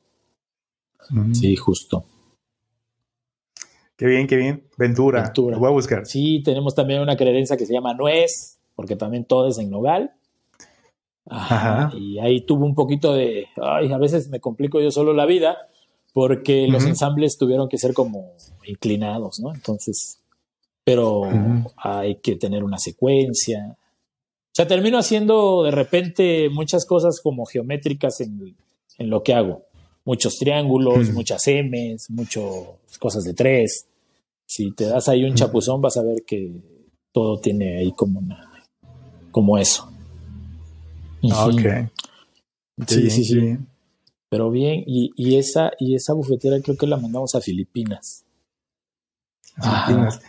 Sí, 1.32 1.56
justo. 1.56 2.05
Qué 3.97 4.05
bien, 4.05 4.27
qué 4.27 4.36
bien. 4.36 4.69
Ventura. 4.77 5.23
Ventura. 5.23 5.55
Lo 5.55 5.60
voy 5.60 5.70
a 5.70 5.73
buscar. 5.73 6.05
Sí, 6.05 6.43
tenemos 6.44 6.74
también 6.74 7.01
una 7.01 7.16
credencia 7.16 7.56
que 7.56 7.65
se 7.65 7.73
llama 7.73 7.94
Nuez, 7.94 8.59
porque 8.74 8.97
también 8.97 9.24
todo 9.24 9.48
es 9.48 9.56
en 9.56 9.70
Nogal. 9.70 10.12
Ajá. 11.24 11.90
Y 11.97 12.19
ahí 12.19 12.43
tuvo 12.43 12.66
un 12.66 12.74
poquito 12.74 13.15
de, 13.15 13.47
ay, 13.56 13.90
a 13.90 13.97
veces 13.97 14.28
me 14.28 14.40
complico 14.40 14.78
yo 14.78 14.90
solo 14.90 15.15
la 15.15 15.24
vida, 15.24 15.56
porque 16.19 16.66
los 16.66 16.85
ensambles 16.85 17.39
tuvieron 17.39 17.69
que 17.69 17.78
ser 17.78 17.95
como 17.95 18.32
inclinados, 18.66 19.39
¿no? 19.39 19.55
Entonces, 19.55 20.19
pero 20.82 21.23
hay 21.77 22.16
que 22.16 22.35
tener 22.35 22.65
una 22.65 22.77
secuencia. 22.78 23.77
O 23.78 24.53
sea, 24.53 24.66
termino 24.66 24.99
haciendo 24.99 25.62
de 25.62 25.70
repente 25.70 26.49
muchas 26.51 26.86
cosas 26.86 27.20
como 27.23 27.47
geométricas 27.47 28.20
en, 28.20 28.57
lo 28.99 29.23
que 29.23 29.32
hago. 29.32 29.66
Muchos 30.05 30.39
triángulos, 30.39 31.11
muchas 31.11 31.47
M's, 31.47 32.11
muchas 32.11 32.43
cosas 32.99 33.23
de 33.23 33.35
tres. 33.35 33.86
Si 34.45 34.73
te 34.73 34.86
das 34.86 35.09
ahí 35.09 35.23
un 35.23 35.36
chapuzón, 35.36 35.81
vas 35.81 35.99
a 35.99 36.03
ver 36.03 36.24
que 36.27 36.51
todo 37.12 37.39
tiene 37.39 37.78
ahí 37.78 37.93
como 37.93 38.19
una, 38.19 38.65
como 39.31 39.57
eso. 39.57 39.89
Ok. 41.23 41.62
Sí, 42.89 43.09
sí, 43.09 43.24
sí. 43.24 43.57
Pero 44.29 44.51
bien, 44.51 44.85
y, 44.87 45.11
y, 45.17 45.37
esa, 45.37 45.73
y 45.79 45.95
esa 45.95 46.13
bufetera 46.13 46.61
creo 46.63 46.77
que 46.77 46.87
la 46.87 46.99
mandamos 46.99 47.35
a 47.35 47.41
Filipinas. 47.41 48.25
Filipinas. 49.57 50.21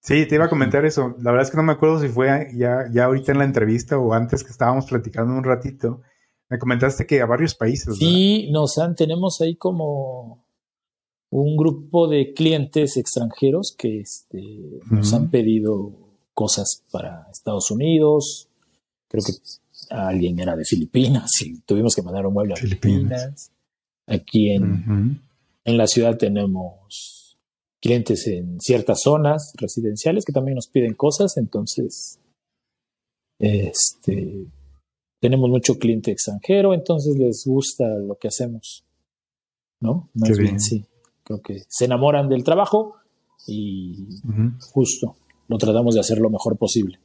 Sí, 0.00 0.26
te 0.26 0.34
iba 0.34 0.46
a 0.46 0.50
comentar 0.50 0.84
eso. 0.84 1.14
La 1.20 1.30
verdad 1.30 1.46
es 1.46 1.50
que 1.50 1.56
no 1.56 1.62
me 1.62 1.72
acuerdo 1.72 2.00
si 2.00 2.08
fue 2.08 2.48
ya, 2.54 2.88
ya 2.92 3.04
ahorita 3.04 3.32
en 3.32 3.38
la 3.38 3.44
entrevista 3.44 3.98
o 3.98 4.12
antes 4.12 4.42
que 4.42 4.50
estábamos 4.50 4.86
platicando 4.86 5.32
un 5.32 5.44
ratito. 5.44 6.00
Me 6.48 6.58
comentaste 6.58 7.06
que 7.06 7.20
a 7.20 7.26
varios 7.26 7.54
países. 7.54 7.96
Sí, 7.98 8.50
nos 8.50 8.78
han, 8.78 8.96
tenemos 8.96 9.40
ahí 9.40 9.54
como 9.54 10.44
un 11.30 11.56
grupo 11.56 12.08
de 12.08 12.34
clientes 12.34 12.96
extranjeros 12.96 13.74
que 13.78 14.00
este, 14.00 14.42
nos 14.90 15.14
han 15.14 15.30
pedido 15.30 15.92
cosas 16.34 16.82
para 16.90 17.28
Estados 17.30 17.70
Unidos. 17.70 18.48
Creo 19.08 19.24
que 19.24 19.32
alguien 19.92 20.38
era 20.38 20.56
de 20.56 20.64
Filipinas 20.64 21.30
y 21.44 21.60
tuvimos 21.60 21.94
que 21.94 22.02
mandar 22.02 22.26
un 22.26 22.34
mueble 22.34 22.54
a 22.54 22.56
Filipinas. 22.56 23.52
Aquí 24.06 24.50
en, 24.50 25.20
en 25.64 25.76
la 25.76 25.86
ciudad 25.86 26.16
tenemos 26.16 27.38
clientes 27.80 28.26
en 28.28 28.60
ciertas 28.60 29.00
zonas 29.02 29.52
residenciales 29.58 30.24
que 30.24 30.32
también 30.32 30.54
nos 30.54 30.68
piden 30.68 30.94
cosas, 30.94 31.36
entonces 31.36 32.20
este, 33.38 34.46
tenemos 35.20 35.50
mucho 35.50 35.78
cliente 35.78 36.12
extranjero, 36.12 36.74
entonces 36.74 37.16
les 37.16 37.44
gusta 37.44 37.86
lo 37.88 38.16
que 38.16 38.28
hacemos, 38.28 38.84
¿no? 39.80 40.10
Más 40.14 40.36
bien, 40.38 40.60
sí. 40.60 40.84
Creo 41.24 41.40
que 41.40 41.62
se 41.68 41.84
enamoran 41.84 42.28
del 42.28 42.44
trabajo 42.44 42.96
y 43.46 44.06
justo 44.72 45.16
lo 45.48 45.58
tratamos 45.58 45.94
de 45.94 46.00
hacer 46.00 46.18
lo 46.18 46.30
mejor 46.30 46.56
posible. 46.56 46.98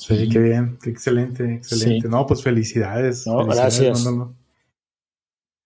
Sí, 0.00 0.30
qué 0.30 0.38
bien, 0.38 0.78
excelente, 0.86 1.56
excelente. 1.56 2.08
No, 2.08 2.26
pues 2.26 2.42
felicidades. 2.42 3.26
No, 3.26 3.44
gracias. 3.44 4.08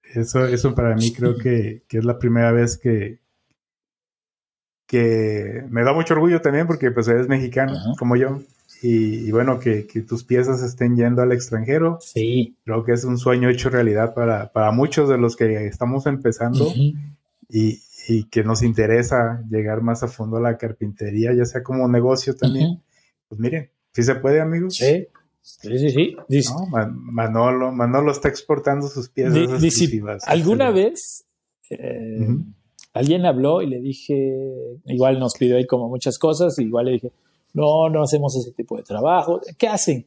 Eso, 0.02 0.46
eso 0.46 0.74
para 0.74 0.96
mí 0.96 1.12
creo 1.12 1.36
que, 1.38 1.82
es 1.88 2.04
la 2.04 2.18
primera 2.18 2.50
vez 2.50 2.76
que, 2.76 3.20
que 4.86 5.64
me 5.70 5.84
da 5.84 5.92
mucho 5.92 6.14
orgullo 6.14 6.40
también 6.40 6.66
porque 6.66 6.90
pues 6.90 7.06
eres 7.06 7.28
mexicano 7.28 7.74
como 7.96 8.16
yo. 8.16 8.40
Y, 8.82 9.30
bueno, 9.30 9.60
que, 9.60 9.84
tus 10.06 10.24
piezas 10.24 10.62
estén 10.62 10.96
yendo 10.96 11.22
al 11.22 11.30
extranjero. 11.30 11.98
Sí. 12.00 12.56
Creo 12.64 12.84
que 12.84 12.92
es 12.92 13.04
un 13.04 13.18
sueño 13.18 13.48
hecho 13.48 13.70
realidad 13.70 14.14
para, 14.14 14.52
para 14.52 14.72
muchos 14.72 15.08
de 15.08 15.16
los 15.16 15.36
que 15.36 15.66
estamos 15.66 16.06
empezando 16.06 16.66
y, 17.48 17.80
que 18.30 18.42
nos 18.42 18.62
interesa 18.62 19.42
llegar 19.48 19.80
más 19.80 20.02
a 20.02 20.08
fondo 20.08 20.38
a 20.38 20.40
la 20.40 20.58
carpintería, 20.58 21.32
ya 21.32 21.46
sea 21.46 21.62
como 21.62 21.88
negocio 21.88 22.34
también. 22.34 22.82
Pues 23.28 23.40
miren, 23.40 23.70
si 23.94 24.02
se 24.02 24.14
puede, 24.16 24.40
amigos. 24.40 24.76
Sí. 24.76 25.06
Sí, 25.40 25.90
sí, 25.90 26.16
Manolo, 26.90 27.70
Manolo 27.70 28.12
está 28.12 28.28
exportando 28.28 28.88
sus 28.88 29.10
piezas 29.10 29.36
exclusivas. 29.36 30.22
¿Alguna 30.26 30.70
vez 30.70 31.26
eh, 31.68 32.26
alguien 32.94 33.26
habló 33.26 33.60
y 33.60 33.66
le 33.66 33.80
dije, 33.80 34.38
igual 34.86 35.18
nos 35.18 35.34
pidió 35.34 35.56
ahí 35.56 35.66
como 35.66 35.88
muchas 35.88 36.18
cosas, 36.18 36.58
igual 36.58 36.86
le 36.86 36.92
dije, 36.92 37.12
no, 37.52 37.90
no 37.90 38.02
hacemos 38.02 38.34
ese 38.36 38.52
tipo 38.52 38.76
de 38.76 38.84
trabajo. 38.84 39.40
¿Qué 39.58 39.68
hacen? 39.68 40.06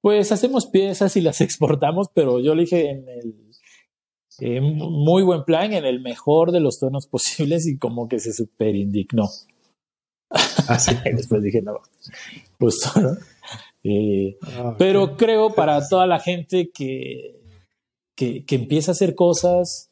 Pues 0.00 0.32
hacemos 0.32 0.66
piezas 0.66 1.16
y 1.16 1.20
las 1.20 1.40
exportamos, 1.40 2.08
pero 2.12 2.40
yo 2.40 2.54
le 2.54 2.62
dije 2.62 2.90
en 2.90 3.08
el 3.08 3.34
muy 4.40 5.22
buen 5.22 5.44
plan, 5.44 5.72
en 5.72 5.84
el 5.84 6.00
mejor 6.00 6.50
de 6.50 6.60
los 6.60 6.80
tonos 6.80 7.06
posibles 7.10 7.66
y 7.66 7.78
como 7.78 8.08
que 8.08 8.18
se 8.18 8.32
super 8.32 8.74
indignó. 8.74 9.28
Así. 10.68 10.92
Ah, 10.96 11.02
después 11.16 11.42
dije, 11.42 11.62
no, 11.62 11.74
justo, 12.58 13.00
¿no? 13.00 13.16
Eh, 13.82 14.36
ah, 14.42 14.74
pero 14.78 15.16
creo 15.16 15.54
para 15.54 15.86
toda 15.88 16.06
la 16.06 16.18
gente 16.18 16.70
que, 16.70 17.40
que, 18.14 18.44
que, 18.44 18.54
empieza 18.54 18.90
a 18.90 18.94
hacer 18.94 19.14
cosas, 19.14 19.90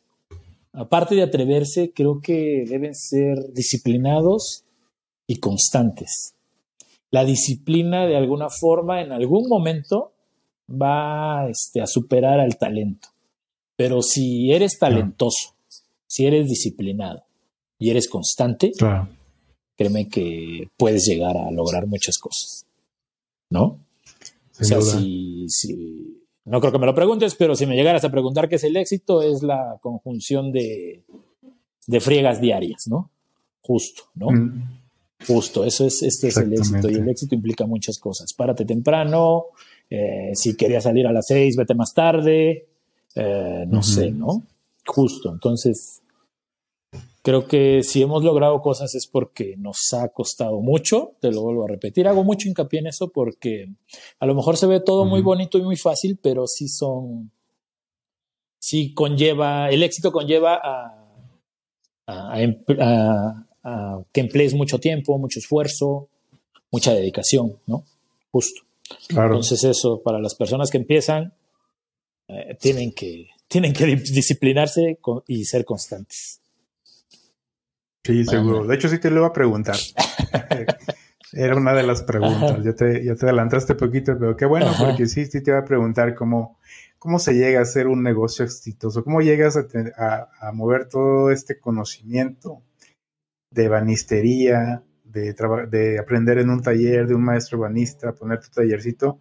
aparte 0.73 1.15
de 1.15 1.23
atreverse, 1.23 1.93
creo 1.95 2.21
que 2.21 2.65
deben 2.67 2.95
ser 2.95 3.53
disciplinados 3.53 4.65
y 5.27 5.37
constantes. 5.37 6.35
La 7.11 7.25
disciplina 7.25 8.07
de 8.07 8.17
alguna 8.17 8.49
forma 8.49 9.03
en 9.03 9.13
algún 9.13 9.47
momento 9.49 10.13
va 10.71 11.49
este, 11.49 11.81
a 11.81 11.87
superar 11.87 12.41
al 12.41 12.57
talento. 12.57 13.09
Pero 13.77 14.03
si 14.03 14.53
eres 14.53 14.79
talentoso, 14.79 15.55
si 16.07 16.27
eres 16.27 16.49
disciplinado 16.49 17.25
y 17.79 17.91
eres 17.91 18.09
constante, 18.09 18.73
créeme 19.83 20.09
que 20.09 20.69
puedes 20.77 21.05
llegar 21.05 21.37
a 21.37 21.51
lograr 21.51 21.87
muchas 21.87 22.19
cosas. 22.19 22.67
¿no? 23.53 23.79
o 24.59 24.65
sea, 24.65 24.81
si, 24.81 25.47
no 26.45 26.61
creo 26.61 26.73
que 26.73 26.79
me 26.79 26.87
lo 26.87 26.95
preguntes, 26.95 27.35
pero 27.35 27.55
si 27.55 27.67
me 27.67 27.77
llegaras 27.77 28.05
a 28.05 28.11
preguntar 28.11 28.49
qué 28.49 28.57
es 28.57 28.65
el 28.65 28.77
éxito, 28.77 29.23
es 29.23 29.43
la 29.43 29.79
conjunción 29.81 30.53
de, 30.53 31.05
de 31.87 32.01
friegas 32.01 32.41
diarias, 32.41 32.87
¿no? 32.89 33.11
Justo, 33.61 34.05
¿no? 34.15 34.31
Mm. 34.31 34.81
Justo, 35.27 35.65
eso 35.65 35.87
es, 35.87 36.03
este 36.03 36.29
es 36.29 36.37
el 36.37 36.53
éxito 36.53 36.91
y 36.91 36.95
el 36.95 37.09
éxito 37.09 37.35
implica 37.35 37.67
muchas 37.67 37.99
cosas. 37.99 38.33
Párate 38.33 38.65
temprano, 38.65 39.47
eh, 39.89 40.33
si 40.35 40.57
querías 40.57 40.85
salir 40.85 41.07
a 41.07 41.13
las 41.13 41.27
seis, 41.27 41.57
vete 41.57 41.75
más 41.75 41.93
tarde, 41.95 42.67
eh, 43.15 43.65
no 43.69 43.83
sé, 43.83 44.11
¿no? 44.11 44.43
Justo, 44.85 45.31
entonces 45.31 46.02
Creo 47.25 47.47
que 47.47 47.85
si 47.85 48.03
hemos 48.03 48.25
logrado 48.25 48.61
cosas 48.61 48.97
es 48.97 49.07
porque 49.07 49.55
nos 49.57 49.93
ha 49.93 50.09
costado 50.09 50.61
mucho, 50.61 51.13
te 51.21 51.31
lo 51.31 51.43
vuelvo 51.43 51.65
a 51.65 51.69
repetir, 51.69 52.09
hago 52.09 52.25
mucho 52.25 52.49
hincapié 52.49 52.81
en 52.81 52.89
eso 52.89 53.13
porque 53.13 53.69
a 54.19 54.27
lo 54.27 54.35
mejor 54.35 54.57
se 54.57 54.67
ve 54.67 54.81
todo 54.81 55.05
muy 55.05 55.23
bonito 55.23 55.57
y 55.57 55.63
muy 55.63 55.77
fácil, 55.77 56.19
pero 56.21 56.49
sí 56.49 56.67
son, 56.67 57.31
sí 58.59 58.93
conlleva, 58.93 59.71
el 59.71 59.85
éxito 59.85 60.11
conlleva 60.11 60.61
a, 60.63 60.99
que 64.13 64.21
emplees 64.21 64.55
mucho 64.55 64.81
tiempo, 64.81 65.17
mucho 65.17 65.39
esfuerzo, 65.39 66.09
mucha 66.73 66.93
dedicación, 66.93 67.61
¿no? 67.67 67.85
Justo. 68.33 68.63
Entonces 69.09 69.63
eso, 69.63 70.03
para 70.03 70.19
las 70.19 70.35
personas 70.35 70.71
que 70.71 70.79
empiezan, 70.79 71.33
eh, 72.27 72.57
tienen, 72.61 72.93
que, 72.93 73.29
tienen 73.47 73.73
que 73.73 73.87
disciplinarse 73.87 74.99
y 75.29 75.45
ser 75.45 75.65
constantes. 75.65 76.42
Sí, 78.05 78.25
seguro. 78.25 78.67
De 78.67 78.75
hecho, 78.75 78.89
sí 78.89 78.99
te 78.99 79.11
lo 79.11 79.19
iba 79.19 79.29
a 79.29 79.33
preguntar. 79.33 79.77
Era 81.33 81.57
una 81.57 81.73
de 81.73 81.83
las 81.83 82.03
preguntas. 82.03 82.63
Ya 82.63 82.75
te, 82.75 83.05
ya 83.05 83.15
te 83.15 83.27
adelantaste 83.27 83.75
poquito, 83.75 84.19
pero 84.19 84.37
qué 84.37 84.45
bueno, 84.45 84.71
porque 84.79 85.07
sí, 85.07 85.25
sí 85.25 85.43
te 85.43 85.51
iba 85.51 85.61
a 85.61 85.65
preguntar 85.65 86.15
cómo, 86.15 86.59
cómo 86.99 87.19
se 87.19 87.33
llega 87.35 87.61
a 87.61 87.63
hacer 87.63 87.87
un 87.87 88.03
negocio 88.03 88.45
exitoso, 88.45 89.03
cómo 89.03 89.23
llegas 89.23 89.57
a, 89.57 90.29
a, 90.41 90.53
mover 90.53 90.89
todo 90.89 91.31
este 91.31 91.59
conocimiento 91.59 92.63
de 93.51 93.69
banistería, 93.69 94.83
de, 95.05 95.35
de 95.71 95.99
aprender 95.99 96.39
en 96.39 96.51
un 96.51 96.61
taller 96.61 97.07
de 97.07 97.15
un 97.15 97.25
maestro 97.25 97.59
banista, 97.59 98.13
poner 98.13 98.41
tu 98.41 98.51
tallercito, 98.51 99.21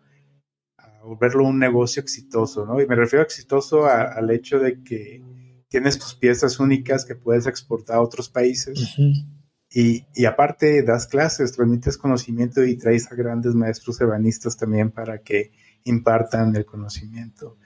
a 0.78 1.04
volverlo 1.04 1.46
un 1.46 1.60
negocio 1.60 2.02
exitoso, 2.02 2.66
¿no? 2.66 2.82
Y 2.82 2.88
me 2.88 2.96
refiero 2.96 3.22
a 3.22 3.26
exitoso 3.26 3.86
al 3.86 4.30
hecho 4.32 4.60
de 4.60 4.84
que 4.84 5.22
tienes 5.72 5.98
tus 5.98 6.14
piezas 6.14 6.60
únicas 6.60 7.06
que 7.06 7.16
puedes 7.16 7.48
exportar 7.48 7.96
a 7.96 8.02
otros 8.02 8.30
países. 8.30 8.96
y, 9.74 10.04
y, 10.14 10.26
aparte 10.26 10.84
das 10.84 11.08
clases, 11.08 11.54
transmites 11.54 11.98
conocimiento 11.98 12.64
y 12.66 12.78
traes 12.78 13.10
a 13.10 13.16
grandes 13.16 13.56
maestros 13.56 14.00
ebanistas 14.02 14.58
también 14.58 14.92
para 14.92 15.22
que 15.22 15.52
impartan 15.86 16.54
el 16.58 16.66
conocimiento. 16.66 17.58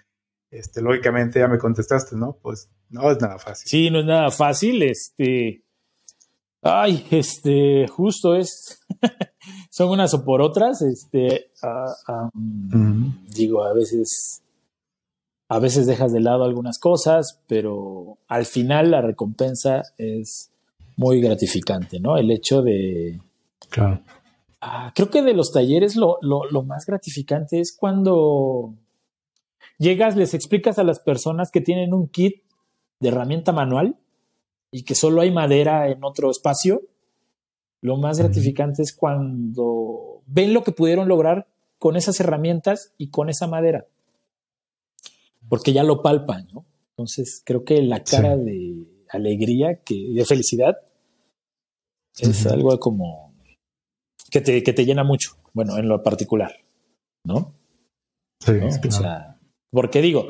Este, 0.51 0.81
lógicamente 0.81 1.39
ya 1.39 1.47
me 1.47 1.57
contestaste, 1.57 2.15
¿no? 2.15 2.37
Pues 2.41 2.69
no 2.89 3.11
es 3.11 3.19
nada 3.19 3.39
fácil. 3.39 3.67
Sí, 3.67 3.89
no 3.89 4.01
es 4.01 4.05
nada 4.05 4.29
fácil. 4.29 4.83
Este, 4.83 5.63
ay, 6.61 7.07
este, 7.09 7.87
justo 7.87 8.35
es, 8.35 8.85
son 9.71 9.89
unas 9.89 10.13
o 10.13 10.23
por 10.23 10.43
otras. 10.43 10.83
Este, 10.83 11.51
ah, 11.63 11.91
ah, 12.07 12.29
digo, 13.35 13.63
a 13.63 13.73
veces 13.73 14.44
a 15.47 15.59
veces 15.59 15.85
dejas 15.85 16.11
de 16.11 16.21
lado 16.21 16.43
algunas 16.43 16.79
cosas, 16.79 17.41
pero 17.47 18.17
al 18.27 18.45
final 18.45 18.91
la 18.91 19.01
recompensa 19.01 19.83
es 19.97 20.51
muy 20.97 21.21
gratificante, 21.21 21.99
¿no? 21.99 22.17
El 22.17 22.31
hecho 22.31 22.61
de... 22.61 23.21
Claro. 23.69 24.01
Ah, 24.61 24.91
creo 24.95 25.09
que 25.09 25.21
de 25.21 25.33
los 25.33 25.51
talleres 25.51 25.95
lo, 25.95 26.17
lo, 26.21 26.63
más 26.63 26.85
gratificante 26.85 27.59
es 27.59 27.75
cuando 27.77 28.73
llegas, 29.77 30.15
les 30.15 30.33
explicas 30.33 30.79
a 30.79 30.83
las 30.83 30.99
personas 30.99 31.51
que 31.51 31.61
tienen 31.61 31.93
un 31.93 32.07
kit 32.07 32.41
de 32.99 33.09
herramienta 33.09 33.51
manual 33.51 33.97
y 34.71 34.83
que 34.83 34.95
solo 34.95 35.21
hay 35.21 35.29
madera 35.29 35.89
en 35.89 36.03
otro 36.03 36.31
espacio. 36.31 36.81
Lo 37.81 37.97
más 37.97 38.17
gratificante 38.17 38.81
es 38.81 38.95
cuando 38.95 40.21
ven 40.25 40.53
lo 40.53 40.63
que 40.63 40.71
pudieron 40.71 41.07
lograr 41.07 41.47
con 41.77 41.95
esas 41.95 42.19
herramientas 42.19 42.93
y 42.97 43.09
con 43.09 43.29
esa 43.29 43.45
madera 43.45 43.85
porque 45.49 45.73
ya 45.73 45.83
lo 45.83 46.01
palpan, 46.01 46.47
¿no? 46.53 46.65
Entonces 46.91 47.41
creo 47.45 47.63
que 47.63 47.81
la 47.81 48.03
cara 48.03 48.37
de 48.37 48.87
alegría, 49.09 49.81
que, 49.83 50.11
de 50.13 50.25
felicidad, 50.25 50.77
es 52.17 52.45
algo 52.47 52.79
como 52.79 53.35
que 54.31 54.41
te, 54.41 54.63
que 54.63 54.73
te 54.73 54.85
llena 54.85 55.03
mucho, 55.03 55.31
bueno, 55.53 55.77
en 55.77 55.87
lo 55.87 56.01
particular, 56.01 56.51
¿no? 57.25 57.53
Sí, 58.39 58.51
o 58.51 58.91
sea, 58.91 59.39
porque 59.71 60.01
digo, 60.01 60.27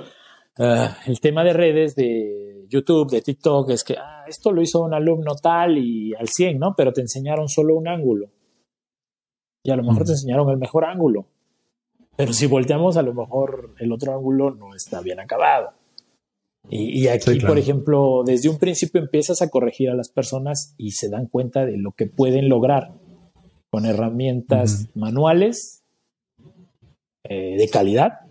ah, 0.58 0.98
el 1.06 1.20
tema 1.20 1.44
de 1.44 1.54
redes, 1.54 1.96
de 1.96 2.66
YouTube, 2.68 3.12
de 3.12 3.22
TikTok, 3.22 3.70
es 3.70 3.84
que 3.84 3.96
ah, 3.98 4.26
esto 4.28 4.52
lo 4.52 4.62
hizo 4.62 4.82
un 4.82 4.94
alumno 4.94 5.36
tal 5.36 5.78
y 5.78 6.14
al 6.16 6.28
100, 6.30 6.60
¿no? 6.60 6.74
Pero 6.76 6.94
te 6.94 7.02
enseñaron 7.02 7.48
solo 7.48 7.76
un 7.76 7.88
ángulo. 7.88 8.32
Y 9.64 9.72
a 9.72 9.76
lo 9.76 9.84
mejor 9.84 10.06
te 10.06 10.12
enseñaron 10.12 10.50
el 10.50 10.58
mejor 10.58 10.86
ángulo. 10.86 11.28
Pero 12.18 12.34
si 12.34 12.48
volteamos, 12.48 12.98
a 12.98 13.02
lo 13.02 13.14
mejor 13.14 13.76
el 13.80 13.92
otro 13.92 14.16
ángulo 14.16 14.52
no 14.52 14.74
está 14.74 15.02
bien 15.02 15.20
acabado. 15.20 15.72
Y, 16.70 17.08
aquí, 17.10 17.40
por 17.42 17.60
ejemplo, 17.60 18.24
desde 18.26 18.50
un 18.50 18.58
principio 18.58 19.00
empiezas 19.00 19.42
a 19.44 19.50
corregir 19.50 19.90
a 19.90 19.94
las 19.94 20.10
personas 20.10 20.74
y 20.78 20.92
se 20.92 21.10
dan 21.10 21.28
cuenta 21.28 21.64
de 21.66 21.78
lo 21.78 21.92
que 21.92 22.08
pueden 22.08 22.50
lograr 22.50 22.92
con 23.70 23.86
herramientas 23.86 24.88
manuales 24.96 25.84
eh, 27.24 27.56
de 27.58 27.70
calidad, 27.70 28.22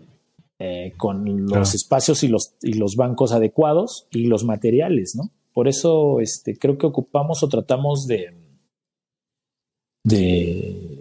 eh, 0.59 0.93
con 0.97 1.45
los 1.47 1.75
espacios 1.75 2.23
y 2.23 2.27
los, 2.27 2.55
y 2.61 2.73
los 2.73 2.95
bancos 2.95 3.31
adecuados 3.31 4.07
y 4.11 4.25
los 4.25 4.43
materiales, 4.43 5.15
¿no? 5.15 5.31
Por 5.53 5.69
eso 5.69 6.19
este, 6.19 6.57
creo 6.57 6.77
que 6.77 6.87
ocupamos 6.87 7.41
o 7.41 7.47
tratamos 7.47 8.07
de, 8.07 8.33
de 10.03 10.94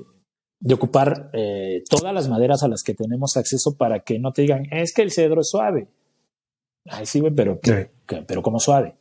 de 0.65 0.73
ocupar 0.73 1.29
eh, 1.35 1.85
todas 1.91 2.15
las 2.15 2.27
maderas 2.31 2.63
a 2.63 2.69
las 2.69 2.83
que 2.83 2.95
tenemos 2.95 3.37
acceso 3.37 3.77
para 3.77 4.01
que 4.01 4.19
no 4.19 4.33
te 4.33 4.43
digan, 4.43 4.67
es 4.71 4.95
que 4.95 5.03
el 5.03 5.11
cedro 5.11 5.43
es 5.43 5.51
suave. 5.51 5.89
Ay, 6.87 7.05
sí, 7.05 7.23
pero, 7.37 7.61
pero 8.27 8.43
como 8.43 8.59
suave. 8.59 8.95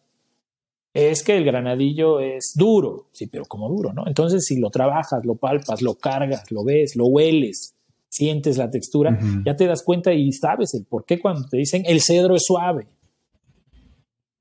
Es 0.93 1.23
que 1.23 1.37
el 1.37 1.45
granadillo 1.45 2.19
es 2.19 2.51
duro. 2.53 3.07
Sí, 3.13 3.27
pero 3.27 3.45
como 3.45 3.69
duro, 3.69 3.93
¿no? 3.93 4.05
Entonces, 4.07 4.45
si 4.45 4.59
lo 4.59 4.71
trabajas, 4.71 5.23
lo 5.23 5.35
palpas, 5.35 5.81
lo 5.81 5.95
cargas, 5.95 6.51
lo 6.51 6.65
ves, 6.65 6.97
lo 6.97 7.05
hueles, 7.05 7.75
sientes 8.09 8.57
la 8.57 8.69
textura, 8.69 9.17
ya 9.45 9.55
te 9.55 9.65
das 9.65 9.83
cuenta 9.83 10.11
y 10.11 10.33
sabes 10.33 10.73
el 10.73 10.83
por 10.83 11.05
qué 11.05 11.21
cuando 11.21 11.47
te 11.47 11.55
dicen 11.55 11.83
el 11.85 12.01
cedro 12.01 12.35
es 12.35 12.43
suave. 12.45 12.87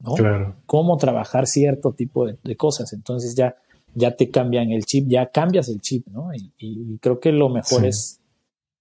¿no? 0.01 0.15
Claro. 0.15 0.57
Cómo 0.67 0.97
trabajar 0.97 1.47
cierto 1.47 1.93
tipo 1.93 2.27
de, 2.27 2.37
de 2.43 2.57
cosas. 2.57 2.93
Entonces 2.93 3.37
ya 3.37 3.55
ya 3.95 4.17
te 4.17 4.31
cambian 4.31 4.71
el 4.71 4.85
chip, 4.85 5.09
ya 5.09 5.31
cambias 5.31 5.69
el 5.69 5.81
chip, 5.81 6.07
¿no? 6.09 6.29
Y, 6.35 6.99
creo 6.99 7.21
que 7.21 7.33
lo 7.33 7.49
mejor 7.49 7.85
es, 7.85 8.21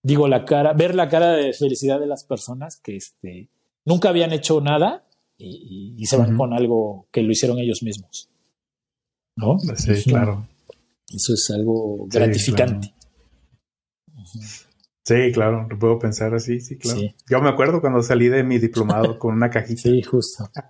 digo, 0.03 0.27
la 0.27 0.45
cara, 0.45 0.73
ver 0.73 0.95
la 0.95 1.09
cara 1.09 1.33
de 1.33 1.53
felicidad 1.53 1.99
de 1.99 2.07
las 2.07 2.23
personas 2.23 2.77
que 2.77 2.95
este, 2.95 3.49
nunca 3.85 4.09
habían 4.09 4.31
hecho 4.31 4.61
nada 4.61 5.05
y, 5.37 6.05
se 6.05 6.17
van 6.17 6.37
con 6.37 6.53
algo 6.53 7.07
que 7.11 7.23
lo 7.23 7.31
hicieron 7.31 7.59
ellos 7.59 7.83
mismos. 7.83 8.29
¿No? 9.35 9.57
Sí, 9.59 10.03
claro. 10.03 10.47
Eso 11.07 11.33
es 11.33 11.51
algo 11.51 12.05
gratificante. 12.07 12.93
Sí, 15.03 15.31
claro, 15.33 15.67
lo 15.69 15.79
puedo 15.79 15.99
pensar 15.99 16.33
así, 16.35 16.59
sí, 16.59 16.77
claro. 16.77 17.01
Yo 17.27 17.41
me 17.41 17.49
acuerdo 17.49 17.81
cuando 17.81 18.01
salí 18.01 18.29
de 18.29 18.43
mi 18.43 18.59
diplomado 18.59 19.17
con 19.17 19.33
una 19.33 19.49
cajita. 19.49 19.81
Sí, 19.81 20.01
justo. 20.03 20.49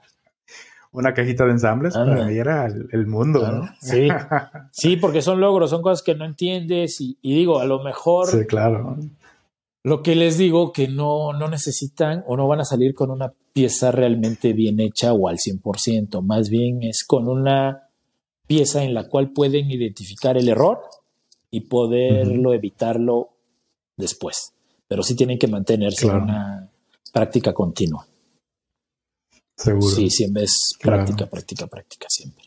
una 0.92 1.14
cajita 1.14 1.46
de 1.46 1.52
ensambles, 1.52 1.94
para 1.94 2.26
mí 2.26 2.38
era 2.38 2.68
el, 2.68 3.08
mundo, 3.08 3.50
¿no? 3.50 3.70
Sí. 3.80 4.10
sí, 4.72 4.98
porque 4.98 5.22
son 5.22 5.40
logros, 5.40 5.70
son 5.70 5.82
cosas 5.82 6.04
que 6.04 6.16
no 6.16 6.26
entiendes 6.26 7.00
y, 7.00 7.18
digo, 7.22 7.60
a 7.60 7.66
lo 7.66 7.82
mejor... 7.82 8.28
Sí, 8.28 8.46
claro. 8.46 8.98
Lo 9.84 10.04
que 10.04 10.16
les 10.16 10.38
digo, 10.38 10.74
que 10.74 10.88
no, 10.88 11.34
no 11.34 11.48
necesitan 11.48 12.24
o 12.28 12.38
no 12.38 12.48
van 12.48 12.60
a 12.60 12.66
salir 12.66 12.94
con 12.94 13.10
una 13.10 13.34
pieza 13.54 13.92
realmente 13.92 14.54
bien 14.54 14.80
hecha 14.80 15.14
o 15.14 15.28
al 15.28 15.38
100%, 15.38 16.22
más 16.22 16.50
bien 16.50 16.84
es 16.84 17.04
con 17.06 17.28
una 17.28 17.88
pieza 18.46 18.84
en 18.84 18.94
la 18.94 19.08
cual 19.08 19.32
pueden 19.32 19.72
identificar 19.72 20.38
el 20.38 20.50
error 20.50 20.82
y 21.50 21.62
poderlo 21.62 22.54
evitarlo 22.54 23.30
después. 23.98 24.54
Pero 24.88 25.04
sí 25.04 25.16
tienen 25.16 25.40
que 25.40 25.48
mantenerse 25.48 26.08
en 26.08 26.16
una 26.16 26.70
práctica 27.14 27.54
continua. 27.54 28.06
Seguro. 29.62 29.96
Sí, 29.96 30.10
siempre 30.10 30.44
es 30.44 30.76
práctica, 30.82 31.30
práctica, 31.30 31.68
práctica, 31.68 32.08
siempre. 32.10 32.46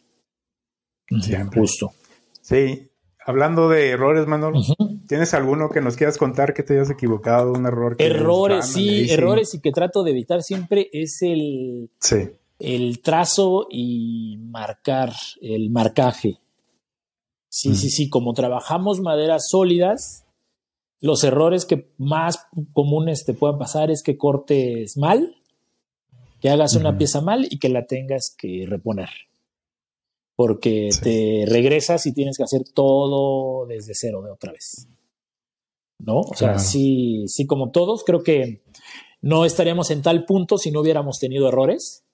Siempre. 1.20 1.60
Justo. 1.60 1.92
Sí. 2.40 2.90
Hablando 3.24 3.68
de 3.68 3.90
errores, 3.90 4.26
Manolo, 4.26 4.60
¿tienes 5.08 5.32
alguno 5.32 5.70
que 5.70 5.80
nos 5.80 5.96
quieras 5.96 6.18
contar 6.18 6.52
que 6.52 6.62
te 6.62 6.74
hayas 6.74 6.90
equivocado, 6.90 7.52
un 7.52 7.64
error? 7.66 7.96
errores, 7.98 8.66
sí, 8.66 9.10
errores 9.10 9.54
y 9.54 9.60
que 9.60 9.72
trato 9.72 10.02
de 10.02 10.10
evitar 10.10 10.42
siempre 10.42 10.90
es 10.92 11.22
el, 11.22 11.90
el 12.58 13.00
trazo 13.00 13.66
y 13.70 14.36
marcar, 14.38 15.14
el 15.40 15.70
marcaje. 15.70 16.40
Sí, 17.48 17.74
sí, 17.76 17.88
sí, 17.88 18.10
como 18.10 18.34
trabajamos 18.34 19.00
maderas 19.00 19.44
sólidas, 19.48 20.26
los 21.00 21.22
errores 21.24 21.64
que 21.64 21.94
más 21.96 22.46
comunes 22.72 23.24
te 23.24 23.32
puedan 23.32 23.58
pasar 23.58 23.90
es 23.90 24.02
que 24.02 24.18
cortes 24.18 24.96
mal, 24.98 25.34
que 26.44 26.50
hagas 26.50 26.76
una 26.76 26.98
pieza 26.98 27.22
mal 27.22 27.46
y 27.48 27.58
que 27.58 27.70
la 27.70 27.86
tengas 27.86 28.36
que 28.36 28.66
reponer. 28.68 29.08
Porque 30.36 30.90
te 31.02 31.46
regresas 31.48 32.04
y 32.04 32.12
tienes 32.12 32.36
que 32.36 32.42
hacer 32.42 32.64
todo 32.74 33.64
desde 33.64 33.94
cero 33.94 34.20
de 34.20 34.30
otra 34.30 34.52
vez. 34.52 34.86
¿No? 35.98 36.20
O 36.20 36.34
sea, 36.34 36.58
sí, 36.58 37.24
sí, 37.28 37.46
como 37.46 37.70
todos, 37.70 38.04
creo 38.04 38.22
que 38.22 38.62
no 39.22 39.46
estaríamos 39.46 39.90
en 39.90 40.02
tal 40.02 40.26
punto 40.26 40.58
si 40.58 40.70
no 40.70 40.82
hubiéramos 40.82 41.18
tenido 41.18 41.48
errores. 41.48 42.04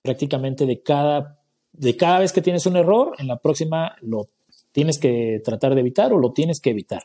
Prácticamente 0.00 0.64
de 0.64 0.80
cada, 0.80 1.42
de 1.72 1.94
cada 1.94 2.20
vez 2.20 2.32
que 2.32 2.40
tienes 2.40 2.64
un 2.64 2.78
error, 2.78 3.14
en 3.18 3.26
la 3.26 3.38
próxima 3.38 3.96
lo 4.00 4.28
tienes 4.72 4.98
que 4.98 5.42
tratar 5.44 5.74
de 5.74 5.82
evitar 5.82 6.10
o 6.14 6.18
lo 6.18 6.32
tienes 6.32 6.58
que 6.62 6.70
evitar. 6.70 7.02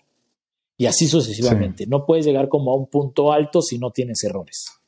Y 0.77 0.85
así 0.85 1.07
sucesivamente. 1.07 1.87
No 1.87 2.05
puedes 2.05 2.25
llegar 2.25 2.47
como 2.47 2.71
a 2.71 2.77
un 2.77 2.87
punto 2.87 3.33
alto 3.33 3.61
si 3.61 3.79
no 3.79 3.91
tienes 3.91 4.23
errores. 4.23 4.78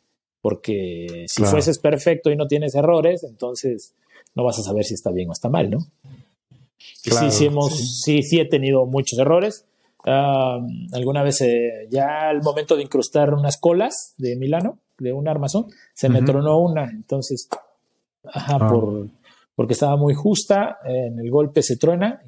Porque 0.42 1.26
si 1.28 1.44
fueses 1.44 1.78
perfecto 1.80 2.32
y 2.32 2.36
no 2.36 2.48
tienes 2.48 2.74
errores, 2.76 3.24
entonces 3.24 3.94
no 4.36 4.44
vas 4.44 4.58
a 4.60 4.64
saber 4.64 4.84
si 4.84 4.96
está 4.96 5.12
bien 5.12 5.30
o 5.30 5.34
está 5.34 5.50
mal, 5.50 5.70
¿no? 5.70 5.80
sí, 6.78 7.32
sí, 7.32 7.46
hemos, 7.46 8.02
sí. 8.04 8.24
sí, 8.24 8.40
he 8.40 8.46
tenido 8.46 8.86
muchos 8.86 9.20
errores. 9.20 9.66
alguna 10.04 11.24
vez 11.24 11.42
eh, 11.42 11.88
ya 11.90 12.30
al 12.30 12.42
momento 12.42 12.76
de 12.76 12.84
incrustar 12.84 13.34
unas 13.34 13.58
colas 13.58 14.14
de 14.18 14.36
Milano, 14.36 14.80
de 14.98 15.14
un 15.14 15.28
armazón, 15.28 15.68
se 15.94 16.10
me 16.10 16.22
tronó 16.22 16.60
una. 16.60 16.90
Entonces, 16.90 17.50
ajá, 18.24 18.58
ah. 18.60 18.70
por, 18.70 19.08
porque 19.56 19.74
estaba 19.74 19.98
muy 19.98 20.14
justa, 20.14 20.80
en 20.86 21.20
el 21.20 21.30
golpe 21.30 21.62
se 21.62 21.78
truena 21.78 22.22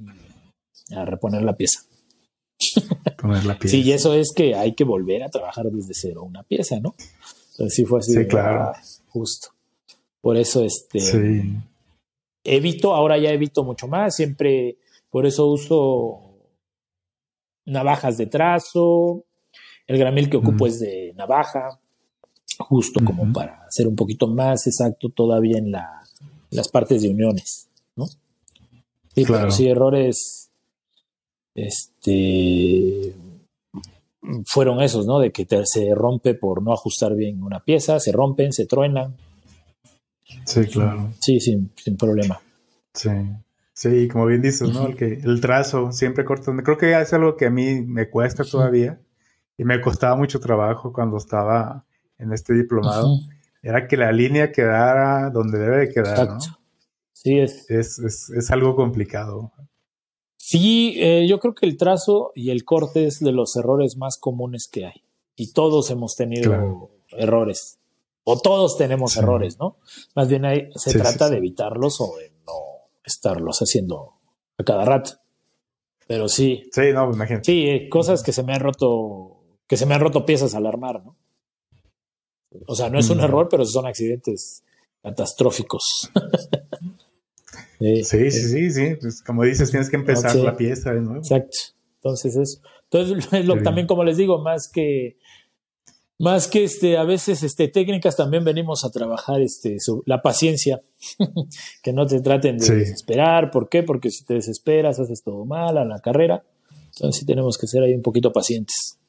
a 0.96 1.06
reponer 1.06 1.44
la 1.44 1.56
pieza. 1.56 1.82
Poner 3.20 3.46
la 3.46 3.58
pieza. 3.58 3.76
Sí, 3.78 3.82
y 3.82 3.92
eso 3.92 4.14
es 4.14 4.32
que 4.36 4.56
hay 4.56 4.74
que 4.74 4.84
volver 4.84 5.24
a 5.24 5.30
trabajar 5.30 5.66
desde 5.72 5.94
cero 5.94 6.24
una 6.24 6.44
pieza, 6.44 6.80
¿no? 6.80 6.96
Entonces 7.54 7.76
sí 7.76 7.86
fue 7.86 8.00
así. 8.00 8.14
Sí, 8.14 8.28
claro. 8.28 8.72
Ah, 8.76 8.82
justo. 9.10 9.50
Por 10.22 10.38
eso, 10.38 10.64
este. 10.64 11.00
Sí. 11.00 11.56
Evito, 12.44 12.94
ahora 12.94 13.18
ya 13.18 13.32
evito 13.32 13.64
mucho 13.64 13.88
más. 13.88 14.16
Siempre, 14.16 14.78
por 15.10 15.26
eso 15.26 15.48
uso 15.48 16.34
navajas 17.66 18.18
de 18.18 18.28
trazo. 18.28 19.24
El 19.88 19.98
gramil 19.98 20.30
que 20.30 20.38
ocupo 20.38 20.66
es 20.66 20.80
de 20.80 21.14
navaja, 21.18 21.80
justo 22.58 23.04
como 23.04 23.32
para 23.34 23.70
ser 23.70 23.86
un 23.86 23.98
poquito 23.98 24.28
más 24.28 24.66
exacto 24.66 25.10
todavía 25.10 25.58
en 25.58 25.72
la, 25.72 26.04
las 26.52 26.70
partes 26.70 27.02
de 27.02 27.10
uniones, 27.10 27.68
¿no? 27.98 28.06
Sí, 29.14 29.26
claro. 29.26 29.52
sí, 29.52 29.68
errores 29.68 30.44
este, 31.56 33.14
fueron 34.46 34.82
esos, 34.82 35.06
¿no? 35.06 35.20
De 35.20 35.32
que 35.32 35.46
se 35.66 35.94
rompe 35.96 36.34
por 36.34 36.62
no 36.62 36.74
ajustar 36.74 37.16
bien 37.16 37.44
una 37.44 37.60
pieza, 37.60 38.00
se 38.00 38.12
rompen, 38.12 38.54
se 38.54 38.66
truenan. 38.66 39.16
Sí, 40.46 40.66
claro. 40.66 41.12
Sí, 41.20 41.40
sin, 41.40 41.72
sin 41.76 41.98
problema. 41.98 42.40
Sí. 42.94 43.10
Sí, 43.74 44.08
como 44.08 44.28
bien 44.28 44.42
dices, 44.42 44.70
¿no? 44.70 44.88
El, 44.88 44.96
que, 44.96 45.20
el 45.24 45.42
trazo 45.42 45.92
siempre 45.92 46.24
cortando. 46.24 46.62
Creo 46.64 46.78
que 46.78 47.00
es 47.00 47.14
algo 47.14 47.36
que 47.36 47.48
a 47.48 47.50
mí 47.50 47.82
me 47.82 48.10
cuesta 48.10 48.44
todavía 48.44 49.00
y 49.58 49.64
me 49.66 49.82
costaba 49.82 50.16
mucho 50.16 50.40
trabajo 50.40 50.94
cuando 50.94 51.18
estaba 51.18 51.86
en 52.20 52.32
este 52.34 52.54
diplomado. 52.54 53.18
Era 53.62 53.88
que 53.88 53.98
la 53.98 54.12
línea 54.12 54.52
quedara 54.52 55.30
donde 55.32 55.58
debe 55.58 55.78
de 55.78 55.90
quedar, 55.90 56.28
¿no? 56.28 56.40
Sí, 57.14 57.40
es. 57.40 57.70
Es, 57.70 57.98
es. 58.00 58.30
es, 58.30 58.52
algo 58.52 58.76
complicado. 58.76 59.52
Sí, 60.46 60.96
eh, 60.98 61.26
yo 61.26 61.40
creo 61.40 61.56
que 61.56 61.66
el 61.66 61.78
trazo 61.78 62.34
y 62.36 62.50
el 62.50 62.66
corte 62.66 63.06
es 63.06 63.22
de 63.22 63.32
los 63.32 63.56
errores 63.56 63.96
más 63.96 64.18
comunes 64.18 64.68
que 64.70 64.86
hay. 64.86 65.06
Y 65.38 65.54
todos 65.54 65.90
hemos 65.90 66.18
tenido 66.18 66.90
errores. 67.12 67.80
O 68.26 68.38
todos 68.38 68.78
tenemos 68.78 69.16
errores, 69.16 69.58
¿no? 69.58 69.78
Más 70.16 70.28
bien 70.28 70.44
ahí 70.44 70.68
se 70.76 71.00
trata 71.00 71.30
de 71.30 71.38
evitarlos 71.38 72.02
o 72.02 72.18
de 72.18 72.34
no 72.46 72.90
estarlos 73.06 73.60
haciendo 73.60 74.16
a 74.58 74.66
cada 74.66 74.84
rato. 74.84 75.12
Pero 76.08 76.28
sí. 76.28 76.70
Sí, 76.74 76.92
no, 76.94 77.10
imagínate. 77.10 77.46
Sí, 77.46 77.70
eh, 77.70 77.88
cosas 77.88 78.22
que 78.22 78.34
se 78.34 78.44
me 78.44 78.54
han 78.54 78.60
roto, 78.60 79.46
que 79.66 79.78
se 79.78 79.86
me 79.86 79.96
han 79.96 80.02
roto 80.02 80.26
piezas 80.26 80.56
al 80.56 80.66
armar, 80.66 81.06
¿no? 81.06 81.16
O 82.68 82.76
sea, 82.76 82.90
no 82.90 83.00
es 83.00 83.10
un 83.10 83.20
mm. 83.20 83.24
error, 83.24 83.48
pero 83.50 83.66
son 83.66 83.88
accidentes 83.88 84.62
catastróficos. 85.02 86.12
Sí, 87.80 88.04
sí, 88.04 88.32
sí, 88.32 88.72
sí, 88.72 88.96
Pues 89.00 89.22
como 89.24 89.44
dices, 89.44 89.72
tienes 89.72 89.90
que 89.90 89.96
empezar 89.96 90.36
la 90.36 90.56
pieza 90.56 90.94
de 90.94 91.02
nuevo. 91.02 91.20
Exacto. 91.20 91.58
Entonces 91.96 92.36
eso. 92.36 92.62
Entonces, 92.90 93.46
lo, 93.46 93.62
también 93.64 93.88
como 93.88 94.04
les 94.04 94.18
digo, 94.18 94.42
más 94.42 94.70
que 94.72 95.18
más 96.20 96.48
que 96.48 96.64
este, 96.64 96.98
a 96.98 97.04
veces 97.04 97.44
este, 97.44 97.68
técnicas 97.68 98.16
también 98.16 98.44
venimos 98.46 98.86
a 98.86 98.92
trabajar 98.92 99.42
este, 99.42 99.78
la 100.06 100.22
paciencia, 100.22 100.80
que 101.84 101.92
no 101.92 102.06
te 102.06 102.22
traten 102.22 102.58
de 102.58 102.76
desesperar. 102.76 103.52
¿Por 103.52 103.68
qué? 103.68 103.84
Porque 103.84 104.10
si 104.10 104.24
te 104.24 104.36
desesperas, 104.36 105.00
haces 105.00 105.24
todo 105.24 105.46
mal 105.46 105.78
a 105.78 105.86
la 105.86 106.00
carrera. 106.00 106.44
Entonces 106.96 107.20
sí 107.20 107.26
tenemos 107.26 107.58
que 107.58 107.68
ser 107.68 107.84
ahí 107.84 107.94
un 107.94 108.02
poquito 108.02 108.32
pacientes. 108.32 109.00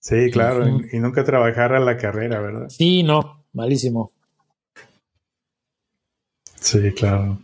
Sí, 0.00 0.30
claro, 0.30 0.66
y 0.92 0.98
nunca 0.98 1.24
trabajar 1.24 1.74
a 1.74 1.80
la 1.80 1.96
carrera, 1.96 2.40
¿verdad? 2.40 2.68
Sí, 2.68 3.02
no, 3.02 3.44
malísimo. 3.52 4.12
Sí, 6.66 6.92
claro. 6.94 7.38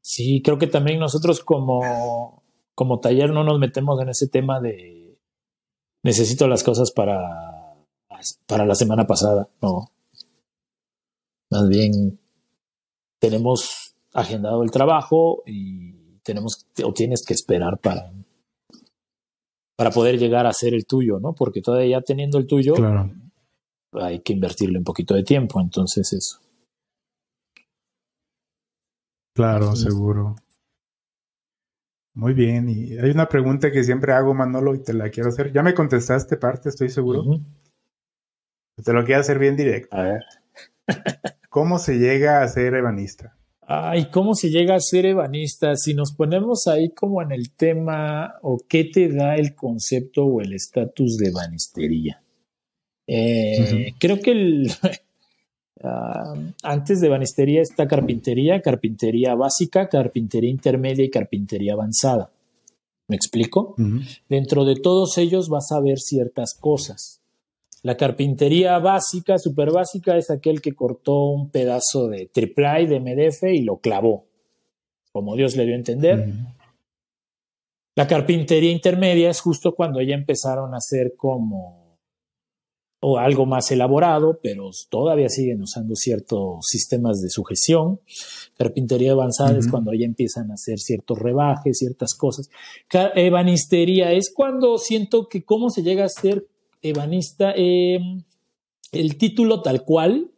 Sí, 0.00 0.40
creo 0.40 0.56
que 0.56 0.68
también 0.68 1.00
nosotros 1.00 1.42
como, 1.42 2.44
como 2.76 3.00
taller 3.00 3.30
no 3.30 3.42
nos 3.42 3.58
metemos 3.58 4.00
en 4.00 4.10
ese 4.10 4.28
tema 4.28 4.60
de 4.60 5.18
necesito 6.04 6.46
las 6.46 6.62
cosas 6.62 6.92
para, 6.92 7.76
para 8.46 8.64
la 8.64 8.76
semana 8.76 9.04
pasada, 9.04 9.48
no. 9.60 9.90
Más 11.50 11.68
bien 11.68 12.20
tenemos 13.18 13.96
agendado 14.12 14.62
el 14.62 14.70
trabajo 14.70 15.42
y 15.44 16.20
tenemos 16.22 16.64
o 16.84 16.92
tienes 16.92 17.24
que 17.26 17.34
esperar 17.34 17.80
para 17.80 18.12
para 19.74 19.90
poder 19.90 20.20
llegar 20.20 20.46
a 20.46 20.50
hacer 20.50 20.72
el 20.72 20.86
tuyo, 20.86 21.18
¿no? 21.18 21.34
Porque 21.34 21.62
todavía 21.62 22.00
teniendo 22.00 22.38
el 22.38 22.46
tuyo 22.46 22.74
hay 23.92 24.20
que 24.20 24.34
invertirle 24.34 24.78
un 24.78 24.84
poquito 24.84 25.14
de 25.14 25.24
tiempo, 25.24 25.60
entonces 25.60 26.12
eso. 26.12 26.38
Claro, 29.38 29.76
seguro. 29.76 30.34
Muy 32.12 32.34
bien, 32.34 32.68
y 32.68 32.98
hay 32.98 33.10
una 33.10 33.28
pregunta 33.28 33.70
que 33.70 33.84
siempre 33.84 34.12
hago, 34.12 34.34
Manolo, 34.34 34.74
y 34.74 34.82
te 34.82 34.92
la 34.92 35.10
quiero 35.10 35.28
hacer. 35.28 35.52
Ya 35.52 35.62
me 35.62 35.74
contestaste 35.74 36.36
parte, 36.36 36.70
estoy 36.70 36.88
seguro. 36.88 37.22
Te 38.84 38.92
lo 38.92 39.04
quiero 39.04 39.20
hacer 39.20 39.38
bien 39.38 39.54
directo. 39.54 39.96
A 39.96 40.02
ver. 40.02 40.24
¿Cómo 41.50 41.78
se 41.78 42.00
llega 42.00 42.42
a 42.42 42.48
ser 42.48 42.74
ebanista? 42.74 43.36
Ay, 43.60 44.10
¿cómo 44.10 44.34
se 44.34 44.50
llega 44.50 44.74
a 44.74 44.80
ser 44.80 45.06
ebanista? 45.06 45.76
Si 45.76 45.94
nos 45.94 46.14
ponemos 46.14 46.66
ahí 46.66 46.90
como 46.90 47.22
en 47.22 47.30
el 47.30 47.52
tema, 47.52 48.40
o 48.42 48.58
qué 48.68 48.90
te 48.92 49.08
da 49.08 49.36
el 49.36 49.54
concepto 49.54 50.24
o 50.24 50.40
el 50.40 50.52
estatus 50.52 51.16
de 51.16 51.28
ebanistería. 51.28 52.20
Eh, 53.06 53.94
creo 54.00 54.18
que 54.18 54.32
el, 54.32 54.72
antes 56.62 57.00
de 57.00 57.06
ebanistería 57.06 57.62
está 57.62 57.86
carpintería, 57.86 58.60
carpintería 58.60 59.34
básica, 59.34 59.88
carpintería 59.88 60.50
intermedia 60.50 61.04
y 61.04 61.10
carpintería 61.10 61.74
avanzada. 61.74 62.30
¿Me 63.08 63.16
explico? 63.16 63.74
Dentro 64.28 64.64
de 64.64 64.76
todos 64.76 65.16
ellos 65.18 65.48
vas 65.48 65.72
a 65.72 65.80
ver 65.80 65.98
ciertas 65.98 66.54
cosas. 66.54 67.22
La 67.82 67.96
carpintería 67.96 68.78
básica, 68.80 69.38
súper 69.38 69.70
básica, 69.70 70.16
es 70.16 70.30
aquel 70.30 70.60
que 70.60 70.74
cortó 70.74 71.30
un 71.30 71.50
pedazo 71.50 72.08
de 72.08 72.26
triple 72.26 72.86
de 72.86 73.00
MDF 73.00 73.44
y 73.44 73.62
lo 73.62 73.78
clavó, 73.78 74.26
como 75.12 75.36
Dios 75.36 75.56
le 75.56 75.64
dio 75.64 75.74
a 75.74 75.78
entender. 75.78 76.28
La 77.94 78.06
carpintería 78.06 78.72
intermedia 78.72 79.30
es 79.30 79.40
justo 79.40 79.74
cuando 79.74 80.02
ya 80.02 80.14
empezaron 80.14 80.74
a 80.74 80.78
hacer 80.78 81.14
como 81.16 81.87
o 83.00 83.18
algo 83.18 83.46
más 83.46 83.70
elaborado, 83.70 84.40
pero 84.42 84.70
todavía 84.90 85.28
siguen 85.28 85.62
usando 85.62 85.94
ciertos 85.94 86.58
sistemas 86.62 87.20
de 87.20 87.30
sujeción. 87.30 88.00
Carpintería 88.56 89.12
avanzada 89.12 89.56
es 89.56 89.68
cuando 89.68 89.92
ya 89.94 90.04
empiezan 90.04 90.50
a 90.50 90.54
hacer 90.54 90.80
ciertos 90.80 91.18
rebajes, 91.18 91.78
ciertas 91.78 92.14
cosas. 92.14 92.50
Ebanistería 93.14 94.12
es 94.12 94.32
cuando 94.34 94.78
siento 94.78 95.28
que 95.28 95.44
cómo 95.44 95.70
se 95.70 95.82
llega 95.82 96.04
a 96.04 96.08
ser 96.08 96.48
ebanista. 96.82 97.52
Em, 97.54 98.24
el 98.90 99.16
título 99.16 99.62
tal 99.62 99.84
cual, 99.84 100.32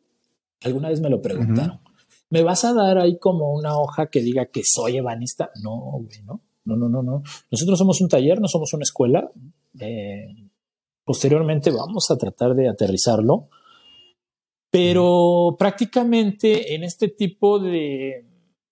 alguna 0.62 0.90
vez 0.90 1.00
me 1.00 1.08
lo 1.08 1.22
preguntaron. 1.22 1.80
¿Me 2.28 2.42
vas 2.42 2.64
a 2.64 2.74
dar 2.74 2.98
ahí 2.98 3.18
como 3.18 3.52
una 3.52 3.78
hoja 3.78 4.06
que 4.06 4.20
diga 4.20 4.46
que 4.46 4.62
soy 4.64 4.98
ebanista? 4.98 5.50
No, 5.62 5.76
güey, 5.92 6.22
no. 6.24 6.42
No, 6.64 6.76
no, 6.76 6.88
no, 6.90 7.02
no. 7.02 7.22
Nosotros 7.50 7.78
somos 7.78 8.00
un 8.02 8.08
taller, 8.08 8.38
no 8.38 8.46
somos 8.46 8.72
una 8.74 8.82
escuela. 8.82 9.30
Eh, 9.80 10.49
posteriormente 11.04 11.70
vamos 11.70 12.10
a 12.10 12.16
tratar 12.16 12.54
de 12.54 12.68
aterrizarlo. 12.68 13.48
Pero 14.70 15.56
prácticamente 15.58 16.74
en 16.74 16.84
este 16.84 17.08
tipo 17.08 17.58
de, 17.58 18.24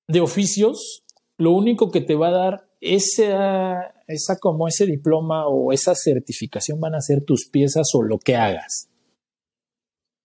de 0.06 0.20
oficios, 0.20 1.04
lo 1.36 1.52
único 1.52 1.90
que 1.90 2.00
te 2.00 2.14
va 2.14 2.28
a 2.28 2.32
dar 2.32 2.68
esa, 2.80 3.94
esa 4.06 4.38
como 4.38 4.68
ese 4.68 4.86
diploma 4.86 5.46
o 5.48 5.72
esa 5.72 5.94
certificación 5.94 6.80
van 6.80 6.94
a 6.94 7.00
ser 7.00 7.24
tus 7.24 7.48
piezas 7.48 7.88
o 7.94 8.02
lo 8.02 8.18
que 8.18 8.36
hagas. 8.36 8.88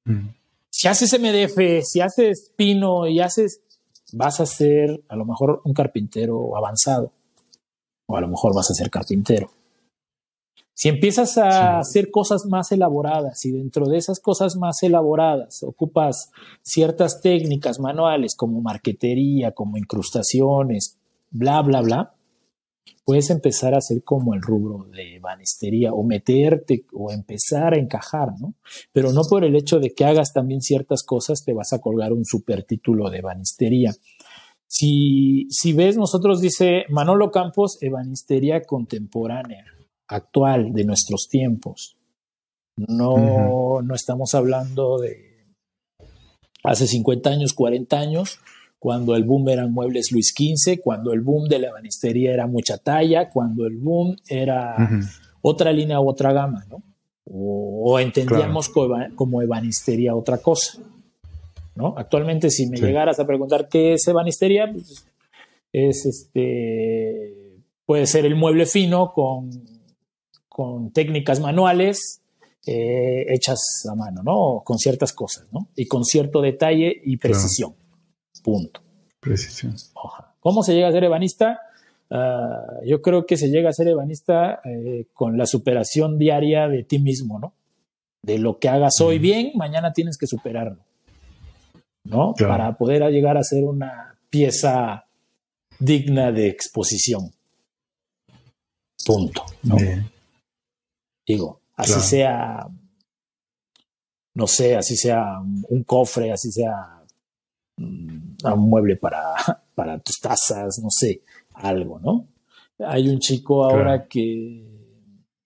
Mm. 0.06 0.30
Si 0.70 0.88
haces 0.88 1.18
MDF, 1.20 1.84
si 1.84 2.02
haces 2.02 2.52
pino 2.56 3.08
y 3.08 3.20
haces, 3.20 3.62
vas 4.12 4.40
a 4.40 4.46
ser 4.46 5.04
a 5.08 5.16
lo 5.16 5.26
mejor 5.26 5.62
un 5.64 5.74
carpintero 5.74 6.56
avanzado 6.58 7.14
o 8.08 8.18
a 8.18 8.22
lo 8.22 8.28
mejor 8.28 8.56
vas 8.56 8.70
a 8.70 8.74
ser 8.74 8.90
carpintero. 8.90 9.52
Si 10.76 10.90
empiezas 10.90 11.38
a 11.38 11.78
hacer 11.78 12.10
cosas 12.10 12.46
más 12.46 12.72
elaboradas 12.72 13.46
y 13.46 13.52
dentro 13.52 13.88
de 13.88 13.98
esas 13.98 14.20
cosas 14.20 14.56
más 14.56 14.82
elaboradas 14.82 15.62
ocupas 15.62 16.32
ciertas 16.64 17.22
técnicas 17.22 17.80
manuales 17.80 18.36
como 18.36 18.60
marquetería, 18.60 19.52
como 19.52 19.78
incrustaciones, 19.78 20.98
bla, 21.30 21.62
bla, 21.62 21.82
bla, 21.82 22.16
puedes 23.06 23.30
empezar 23.30 23.76
a 23.76 23.78
hacer 23.78 24.04
como 24.04 24.34
el 24.34 24.42
rubro 24.42 24.86
de 24.86 25.20
banistería 25.20 25.94
o 25.94 26.04
meterte 26.04 26.86
o 26.94 27.12
empezar 27.12 27.74
a 27.74 27.80
encajar, 27.80 28.34
¿no? 28.40 28.56
Pero 28.92 29.12
no 29.12 29.22
por 29.30 29.44
el 29.44 29.56
hecho 29.56 29.80
de 29.80 29.94
que 29.94 30.06
hagas 30.06 30.34
también 30.34 30.62
ciertas 30.62 31.04
cosas 31.04 31.44
te 31.46 31.54
vas 31.54 31.74
a 31.74 31.80
colgar 31.80 32.14
un 32.14 32.26
super 32.26 32.64
título 32.64 33.10
de 33.10 33.22
banistería. 33.22 33.94
Si, 34.66 35.46
si 35.52 35.74
ves, 35.74 35.98
nosotros 35.98 36.42
dice 36.42 36.86
Manolo 36.90 37.30
Campos, 37.30 37.78
ebanistería 37.82 38.64
contemporánea, 38.64 39.66
actual, 40.14 40.74
de 40.74 40.84
nuestros 40.86 41.28
tiempos. 41.30 41.98
No, 42.76 43.82
no 43.82 43.96
estamos 43.96 44.34
hablando 44.34 44.98
de 44.98 45.34
hace 46.64 46.88
50 46.88 47.30
años, 47.30 47.54
40 47.54 48.00
años, 48.00 48.40
cuando 48.80 49.16
el 49.16 49.24
boom 49.24 49.50
eran 49.50 49.72
muebles 49.72 50.12
Luis 50.12 50.34
XV, 50.36 50.82
cuando 50.82 51.14
el 51.14 51.22
boom 51.22 51.48
de 51.48 51.60
la 51.60 51.70
ebanistería 51.70 52.34
era 52.34 52.48
mucha 52.48 52.78
talla, 52.78 53.30
cuando 53.30 53.66
el 53.66 53.78
boom 53.78 54.18
era 54.28 54.76
otra 55.42 55.72
línea 55.72 56.00
u 56.00 56.10
otra 56.10 56.34
gama, 56.34 56.66
¿no? 56.70 56.82
O, 57.26 58.00
entendíamos 58.00 58.70
como, 58.70 59.42
ebanistería 59.42 60.16
otra 60.16 60.40
cosa, 60.40 60.80
¿no? 61.76 61.94
Actualmente, 61.98 62.50
si 62.50 62.68
me 62.68 62.78
llegaras 62.78 63.20
a 63.20 63.28
preguntar 63.28 63.70
qué 63.70 63.94
es 63.94 64.08
ebanistería, 64.08 64.70
pues, 64.72 65.06
es 65.72 66.06
este, 66.06 67.62
puede 67.86 68.06
ser 68.06 68.26
el 68.26 68.36
mueble 68.36 68.66
fino 68.66 69.14
con, 69.14 69.50
con 70.54 70.92
técnicas 70.92 71.40
manuales, 71.40 72.22
eh, 72.68 73.26
hechas 73.34 73.60
a 73.92 73.96
mano, 73.96 74.22
¿no? 74.22 74.62
Con 74.64 74.78
ciertas 74.78 75.12
cosas, 75.12 75.48
¿no? 75.52 75.68
Y 75.76 75.88
con 75.88 76.06
cierto 76.06 76.42
detalle 76.42 76.94
y 77.04 77.18
precisión. 77.18 77.74
Punto. 78.44 78.80
Precisión. 79.20 79.76
¿Cómo 80.40 80.62
se 80.62 80.76
llega 80.76 80.90
a 80.90 80.92
ser 80.92 81.06
ebanista? 81.06 81.60
Ah, 82.12 82.78
yo 82.86 83.02
creo 83.02 83.26
que 83.26 83.36
se 83.36 83.50
llega 83.50 83.72
a 83.72 83.74
ser 83.74 83.88
ebanista 83.88 84.62
eh, 84.64 85.08
con 85.12 85.40
la 85.40 85.48
superación 85.48 86.20
diaria 86.20 86.68
de 86.68 86.84
ti 86.84 87.00
mismo, 87.00 87.40
¿no? 87.40 87.54
De 88.22 88.38
lo 88.38 88.60
que 88.60 88.70
hagas 88.70 89.02
hoy 89.02 89.18
bien, 89.18 89.54
mañana 89.56 89.92
tienes 89.92 90.20
que 90.20 90.28
superarlo, 90.28 90.86
¿no? 92.04 92.36
Para 92.38 92.78
poder 92.78 93.02
llegar 93.10 93.38
a 93.38 93.44
ser 93.44 93.64
una 93.64 94.20
pieza 94.30 95.06
digna 95.80 96.32
de 96.32 96.48
exposición. 96.48 97.32
Punto. 99.04 99.44
¿no? 99.64 99.78
Digo, 101.26 101.62
así 101.76 102.00
sea, 102.02 102.68
no 104.34 104.48
sé, 104.48 104.76
así 104.76 104.96
sea 104.96 105.40
un 105.40 105.84
cofre, 105.84 106.32
así 106.32 106.52
sea 106.52 107.04
Mm, 107.78 108.36
un 108.44 108.70
mueble 108.70 108.98
para, 108.98 109.34
para 109.76 110.00
tus 110.00 110.20
tazas, 110.20 110.80
no 110.82 110.90
sé, 110.90 111.22
algo, 111.54 112.00
¿no? 112.00 112.28
Hay 112.80 113.08
un 113.08 113.20
chico 113.20 113.64
ahora 113.64 114.08
que, 114.08 114.64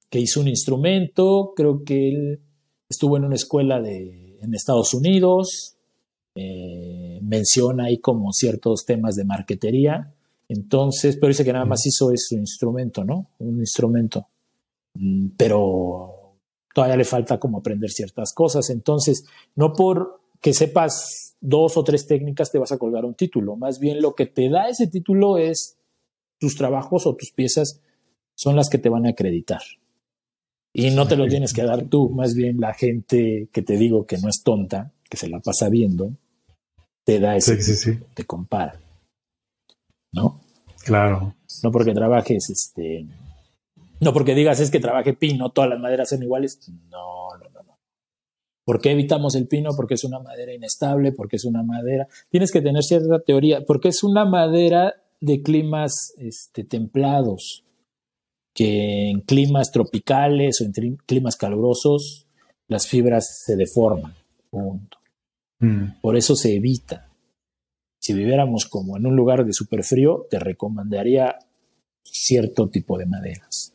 que 0.10 0.20
hizo 0.20 0.42
un 0.42 0.48
instrumento, 0.48 1.54
creo 1.56 1.84
que 1.84 2.10
él 2.10 2.42
estuvo 2.90 3.18
en 3.18 3.26
una 3.26 3.36
escuela 3.36 3.82
de, 3.82 4.40
en 4.42 4.54
Estados 4.54 4.94
Unidos, 4.94 5.76
eh, 6.36 7.20
menciona 7.22 7.86
ahí 7.86 8.00
como 8.00 8.32
ciertos 8.32 8.86
temas 8.86 9.16
de 9.16 9.26
marquetería, 9.26 10.14
entonces, 10.50 11.18
pero 11.18 11.30
dice 11.30 11.44
que 11.44 11.54
nada 11.54 11.66
más 11.66 11.86
hizo 11.86 12.10
su 12.16 12.36
instrumento, 12.36 13.04
¿no? 13.04 13.28
Un 13.40 13.60
instrumento, 13.60 14.28
pero 15.38 16.38
todavía 16.74 16.98
le 16.98 17.06
falta 17.06 17.40
como 17.40 17.60
aprender 17.60 17.90
ciertas 17.90 18.34
cosas, 18.34 18.70
entonces, 18.70 19.26
no 19.56 19.74
por 19.74 20.22
que 20.42 20.54
sepas 20.54 21.36
dos 21.42 21.78
o 21.78 21.84
tres 21.84 22.08
técnicas 22.08 22.52
te 22.52 22.60
vas 22.60 22.72
a 22.72 22.78
colgar 22.78 23.06
un 23.06 23.16
título. 23.16 23.56
Más 23.56 23.80
bien 23.80 24.02
lo 24.02 24.16
que 24.16 24.26
te 24.26 24.50
da 24.50 24.70
ese 24.70 24.88
título 24.88 25.38
es 25.38 25.78
tus 26.40 26.56
trabajos 26.56 27.08
o 27.08 27.16
tus 27.16 27.32
piezas 27.32 27.82
son 28.36 28.56
las 28.56 28.70
que 28.70 28.78
te 28.78 28.90
van 28.90 29.06
a 29.06 29.10
acreditar. 29.10 29.62
Y 30.74 30.92
no 30.92 31.08
te 31.08 31.16
lo 31.16 31.28
tienes 31.28 31.54
que 31.54 31.64
dar 31.64 31.86
tú, 31.86 32.10
más 32.10 32.36
bien 32.36 32.60
la 32.60 32.74
gente 32.74 33.50
que 33.52 33.64
te 33.64 33.78
digo 33.78 34.06
que 34.06 34.20
no 34.20 34.30
es 34.30 34.44
tonta, 34.44 34.92
que 35.10 35.18
se 35.18 35.28
la 35.28 35.40
pasa 35.40 35.70
viendo, 35.70 36.12
te 37.04 37.20
da 37.20 37.36
ese, 37.36 37.60
sí, 37.62 37.98
te 38.14 38.26
compara. 38.26 38.80
¿No? 40.14 40.42
Claro. 40.86 41.36
No 41.64 41.72
porque 41.72 41.94
trabajes, 41.94 42.50
este, 42.50 43.08
no 44.00 44.14
porque 44.14 44.36
digas 44.36 44.60
es 44.60 44.72
que 44.72 44.80
trabaje 44.80 45.14
pino, 45.14 45.50
todas 45.52 45.70
las 45.70 45.80
maderas 45.80 46.10
son 46.10 46.24
iguales. 46.24 46.60
No, 46.90 47.30
no, 47.38 47.58
¿Por 48.68 48.82
qué 48.82 48.92
evitamos 48.92 49.36
el 49.36 49.48
pino? 49.48 49.70
Porque 49.78 49.94
es 49.94 50.04
una 50.04 50.20
madera 50.20 50.54
inestable, 50.54 51.14
porque 51.14 51.38
es 51.38 51.46
una 51.46 51.64
madera. 51.64 52.06
Tienes 52.30 52.52
que 52.52 52.60
tener 52.62 52.84
cierta 52.84 53.22
teoría, 53.22 53.64
porque 53.66 53.88
es 53.88 54.04
una 54.04 54.26
madera 54.26 54.94
de 55.22 55.42
climas 55.42 56.14
este, 56.18 56.66
templados, 56.66 57.64
que 58.54 59.10
en 59.10 59.22
climas 59.22 59.72
tropicales 59.72 60.60
o 60.60 60.66
en 60.66 60.98
climas 61.06 61.38
calurosos 61.38 62.28
las 62.68 62.88
fibras 62.88 63.44
se 63.46 63.56
deforman. 63.56 64.14
Punto. 64.50 64.98
Mm. 65.60 66.02
Por 66.02 66.18
eso 66.18 66.36
se 66.36 66.54
evita. 66.54 67.10
Si 68.02 68.14
viviéramos 68.14 68.66
como 68.66 68.98
en 68.98 69.06
un 69.06 69.16
lugar 69.16 69.46
de 69.46 69.54
super 69.54 69.86
frío, 69.86 70.28
te 70.30 70.40
recomendaría 70.40 71.40
cierto 72.04 72.68
tipo 72.68 72.98
de 72.98 73.06
maderas. 73.06 73.74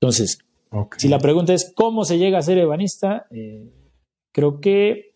Entonces, 0.00 0.38
si 0.96 1.08
la 1.08 1.18
pregunta 1.18 1.52
es 1.52 1.72
cómo 1.74 2.04
se 2.04 2.18
llega 2.18 2.38
a 2.38 2.42
ser 2.42 2.58
ebanista, 2.58 3.26
eh, 3.30 3.68
Creo 4.32 4.60
que 4.60 5.14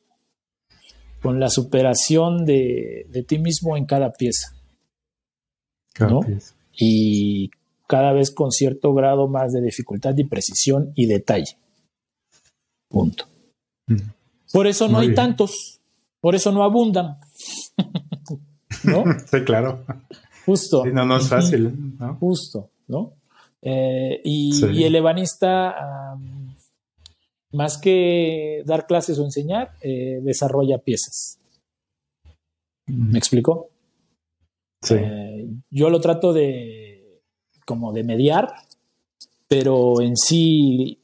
con 1.22 1.40
la 1.40 1.48
superación 1.48 2.44
de, 2.44 3.24
ti 3.26 3.38
mismo 3.38 3.76
en 3.76 3.86
cada 3.86 4.12
pieza. 4.12 4.54
Cada 5.94 6.20
pieza. 6.20 6.54
Y 6.72 7.50
cada 7.86 8.12
vez 8.12 8.30
con 8.30 8.50
cierto 8.50 8.92
grado 8.92 9.28
más 9.28 9.52
de 9.52 9.62
dificultad 9.62 10.16
y 10.16 10.24
precisión 10.24 10.92
y 10.96 11.06
detalle. 11.06 11.56
Punto. 12.88 13.26
Mm. 13.86 13.96
Por 14.52 14.66
eso 14.66 14.88
no 14.88 14.98
hay 14.98 15.14
tantos, 15.14 15.80
por 16.20 16.34
eso 16.34 16.52
no 16.52 16.62
abundan. 16.62 17.18
¿no? 18.84 19.04
sí, 19.30 19.42
claro. 19.44 19.84
Justo. 20.44 20.84
no, 20.86 21.06
no 21.06 21.16
es 21.16 21.28
fácil, 21.28 21.96
¿no? 21.98 22.16
Justo, 22.16 22.70
¿no? 22.86 23.14
Eh, 23.66 24.20
y, 24.24 24.84
el 24.84 24.94
ebanista, 24.94 25.74
más 27.50 27.78
que 27.78 28.62
dar 28.66 28.86
clases 28.86 29.18
o 29.18 29.24
enseñar, 29.24 29.72
eh, 29.80 30.20
desarrolla 30.22 30.78
piezas. 30.78 31.38
¿Me 32.86 33.18
explico? 33.18 33.70
Sí. 34.82 34.96
Eh, 34.98 35.48
yo 35.70 35.88
lo 35.88 36.00
trato 36.02 36.34
de 36.34 37.22
como 37.64 37.94
de 37.94 38.04
mediar, 38.04 38.52
pero 39.48 40.02
en 40.02 40.16
sí 40.18 41.00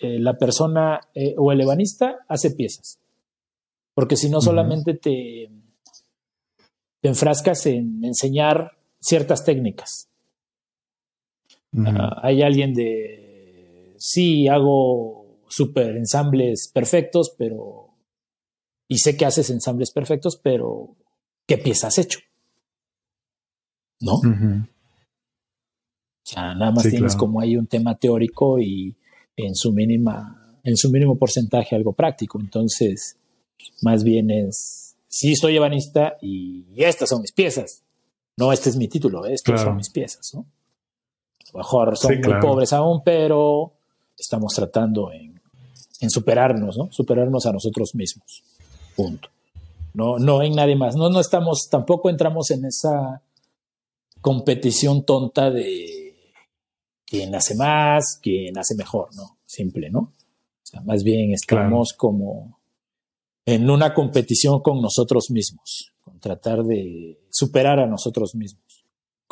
la 0.00 0.36
persona 0.36 1.00
o 1.36 1.52
el 1.52 1.60
ebanista 1.60 2.24
hace 2.26 2.50
piezas. 2.50 2.98
Porque 3.94 4.16
si 4.16 4.28
no 4.28 4.40
solamente 4.40 4.94
te, 4.94 5.48
te 7.00 7.08
enfrascas 7.08 7.66
en 7.66 8.04
enseñar 8.04 8.72
ciertas 8.98 9.44
técnicas. 9.44 10.08
Ah, 11.76 12.20
hay 12.22 12.42
alguien 12.42 12.74
de, 12.74 13.94
sí, 13.98 14.48
hago 14.48 15.40
super 15.48 15.96
ensambles 15.96 16.70
perfectos, 16.72 17.34
pero, 17.36 17.88
y 18.88 18.98
sé 18.98 19.16
que 19.16 19.24
haces 19.24 19.50
ensambles 19.50 19.90
perfectos, 19.90 20.38
pero, 20.42 20.96
¿qué 21.46 21.58
pieza 21.58 21.88
has 21.88 21.98
hecho? 21.98 22.20
¿No? 24.00 24.14
O 24.14 24.20
sea, 26.24 26.54
nada 26.54 26.72
más 26.72 26.88
tienes 26.88 27.16
como 27.16 27.40
hay 27.40 27.56
un 27.56 27.66
tema 27.66 27.96
teórico 27.98 28.58
y 28.58 28.96
en 29.36 29.54
su 29.54 29.72
mínima, 29.72 30.58
en 30.62 30.76
su 30.76 30.90
mínimo 30.90 31.18
porcentaje 31.18 31.74
algo 31.74 31.92
práctico. 31.92 32.38
Entonces, 32.40 33.18
más 33.82 34.04
bien 34.04 34.30
es, 34.30 34.96
sí 35.08 35.36
soy 35.36 35.56
ebanista 35.56 36.16
y 36.20 36.64
estas 36.76 37.08
son 37.08 37.22
mis 37.22 37.32
piezas. 37.32 37.82
No, 38.36 38.52
este 38.52 38.70
es 38.70 38.76
mi 38.76 38.88
título, 38.88 39.26
estas 39.26 39.62
son 39.62 39.76
mis 39.76 39.90
piezas, 39.90 40.32
¿no? 40.34 40.46
Mejor 41.52 41.96
son 41.96 42.20
muy 42.20 42.40
pobres 42.40 42.72
aún, 42.72 43.02
pero 43.04 43.72
estamos 44.18 44.52
tratando 44.54 45.12
en, 45.12 45.40
superarnos, 46.08 46.76
¿no? 46.76 46.90
Superarnos 46.90 47.46
a 47.46 47.52
nosotros 47.52 47.94
mismos. 47.94 48.42
Punto. 48.96 49.28
No, 49.94 50.18
no 50.18 50.42
en 50.42 50.54
nadie 50.54 50.74
más. 50.74 50.96
No, 50.96 51.08
no 51.10 51.20
estamos, 51.20 51.68
tampoco 51.70 52.10
entramos 52.10 52.50
en 52.50 52.64
esa 52.64 53.22
competición 54.20 55.04
tonta 55.04 55.50
de 55.50 56.14
quién 57.04 57.34
hace 57.34 57.54
más, 57.54 58.18
quién 58.20 58.56
hace 58.58 58.74
mejor, 58.74 59.14
¿no? 59.14 59.36
Simple, 59.44 59.90
¿no? 59.90 60.00
O 60.00 60.12
sea, 60.64 60.80
más 60.80 61.04
bien 61.04 61.32
estamos 61.32 61.92
como 61.92 62.58
en 63.44 63.68
una 63.68 63.92
competición 63.92 64.60
con 64.60 64.80
nosotros 64.80 65.30
mismos, 65.30 65.92
con 66.00 66.18
tratar 66.20 66.62
de 66.62 67.20
superar 67.30 67.78
a 67.80 67.86
nosotros 67.86 68.34
mismos. 68.34 68.71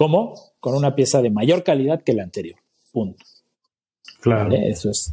¿Cómo? 0.01 0.33
Con 0.61 0.75
una 0.75 0.95
pieza 0.95 1.21
de 1.21 1.29
mayor 1.29 1.63
calidad 1.63 2.03
que 2.03 2.15
la 2.15 2.23
anterior. 2.23 2.59
Punto. 2.91 3.23
Claro. 4.23 4.55
Eso 4.55 4.89
es. 4.89 5.13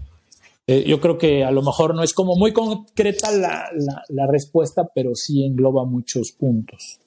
Eh, 0.66 0.86
yo 0.88 1.02
creo 1.02 1.18
que 1.18 1.44
a 1.44 1.52
lo 1.52 1.62
mejor 1.62 1.94
no 1.94 2.04
es 2.04 2.14
como 2.14 2.38
muy 2.38 2.54
concreta 2.54 3.30
la, 3.32 3.70
la, 4.08 4.28
respuesta, 4.28 4.90
pero 4.96 5.14
sí 5.14 5.44
engloba 5.44 5.84
muchos 5.84 6.32
puntos. 6.32 7.02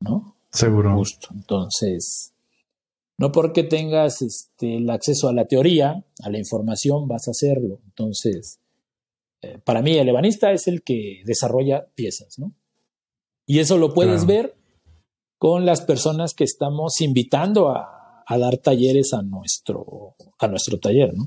¿No? 0.00 0.34
Seguro. 0.50 0.96
Justo. 0.96 1.28
Entonces, 1.32 2.32
no 3.16 3.30
porque 3.30 3.62
tengas 3.62 4.20
este, 4.20 4.78
el 4.78 4.90
acceso 4.90 5.28
a 5.28 5.32
la 5.32 5.44
teoría, 5.44 6.04
a 6.24 6.30
la 6.30 6.38
información, 6.38 7.06
vas 7.06 7.28
a 7.28 7.30
hacerlo. 7.30 7.78
Entonces, 7.84 8.58
eh, 9.42 9.60
para 9.64 9.82
mí 9.82 9.96
el 9.96 10.08
ebanista 10.08 10.50
es 10.50 10.66
el 10.66 10.82
que 10.82 11.22
desarrolla 11.24 11.86
piezas, 11.94 12.40
¿no? 12.40 12.52
Y 13.46 13.60
eso 13.60 13.78
lo 13.78 13.94
puedes 13.94 14.26
ver 14.26 14.57
con 15.38 15.64
las 15.64 15.80
personas 15.80 16.34
que 16.34 16.44
estamos 16.44 17.00
invitando 17.00 17.70
a, 17.70 17.94
dar 18.28 18.58
talleres 18.58 19.14
a 19.14 19.22
nuestro, 19.22 20.14
a 20.38 20.48
nuestro 20.48 20.78
taller, 20.78 21.14
¿no? 21.14 21.26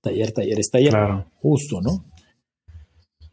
Taller, 0.00 0.32
talleres, 0.32 0.70
taller. 0.70 0.94
Justo, 1.34 1.82
¿no? 1.82 2.06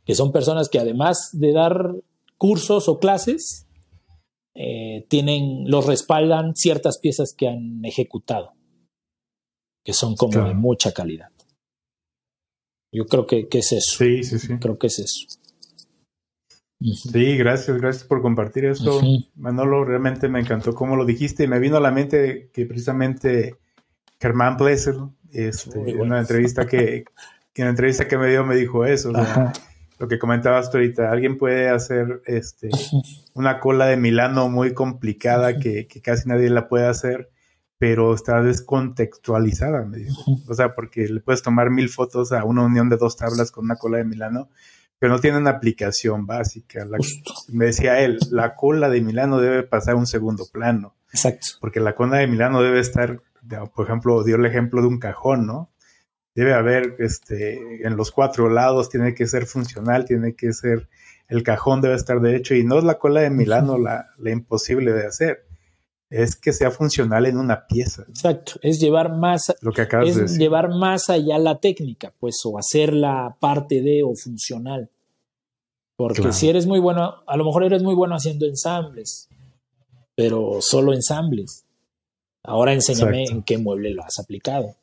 Que 0.03 0.14
son 0.14 0.32
personas 0.32 0.68
que 0.68 0.80
además 0.80 1.30
de 1.32 1.53
dar 1.53 1.95
cursos 2.38 2.90
o 2.90 2.99
clases, 2.99 3.66
eh, 4.56 5.06
tienen, 5.10 5.70
los 5.70 5.86
respaldan 5.86 6.56
ciertas 6.56 6.99
piezas 6.99 7.34
que 7.34 7.48
han 7.48 7.84
ejecutado, 7.86 8.53
que 9.86 9.94
son 9.94 10.16
como 10.16 10.45
de 10.45 10.53
mucha 10.53 10.91
calidad. 10.91 11.30
Yo 12.91 13.06
creo 13.06 13.26
que, 13.26 13.48
es 13.52 13.72
eso. 13.72 13.98
Sí, 13.98 14.24
sí, 14.24 14.40
sí. 14.40 14.57
Creo 14.57 14.78
que 14.78 14.88
es 14.88 14.99
eso. 14.99 15.28
Sí, 16.81 17.38
gracias, 17.38 17.77
gracias 17.77 18.03
por 18.03 18.22
compartir 18.22 18.65
esto. 18.65 19.02
Manolo, 19.35 19.85
realmente 19.85 20.27
me 20.27 20.39
encantó 20.39 20.76
cómo 20.76 20.95
lo 20.95 21.06
dijiste. 21.06 21.45
Y 21.45 21.47
me 21.47 21.60
vino 21.60 21.77
a 21.77 21.81
la 21.81 21.91
mente 21.91 22.49
que 22.53 22.65
precisamente 22.65 23.56
Germán 24.19 24.57
Blessel, 24.57 24.97
este, 25.31 25.91
en 25.91 26.02
una 26.02 26.19
entrevista 26.19 26.68
que, 26.68 27.06
en 27.56 27.64
una 27.64 27.69
entrevista 27.69 28.07
que 28.07 28.18
me 28.18 28.30
dio 28.30 28.45
me 28.45 28.56
dijo 28.56 28.85
eso. 28.85 29.11
lo 29.99 30.07
que 30.07 30.19
comentabas 30.19 30.69
tú 30.69 30.77
ahorita, 30.77 31.10
alguien 31.10 31.38
puede 31.38 31.69
hacer 31.69 32.22
este, 32.26 32.69
una 33.34 33.60
cola 33.60 33.88
de 33.88 33.97
Milano 33.97 34.49
muy 34.49 34.73
complicada 34.73 35.57
que, 35.57 35.88
que, 35.88 36.02
casi 36.02 36.27
nadie 36.27 36.49
la 36.49 36.68
puede 36.68 36.88
hacer 36.88 37.30
pero 37.77 38.14
está 38.14 38.41
descontextualizada, 38.41 39.85
me 39.85 39.97
dijo. 39.97 40.39
O 40.47 40.53
sea, 40.53 40.73
porque 40.73 41.07
le 41.07 41.19
puedes 41.19 41.41
tomar 41.41 41.69
mil 41.69 41.89
fotos 41.89 42.31
a 42.31 42.43
una 42.43 42.64
unión 42.64 42.89
de 42.89 42.97
dos 42.97 43.18
tablas 43.18 43.52
con 43.52 43.65
una 43.65 43.76
cola 43.76 43.97
de 43.97 44.06
Milano, 44.06 44.49
pero 44.99 45.13
no 45.13 45.19
tiene 45.19 45.38
una 45.38 45.51
aplicación 45.51 46.26
básica. 46.26 46.85
me 47.49 47.65
decía 47.65 47.99
él, 47.99 48.19
la 48.31 48.55
cola 48.55 48.89
de 48.89 49.01
Milano 49.01 49.39
debe 49.39 49.63
pasar 49.63 49.95
a 49.95 49.97
un 49.97 50.07
segundo 50.07 50.45
plano. 50.51 50.95
Exacto. 51.11 51.47
Porque 51.61 51.80
la 51.80 51.95
cola 51.95 52.17
de 52.17 52.27
Milano 52.27 52.61
debe 52.61 52.80
estar, 52.80 53.22
por 53.73 53.85
ejemplo, 53.85 54.23
dio 54.23 54.35
el 54.35 54.45
ejemplo 54.45 54.81
de 54.81 54.88
un 54.88 54.99
cajón, 54.99 55.45
¿no? 55.45 55.72
Debe 56.34 56.53
haber, 56.53 56.95
este, 56.99 57.85
en 57.88 57.95
los 57.95 58.11
cuatro 58.11 58.49
lados, 58.49 58.89
tiene 58.89 59.13
que 59.13 59.27
ser 59.27 59.45
funcional, 59.45 60.05
tiene 60.05 60.35
que 60.35 60.51
ser, 60.51 60.89
el 61.30 61.43
cajón 61.43 61.81
debe 61.81 61.95
estar 61.95 62.19
de 62.19 62.35
hecho, 62.35 62.55
y 62.55 62.63
no 62.63 62.77
es 62.77 62.84
la 62.84 62.99
cola 62.99 63.22
de 63.22 63.30
Milano 63.30 63.77
la, 63.77 64.09
la 64.17 64.31
imposible 64.31 64.91
de 64.91 65.05
hacer 65.05 65.45
es 66.10 66.36
que 66.36 66.53
sea 66.53 66.72
funcional 66.72 67.26
en 67.26 67.38
una 67.38 67.68
pieza. 67.68 68.03
Exacto, 68.07 68.53
es 68.61 68.80
llevar 68.80 69.15
más 69.18 69.53
lo 69.61 69.72
que 69.72 69.82
acabas 69.82 70.10
es 70.10 70.15
de 70.15 70.22
decir. 70.23 70.40
llevar 70.40 70.69
más 70.69 71.10
allá 71.10 71.38
la 71.38 71.60
técnica, 71.60 72.14
pues 72.19 72.36
o 72.45 72.57
hacerla 72.57 73.36
parte 73.40 73.82
de 73.82 74.03
o 74.03 74.14
funcional. 74.15 74.90
Porque 75.98 76.34
si 76.34 76.49
eres 76.49 76.68
muy 76.68 76.80
bueno, 76.80 77.15
a 77.26 77.38
lo 77.38 77.45
mejor 77.45 77.64
eres 77.64 77.82
muy 77.82 77.95
bueno 77.95 78.15
haciendo 78.15 78.45
ensambles, 78.45 79.30
pero 80.14 80.61
solo 80.61 80.94
ensambles. 80.94 81.64
Ahora 82.44 82.73
enséñame 82.73 83.23
en 83.23 83.44
qué 83.44 83.57
mueble 83.57 83.91
lo 83.91 84.03
has 84.03 84.19
aplicado. 84.19 84.76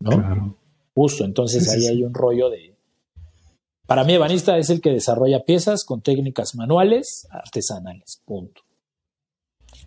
¿No? 0.00 0.10
Claro. 0.10 0.54
Justo, 0.94 1.24
entonces 1.24 1.68
ahí 1.68 1.86
hay 1.86 2.04
un 2.04 2.14
rollo 2.14 2.48
de 2.50 2.70
para 3.90 4.04
mí, 4.04 4.12
ebanista 4.12 4.56
es 4.56 4.70
el 4.70 4.80
que 4.80 4.90
desarrolla 4.90 5.44
piezas 5.44 5.84
con 5.84 6.00
técnicas 6.00 6.54
manuales 6.54 7.26
artesanales. 7.28 8.22
Punto. 8.24 8.62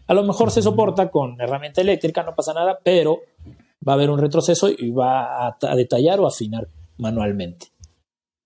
A 0.08 0.14
lo 0.14 0.24
mejor 0.24 0.52
se 0.52 0.62
soporta 0.62 1.10
con 1.10 1.40
herramienta 1.40 1.82
eléctrica, 1.82 2.24
no 2.24 2.36
pasa 2.36 2.54
nada, 2.54 2.80
pero 2.84 3.22
va 3.88 3.94
a 3.94 3.96
haber 3.96 4.10
un 4.10 4.20
retroceso 4.20 4.70
y 4.70 4.92
va 4.92 5.48
a, 5.48 5.76
detallar 5.76 6.20
o 6.20 6.28
afinar 6.28 6.68
manualmente. 6.98 7.68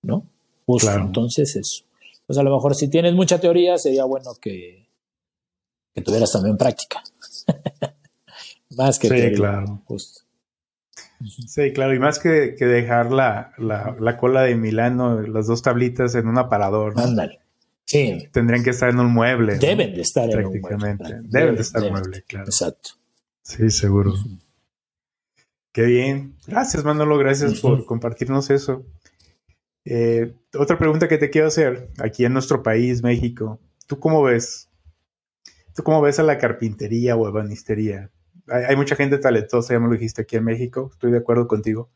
¿No? 0.04 0.24
Justo, 0.66 0.92
entonces 0.92 1.56
eso. 1.56 1.84
Pues 2.26 2.38
a 2.38 2.44
lo 2.44 2.54
mejor 2.54 2.76
si 2.76 2.90
tienes 2.90 3.14
mucha 3.14 3.40
teoría, 3.40 3.78
sería 3.78 4.04
bueno 4.06 4.32
que, 4.40 4.88
que 5.96 6.02
tuvieras 6.02 6.32
también 6.32 6.58
práctica. 6.58 7.02
más 8.72 9.00
que 9.00 9.10
sí, 9.10 9.36
claro. 9.36 9.82
Justo. 9.86 10.28
Sí, 11.48 11.74
claro, 11.74 11.96
y 11.96 12.00
más 12.00 12.20
que, 12.20 12.56
dejar 12.60 13.12
la, 13.12 13.54
la, 13.58 14.18
cola 14.18 14.44
de 14.44 14.56
Milano, 14.56 15.22
las 15.22 15.48
dos 15.48 15.64
tablitas 15.64 16.14
en 16.14 16.28
un 16.28 16.38
aparador. 16.38 16.94
Ándale. 16.96 17.40
Sí. 17.88 18.28
Tendrían 18.34 18.64
que 18.64 18.72
estar 18.72 18.90
en 18.90 19.00
un 19.00 19.14
mueble. 19.14 19.58
Deben 19.58 19.94
de 19.94 20.02
estar 20.02 20.30
en 20.30 20.46
un 20.46 20.60
mueble. 20.60 20.98
Deben, 21.24 21.56
de 21.56 21.62
estar 21.62 21.82
en 21.82 21.88
un 21.88 21.94
mueble, 21.94 22.22
claro. 22.28 22.46
Exacto. 22.46 22.92
Sí, 23.42 23.70
seguro. 23.70 24.14
Qué 25.72 25.84
bien. 25.84 26.36
Gracias, 26.46 26.84
Manolo. 26.84 27.18
Gracias 27.18 27.62
por 27.62 27.86
compartirnos 27.86 28.50
eso. 28.50 28.86
Eh, 29.86 30.34
otra 30.54 30.78
pregunta 30.78 31.08
que 31.08 31.18
te 31.18 31.30
quiero 31.30 31.48
hacer, 31.48 31.90
aquí 31.98 32.26
en 32.26 32.34
nuestro 32.34 32.62
país, 32.62 33.04
México, 33.04 33.58
¿tú 33.88 34.00
cómo 34.00 34.22
ves? 34.22 34.68
¿Tú 35.74 35.84
cómo 35.84 36.02
ves 36.02 36.20
a 36.20 36.24
la 36.24 36.38
carpintería 36.38 37.16
o 37.16 37.26
ebanistería? 37.26 38.12
Hay, 38.50 38.66
hay 38.66 38.76
mucha 38.76 38.98
gente 38.98 39.18
talentosa, 39.18 39.74
ya 39.74 39.80
me 39.80 39.88
lo 39.88 39.94
dijiste 39.94 40.24
aquí 40.24 40.36
en 40.36 40.44
México, 40.44 40.90
estoy 40.92 41.12
de 41.12 41.20
acuerdo 41.20 41.48
contigo. 41.48 41.90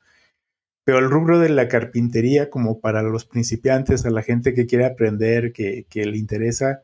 Pero 0.83 0.99
el 0.99 1.09
rubro 1.09 1.39
de 1.39 1.49
la 1.49 1.67
carpintería, 1.67 2.49
como 2.49 2.79
para 2.79 3.03
los 3.03 3.25
principiantes, 3.25 4.05
a 4.05 4.09
la 4.09 4.23
gente 4.23 4.53
que 4.53 4.65
quiere 4.65 4.85
aprender, 4.85 5.53
que, 5.53 5.85
le 5.93 6.17
interesa, 6.17 6.81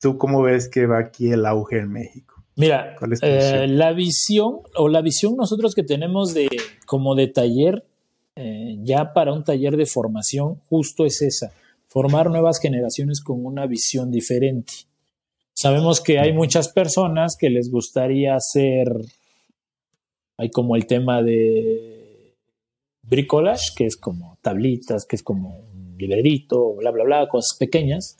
¿tú 0.00 0.18
cómo 0.18 0.42
ves 0.42 0.68
que 0.68 0.86
va 0.86 0.98
aquí 0.98 1.30
el 1.32 1.46
auge 1.46 1.78
en 1.78 1.90
México? 1.90 2.44
Mira, 2.56 2.96
eh, 3.22 3.66
la 3.68 3.92
visión 3.92 4.58
o 4.76 4.88
la 4.88 5.00
visión 5.00 5.36
nosotros 5.36 5.74
que 5.74 5.84
tenemos 5.84 6.34
de 6.34 6.48
como 6.86 7.14
de 7.14 7.28
taller, 7.28 7.84
eh, 8.34 8.76
ya 8.82 9.12
para 9.12 9.32
un 9.32 9.44
taller 9.44 9.76
de 9.76 9.86
formación, 9.86 10.56
justo 10.68 11.06
es 11.06 11.22
esa, 11.22 11.52
formar 11.86 12.30
nuevas 12.30 12.60
generaciones 12.60 13.22
con 13.22 13.46
una 13.46 13.66
visión 13.66 14.10
diferente. 14.10 14.72
Sabemos 15.54 16.00
que 16.00 16.18
hay 16.18 16.32
muchas 16.32 16.68
personas 16.68 17.36
que 17.36 17.48
les 17.48 17.70
gustaría 17.70 18.34
hacer, 18.34 18.88
hay 20.36 20.50
como 20.50 20.76
el 20.76 20.86
tema 20.86 21.22
de 21.22 21.97
bricolage, 23.08 23.72
que 23.76 23.86
es 23.86 23.96
como 23.96 24.38
tablitas, 24.42 25.04
que 25.04 25.16
es 25.16 25.22
como 25.22 25.58
un 25.58 25.96
librerito, 25.98 26.74
bla, 26.74 26.90
bla, 26.90 27.04
bla, 27.04 27.28
cosas 27.28 27.56
pequeñas, 27.58 28.16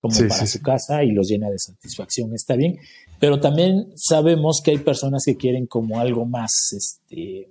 como 0.00 0.16
para 0.28 0.46
su 0.46 0.60
casa 0.60 1.02
y 1.02 1.12
los 1.12 1.28
llena 1.28 1.48
de 1.50 1.58
satisfacción, 1.58 2.34
está 2.34 2.56
bien. 2.56 2.78
Pero 3.20 3.40
también 3.40 3.92
sabemos 3.96 4.60
que 4.62 4.72
hay 4.72 4.78
personas 4.78 5.22
que 5.24 5.36
quieren 5.36 5.66
como 5.66 5.98
algo 5.98 6.26
más, 6.26 6.50
este, 6.76 7.48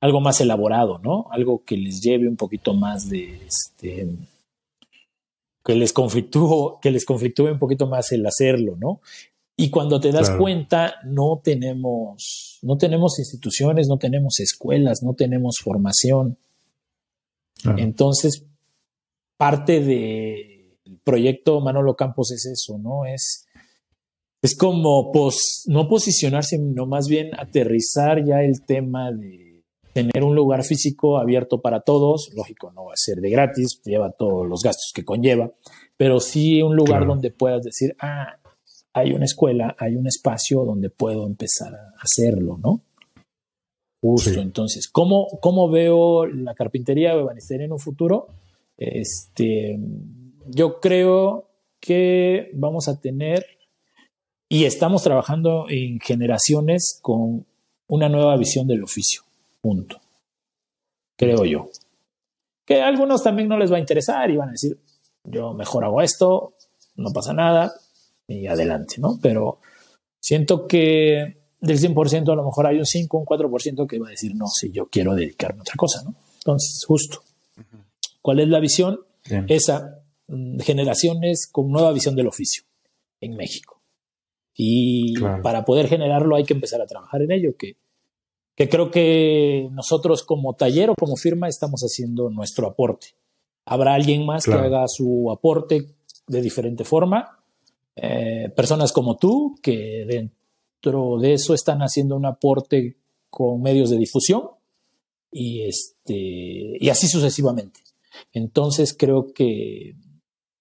algo 0.00 0.20
más 0.20 0.40
elaborado, 0.40 0.98
¿no? 0.98 1.26
Algo 1.30 1.64
que 1.64 1.76
les 1.76 2.00
lleve 2.00 2.28
un 2.28 2.36
poquito 2.36 2.72
más 2.72 3.08
de, 3.08 3.38
este, 3.46 4.08
que 5.64 5.74
les 5.74 5.92
conflictúe, 5.92 6.78
que 6.80 6.90
les 6.90 7.04
conflictúe 7.04 7.52
un 7.52 7.58
poquito 7.58 7.86
más 7.86 8.12
el 8.12 8.24
hacerlo, 8.26 8.76
¿no? 8.76 9.00
Y 9.60 9.70
cuando 9.70 9.98
te 9.98 10.12
das 10.12 10.30
cuenta, 10.30 10.94
no 11.04 11.40
tenemos, 11.42 12.60
no 12.62 12.78
tenemos 12.78 13.18
instituciones, 13.18 13.88
no 13.88 13.98
tenemos 13.98 14.38
escuelas, 14.38 15.02
no 15.02 15.14
tenemos 15.14 15.56
formación. 15.60 16.38
Entonces, 17.76 18.46
parte 19.36 19.80
del 19.80 20.98
proyecto 21.02 21.60
Manolo 21.60 21.96
Campos 21.96 22.30
es 22.30 22.46
eso, 22.46 22.78
¿no? 22.78 23.04
Es, 23.04 23.48
es 24.42 24.56
como 24.56 25.10
no 25.66 25.88
posicionarse, 25.88 26.56
sino 26.56 26.86
más 26.86 27.08
bien 27.08 27.30
aterrizar 27.36 28.24
ya 28.24 28.42
el 28.42 28.64
tema 28.64 29.10
de 29.10 29.64
tener 29.92 30.22
un 30.22 30.36
lugar 30.36 30.62
físico 30.62 31.18
abierto 31.18 31.60
para 31.60 31.80
todos, 31.80 32.30
lógico, 32.32 32.70
no 32.70 32.84
va 32.84 32.92
a 32.92 32.96
ser 32.96 33.16
de 33.16 33.30
gratis, 33.30 33.82
lleva 33.84 34.12
todos 34.12 34.46
los 34.46 34.62
gastos 34.62 34.92
que 34.94 35.04
conlleva, 35.04 35.50
pero 35.96 36.20
sí 36.20 36.62
un 36.62 36.76
lugar 36.76 37.08
donde 37.08 37.32
puedas 37.32 37.64
decir, 37.64 37.96
ah, 38.00 38.38
hay 38.98 39.12
una 39.12 39.24
escuela, 39.24 39.76
hay 39.78 39.96
un 39.96 40.06
espacio 40.06 40.64
donde 40.64 40.90
puedo 40.90 41.26
empezar 41.26 41.74
a 41.74 41.92
hacerlo, 42.00 42.58
¿no? 42.58 42.82
Justo, 44.00 44.40
entonces, 44.40 44.88
¿cómo, 44.88 45.26
¿cómo, 45.40 45.68
veo 45.70 46.24
la 46.26 46.54
carpintería 46.54 47.16
o 47.16 47.20
ebanistería 47.20 47.66
en 47.66 47.72
un 47.72 47.80
futuro? 47.80 48.28
Este, 48.76 49.76
yo 50.46 50.78
creo 50.78 51.48
que 51.80 52.50
vamos 52.54 52.86
a 52.88 53.00
tener 53.00 53.44
y 54.48 54.64
estamos 54.64 55.02
trabajando 55.02 55.66
en 55.68 55.98
generaciones 55.98 57.00
con 57.02 57.44
una 57.88 58.08
nueva 58.08 58.36
visión 58.36 58.68
del 58.68 58.84
oficio. 58.84 59.22
Punto. 59.60 60.00
Creo 61.16 61.44
yo. 61.44 61.68
Que 62.64 62.80
a 62.80 62.86
algunos 62.86 63.24
también 63.24 63.48
no 63.48 63.58
les 63.58 63.72
va 63.72 63.76
a 63.76 63.80
interesar 63.80 64.30
y 64.30 64.36
van 64.36 64.50
a 64.50 64.52
decir, 64.52 64.78
yo 65.24 65.54
mejor 65.54 65.84
hago 65.84 66.02
esto, 66.02 66.54
no 66.94 67.10
pasa 67.12 67.32
nada 67.32 67.72
y 68.28 68.46
adelante, 68.46 68.96
¿no? 68.98 69.18
Pero 69.20 69.58
siento 70.20 70.68
que 70.68 71.38
del 71.60 71.78
100% 71.78 72.30
a 72.30 72.36
lo 72.36 72.44
mejor 72.44 72.66
hay 72.66 72.78
un 72.78 72.86
5, 72.86 73.18
un 73.18 73.24
4% 73.24 73.86
que 73.88 73.98
va 73.98 74.08
a 74.08 74.10
decir, 74.10 74.34
no, 74.36 74.46
si 74.46 74.70
yo 74.70 74.88
quiero 74.88 75.14
dedicarme 75.14 75.60
a 75.60 75.62
otra 75.62 75.74
cosa, 75.76 76.02
¿no? 76.04 76.14
Entonces, 76.36 76.84
justo. 76.86 77.22
¿Cuál 78.22 78.40
es 78.40 78.48
la 78.48 78.60
visión? 78.60 79.00
Esa, 79.48 80.02
mm, 80.28 80.60
generaciones 80.60 81.48
con 81.50 81.70
nueva 81.70 81.92
visión 81.92 82.14
del 82.14 82.28
oficio 82.28 82.62
en 83.20 83.34
México. 83.34 83.82
Y 84.54 85.18
para 85.42 85.64
poder 85.64 85.88
generarlo 85.88 86.36
hay 86.36 86.44
que 86.44 86.54
empezar 86.54 86.80
a 86.80 86.86
trabajar 86.86 87.22
en 87.22 87.32
ello, 87.32 87.56
que 87.56 87.76
que 88.58 88.68
creo 88.68 88.90
que 88.90 89.68
nosotros 89.70 90.24
como 90.24 90.54
taller 90.54 90.90
o 90.90 90.96
como 90.96 91.14
firma 91.14 91.46
estamos 91.46 91.82
haciendo 91.82 92.28
nuestro 92.28 92.66
aporte. 92.66 93.14
Habrá 93.64 93.94
alguien 93.94 94.26
más 94.26 94.46
que 94.46 94.52
haga 94.52 94.84
su 94.88 95.30
aporte 95.30 95.94
de 96.26 96.42
diferente 96.42 96.82
forma. 96.82 97.37
Eh, 98.00 98.52
personas 98.54 98.92
como 98.92 99.16
tú 99.16 99.58
que 99.60 100.04
dentro 100.06 101.18
de 101.18 101.32
eso 101.34 101.52
están 101.52 101.80
haciendo 101.80 102.16
un 102.16 102.26
aporte 102.26 102.96
con 103.28 103.60
medios 103.60 103.90
de 103.90 103.98
difusión 103.98 104.42
y, 105.32 105.62
este, 105.62 106.14
y 106.78 106.88
así 106.88 107.08
sucesivamente. 107.08 107.80
Entonces 108.32 108.94
creo 108.96 109.32
que 109.32 109.96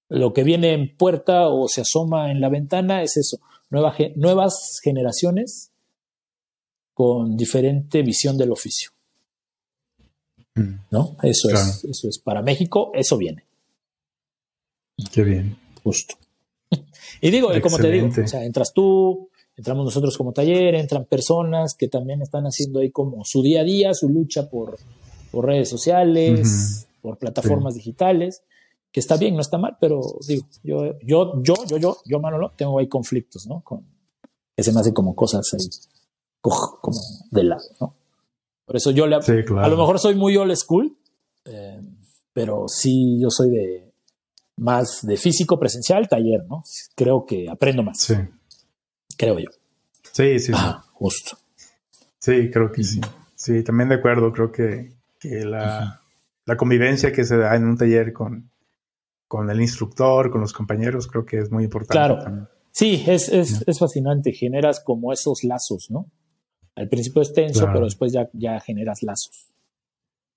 lo 0.10 0.34
que 0.34 0.44
viene 0.44 0.74
en 0.74 0.96
puerta 0.96 1.48
o 1.48 1.68
se 1.68 1.82
asoma 1.82 2.32
en 2.32 2.42
la 2.42 2.50
ventana 2.50 3.04
es 3.04 3.18
eso, 3.18 3.40
nuevas 3.70 4.80
generaciones 4.84 5.72
con 6.94 7.38
diferente 7.38 8.02
visión 8.02 8.38
del 8.38 8.52
oficio. 8.52 8.92
Mm. 10.56 10.80
¿No? 10.90 11.16
Eso, 11.22 11.50
es, 11.50 11.86
eso 11.86 12.10
es. 12.10 12.18
Para 12.18 12.42
México, 12.42 12.92
eso 12.96 13.18
viene. 13.18 13.44
Qué 15.12 15.24
bien. 15.24 15.56
Justo. 15.84 16.16
y 17.22 17.32
digo, 17.32 17.50
como 17.62 17.78
te 17.78 17.92
digo, 17.92 18.08
o 18.08 18.28
sea, 18.28 18.44
entras 18.44 18.74
tú, 18.74 19.30
entramos 19.56 19.86
nosotros 19.86 20.18
como 20.18 20.34
taller, 20.34 20.76
entran 20.76 21.06
personas 21.06 21.76
que 21.76 21.88
también 21.88 22.22
están 22.22 22.46
haciendo 22.46 22.80
ahí 22.80 22.92
como 22.92 23.24
su 23.26 23.42
día 23.42 23.62
a 23.62 23.64
día, 23.64 23.94
su 23.94 24.10
lucha 24.10 24.50
por, 24.50 24.78
por 25.32 25.46
redes 25.46 25.70
sociales, 25.70 26.88
por 27.02 27.18
plataformas 27.18 27.76
digitales, 27.76 28.44
que 28.92 29.00
está 29.00 29.18
bien, 29.18 29.36
no 29.36 29.42
está 29.42 29.58
mal, 29.58 29.78
pero 29.80 30.02
digo, 30.28 30.46
yo, 30.64 30.98
yo, 31.00 31.42
yo, 31.42 31.56
yo, 31.68 31.78
yo, 31.78 31.98
yo, 32.06 32.20
Manolo, 32.20 32.54
tengo 32.56 32.80
ahí 32.80 32.88
conflictos, 32.88 33.48
¿no? 33.48 33.62
Con, 33.62 33.86
que 34.56 34.64
se 34.64 34.72
me 34.74 34.80
hacen 34.80 34.94
como 34.94 35.16
cosas 35.16 35.46
ahí 35.54 35.68
como 36.42 37.00
de 37.32 37.44
lado, 37.44 37.64
¿no? 37.80 37.96
Por 38.66 38.76
eso 38.76 38.92
yo 38.92 39.08
le, 39.08 39.16
a 39.16 39.68
lo 39.70 39.78
mejor 39.78 39.98
soy 39.98 40.16
muy 40.16 40.36
old 40.36 40.56
school, 40.56 40.98
eh, 41.46 41.82
pero 42.34 42.66
sí 42.68 43.18
yo 43.20 43.30
soy 43.30 43.50
de 43.50 43.87
más 44.58 45.06
de 45.06 45.18
físico 45.18 45.60
presencial, 45.60 46.08
taller, 46.08 46.44
¿no? 46.50 46.64
Creo 46.96 47.26
que 47.26 47.48
aprendo 47.50 47.84
más. 47.84 48.00
Sí. 48.00 48.16
Creo 49.18 49.40
yo. 49.40 49.50
Sí, 50.12 50.40
sí. 50.40 50.52
Ah, 50.56 50.84
justo. 50.94 51.38
Sí, 52.20 52.50
creo 52.52 52.72
que 52.72 52.84
sí. 52.84 53.00
Sí, 53.36 53.64
también 53.64 53.90
de 53.90 53.96
acuerdo. 53.96 54.34
Creo 54.34 54.52
que, 54.52 54.94
la, 55.22 56.02
convivencia 56.58 57.12
que 57.12 57.24
se 57.24 57.38
da 57.38 57.56
en 57.56 57.66
un 57.66 57.78
taller 57.78 58.14
con, 58.14 58.50
con 59.28 59.50
el 59.50 59.62
instructor, 59.62 60.32
con 60.32 60.42
los 60.42 60.54
compañeros, 60.54 61.08
creo 61.08 61.26
que 61.26 61.40
es 61.40 61.52
muy 61.52 61.66
importante. 61.66 61.94
Claro. 61.94 62.48
Sí, 62.72 63.04
es, 63.08 63.30
es, 63.30 63.64
es 63.66 63.80
fascinante. 63.80 64.34
Generas 64.34 64.80
como 64.80 65.14
esos 65.14 65.44
lazos, 65.44 65.90
¿no? 65.90 66.12
Al 66.76 66.90
principio 66.90 67.24
es 67.24 67.34
tenso, 67.34 67.66
pero 67.74 67.86
después 67.86 68.14
ya, 68.14 68.30
ya 68.34 68.60
generas 68.60 69.02
lazos. 69.02 69.48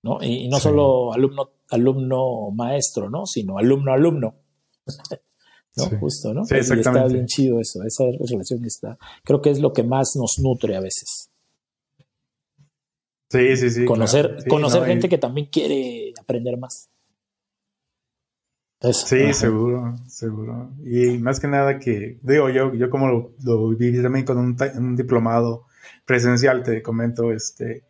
¿No? 0.03 0.21
Y, 0.21 0.47
no 0.49 0.59
solo 0.59 1.13
alumno, 1.13 1.51
alumno 1.69 2.51
maestro, 2.51 3.09
¿no? 3.09 3.25
Sino 3.25 3.57
alumno 3.57 3.93
alumno. 3.93 4.35
¿no? 5.77 5.85
Justo, 5.99 6.33
¿no? 6.33 6.45
Sí, 6.45 6.55
exactamente. 6.55 6.99
está 6.99 7.13
bien 7.13 7.25
chido 7.27 7.59
eso, 7.59 7.83
esa 7.83 8.03
relación 8.27 8.65
está. 8.65 8.97
Creo 9.23 9.41
que 9.41 9.51
es 9.51 9.59
lo 9.59 9.73
que 9.73 9.83
más 9.83 10.15
nos 10.15 10.39
nutre 10.39 10.75
a 10.75 10.81
veces. 10.81 11.29
Sí, 13.29 13.55
sí, 13.55 13.69
sí. 13.69 13.85
Conocer, 13.85 14.43
conocer 14.49 14.83
gente 14.85 15.07
que 15.07 15.17
también 15.17 15.47
quiere 15.47 16.13
aprender 16.19 16.57
más. 16.57 16.89
sí, 18.81 19.33
seguro, 19.33 19.95
seguro. 20.07 20.71
Y 20.83 21.17
más 21.19 21.39
que 21.39 21.47
nada 21.47 21.79
que, 21.79 22.19
digo, 22.21 22.49
yo, 22.49 22.73
yo 22.73 22.89
como 22.89 23.07
lo, 23.07 23.33
lo 23.43 23.69
viví 23.69 24.01
también 24.01 24.25
con 24.25 24.37
un, 24.37 24.57
un 24.75 24.95
diplomado 24.97 25.67
presencial, 26.05 26.61
te 26.63 26.81
comento, 26.81 27.31
este, 27.31 27.83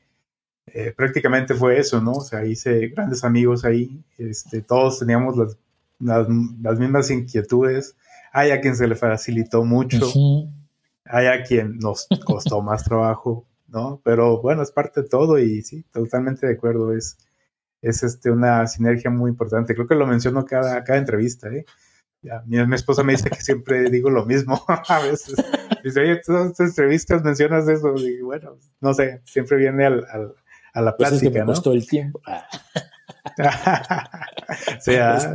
eh, 0.68 0.94
prácticamente 0.96 1.54
fue 1.54 1.80
eso, 1.80 2.02
¿no? 2.02 2.14
O 2.14 2.22
sea, 2.22 2.46
hice 2.46 2.88
grandes 2.90 3.24
amigos 3.24 3.66
ahí, 3.66 4.04
este, 4.18 4.62
todos 4.62 5.00
teníamos 5.00 5.36
las, 5.38 5.58
las, 6.00 6.80
mismas 6.80 7.10
inquietudes, 7.10 7.96
hay 8.32 8.52
a 8.52 8.62
quien 8.62 8.76
se 8.76 8.88
le 8.88 8.96
facilitó 8.96 9.64
mucho, 9.64 10.12
hay 11.06 11.28
a 11.28 11.44
quien 11.44 11.78
nos 11.80 12.08
costó 12.26 12.62
más 12.62 12.84
trabajo, 12.84 13.46
¿no? 13.68 14.02
Pero 14.04 14.42
bueno, 14.42 14.62
es 14.62 14.72
parte 14.72 15.02
de 15.02 15.10
todo 15.10 15.40
y 15.40 15.62
sí, 15.62 15.84
totalmente 15.92 16.48
de 16.48 16.54
acuerdo, 16.54 16.94
es, 16.94 17.18
es 17.82 18.04
este, 18.04 18.32
una 18.32 18.66
sinergia 18.68 19.10
muy 19.10 19.32
importante, 19.32 19.74
creo 19.74 19.88
que 19.88 19.96
lo 19.96 20.08
menciono 20.08 20.46
cada, 20.46 20.84
cada 20.84 21.00
entrevista, 21.00 21.50
¿eh? 21.50 21.66
Ya, 22.24 22.44
mi, 22.46 22.64
mi, 22.68 22.76
esposa 22.76 23.04
me 23.04 23.14
dice 23.14 23.30
que 23.30 23.42
siempre 23.42 23.90
digo 23.90 24.10
lo 24.10 24.26
mismo 24.26 24.64
a 24.88 25.00
veces. 25.00 25.36
Dice, 25.84 26.02
oye, 26.02 26.22
todas 26.24 26.50
tus 26.56 26.68
entrevistas 26.68 27.24
mencionas 27.24 27.68
eso. 27.68 27.96
Y 27.98 28.22
bueno, 28.22 28.58
no 28.80 28.94
sé, 28.94 29.22
siempre 29.26 29.58
viene 29.58 29.86
al, 29.86 30.06
al, 30.12 30.36
a 30.74 30.82
la 30.82 30.96
plática, 30.96 31.20
pues 31.20 31.24
es 31.24 31.30
que 31.30 31.34
me 31.34 31.40
¿no? 31.40 31.46
costó 31.48 31.74
el 31.74 31.88
tiempo. 31.88 32.22
sí, 34.80 34.96
ah, 34.96 35.34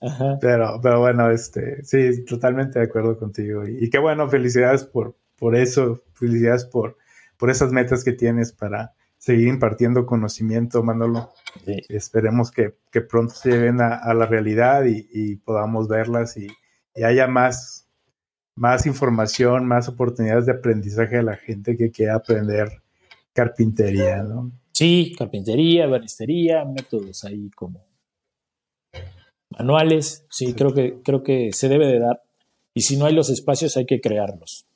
Pero, 0.40 0.80
pero 0.82 1.00
bueno, 1.00 1.30
este, 1.30 1.84
sí, 1.84 2.24
totalmente 2.24 2.80
de 2.80 2.86
acuerdo 2.86 3.16
contigo. 3.16 3.66
Y, 3.66 3.88
qué 3.88 3.98
bueno, 3.98 4.28
felicidades 4.28 4.84
por, 4.84 5.16
por 5.36 5.54
eso, 5.54 6.02
felicidades 6.12 6.64
por, 6.64 6.98
por 7.36 7.50
esas 7.50 7.70
metas 7.70 8.02
que 8.02 8.12
tienes 8.12 8.52
para 8.52 8.94
seguir 9.18 9.46
impartiendo 9.46 10.04
conocimiento, 10.04 10.82
Manolo. 10.82 11.32
Esperemos 11.88 12.50
que, 12.50 12.74
que, 12.90 13.00
pronto 13.00 13.34
se 13.34 13.50
lleven 13.50 13.80
a, 13.80 13.94
a 13.94 14.12
la 14.12 14.26
realidad 14.26 14.84
y, 14.86 15.08
y 15.12 15.36
podamos 15.36 15.86
verlas 15.86 16.36
y, 16.36 16.48
y, 16.96 17.04
haya 17.04 17.28
más, 17.28 17.88
más 18.56 18.86
información, 18.86 19.66
más 19.66 19.88
oportunidades 19.88 20.46
de 20.46 20.52
aprendizaje 20.52 21.18
a 21.18 21.22
la 21.22 21.36
gente 21.36 21.76
que 21.76 21.92
quiera 21.92 22.16
aprender 22.16 22.81
carpintería, 23.32 24.22
¿no? 24.22 24.52
Sí, 24.72 25.14
carpintería, 25.16 25.86
banistería, 25.86 26.64
métodos 26.64 27.24
ahí 27.24 27.50
como 27.50 27.86
manuales. 29.50 30.24
Sí, 30.30 30.54
creo 30.54 30.72
que 30.72 31.00
creo 31.02 31.22
que 31.22 31.52
se 31.52 31.68
debe 31.68 31.86
de 31.86 31.98
dar. 31.98 32.22
Y 32.74 32.82
si 32.82 32.96
no 32.96 33.04
hay 33.04 33.14
los 33.14 33.30
espacios, 33.30 33.76
hay 33.76 33.86
que 33.86 34.00
crearlos. 34.00 34.66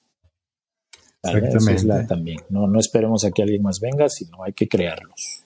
Exactamente. 1.23 2.07
también. 2.07 2.39
No, 2.51 2.67
no 2.67 2.79
esperemos 2.79 3.25
a 3.25 3.31
que 3.31 3.43
alguien 3.43 3.63
más 3.63 3.81
venga, 3.81 4.09
sino 4.09 4.45
hay 4.45 4.53
que 4.53 4.69
crearlos. 4.69 5.43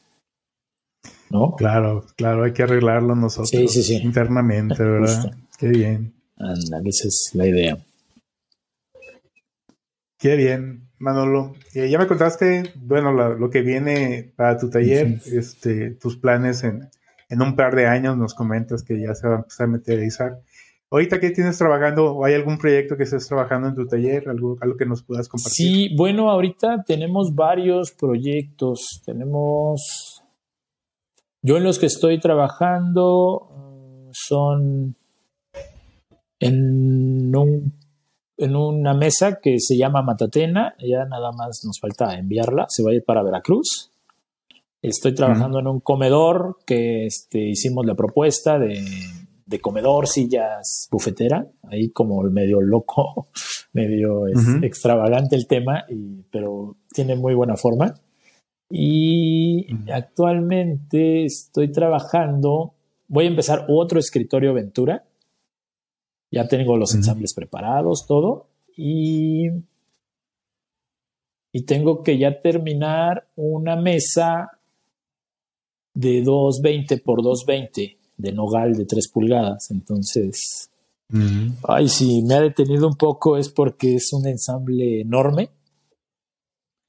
¿No? 1.31 1.55
Claro, 1.55 2.05
claro, 2.17 2.45
hay 2.45 2.53
que 2.53 2.65
arreglarlo 2.65 3.15
nosotros 3.15 3.91
internamente, 3.91 4.83
¿verdad? 4.83 5.33
Qué 5.59 5.69
bien. 5.69 6.13
Anda, 6.37 6.81
esa 6.85 7.07
es 7.07 7.31
la 7.35 7.47
idea. 7.47 7.79
Qué 10.19 10.37
bien, 10.37 10.90
Manolo. 11.01 11.55
Eh, 11.75 11.91
ya 11.91 11.99
me 11.99 12.07
contaste, 12.07 12.73
bueno, 12.77 13.13
lo 13.13 13.51
que 13.51 13.63
viene 13.63 14.33
para 14.37 14.59
tu 14.59 14.71
taller, 14.71 15.19
este, 15.33 15.93
tus 15.93 16.17
planes 16.17 16.63
en, 16.63 16.89
en, 17.29 17.43
un 17.43 17.57
par 17.57 17.75
de 17.75 17.87
años, 17.87 18.17
nos 18.17 18.35
comentas 18.35 18.85
que 18.85 19.01
ya 19.01 19.15
se 19.15 19.27
va 19.27 19.35
a 19.35 19.39
empezar 19.39 19.65
a 19.65 19.71
materializar. 19.71 20.41
Ahorita, 20.93 21.21
¿qué 21.21 21.31
tienes 21.31 21.57
trabajando? 21.57 22.17
¿O 22.17 22.25
hay 22.25 22.35
algún 22.35 22.59
proyecto 22.59 22.97
que 22.97 23.05
estés 23.05 23.27
trabajando 23.27 23.69
en 23.69 23.77
tu 23.77 23.87
taller? 23.87 24.29
¿Algo, 24.29 24.59
algo 24.61 24.77
que 24.77 24.87
nos 24.87 25.03
puedas 25.03 25.29
compartir? 25.29 25.55
Sí, 25.55 25.97
bueno, 25.97 26.31
ahorita 26.31 26.85
tenemos 26.85 27.35
varios 27.35 27.93
proyectos. 27.93 29.01
Tenemos. 29.07 30.23
Yo 31.43 31.57
en 31.57 31.65
los 31.65 31.79
que 31.79 31.87
estoy 31.87 32.21
trabajando 32.21 33.49
mm, 33.57 34.11
son 34.13 34.97
en, 36.41 37.37
un, 37.37 37.73
en 38.41 38.57
una 38.57 38.95
mesa 38.95 39.39
que 39.41 39.61
se 39.61 39.77
llama 39.77 40.03
Matatena. 40.03 40.75
Ya 40.79 41.05
nada 41.05 41.31
más 41.33 41.63
nos 41.65 41.79
falta 41.81 42.15
enviarla. 42.19 42.67
Se 42.69 42.83
va 42.83 42.91
a 42.91 42.95
ir 42.95 43.05
para 43.05 43.23
Veracruz. 43.23 43.91
Estoy 44.83 45.15
trabajando 45.15 45.59
en 45.59 45.67
un 45.67 45.81
comedor 45.81 46.59
que 46.65 47.07
este, 47.07 47.51
hicimos 47.51 47.85
la 47.85 47.95
propuesta 47.95 48.59
de 48.59 48.83
de 49.51 49.61
comedor, 49.61 50.07
sillas, 50.07 50.89
bufetera, 50.93 51.45
ahí 51.65 51.91
como 51.91 52.23
medio 52.23 52.61
loco, 52.61 53.27
medio 53.73 54.29
extravagante 54.63 55.35
el 55.35 55.49
tema, 55.49 55.85
pero 56.31 56.77
tiene 56.95 57.17
muy 57.17 57.35
buena 57.35 57.57
forma. 57.57 57.95
Y 58.71 59.67
actualmente 59.93 61.25
estoy 61.25 61.73
trabajando, 61.73 62.75
voy 63.09 63.25
a 63.25 63.29
empezar 63.29 63.67
otro 63.69 63.99
escritorio 63.99 64.55
Ventura, 64.55 65.03
ya 66.31 66.47
tengo 66.49 66.77
los 66.77 66.95
ensambles 66.95 67.35
preparados, 67.35 68.07
todo, 68.07 68.47
y, 68.77 69.49
y 71.53 71.63
tengo 71.63 72.03
que 72.03 72.19
ya 72.19 72.41
terminar 72.41 73.29
una 73.37 73.77
mesa 73.77 74.61
de 75.95 76.23
220 76.23 76.99
por 76.99 77.23
220 77.23 77.99
de 78.17 78.33
nogal 78.33 78.75
de 78.75 78.87
3 78.87 79.09
pulgadas. 79.09 79.71
Entonces, 79.71 80.71
ay, 81.65 81.89
si 81.89 82.23
me 82.23 82.35
ha 82.35 82.41
detenido 82.41 82.87
un 82.87 82.97
poco 82.97 83.37
es 83.37 83.49
porque 83.49 83.97
es 83.97 84.13
un 84.13 84.27
ensamble 84.27 85.01
enorme. 85.01 85.51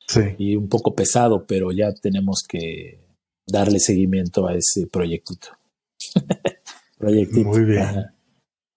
Sí. 0.07 0.22
Y 0.38 0.55
un 0.55 0.68
poco 0.68 0.93
pesado, 0.93 1.45
pero 1.45 1.72
ya 1.72 1.93
tenemos 1.93 2.43
que 2.47 2.99
darle 3.47 3.80
seguimiento 3.80 4.47
a 4.47 4.55
ese 4.55 4.88
proyectito. 4.88 5.47
proyectito. 6.97 7.47
Muy 7.47 7.65
bien. 7.65 8.07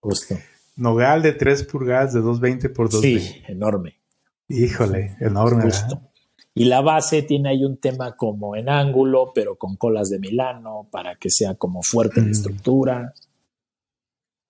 justo. 0.00 0.36
Nogal 0.76 1.22
de 1.22 1.32
3 1.32 1.64
pulgadas 1.64 2.12
de 2.14 2.20
220 2.20 2.68
por 2.70 2.90
220. 2.90 3.20
Sí, 3.20 3.52
enorme. 3.52 4.00
Híjole, 4.48 5.16
enorme. 5.20 5.64
Justo. 5.64 6.10
Y 6.54 6.66
la 6.66 6.82
base 6.82 7.22
tiene 7.22 7.50
ahí 7.50 7.64
un 7.64 7.78
tema 7.78 8.16
como 8.16 8.54
en 8.54 8.68
ángulo, 8.68 9.32
pero 9.34 9.56
con 9.56 9.76
colas 9.76 10.08
de 10.10 10.20
Milano, 10.20 10.88
para 10.90 11.16
que 11.16 11.28
sea 11.28 11.56
como 11.56 11.82
fuerte 11.82 12.20
en 12.20 12.28
mm. 12.28 12.30
estructura. 12.30 13.14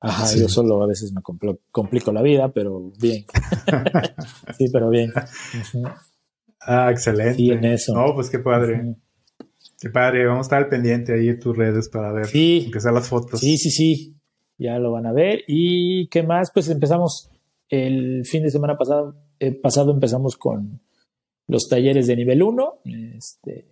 Ajá, 0.01 0.36
yo 0.36 0.48
solo 0.51 0.82
a 0.82 0.86
veces 0.86 1.12
me 1.14 1.22
complico 1.70 2.12
la 2.12 2.20
vida, 2.20 2.52
pero 2.52 2.92
bien. 2.98 3.24
sí, 4.59 4.66
pero 4.70 4.90
bien. 4.90 5.10
Ah, 6.60 6.90
excelente. 6.90 7.40
Y 7.40 7.52
en 7.52 7.64
eso. 7.64 7.94
No, 7.94 8.14
pues 8.14 8.28
qué 8.28 8.38
padre. 8.38 8.96
Qué 9.80 9.88
padre. 9.88 10.26
Vamos 10.26 10.40
a 10.40 10.46
estar 10.46 10.62
al 10.62 10.68
pendiente 10.68 11.14
ahí 11.14 11.28
en 11.28 11.40
tus 11.40 11.56
redes 11.56 11.88
para 11.88 12.12
ver. 12.12 12.26
Sí. 12.26 12.64
Empezar 12.66 12.92
las 12.92 13.09
fotos. 13.09 13.40
Sí, 13.40 13.56
sí, 13.56 13.70
sí. 13.70 14.16
Ya 14.59 14.78
lo 14.78 14.93
van 14.93 15.06
a 15.06 15.12
ver. 15.12 15.44
¿Y 15.47 16.09
qué 16.09 16.22
más? 16.22 16.51
Pues 16.52 16.68
empezamos 16.68 17.31
el 17.68 18.24
fin 18.24 18.43
de 18.43 18.51
semana 18.51 18.76
pasado. 18.76 19.16
Eh, 19.40 19.52
pasado 19.52 19.90
empezamos 19.93 20.36
con 20.36 20.81
los 21.48 21.68
talleres 21.68 22.06
de 22.06 22.16
nivel 22.16 22.43
1. 22.43 22.81
Este, 23.16 23.66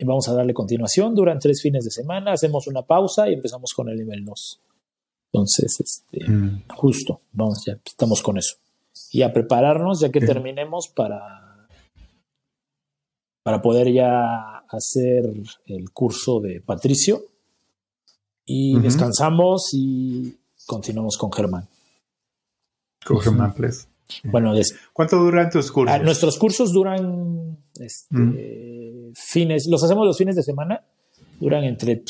vamos 0.00 0.28
a 0.28 0.34
darle 0.34 0.54
continuación. 0.54 1.14
Duran 1.14 1.38
tres 1.38 1.60
fines 1.62 1.84
de 1.84 1.90
semana, 1.90 2.32
hacemos 2.32 2.66
una 2.66 2.82
pausa 2.82 3.28
y 3.28 3.34
empezamos 3.34 3.72
con 3.74 3.88
el 3.88 3.96
nivel 3.96 4.24
2. 4.24 4.60
Entonces, 5.32 5.80
este, 5.80 6.30
mm. 6.30 6.64
justo, 6.74 7.20
vamos, 7.32 7.64
ya 7.66 7.78
estamos 7.84 8.22
con 8.22 8.38
eso. 8.38 8.56
Y 9.12 9.22
a 9.22 9.32
prepararnos 9.32 10.00
ya 10.00 10.10
que 10.10 10.20
terminemos 10.20 10.88
para, 10.88 11.68
para 13.42 13.62
poder 13.62 13.92
ya 13.92 14.58
hacer 14.68 15.24
el 15.66 15.90
curso 15.92 16.40
de 16.40 16.60
Patricio. 16.60 17.22
Y 18.48 18.78
descansamos 18.80 19.68
y 19.74 20.34
continuamos 20.66 21.18
con 21.18 21.30
Germán. 21.30 21.68
Con 23.04 23.20
Germán, 23.20 23.52
please. 23.52 23.86
Bueno, 24.24 24.54
¿cuánto 24.94 25.18
duran 25.18 25.50
tus 25.50 25.70
cursos? 25.70 25.94
Ah, 25.94 26.02
nuestros 26.02 26.38
cursos 26.38 26.72
duran 26.72 27.58
este, 27.78 28.16
mm. 28.16 29.12
fines, 29.14 29.66
los 29.68 29.84
hacemos 29.84 30.06
los 30.06 30.16
fines 30.16 30.34
de 30.34 30.42
semana, 30.42 30.82
duran 31.38 31.64
entre 31.64 32.02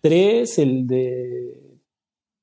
tres, 0.00 0.58
el 0.58 0.86
de 0.86 1.80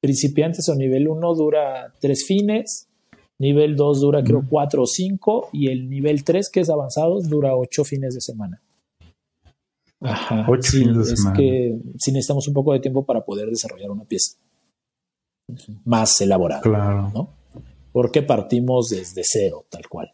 principiantes 0.01 0.67
o 0.67 0.75
nivel 0.75 1.07
uno 1.07 1.33
dura 1.33 1.93
tres 1.99 2.25
fines, 2.25 2.89
nivel 3.37 3.77
dos 3.77 4.01
dura 4.01 4.21
creo 4.21 4.43
cuatro 4.49 4.83
o 4.83 4.85
cinco 4.85 5.49
y 5.53 5.67
el 5.67 5.89
nivel 5.89 6.25
tres 6.25 6.49
que 6.49 6.59
es 6.59 6.69
avanzados 6.69 7.29
dura 7.29 7.55
ocho 7.55 7.85
fines 7.85 8.15
de 8.15 8.21
semana. 8.21 8.61
Ajá, 10.01 10.45
ocho 10.47 10.71
fines 10.71 11.07
de 11.07 11.13
es 11.13 11.25
que 11.35 11.77
sí 11.97 12.11
necesitamos 12.11 12.47
un 12.47 12.53
poco 12.53 12.73
de 12.73 12.79
tiempo 12.79 13.05
para 13.05 13.25
poder 13.25 13.49
desarrollar 13.49 13.91
una 13.91 14.05
pieza 14.05 14.37
más 15.83 16.21
elaborada. 16.21 16.61
Claro. 16.61 17.11
¿no? 17.13 17.39
porque 17.91 18.21
partimos 18.21 18.89
desde 18.89 19.23
cero, 19.25 19.65
tal 19.69 19.87
cual. 19.87 20.13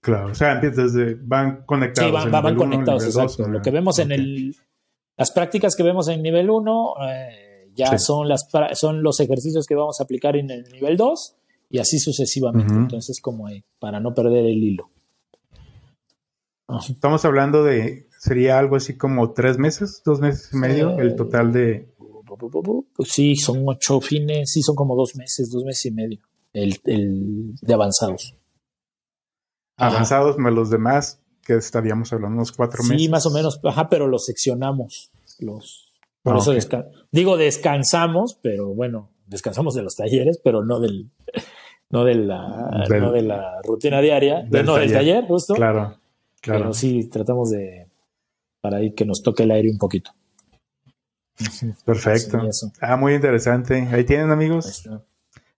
Claro, 0.00 0.30
o 0.30 0.34
sea, 0.34 0.56
desde, 0.56 1.14
van 1.14 1.64
conectados. 1.64 2.22
Sí, 2.22 2.30
van, 2.30 2.56
conectados, 2.56 3.04
exacto. 3.04 3.48
Lo 3.48 3.62
que 3.62 3.70
vemos 3.70 3.98
en 3.98 4.12
el. 4.12 4.56
Las 5.16 5.30
prácticas 5.30 5.76
que 5.76 5.82
vemos 5.82 6.08
en 6.08 6.22
nivel 6.22 6.50
1 6.50 6.94
eh, 7.08 7.70
ya 7.74 7.98
son, 7.98 8.28
las, 8.28 8.46
son 8.74 9.02
los 9.02 9.20
ejercicios 9.20 9.66
que 9.66 9.74
vamos 9.74 10.00
a 10.00 10.04
aplicar 10.04 10.36
en 10.36 10.50
el 10.50 10.64
nivel 10.72 10.96
2 10.96 11.36
y 11.70 11.78
así 11.78 11.98
sucesivamente. 11.98 12.72
Entonces, 12.72 13.20
como 13.20 13.46
para 13.78 14.00
no 14.00 14.14
perder 14.14 14.46
el 14.46 14.62
hilo. 14.62 14.91
Estamos 16.78 17.24
hablando 17.24 17.64
de. 17.64 18.08
Sería 18.18 18.58
algo 18.58 18.76
así 18.76 18.96
como 18.96 19.32
tres 19.32 19.58
meses, 19.58 20.00
dos 20.04 20.20
meses 20.20 20.50
y 20.52 20.56
medio, 20.56 20.98
el 20.98 21.16
total 21.16 21.52
de, 21.52 21.92
pues 22.94 23.10
sí, 23.10 23.36
son 23.36 23.62
ocho 23.66 24.00
fines, 24.00 24.50
sí, 24.50 24.62
son 24.62 24.74
como 24.74 24.96
dos 24.96 25.16
meses, 25.16 25.50
dos 25.50 25.64
meses 25.64 25.86
y 25.86 25.90
medio, 25.90 26.18
el, 26.52 26.80
de 27.60 27.74
avanzados. 27.74 28.36
Avanzados 29.76 30.38
más 30.38 30.52
los 30.52 30.70
demás, 30.70 31.20
que 31.44 31.54
estaríamos 31.54 32.12
hablando 32.12 32.36
unos 32.36 32.52
cuatro 32.52 32.82
meses. 32.84 33.02
Sí, 33.02 33.08
más 33.08 33.26
o 33.26 33.30
menos, 33.30 33.60
ajá, 33.64 33.88
pero 33.88 34.06
los 34.06 34.24
seccionamos. 34.24 35.10
Los, 35.38 35.92
por 36.22 36.36
ah, 36.36 36.38
eso 36.38 36.52
digo 37.10 37.36
descansamos, 37.36 38.38
pero 38.40 38.74
bueno, 38.74 39.10
descansamos 39.26 39.74
de 39.74 39.82
los 39.82 39.96
talleres, 39.96 40.40
pero 40.42 40.64
no 40.64 40.78
del, 40.78 41.10
no 41.90 42.04
de 42.04 42.14
la, 42.14 42.86
no 42.88 43.12
de 43.12 43.22
la 43.22 43.60
rutina 43.62 44.00
diaria, 44.00 44.42
del 44.48 44.64
no 44.64 44.74
taller. 44.74 44.88
del 44.88 44.98
taller, 44.98 45.24
justo. 45.26 45.54
Claro, 45.54 45.98
claro. 46.42 46.60
Pero 46.60 46.74
sí, 46.74 47.08
tratamos 47.08 47.50
de, 47.50 47.86
para 48.60 48.76
ahí 48.76 48.92
que 48.92 49.06
nos 49.06 49.22
toque 49.22 49.44
el 49.44 49.52
aire 49.52 49.70
un 49.70 49.78
poquito. 49.78 50.12
Perfecto. 51.84 52.38
ah, 52.80 52.96
muy 52.96 53.14
interesante. 53.14 53.88
Ahí 53.90 54.04
tienen, 54.04 54.30
amigos. 54.30 54.88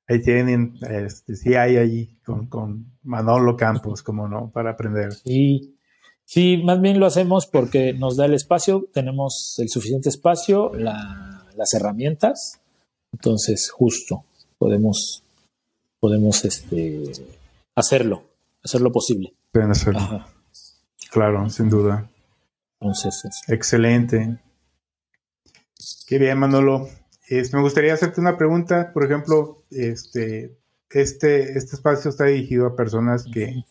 Ahí 0.07 0.21
tienen, 0.23 0.77
este, 0.83 1.35
sí 1.35 1.55
hay 1.55 1.77
allí 1.77 2.19
con, 2.25 2.93
Manolo 3.03 3.57
Campos, 3.57 4.03
como 4.03 4.29
no, 4.29 4.51
para 4.51 4.73
aprender. 4.73 5.15
Sí, 5.15 5.77
sí, 6.25 6.59
más 6.63 6.81
bien 6.81 7.01
lo 7.01 7.07
hacemos 7.07 7.47
porque 7.47 7.95
nos 7.95 8.17
da 8.17 8.27
el 8.27 8.35
espacio, 8.35 8.89
tenemos 8.93 9.55
el 9.59 9.69
suficiente 9.71 10.11
espacio, 10.11 10.73
las 10.75 11.73
herramientas, 11.73 12.61
entonces 13.13 13.71
justo 13.71 14.25
podemos, 14.59 15.23
podemos 16.01 16.45
este, 16.45 17.13
hacerlo, 17.75 18.25
hacerlo 18.63 18.93
posible. 18.93 19.33
Pueden 19.53 19.71
hacerlo. 19.71 20.25
Claro, 21.15 21.49
sin 21.49 21.71
duda. 21.71 22.11
Entonces, 22.81 23.23
excelente. 23.47 24.37
Qué 26.09 26.19
bien, 26.19 26.37
Manolo. 26.37 26.89
me 27.31 27.61
gustaría 27.61 27.95
hacerte 27.95 28.21
una 28.21 28.37
pregunta. 28.37 28.91
Por 28.93 29.05
ejemplo, 29.05 29.63
este, 29.71 30.59
este, 30.91 31.57
este 31.57 31.77
espacio 31.77 32.11
está 32.11 32.25
dirigido 32.25 32.67
a 32.67 32.75
personas 32.75 33.27
que, 33.33 33.63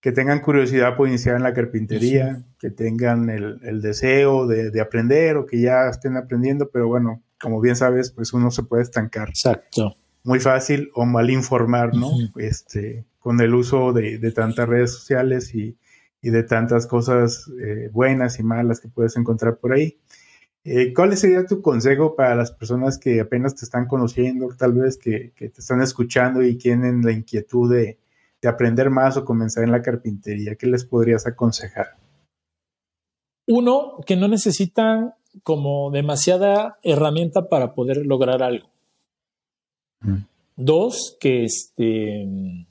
que 0.00 0.12
tengan 0.12 0.38
curiosidad 0.38 0.96
por 0.96 1.08
iniciar 1.08 1.34
en 1.34 1.42
la 1.42 1.52
carpintería, 1.52 2.44
que 2.60 2.70
tengan 2.70 3.28
el, 3.28 3.82
deseo 3.82 4.46
de, 4.46 4.80
aprender 4.80 5.38
o 5.38 5.46
que 5.46 5.60
ya 5.60 5.88
estén 5.88 6.16
aprendiendo, 6.16 6.70
pero 6.70 6.86
bueno, 6.86 7.24
como 7.40 7.60
bien 7.60 7.74
sabes, 7.74 8.12
pues 8.12 8.32
uno 8.32 8.52
se 8.52 8.62
puede 8.62 8.84
estancar. 8.84 9.30
Exacto. 9.30 9.96
muy 10.22 10.38
fácil 10.38 10.90
o 10.94 11.06
mal 11.06 11.28
informar, 11.28 11.92
¿no? 11.92 12.12
Este, 12.36 13.04
con 13.18 13.40
el 13.40 13.52
uso 13.52 13.92
de, 13.92 14.30
tantas 14.30 14.68
redes 14.68 14.92
sociales 14.92 15.52
y, 15.56 15.76
de 16.30 16.42
tantas 16.44 16.86
cosas 16.86 17.50
eh, 17.60 17.90
buenas 17.92 18.38
y 18.38 18.42
malas 18.42 18.80
que 18.80 18.88
puedes 18.88 19.16
encontrar 19.16 19.56
por 19.56 19.72
ahí. 19.72 19.98
Eh, 20.64 20.94
¿Cuál 20.94 21.16
sería 21.16 21.44
tu 21.44 21.60
consejo 21.60 22.14
para 22.14 22.36
las 22.36 22.52
personas 22.52 22.96
que 22.96 23.20
apenas 23.20 23.56
te 23.56 23.64
están 23.64 23.86
conociendo, 23.86 24.48
tal 24.56 24.74
vez 24.74 24.96
que, 24.96 25.32
te 25.36 25.46
están 25.46 25.82
escuchando 25.82 26.42
y 26.42 26.56
tienen 26.56 27.02
la 27.02 27.12
inquietud 27.12 27.72
de, 27.72 27.98
aprender 28.44 28.90
más 28.90 29.16
o 29.16 29.24
comenzar 29.24 29.64
en 29.64 29.72
la 29.72 29.82
carpintería? 29.82 30.54
¿Qué 30.54 30.66
les 30.66 30.84
podrías 30.84 31.26
aconsejar? 31.26 31.96
Uno, 33.48 33.96
que 34.06 34.14
no 34.14 34.28
necesitan 34.28 35.14
como 35.42 35.90
demasiada 35.90 36.78
herramienta 36.82 37.48
para 37.48 37.74
poder 37.74 38.06
lograr 38.06 38.42
algo. 38.42 38.68
Mm. 40.00 40.24
Dos, 40.56 41.16
que 41.18 41.44
este, 41.44 42.66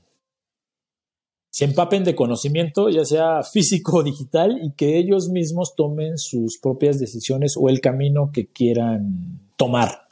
se 1.51 1.65
empapen 1.65 2.05
de 2.05 2.15
conocimiento, 2.15 2.89
ya 2.89 3.03
sea 3.03 3.43
físico 3.43 3.97
o 3.97 4.03
digital, 4.03 4.57
y 4.63 4.71
que 4.71 4.97
ellos 4.97 5.27
mismos 5.29 5.75
tomen 5.75 6.17
sus 6.17 6.57
propias 6.59 6.97
decisiones 6.97 7.55
o 7.59 7.67
el 7.67 7.81
camino 7.81 8.31
que 8.33 8.47
quieran 8.47 9.51
tomar. 9.57 10.07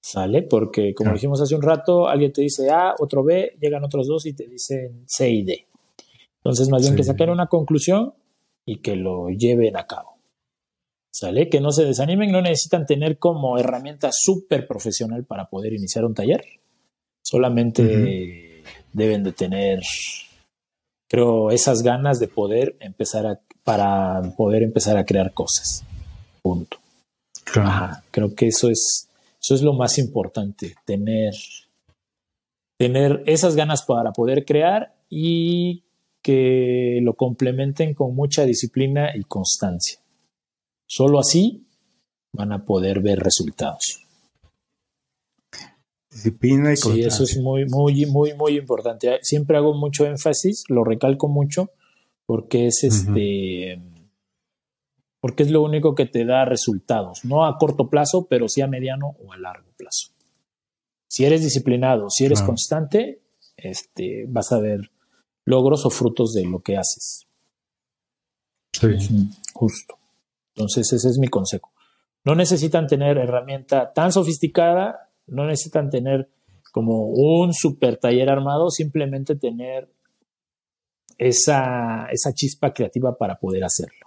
¿Sale? 0.00 0.42
Porque, 0.42 0.94
como 0.94 1.12
dijimos 1.12 1.42
hace 1.42 1.56
un 1.56 1.62
rato, 1.62 2.06
alguien 2.06 2.32
te 2.32 2.42
dice 2.42 2.70
A, 2.70 2.94
otro 2.98 3.24
B, 3.24 3.58
llegan 3.60 3.84
otros 3.84 4.06
dos 4.06 4.24
y 4.24 4.32
te 4.32 4.46
dicen 4.46 5.02
C 5.06 5.28
y 5.28 5.42
D. 5.42 5.66
Entonces, 6.36 6.68
más 6.68 6.82
bien 6.82 6.94
que 6.94 7.02
saquen 7.02 7.30
una 7.30 7.48
conclusión 7.48 8.14
y 8.64 8.76
que 8.76 8.94
lo 8.94 9.28
lleven 9.30 9.76
a 9.76 9.88
cabo. 9.88 10.16
¿Sale? 11.10 11.48
Que 11.48 11.60
no 11.60 11.72
se 11.72 11.84
desanimen, 11.84 12.30
no 12.30 12.40
necesitan 12.40 12.86
tener 12.86 13.18
como 13.18 13.58
herramienta 13.58 14.10
súper 14.12 14.68
profesional 14.68 15.24
para 15.24 15.50
poder 15.50 15.72
iniciar 15.72 16.04
un 16.04 16.14
taller. 16.14 16.44
Solamente 17.20 18.62
deben 18.92 19.24
de 19.24 19.32
tener 19.32 19.80
creo, 21.08 21.50
esas 21.50 21.82
ganas 21.82 22.18
de 22.18 22.28
poder 22.28 22.76
empezar 22.80 23.26
a, 23.26 23.40
para 23.64 24.22
poder 24.36 24.62
empezar 24.62 24.96
a 24.96 25.04
crear 25.04 25.32
cosas. 25.32 25.84
Punto. 26.42 26.78
creo 28.10 28.34
que 28.34 28.48
eso 28.48 28.68
es, 28.68 29.08
eso 29.40 29.54
es 29.54 29.62
lo 29.62 29.72
más 29.72 29.98
importante, 29.98 30.74
tener, 30.84 31.32
tener 32.78 33.22
esas 33.26 33.56
ganas 33.56 33.82
para 33.82 34.12
poder 34.12 34.44
crear 34.44 34.94
y 35.08 35.84
que 36.22 36.98
lo 37.02 37.14
complementen 37.14 37.94
con 37.94 38.14
mucha 38.14 38.44
disciplina 38.44 39.16
y 39.16 39.22
constancia. 39.22 39.98
Solo 40.86 41.18
así 41.20 41.66
van 42.32 42.52
a 42.52 42.64
poder 42.64 43.00
ver 43.00 43.18
resultados. 43.18 44.07
Disciplina 46.18 46.72
y 46.72 46.76
Sí, 46.76 47.02
eso 47.02 47.22
es 47.22 47.38
muy, 47.38 47.64
muy, 47.66 48.06
muy, 48.06 48.34
muy 48.34 48.58
importante. 48.58 49.18
Siempre 49.22 49.56
hago 49.56 49.74
mucho 49.74 50.04
énfasis, 50.04 50.64
lo 50.68 50.82
recalco 50.84 51.28
mucho, 51.28 51.70
porque 52.26 52.66
es 52.66 52.82
este. 52.84 53.80
Porque 55.20 55.44
es 55.44 55.50
lo 55.50 55.62
único 55.62 55.94
que 55.94 56.06
te 56.06 56.24
da 56.24 56.44
resultados, 56.44 57.24
no 57.24 57.44
a 57.44 57.56
corto 57.58 57.88
plazo, 57.88 58.26
pero 58.28 58.48
sí 58.48 58.60
a 58.60 58.66
mediano 58.66 59.16
o 59.24 59.32
a 59.32 59.38
largo 59.38 59.70
plazo. 59.76 60.12
Si 61.08 61.24
eres 61.24 61.42
disciplinado, 61.42 62.10
si 62.10 62.24
eres 62.24 62.42
constante, 62.42 63.22
este, 63.56 64.26
vas 64.28 64.52
a 64.52 64.60
ver 64.60 64.90
logros 65.44 65.86
o 65.86 65.90
frutos 65.90 66.34
de 66.34 66.44
lo 66.44 66.60
que 66.60 66.76
haces. 66.76 67.26
Sí. 68.72 68.88
Justo. 69.54 69.98
Entonces, 70.54 70.92
ese 70.92 71.08
es 71.08 71.18
mi 71.18 71.28
consejo. 71.28 71.72
No 72.24 72.34
necesitan 72.34 72.86
tener 72.86 73.16
herramienta 73.16 73.92
tan 73.92 74.12
sofisticada 74.12 75.07
no 75.28 75.46
necesitan 75.46 75.90
tener 75.90 76.30
como 76.72 77.06
un 77.06 77.52
super 77.52 77.96
taller 77.96 78.28
armado, 78.28 78.70
simplemente 78.70 79.36
tener 79.36 79.90
esa, 81.16 82.06
esa 82.10 82.32
chispa 82.32 82.72
creativa 82.72 83.16
para 83.16 83.38
poder 83.38 83.64
hacerlo. 83.64 84.06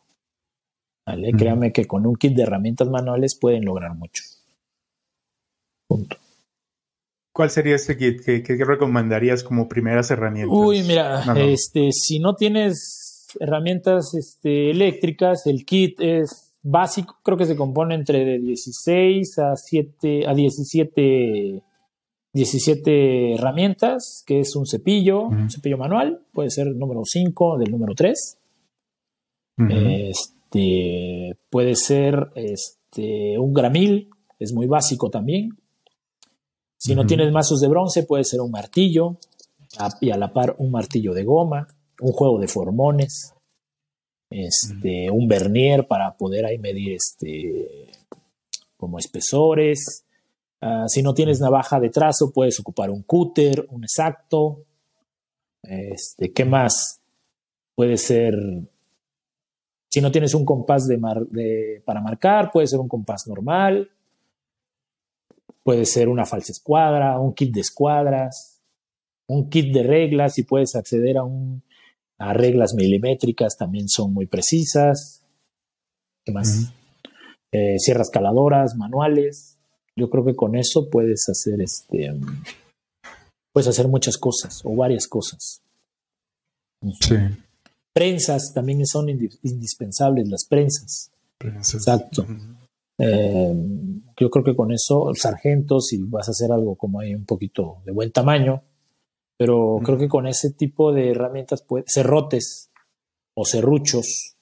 ¿Vale? 1.06 1.32
Créame 1.38 1.74
que 1.74 1.86
con 1.86 2.06
un 2.06 2.16
kit 2.16 2.36
de 2.36 2.44
herramientas 2.44 2.88
manuales 2.90 3.38
pueden 3.40 3.66
lograr 3.66 3.96
mucho. 3.96 4.24
Punto. 5.88 6.18
¿Cuál 7.34 7.50
sería 7.50 7.76
este 7.76 7.98
kit? 7.98 8.24
¿Qué, 8.24 8.66
recomendarías 8.66 9.44
como 9.44 9.68
primeras 9.68 10.12
herramientas? 10.12 10.56
Uy, 10.58 10.84
mira, 10.84 11.24
este, 11.38 11.92
si 11.92 12.20
no 12.20 12.36
tienes 12.36 13.28
herramientas 13.40 14.14
este, 14.14 14.70
eléctricas, 14.70 15.48
el 15.48 15.66
kit 15.66 16.00
es 16.00 16.51
básico, 16.64 17.18
creo 17.24 17.38
que 17.38 17.46
se 17.46 17.56
compone 17.56 17.96
entre 17.96 18.26
de 18.26 18.40
16 18.40 19.40
a 19.40 19.56
7 19.56 20.28
a 20.28 20.34
17 20.34 21.64
17 22.34 23.34
herramientas, 23.34 24.24
que 24.26 24.40
es 24.40 24.56
un 24.56 24.66
cepillo, 24.66 25.24
un 25.24 25.50
cepillo 25.50 25.78
manual, 25.78 26.22
puede 26.32 26.50
ser 26.50 26.68
el 26.68 26.78
número 26.78 27.02
5 27.04 27.58
del 27.58 27.72
número 27.72 27.94
3. 27.94 28.38
Este 29.70 31.38
puede 31.50 31.76
ser 31.76 32.32
este 32.36 33.38
un 33.38 33.54
gramil, 33.54 34.10
es 34.40 34.54
muy 34.54 34.66
básico 34.68 35.10
también. 35.10 35.50
Si 36.78 36.96
no 36.96 37.06
tienes 37.06 37.32
mazos 37.32 37.60
de 37.60 37.68
bronce, 37.68 38.04
puede 38.04 38.24
ser 38.24 38.42
un 38.42 38.50
martillo 38.50 39.18
y 40.00 40.10
a 40.10 40.18
la 40.18 40.34
par 40.34 40.56
un 40.58 40.72
martillo 40.72 41.14
de 41.14 41.24
goma, 41.24 41.68
un 42.02 42.12
juego 42.12 42.40
de 42.40 42.48
formones, 42.48 43.34
este, 44.32 45.12
un 45.12 45.28
vernier 45.28 45.88
para 45.88 46.16
poder 46.16 46.46
ahí 46.46 46.58
medir 46.58 46.94
este, 46.94 47.92
como 48.78 48.98
espesores. 48.98 50.06
Ah, 50.62 50.86
si 50.88 51.04
no 51.04 51.14
tienes 51.14 51.42
navaja 51.42 51.80
de 51.80 51.90
trazo, 51.90 52.32
puedes 52.32 52.60
ocupar 52.60 52.90
un 52.90 53.04
cúter, 53.04 53.68
un 53.70 53.84
exacto. 53.84 54.64
Este, 55.62 56.32
¿Qué 56.32 56.46
más? 56.46 57.02
Puede 57.76 57.98
ser, 57.98 58.34
si 59.90 60.02
no 60.02 60.12
tienes 60.12 60.34
un 60.34 60.46
compás 60.46 60.88
de 60.88 61.82
para 61.86 62.02
marcar, 62.02 62.52
puede 62.52 62.68
ser 62.68 62.80
un 62.80 62.88
compás 62.88 63.28
normal. 63.28 63.92
Puede 65.64 65.86
ser 65.86 66.10
una 66.10 66.26
falsa 66.26 66.54
escuadra, 66.54 67.20
un 67.20 67.34
kit 67.34 67.54
de 67.54 67.62
escuadras, 67.62 68.62
un 69.28 69.50
kit 69.50 69.74
de 69.74 69.84
reglas 69.84 70.40
y 70.40 70.44
puedes 70.44 70.76
acceder 70.76 71.18
a 71.18 71.24
un 71.24 71.62
a 72.22 72.34
reglas 72.34 72.74
milimétricas 72.76 73.58
también 73.58 73.90
son 73.90 74.14
muy 74.14 74.28
precisas. 74.28 75.24
¿Qué 76.26 76.32
más? 76.32 76.72
Eh, 77.52 77.80
sierras 77.80 78.10
caladoras, 78.10 78.76
manuales. 78.76 79.58
Yo 79.96 80.10
creo 80.10 80.24
que 80.24 80.36
con 80.36 80.56
eso 80.56 80.90
puedes 80.90 81.28
hacer 81.28 81.62
este. 81.62 82.14
Puedes 83.54 83.68
hacer 83.68 83.88
muchas 83.88 84.18
cosas 84.18 84.62
o 84.64 84.76
varias 84.76 85.08
cosas. 85.08 85.62
Sí. 87.02 87.16
Prensas 87.94 88.54
también 88.54 88.86
son 88.86 89.10
indispensables, 89.10 90.30
las 90.30 90.46
prensas. 90.46 91.12
Prensas. 91.38 91.76
Exacto. 91.76 92.26
Eh, 92.98 93.54
yo 94.20 94.30
creo 94.30 94.46
que 94.46 94.56
con 94.56 94.72
eso, 94.72 95.12
sargentos, 95.16 95.88
si 95.88 95.98
vas 95.98 96.28
a 96.28 96.32
hacer 96.32 96.52
algo 96.52 96.76
como 96.76 97.00
ahí 97.00 97.16
un 97.16 97.26
poquito 97.26 97.82
de 97.84 97.92
buen 97.92 98.12
tamaño, 98.12 98.64
pero 99.42 99.80
creo 99.84 99.98
que 99.98 100.08
con 100.08 100.28
ese 100.28 100.52
tipo 100.52 100.94
de 100.94 101.10
herramientas, 101.10 101.64
puede, 101.64 101.84
cerrotes 101.88 102.70
o 103.36 103.44
serruchos, 103.44 104.36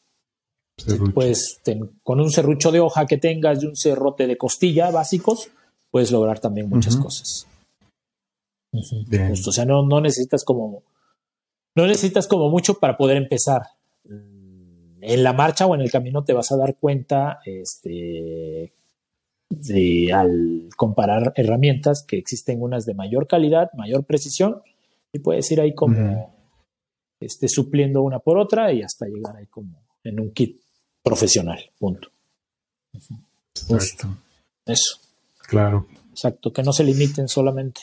pues 1.14 1.62
con 2.04 2.20
un 2.20 2.30
serrucho 2.30 2.70
de 2.70 2.82
hoja 2.82 3.06
que 3.06 3.16
tengas 3.16 3.64
y 3.64 3.68
un 3.68 3.78
cerrote 3.78 4.28
de 4.28 4.38
costilla 4.38 4.92
básicos, 4.92 5.52
puedes 5.90 6.12
lograr 6.12 6.40
también 6.40 6.68
muchas 6.68 6.98
cosas. 6.98 7.48
o 8.74 9.52
sea, 9.54 9.64
no, 9.64 9.88
no 9.88 10.02
necesitas 10.02 10.44
como 10.44 10.84
no 11.78 11.88
necesitas 11.88 12.28
como 12.28 12.50
mucho 12.50 12.74
para 12.74 12.98
poder 12.98 13.16
empezar. 13.16 13.62
En 14.04 15.24
la 15.24 15.32
marcha 15.32 15.66
o 15.66 15.76
en 15.76 15.80
el 15.80 15.92
camino 15.92 16.26
te 16.26 16.34
vas 16.34 16.52
a 16.52 16.58
dar 16.58 16.76
cuenta 16.76 17.40
este, 17.46 18.74
de, 19.50 20.12
al 20.12 20.68
comparar 20.76 21.32
herramientas 21.38 22.04
que 22.06 22.18
existen 22.18 22.62
unas 22.62 22.86
de 22.86 22.96
mayor 22.96 23.28
calidad, 23.28 23.72
mayor 23.76 24.04
precisión 24.04 24.62
y 25.14 25.20
puedes 25.20 25.50
ir 25.52 25.62
ahí 25.62 25.74
como 25.74 26.34
este, 27.20 27.48
supliendo 27.48 28.02
una 28.02 28.20
por 28.20 28.38
otra 28.38 28.72
y 28.72 28.82
hasta 28.82 29.06
llegar 29.06 29.36
ahí 29.36 29.48
como 29.48 29.84
en 30.04 30.20
un 30.20 30.32
kit 30.32 30.62
profesional, 31.04 31.60
punto. 31.78 32.10
Exacto. 32.94 34.08
Eso. 34.66 35.00
Claro. 35.48 35.88
Exacto, 36.12 36.52
que 36.52 36.64
no 36.64 36.74
se 36.74 36.84
limiten 36.84 37.28
solamente. 37.28 37.82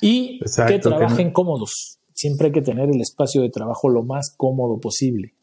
Y 0.00 0.40
que 0.40 0.78
trabajen 0.78 1.32
cómodos. 1.32 1.98
Siempre 2.14 2.48
hay 2.48 2.52
que 2.52 2.62
tener 2.62 2.88
el 2.90 3.00
espacio 3.00 3.42
de 3.42 3.50
trabajo 3.50 3.88
lo 3.88 4.02
más 4.02 4.34
cómodo 4.36 4.78
posible. 4.80 5.34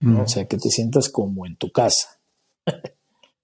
O 0.00 0.26
sea, 0.28 0.46
que 0.46 0.56
te 0.56 0.70
sientas 0.70 1.08
como 1.08 1.44
en 1.44 1.56
tu 1.56 1.70
casa. 1.70 2.20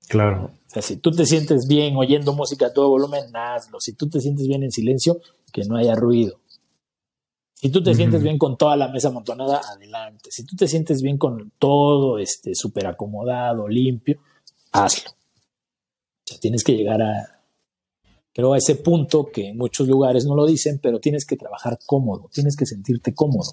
Claro. 0.09 0.53
O 0.67 0.71
sea, 0.71 0.83
si 0.83 0.97
tú 0.97 1.11
te 1.11 1.27
sientes 1.27 1.67
bien 1.67 1.97
oyendo 1.97 2.33
música 2.35 2.67
a 2.67 2.73
todo 2.73 2.89
volumen, 2.89 3.25
hazlo. 3.35 3.81
Si 3.81 3.95
tú 3.95 4.09
te 4.09 4.21
sientes 4.21 4.47
bien 4.47 4.63
en 4.63 4.71
silencio, 4.71 5.21
que 5.53 5.65
no 5.65 5.77
haya 5.77 5.95
ruido. 5.95 6.41
Si 7.55 7.71
tú 7.71 7.83
te 7.83 7.95
sientes 7.95 8.23
bien 8.23 8.37
con 8.37 8.59
toda 8.59 8.77
la 8.77 8.89
mesa 8.89 9.09
amontonada, 9.09 9.61
adelante. 9.73 10.31
Si 10.31 10.45
tú 10.45 10.55
te 10.57 10.69
sientes 10.69 11.01
bien 11.01 11.17
con 11.17 11.53
todo 11.59 12.19
este 12.19 12.55
súper 12.55 12.87
acomodado, 12.87 13.69
limpio, 13.69 14.19
hazlo. 14.73 15.11
O 15.11 16.27
sea, 16.27 16.39
tienes 16.39 16.63
que 16.63 16.77
llegar 16.77 17.01
a, 17.01 17.41
pero 18.35 18.53
a 18.53 18.59
ese 18.59 18.75
punto 18.75 19.31
que 19.33 19.49
en 19.49 19.57
muchos 19.57 19.89
lugares 19.89 20.27
no 20.27 20.35
lo 20.35 20.45
dicen, 20.45 20.81
pero 20.83 20.99
tienes 20.99 21.25
que 21.25 21.37
trabajar 21.37 21.79
cómodo, 21.87 22.29
tienes 22.33 22.57
que 22.57 22.67
sentirte 22.67 23.15
cómodo. 23.15 23.53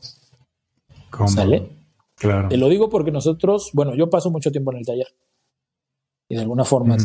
¿Cómo? 1.10 1.30
¿Sale? 1.30 1.70
Claro. 2.16 2.50
Te 2.50 2.58
lo 2.58 2.68
digo 2.68 2.90
porque 2.90 3.12
nosotros, 3.12 3.70
bueno, 3.74 3.96
yo 3.96 4.10
paso 4.10 4.32
mucho 4.32 4.52
tiempo 4.52 4.72
en 4.72 4.80
el 4.80 4.86
taller 4.86 5.08
y 6.32 6.36
de 6.36 6.40
alguna 6.40 6.64
forma 6.64 6.96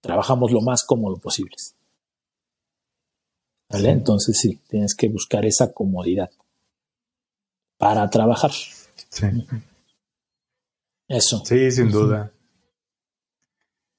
trabajamos 0.00 0.52
lo 0.52 0.60
más 0.60 0.84
cómodo 0.84 1.16
posible. 1.16 1.56
¿Vale? 3.68 3.90
Entonces 3.90 4.38
sí, 4.38 4.60
tienes 4.68 4.94
que 4.94 5.08
buscar 5.08 5.44
esa 5.44 5.72
comodidad 5.72 6.30
para 7.78 8.08
trabajar. 8.08 8.52
Sí. 9.08 9.26
Eso. 11.08 11.42
Sí, 11.44 11.68
sin 11.72 11.90
duda. 11.90 12.32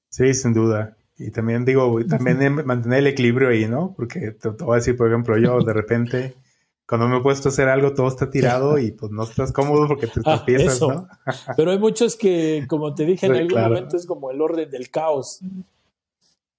Sí, 0.08 0.32
sin 0.32 0.54
duda. 0.54 0.96
Y 1.18 1.30
también 1.32 1.66
digo, 1.66 2.02
también 2.08 2.64
mantener 2.64 3.00
el 3.00 3.08
equilibrio 3.08 3.50
ahí, 3.50 3.68
¿no? 3.68 3.92
Porque 3.94 4.30
te, 4.30 4.48
voy 4.48 4.72
a 4.72 4.76
decir, 4.76 4.96
por 4.96 5.08
ejemplo, 5.08 5.36
yo 5.36 5.60
de 5.60 5.72
repente, 5.74 6.34
cuando 6.88 7.08
me 7.08 7.18
he 7.18 7.20
puesto 7.20 7.48
a 7.48 7.52
hacer 7.52 7.68
algo, 7.68 7.94
todo 7.94 8.08
está 8.08 8.30
tirado 8.30 8.78
y 8.78 8.92
pues 8.92 9.10
no 9.10 9.24
estás 9.24 9.52
cómodo 9.52 9.88
porque 9.88 10.06
te 10.06 10.20
ah, 10.24 10.36
tropiezas, 10.36 10.80
¿no? 10.80 11.08
Pero 11.56 11.72
hay 11.72 11.78
muchos 11.78 12.16
que, 12.16 12.64
como 12.68 12.94
te 12.94 13.04
dije 13.04 13.26
en 13.26 13.34
algún 13.34 13.60
momento, 13.60 13.96
es 13.96 14.06
como 14.06 14.30
el 14.30 14.40
orden 14.40 14.70
del 14.70 14.90
caos. 14.90 15.40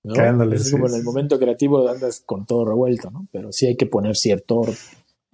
¿no? 0.04 0.14
es 0.54 0.72
como 0.72 0.88
en 0.88 0.94
el 0.94 1.04
momento 1.04 1.38
creativo 1.38 1.88
andas 1.90 2.22
con 2.26 2.46
todo 2.46 2.64
revuelto, 2.66 3.12
¿no? 3.12 3.28
Pero 3.32 3.52
sí 3.52 3.68
hay 3.68 3.76
que 3.76 3.88
poner 3.88 4.16
cierto 4.16 4.58
orden. 4.58 4.76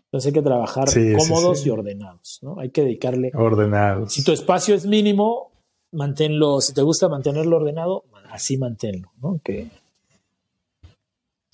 Entonces 0.05 0.27
hay 0.27 0.33
que 0.33 0.41
trabajar 0.41 0.85
cómodos 1.17 1.65
y 1.65 1.69
ordenados, 1.69 2.39
¿no? 2.41 2.59
Hay 2.59 2.69
que 2.69 2.81
dedicarle. 2.81 3.31
Ordenados. 3.35 4.13
Si 4.13 4.23
tu 4.23 4.31
espacio 4.31 4.73
es 4.73 4.85
mínimo, 4.85 5.51
manténlo. 5.91 6.61
Si 6.61 6.73
te 6.73 6.81
gusta 6.81 7.09
mantenerlo 7.09 7.57
ordenado, 7.57 8.03
así 8.29 8.57
manténlo, 8.57 9.11
¿no? 9.21 9.39
Que, 9.43 9.69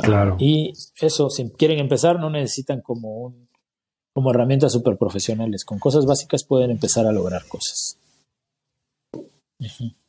claro. 0.02 0.38
y 0.40 0.74
eso, 1.02 1.30
si 1.30 1.50
quieren 1.52 1.80
empezar, 1.80 2.20
no 2.20 2.30
necesitan 2.30 2.82
como 2.82 3.18
un 3.18 3.50
como 4.14 4.32
herramientas 4.32 4.74
súper 4.74 4.98
profesionales. 4.98 5.64
Con 5.64 5.80
cosas 5.80 6.06
básicas 6.06 6.44
pueden 6.44 6.72
empezar 6.72 7.06
a 7.06 7.12
lograr 7.12 7.46
cosas. 7.48 7.98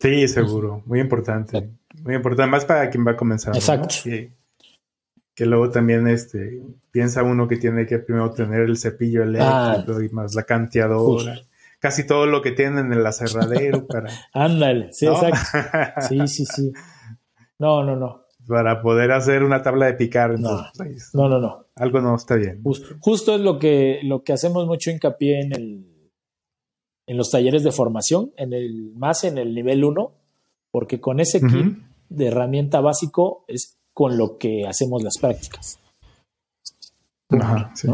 Sí, 0.01 0.27
seguro. 0.27 0.83
Muy 0.87 1.01
importante. 1.01 1.71
Muy 2.03 2.17
importante. 2.17 2.51
Más 2.51 2.65
para 2.65 2.91
quien 2.91 3.07
va 3.07 3.13
a 3.13 3.17
comenzar. 3.17 3.55
Exacto. 3.55 3.95
Que, 4.05 5.47
luego 5.47 5.71
también 5.71 6.09
este, 6.09 6.61
piensa 6.91 7.23
uno 7.23 7.47
que 7.47 7.57
tiene 7.57 7.87
que 7.87 7.99
primero 7.99 8.33
tener 8.33 8.63
el 8.63 8.77
cepillo 8.77 9.23
eléctrico 9.23 9.99
ah. 9.99 10.05
y 10.05 10.09
más 10.09 10.35
la 10.35 10.43
canteadora 10.43 11.41
casi 11.79 12.07
todo 12.07 12.27
lo 12.27 12.43
que 12.43 12.53
tienen 12.53 12.87
en 12.87 12.93
el 12.93 13.07
aserradero 13.07 13.87
para. 13.87 14.11
Ándale, 14.33 14.93
sí, 14.93 15.07
exacto. 15.07 16.07
Sí, 16.09 16.29
sí, 16.29 16.45
sí. 16.45 16.73
No, 17.59 17.85
no, 17.85 17.95
no. 17.95 18.23
Para 18.51 18.83
poder 18.83 19.13
hacer 19.13 19.45
una 19.45 19.63
tabla 19.63 19.87
de 19.87 19.95
picar. 19.95 20.39
No, 20.41 20.57
no, 21.15 21.29
no, 21.29 21.39
no, 21.39 21.67
Algo 21.77 22.01
no 22.01 22.17
está 22.17 22.35
bien. 22.35 22.61
Justo, 22.65 23.37
es 23.37 23.41
lo 23.41 23.61
que, 23.61 24.01
lo 24.03 24.25
que 24.25 24.33
hacemos 24.33 24.67
mucho 24.67 24.91
hincapié 24.91 25.41
en 25.41 25.55
el 25.55 25.91
en 27.07 27.17
los 27.17 27.31
talleres 27.31 27.65
de 27.65 27.73
formación, 27.73 28.33
en 28.37 28.53
el, 28.53 28.93
más 28.95 29.25
en 29.25 29.37
el 29.37 29.53
nivel 29.53 29.83
1, 29.83 30.13
porque 30.71 31.01
con 31.01 31.19
ese 31.19 31.41
kit 31.41 31.77
de 32.09 32.27
herramienta 32.27 32.81
básico 32.81 33.45
es 33.49 33.79
con 33.93 34.17
lo 34.17 34.39
que 34.39 34.65
hacemos 34.65 35.03
las 35.03 35.19
prácticas. 35.19 35.81
Ajá, 37.31 37.73
sí. 37.75 37.89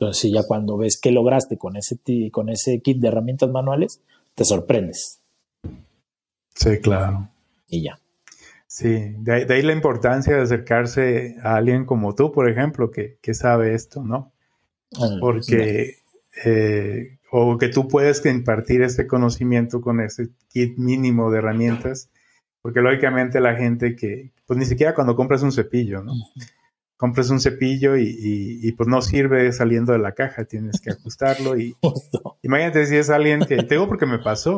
Entonces, 0.00 0.32
ya 0.32 0.42
cuando 0.44 0.76
ves 0.76 0.98
qué 1.00 1.12
lograste 1.12 1.56
con 1.56 1.76
ese, 1.76 2.00
con 2.32 2.48
ese 2.48 2.80
kit 2.80 2.98
de 2.98 3.06
herramientas 3.06 3.50
manuales, 3.50 4.00
te 4.34 4.44
sorprendes. 4.44 5.20
Sí, 6.56 6.80
claro. 6.80 7.28
Y 7.68 7.84
ya. 7.84 8.01
Sí, 8.74 9.14
de 9.18 9.44
ahí, 9.50 9.60
la 9.60 9.74
importancia 9.74 10.34
de 10.34 10.40
acercarse 10.40 11.36
a 11.42 11.56
alguien 11.56 11.84
como 11.84 12.14
tú, 12.14 12.32
por 12.32 12.48
ejemplo, 12.48 12.90
que, 12.90 13.34
sabe 13.34 13.74
esto, 13.74 14.02
¿no? 14.02 14.32
Porque, 15.20 15.98
eh, 16.46 17.18
o 17.30 17.58
que 17.58 17.68
tú 17.68 17.86
puedes 17.86 18.24
impartir 18.24 18.80
este 18.80 19.06
conocimiento 19.06 19.82
con 19.82 20.00
ese 20.00 20.30
kit 20.48 20.78
mínimo 20.78 21.30
de 21.30 21.40
herramientas, 21.40 22.08
porque 22.62 22.80
lógicamente 22.80 23.40
la 23.40 23.56
gente 23.56 23.94
que, 23.94 24.32
pues 24.46 24.58
ni 24.58 24.64
siquiera 24.64 24.94
cuando 24.94 25.16
compras 25.16 25.42
un 25.42 25.52
cepillo, 25.52 26.02
¿no? 26.02 26.14
compras 26.96 27.28
un 27.28 27.40
cepillo 27.40 27.98
y, 27.98 28.72
pues 28.72 28.88
no 28.88 29.02
sirve 29.02 29.52
saliendo 29.52 29.92
de 29.92 29.98
la 29.98 30.12
caja, 30.12 30.46
tienes 30.46 30.80
que 30.80 30.92
ajustarlo 30.92 31.58
y 31.58 31.76
imagínate 32.42 32.86
si 32.86 32.96
es 32.96 33.10
alguien 33.10 33.40
que, 33.40 33.56
te 33.56 33.74
digo 33.74 33.86
porque 33.86 34.06
me 34.06 34.20
pasó, 34.20 34.56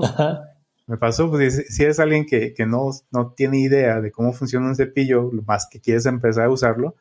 me 0.87 0.97
pasó, 0.97 1.31
pues 1.31 1.65
si 1.69 1.85
es 1.85 1.99
alguien 1.99 2.27
que, 2.27 2.55
no, 2.67 2.91
no 3.11 3.33
tiene 3.33 3.61
idea 3.61 4.01
de 4.01 4.11
cómo 4.11 4.33
funciona 4.33 4.67
un 4.67 4.77
cepillo, 4.77 5.31
más 5.47 5.67
que 5.71 5.81
quieres 5.81 6.07
empezar 6.07 6.45
a 6.45 6.51
usarlo, 6.51 6.95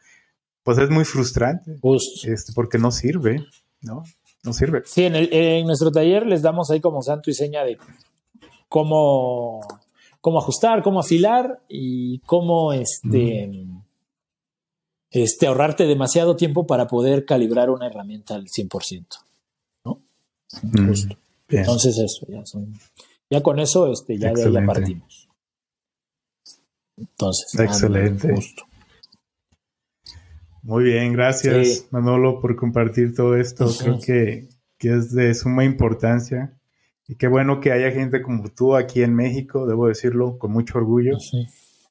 pues 0.64 0.78
es 0.78 0.90
muy 0.90 1.06
frustrante, 1.06 1.78
este, 2.24 2.54
porque 2.54 2.78
no 2.78 2.92
sirve, 2.92 3.46
¿no? 3.82 4.04
No 4.44 4.54
sirve. 4.54 4.84
Sí, 4.86 5.04
en, 5.04 5.16
en 5.16 5.66
nuestro 5.66 5.92
taller 5.92 6.26
les 6.26 6.42
damos 6.42 6.70
ahí 6.72 6.80
como 6.80 7.02
santo 7.02 7.30
y 7.30 7.34
seña 7.34 7.64
de 7.64 7.78
cómo, 8.70 9.62
cómo 10.22 10.40
ajustar, 10.40 10.82
cómo 10.82 11.00
afilar 11.00 11.62
y 11.68 12.20
cómo 12.20 12.74
este 12.74 13.50
este, 15.14 15.46
ahorrarte 15.46 15.86
demasiado 15.86 16.36
tiempo 16.36 16.66
para 16.66 16.88
poder 16.88 17.24
calibrar 17.24 17.70
una 17.70 17.86
herramienta 17.86 18.34
al 18.34 18.48
100%. 18.48 19.06
¿no? 19.86 20.02
Mm, 20.64 20.92
Entonces 21.50 21.98
eso, 22.00 22.26
ya, 22.28 22.44
son, 22.46 22.74
ya 23.30 23.42
con 23.42 23.60
eso 23.60 23.92
este, 23.92 24.18
ya 24.18 24.32
de 24.32 24.44
ahí 24.44 24.66
partimos. 24.66 25.30
Entonces, 26.98 27.60
excelente. 27.60 28.36
Muy 30.62 30.86
bien, 30.86 31.12
gracias 31.14 31.88
Manolo 31.92 32.40
por 32.40 32.56
compartir 32.56 33.14
todo 33.16 33.36
esto. 33.36 33.68
Creo 33.80 34.00
que, 34.00 34.48
que, 34.78 34.94
es 34.94 35.12
de 35.12 35.34
suma 35.34 35.66
importancia 35.66 36.58
y 37.08 37.16
qué 37.16 37.28
bueno 37.28 37.60
que 37.60 37.72
haya 37.72 37.92
gente 37.92 38.22
como 38.22 38.50
tú 38.50 38.76
aquí 38.76 39.04
en 39.04 39.14
México, 39.14 39.68
debo 39.68 39.88
decirlo 39.88 40.38
con 40.38 40.52
mucho 40.52 40.78
orgullo. 40.78 41.18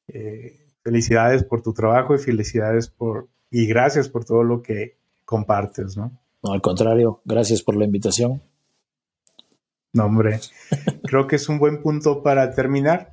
Eh, 0.09 0.63
felicidades 0.83 1.45
por 1.45 1.63
tu 1.63 1.73
trabajo 1.73 2.15
y 2.15 2.19
felicidades 2.19 2.89
por 2.89 3.29
y 3.51 3.67
gracias 3.67 4.09
por 4.09 4.25
todo 4.25 4.43
lo 4.43 4.63
que 4.63 4.97
compartes, 5.25 5.97
¿no? 5.97 6.19
No, 6.43 6.53
al 6.53 6.63
contrario, 6.63 7.21
gracias 7.25 7.63
por 7.63 7.77
la 7.77 7.85
invitación. 7.85 8.43
No, 9.93 10.06
hombre, 10.06 10.40
creo 11.05 11.27
que 11.27 11.36
es 11.36 11.48
un 11.48 11.59
buen 11.59 11.82
punto 11.82 12.23
para 12.23 12.51
terminar. 12.52 13.12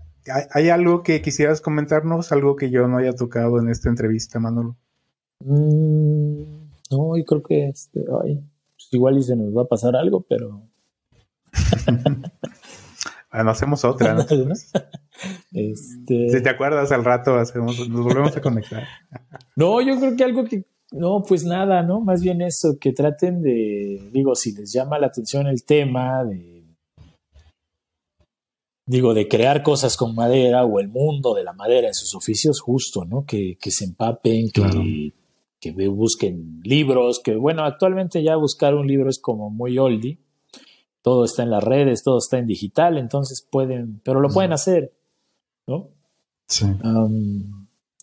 ¿Hay, 0.53 0.69
algo 0.69 1.03
que 1.03 1.21
quisieras 1.21 1.59
comentarnos? 1.59 2.31
Algo 2.31 2.55
que 2.55 2.69
yo 2.69 2.87
no 2.87 2.97
haya 2.97 3.13
tocado 3.13 3.59
en 3.59 3.69
esta 3.69 3.89
entrevista, 3.89 4.39
Manolo. 4.39 4.77
Mm, 5.43 6.69
no, 6.91 7.17
y 7.17 7.25
creo 7.25 7.43
que 7.43 7.67
este, 7.67 8.05
ay, 8.23 8.41
pues 8.75 8.87
igual 8.91 9.17
y 9.17 9.23
se 9.23 9.35
nos 9.35 9.55
va 9.55 9.63
a 9.63 9.67
pasar 9.67 9.95
algo, 9.95 10.21
pero. 10.21 10.61
bueno, 13.31 13.51
hacemos 13.51 13.83
otra. 13.85 14.13
¿no? 14.13 14.25
Este... 15.51 16.29
Si 16.29 16.41
te 16.41 16.49
acuerdas 16.49 16.93
al 16.93 17.03
rato, 17.03 17.35
hacemos, 17.35 17.89
nos 17.89 18.05
volvemos 18.05 18.37
a 18.37 18.41
conectar. 18.41 18.83
no, 19.57 19.81
yo 19.81 19.99
creo 19.99 20.15
que 20.15 20.23
algo 20.23 20.45
que, 20.45 20.63
no, 20.93 21.23
pues 21.27 21.43
nada, 21.43 21.83
¿no? 21.83 21.99
Más 21.99 22.21
bien 22.21 22.41
eso, 22.41 22.77
que 22.79 22.93
traten 22.93 23.41
de, 23.41 24.09
digo, 24.13 24.33
si 24.35 24.53
les 24.53 24.71
llama 24.71 24.97
la 24.97 25.07
atención 25.07 25.47
el 25.47 25.65
tema 25.65 26.23
de, 26.23 26.58
digo, 28.89 29.13
de 29.13 29.27
crear 29.27 29.61
cosas 29.61 29.95
con 29.95 30.15
madera 30.15 30.65
o 30.65 30.79
el 30.79 30.87
mundo 30.87 31.35
de 31.35 31.43
la 31.43 31.53
madera 31.53 31.87
en 31.87 31.93
sus 31.93 32.15
oficios, 32.15 32.59
justo, 32.59 33.05
¿no? 33.05 33.23
Que, 33.23 33.55
que 33.61 33.69
se 33.69 33.85
empapen, 33.85 34.49
que, 34.49 35.13
que 35.59 35.87
busquen 35.89 36.59
libros, 36.63 37.21
que 37.23 37.35
bueno, 37.35 37.65
actualmente 37.65 38.23
ya 38.23 38.35
buscar 38.35 38.73
un 38.73 38.87
libro 38.87 39.11
es 39.11 39.19
como 39.19 39.51
muy 39.51 39.77
oldie. 39.77 40.17
Todo 41.03 41.25
está 41.25 41.43
en 41.43 41.51
las 41.51 41.63
redes, 41.63 42.01
todo 42.03 42.17
está 42.17 42.39
en 42.39 42.47
digital, 42.47 42.97
entonces 42.97 43.47
pueden, 43.47 44.01
pero 44.03 44.21
lo 44.21 44.29
pueden 44.29 44.53
hacer. 44.53 44.91
¿no? 45.67 45.91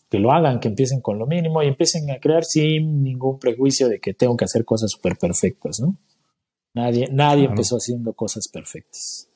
que 0.09 0.19
lo 0.19 0.31
hagan, 0.31 0.61
que 0.61 0.69
empiecen 0.69 1.01
con 1.01 1.19
lo 1.19 1.27
mínimo 1.27 1.61
y 1.61 1.67
empiecen 1.67 2.09
a 2.11 2.19
crear 2.21 2.45
sin 2.45 3.03
ningún 3.03 3.39
prejuicio 3.39 3.89
de 3.89 3.99
que 3.99 4.13
tengo 4.13 4.37
que 4.37 4.45
hacer 4.45 4.63
cosas 4.63 4.91
súper 4.91 5.17
perfectas, 5.17 5.81
¿no? 5.81 5.97
Nadie, 6.73 7.09
nadie 7.11 7.43
empezó 7.43 7.75
haciendo 7.75 8.13
cosas 8.13 8.47
perfectas. 8.47 9.27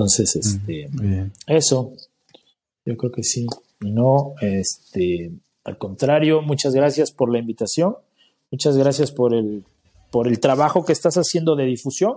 Entonces, 0.00 0.34
este, 0.34 0.88
eso, 1.46 1.92
yo 2.86 2.96
creo 2.96 3.12
que 3.12 3.22
sí. 3.22 3.46
Y 3.82 3.92
no, 3.92 4.32
este, 4.40 5.30
al 5.62 5.76
contrario, 5.76 6.40
muchas 6.40 6.72
gracias 6.72 7.12
por 7.12 7.30
la 7.30 7.38
invitación, 7.38 7.96
muchas 8.50 8.78
gracias 8.78 9.12
por 9.12 9.34
el, 9.34 9.62
por 10.10 10.26
el 10.26 10.40
trabajo 10.40 10.86
que 10.86 10.94
estás 10.94 11.16
haciendo 11.16 11.54
de 11.54 11.66
difusión 11.66 12.14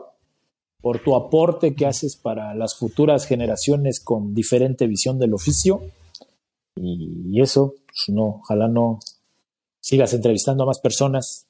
por 0.79 1.03
tu 1.03 1.13
aporte 1.13 1.75
que 1.75 1.85
haces 1.85 2.15
para 2.15 2.55
las 2.55 2.75
futuras 2.77 3.25
generaciones 3.25 3.99
con 3.99 4.33
diferente 4.33 4.87
visión 4.87 5.19
del 5.19 5.33
oficio. 5.33 5.81
Y, 6.77 7.41
eso, 7.41 7.75
pues 7.85 8.15
no, 8.15 8.39
ojalá 8.43 8.69
no 8.69 8.99
sigas 9.81 10.13
entrevistando 10.13 10.63
a 10.63 10.67
más 10.67 10.79
personas. 10.79 11.47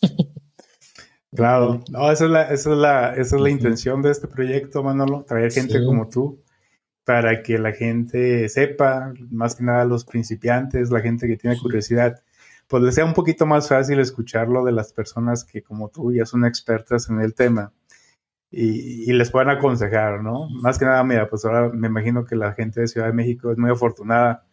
Claro, 1.34 1.82
no, 1.90 2.10
esa 2.12 2.24
es 2.24 2.30
la, 2.30 2.42
esa 2.42 2.70
es 2.72 2.76
la, 2.76 3.14
esa 3.14 3.36
es 3.36 3.42
la 3.42 3.50
intención 3.50 4.02
de 4.02 4.10
este 4.10 4.28
proyecto, 4.28 4.82
Manolo, 4.82 5.24
traer 5.24 5.50
gente 5.50 5.82
como 5.84 6.08
tú 6.08 6.42
para 7.04 7.42
que 7.42 7.58
la 7.58 7.72
gente 7.72 8.48
sepa, 8.48 9.12
más 9.30 9.56
que 9.56 9.64
nada 9.64 9.84
los 9.84 10.04
principiantes, 10.04 10.90
la 10.90 11.00
gente 11.00 11.26
que 11.26 11.36
tiene 11.36 11.58
curiosidad, 11.58 12.22
pues 12.68 12.82
les 12.82 12.94
sea 12.94 13.04
un 13.04 13.14
poquito 13.14 13.46
más 13.46 13.68
fácil 13.68 13.98
escucharlo 13.98 14.64
de 14.64 14.72
las 14.72 14.92
personas 14.92 15.44
que 15.44 15.62
como 15.62 15.88
tú 15.88 16.12
ya 16.12 16.26
son 16.26 16.44
expertas 16.44 17.08
en 17.08 17.20
el 17.20 17.34
tema 17.34 17.72
y, 18.50 19.10
les 19.12 19.30
puedan 19.30 19.48
aconsejar, 19.48 20.22
¿no? 20.22 20.48
Más 20.50 20.78
que 20.78 20.84
nada, 20.84 21.02
mira, 21.02 21.28
pues 21.28 21.44
ahora 21.44 21.70
me 21.70 21.88
imagino 21.88 22.26
que 22.26 22.36
la 22.36 22.52
gente 22.52 22.80
de 22.80 22.88
Ciudad 22.88 23.06
de 23.06 23.14
México 23.14 23.50
es 23.50 23.56
muy 23.56 23.70
afortunada 23.70 24.44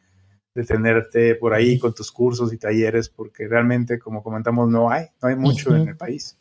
de 0.56 0.64
tenerte 0.64 1.36
por 1.36 1.54
ahí 1.54 1.78
con 1.78 1.94
tus 1.94 2.12
cursos 2.12 2.54
y 2.54 2.58
talleres, 2.58 3.10
porque 3.10 3.48
realmente, 3.48 4.00
como 4.00 4.24
comentamos, 4.24 4.70
no 4.70 4.90
hay, 4.90 5.08
no 5.22 5.28
hay 5.28 5.36
mucho 5.36 5.76
en 5.76 5.90
el 5.90 5.98
país. 5.98 6.40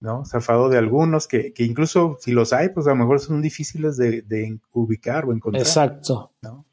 ¿No? 0.00 0.24
Zafado 0.24 0.68
de 0.68 0.78
algunos 0.78 1.28
que, 1.28 1.52
que, 1.52 1.64
incluso 1.64 2.16
si 2.20 2.32
los 2.32 2.52
hay, 2.52 2.70
pues 2.70 2.86
a 2.86 2.90
lo 2.90 2.96
mejor 2.96 3.20
son 3.20 3.42
difíciles 3.42 3.96
de, 3.96 4.22
de 4.22 4.58
ubicar 4.72 5.26
o 5.26 5.32
encontrar. 5.32 5.62
Exacto. 5.62 6.32
¿no? 6.42 6.66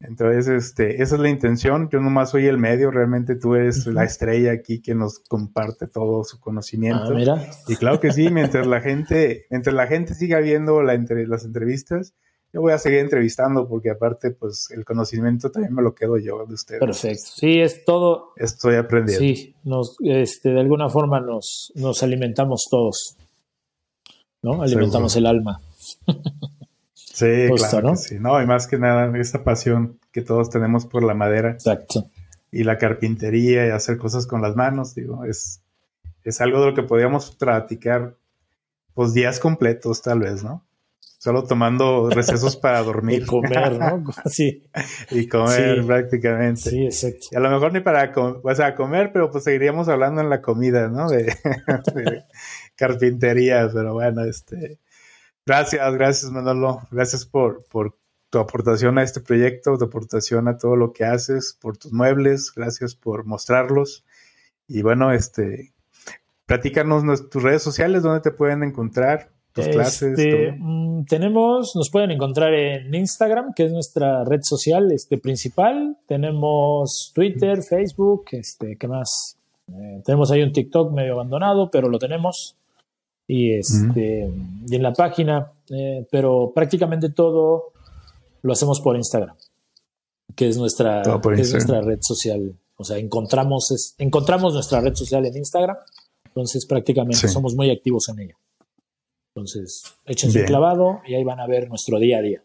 Entonces, 0.00 0.48
este, 0.48 1.02
esa 1.02 1.14
es 1.14 1.20
la 1.20 1.28
intención. 1.28 1.88
Yo 1.90 2.00
nomás 2.00 2.30
soy 2.30 2.46
el 2.46 2.58
medio, 2.58 2.90
realmente 2.90 3.36
tú 3.36 3.54
eres 3.54 3.86
la 3.86 4.04
estrella 4.04 4.52
aquí 4.52 4.80
que 4.80 4.94
nos 4.94 5.20
comparte 5.20 5.86
todo 5.86 6.24
su 6.24 6.40
conocimiento. 6.40 7.10
Ah, 7.10 7.14
mira. 7.14 7.46
Y 7.68 7.76
claro 7.76 8.00
que 8.00 8.12
sí, 8.12 8.28
mientras 8.30 8.66
la 8.66 8.80
gente, 8.80 9.46
mientras 9.50 9.74
la 9.74 9.86
gente 9.86 10.14
siga 10.14 10.40
viendo 10.40 10.82
la 10.82 10.94
entre, 10.94 11.26
las 11.26 11.44
entrevistas, 11.44 12.14
yo 12.52 12.60
voy 12.60 12.72
a 12.72 12.78
seguir 12.78 12.98
entrevistando 12.98 13.66
porque 13.66 13.90
aparte, 13.90 14.30
pues 14.30 14.68
el 14.70 14.84
conocimiento 14.84 15.50
también 15.50 15.74
me 15.74 15.80
lo 15.80 15.94
quedo 15.94 16.18
yo 16.18 16.44
de 16.44 16.54
ustedes. 16.54 16.80
Perfecto. 16.80 17.30
Sí, 17.34 17.60
es 17.60 17.84
todo. 17.84 18.32
Estoy 18.36 18.76
aprendiendo. 18.76 19.24
Sí, 19.24 19.54
nos, 19.64 19.96
este, 20.00 20.50
de 20.50 20.60
alguna 20.60 20.90
forma 20.90 21.20
nos, 21.20 21.72
nos 21.74 22.02
alimentamos 22.02 22.66
todos. 22.70 23.16
¿No? 24.42 24.62
Alimentamos 24.62 25.16
el 25.16 25.26
alma. 25.26 25.62
sí, 26.94 27.48
claro. 27.56 27.90
¿no? 27.90 27.96
sí. 27.96 28.16
No, 28.20 28.42
y 28.42 28.46
más 28.46 28.66
que 28.66 28.76
nada, 28.76 29.16
esta 29.18 29.44
pasión 29.44 29.98
que 30.12 30.20
todos 30.20 30.50
tenemos 30.50 30.84
por 30.84 31.04
la 31.04 31.14
madera. 31.14 31.52
Exacto. 31.52 32.10
Y 32.50 32.64
la 32.64 32.76
carpintería 32.76 33.66
y 33.66 33.70
hacer 33.70 33.96
cosas 33.96 34.26
con 34.26 34.42
las 34.42 34.56
manos, 34.56 34.94
digo, 34.94 35.24
es, 35.24 35.62
es 36.22 36.40
algo 36.42 36.60
de 36.60 36.66
lo 36.66 36.74
que 36.74 36.82
podríamos 36.82 37.34
practicar 37.34 38.14
pues 38.92 39.14
días 39.14 39.40
completos 39.40 40.02
tal 40.02 40.20
vez, 40.20 40.44
¿no? 40.44 40.62
Solo 41.22 41.44
tomando 41.44 42.10
recesos 42.10 42.56
para 42.56 42.82
dormir. 42.82 43.22
y 43.22 43.26
comer, 43.26 43.78
¿no? 43.78 44.02
Sí. 44.26 44.64
y 45.12 45.28
comer 45.28 45.86
prácticamente. 45.86 46.70
Sí, 46.70 46.84
exacto. 46.84 47.28
Y 47.30 47.36
a 47.36 47.40
lo 47.40 47.48
mejor 47.48 47.72
ni 47.72 47.78
para 47.78 48.12
comer, 48.12 49.12
pero 49.12 49.30
pues 49.30 49.44
seguiríamos 49.44 49.88
hablando 49.88 50.20
en 50.20 50.28
la 50.28 50.42
comida, 50.42 50.88
¿no? 50.88 51.08
De, 51.10 51.32
carpintería, 52.74 53.70
pero 53.72 53.92
bueno, 53.92 54.24
este. 54.24 54.80
Gracias, 55.46 55.94
gracias 55.94 56.32
Manolo. 56.32 56.80
Gracias 56.90 57.24
por, 57.24 57.64
por 57.66 57.96
tu 58.28 58.40
aportación 58.40 58.98
a 58.98 59.04
este 59.04 59.20
proyecto, 59.20 59.78
tu 59.78 59.84
aportación 59.84 60.48
a 60.48 60.56
todo 60.56 60.74
lo 60.74 60.92
que 60.92 61.04
haces, 61.04 61.56
por 61.60 61.76
tus 61.76 61.92
muebles, 61.92 62.52
gracias 62.52 62.96
por 62.96 63.26
mostrarlos. 63.26 64.04
Y 64.66 64.82
bueno, 64.82 65.12
este, 65.12 65.72
platícanos 66.46 67.30
tus 67.30 67.42
redes 67.44 67.62
sociales, 67.62 68.02
dónde 68.02 68.22
te 68.22 68.32
pueden 68.32 68.64
encontrar, 68.64 69.30
este, 69.56 70.52
mm, 70.58 71.04
tenemos, 71.04 71.72
nos 71.74 71.90
pueden 71.90 72.10
encontrar 72.10 72.54
en 72.54 72.94
Instagram, 72.94 73.52
que 73.54 73.66
es 73.66 73.72
nuestra 73.72 74.24
red 74.24 74.40
social 74.42 74.90
este, 74.92 75.18
principal. 75.18 75.98
Tenemos 76.06 77.12
Twitter, 77.14 77.62
Facebook, 77.62 78.24
este, 78.32 78.76
¿qué 78.76 78.88
más? 78.88 79.36
Eh, 79.68 80.02
tenemos 80.04 80.30
ahí 80.30 80.42
un 80.42 80.52
TikTok 80.52 80.92
medio 80.92 81.14
abandonado, 81.14 81.70
pero 81.70 81.88
lo 81.88 81.98
tenemos. 81.98 82.56
Y, 83.28 83.52
este, 83.52 84.30
y 84.66 84.74
en 84.74 84.82
la 84.82 84.92
página, 84.92 85.52
eh, 85.70 86.06
pero 86.10 86.52
prácticamente 86.54 87.10
todo 87.10 87.72
lo 88.42 88.52
hacemos 88.52 88.80
por 88.80 88.96
Instagram, 88.96 89.36
que 90.34 90.48
es 90.48 90.58
nuestra, 90.58 91.02
es 91.36 91.52
nuestra 91.52 91.80
red 91.80 91.98
social. 92.00 92.58
O 92.76 92.84
sea, 92.84 92.98
encontramos, 92.98 93.94
encontramos 93.98 94.54
nuestra 94.54 94.80
red 94.80 94.94
social 94.94 95.24
en 95.24 95.36
Instagram, 95.36 95.76
entonces 96.26 96.66
prácticamente 96.66 97.28
somos 97.28 97.54
muy 97.54 97.70
activos 97.70 98.08
en 98.08 98.20
ella. 98.20 98.36
Entonces, 99.34 99.96
échense 100.04 100.40
un 100.40 100.46
clavado 100.46 101.00
y 101.06 101.14
ahí 101.14 101.24
van 101.24 101.40
a 101.40 101.46
ver 101.46 101.68
nuestro 101.68 101.98
día 101.98 102.18
a 102.18 102.22
día. 102.22 102.42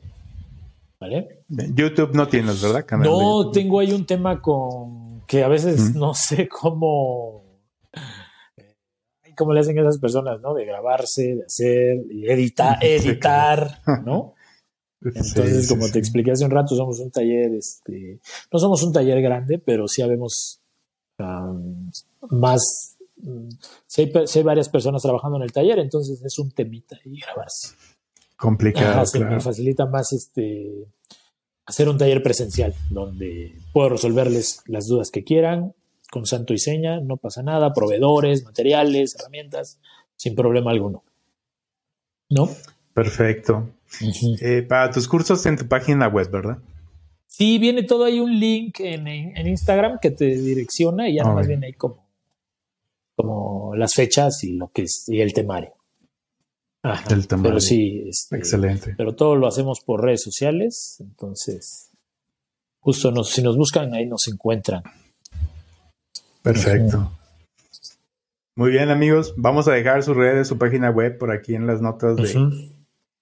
¿Vale? 0.99 1.43
YouTube 1.75 2.15
no 2.15 2.27
tienes, 2.27 2.61
¿verdad? 2.61 2.85
no, 2.97 3.51
tengo 3.51 3.79
ahí 3.79 3.91
un 3.91 4.05
tema 4.05 4.41
con 4.41 5.21
que 5.27 5.43
a 5.43 5.47
veces 5.47 5.93
no 5.95 6.13
sé 6.13 6.47
cómo. 6.47 7.43
¿Cómo 9.35 9.53
le 9.53 9.59
hacen 9.59 9.77
esas 9.77 9.99
personas, 9.99 10.41
no? 10.41 10.55
De 10.55 10.65
grabarse, 10.65 11.35
de 11.35 11.43
hacer, 11.43 11.97
y 12.09 12.27
editar, 12.27 12.79
editar, 12.81 13.81
¿no? 14.03 14.33
Entonces, 15.01 15.69
como 15.69 15.87
te 15.89 15.99
expliqué 15.99 16.31
hace 16.31 16.45
un 16.45 16.49
rato, 16.49 16.75
somos 16.75 16.99
un 16.99 17.11
taller, 17.11 17.53
este, 17.53 18.19
no 18.51 18.57
somos 18.57 18.81
un 18.81 18.91
taller 18.91 19.21
grande, 19.21 19.59
pero 19.59 19.87
sí 19.87 20.01
habemos 20.01 20.59
más 22.29 22.96
Mm, 23.27 23.49
si 23.85 24.01
hay, 24.01 24.43
varias 24.43 24.69
personas 24.69 25.01
trabajando 25.01 25.37
en 25.37 25.43
el 25.43 25.51
taller, 25.51 25.79
entonces 25.79 26.23
es 26.23 26.39
un 26.39 26.51
temita 26.51 26.97
y 27.03 27.19
grabarse. 27.19 27.75
Complicado. 28.37 29.03
Me 29.29 29.41
facilita 29.41 29.85
más 29.85 30.13
este 30.13 30.87
hacer 31.65 31.89
un 31.89 31.97
taller 31.97 32.23
presencial 32.23 32.73
donde 32.89 33.59
puedo 33.73 33.89
resolverles 33.89 34.61
las 34.67 34.87
dudas 34.87 35.11
que 35.11 35.25
quieran 35.25 35.73
con 36.09 36.25
santo 36.25 36.53
y 36.53 36.57
seña, 36.57 37.01
no 37.01 37.17
pasa 37.17 37.43
nada, 37.43 37.73
proveedores, 37.73 38.45
materiales, 38.45 39.15
herramientas, 39.15 39.77
sin 40.15 40.35
problema 40.35 40.71
alguno. 40.71 41.03
¿No? 42.29 42.49
Perfecto. 42.93 43.69
Eh, 44.39 44.61
para 44.61 44.89
tus 44.91 45.07
cursos 45.09 45.45
en 45.45 45.57
tu 45.57 45.67
página 45.67 46.07
web, 46.07 46.31
¿verdad? 46.31 46.59
Sí, 47.27 47.57
viene 47.57 47.83
todo 47.83 48.05
ahí 48.05 48.21
un 48.21 48.39
link 48.39 48.79
en, 48.79 49.05
Instagram 49.47 49.99
que 50.01 50.11
te 50.11 50.25
direcciona 50.25 51.09
y 51.09 51.15
ya 51.15 51.23
nada 51.23 51.35
más 51.35 51.47
viene 51.47 51.67
ahí 51.67 51.73
como 51.73 52.06
como 53.17 53.75
las 53.75 53.95
fechas 53.95 54.43
y 54.43 54.53
lo 54.53 54.71
que 54.71 54.83
es 54.83 55.05
y 55.07 55.21
el 55.21 55.33
temario. 55.33 55.73
el 57.09 57.27
temario. 57.27 57.49
Pero 57.49 57.59
sí, 57.59 58.03
este, 58.07 58.37
excelente. 58.37 58.93
Pero 58.95 59.15
todo 59.15 59.35
lo 59.35 59.47
hacemos 59.47 59.81
por 59.81 60.03
redes 60.03 60.21
sociales, 60.21 60.97
entonces 60.99 61.89
justo 62.79 63.11
nos, 63.11 63.31
si 63.31 63.41
nos 63.41 63.57
buscan 63.57 63.91
ahí 63.95 64.05
nos 64.05 64.27
encuentran. 64.27 64.83
Perfecto. 66.43 67.11
Muy 68.55 68.69
bien 68.69 68.89
amigos, 68.89 69.33
vamos 69.35 69.67
a 69.67 69.73
dejar 69.73 70.03
sus 70.03 70.15
redes, 70.15 70.47
su 70.47 70.59
página 70.59 70.91
web 70.91 71.17
por 71.17 71.31
aquí 71.31 71.55
en 71.55 71.65
las 71.65 71.81
notas 71.81 72.17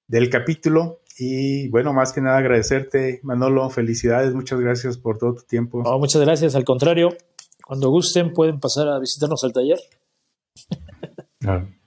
del 0.08 0.30
capítulo. 0.30 1.00
Y 1.18 1.70
bueno, 1.70 1.94
más 1.94 2.12
que 2.12 2.20
nada 2.20 2.38
agradecerte, 2.40 3.22
Manolo, 3.24 3.70
felicidades, 3.70 4.34
muchas 4.34 4.60
gracias 4.60 4.98
por 4.98 5.18
todo 5.18 5.36
tu 5.36 5.44
tiempo. 5.44 5.82
muchas 5.98 6.22
gracias, 6.22 6.56
al 6.56 6.66
contrario, 6.66 7.16
cuando 7.66 7.90
gusten 7.90 8.32
pueden 8.34 8.60
pasar 8.60 8.88
a 8.88 9.00
visitarnos 9.00 9.44
al 9.44 9.54
taller. 9.54 9.80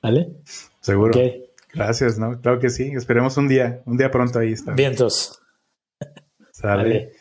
¿Vale? 0.02 0.36
Seguro. 0.80 1.18
Gracias, 1.72 2.18
¿no? 2.18 2.40
Claro 2.40 2.58
que 2.58 2.70
sí. 2.70 2.92
Esperemos 2.94 3.36
un 3.36 3.48
día, 3.48 3.82
un 3.86 3.96
día 3.96 4.10
pronto 4.10 4.38
ahí 4.38 4.52
está. 4.52 4.72
Vientos. 4.72 5.40
Sale. 6.52 7.12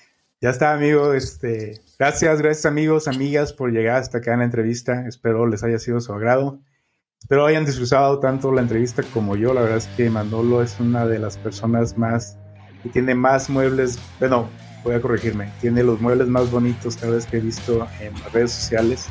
Ya 0.42 0.50
está, 0.50 0.74
amigo. 0.74 1.14
Este, 1.14 1.82
gracias, 2.00 2.42
gracias 2.42 2.66
amigos, 2.66 3.08
amigas 3.08 3.54
por 3.54 3.72
llegar 3.72 3.98
hasta 3.98 4.20
acá 4.20 4.34
en 4.34 4.40
la 4.40 4.46
entrevista. 4.46 5.08
Espero 5.08 5.46
les 5.48 5.64
haya 5.64 5.80
sido 5.80 6.00
su 6.00 6.14
agrado. 6.14 6.60
Espero 7.20 7.46
hayan 7.46 7.66
disfrutado 7.66 8.20
tanto 8.20 8.52
la 8.52 8.62
entrevista 8.62 9.04
como 9.14 9.36
yo. 9.36 9.54
La 9.54 9.62
verdad 9.62 9.78
es 9.78 9.88
que 9.88 10.10
Manolo 10.10 10.62
es 10.62 10.80
una 10.80 11.06
de 11.06 11.20
las 11.20 11.38
personas 11.38 11.98
más 11.98 12.38
que 12.84 12.90
tiene 12.90 13.16
más 13.16 13.50
muebles, 13.50 14.00
bueno, 14.20 14.50
voy 14.88 14.96
a 14.96 15.02
corregirme, 15.02 15.52
tiene 15.60 15.84
los 15.84 16.00
muebles 16.00 16.30
más 16.30 16.50
bonitos 16.50 16.96
cada 16.96 17.14
vez 17.14 17.26
que 17.26 17.38
he 17.38 17.42
visto 17.42 17.88
en 18.00 18.14
las 18.14 18.32
redes 18.32 18.52
sociales. 18.54 19.08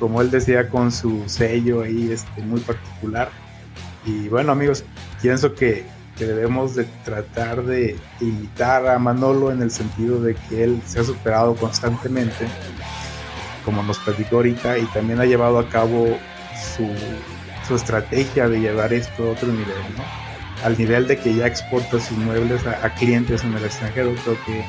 Como 0.00 0.20
él 0.20 0.30
decía, 0.30 0.68
con 0.68 0.90
su 0.90 1.22
sello 1.26 1.82
ahí 1.82 2.10
este, 2.10 2.42
muy 2.42 2.60
particular. 2.60 3.30
Y 4.04 4.28
bueno, 4.28 4.52
amigos, 4.52 4.84
pienso 5.22 5.54
que, 5.54 5.84
debemos 6.18 6.74
de 6.74 6.84
tratar 7.04 7.62
de 7.62 7.94
imitar 8.22 8.86
a 8.86 8.98
Manolo 8.98 9.52
en 9.52 9.60
el 9.60 9.70
sentido 9.70 10.18
de 10.18 10.34
que 10.34 10.64
él 10.64 10.80
se 10.86 11.00
ha 11.00 11.04
superado 11.04 11.54
constantemente, 11.54 12.46
como 13.66 13.82
nos 13.82 13.98
platicó 13.98 14.36
ahorita, 14.36 14.78
y 14.78 14.86
también 14.86 15.20
ha 15.20 15.26
llevado 15.26 15.58
a 15.58 15.68
cabo 15.68 16.06
su, 16.74 16.88
su 17.68 17.76
estrategia 17.76 18.48
de 18.48 18.60
llevar 18.60 18.94
esto 18.94 19.28
a 19.28 19.32
otro 19.32 19.48
nivel, 19.48 19.76
¿no? 19.94 20.04
Al 20.64 20.78
nivel 20.78 21.06
de 21.06 21.18
que 21.18 21.34
ya 21.34 21.46
exporta 21.46 22.00
sus 22.00 22.16
muebles 22.16 22.66
a, 22.66 22.86
a 22.86 22.94
clientes 22.94 23.44
en 23.44 23.52
el 23.52 23.64
extranjero, 23.66 24.14
creo 24.24 24.38
que 24.46 24.64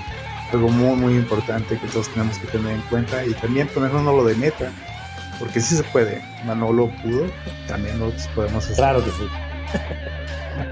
algo 0.53 0.69
muy, 0.69 0.95
muy 0.95 1.15
importante 1.15 1.77
que 1.77 1.87
todos 1.87 2.09
tenemos 2.09 2.37
que 2.37 2.47
tener 2.47 2.73
en 2.73 2.81
cuenta 2.81 3.25
y 3.25 3.33
también 3.33 3.67
ponernos 3.67 4.03
lo 4.03 4.23
de 4.23 4.35
meta, 4.35 4.71
porque 5.39 5.59
si 5.59 5.75
se 5.75 5.83
puede. 5.83 6.21
Manolo 6.45 6.89
pudo, 7.01 7.25
también 7.67 7.99
nosotros 7.99 8.29
podemos 8.35 8.63
hacer. 8.63 8.77
Claro 8.77 9.03
que 9.03 9.11
sí. 9.11 9.27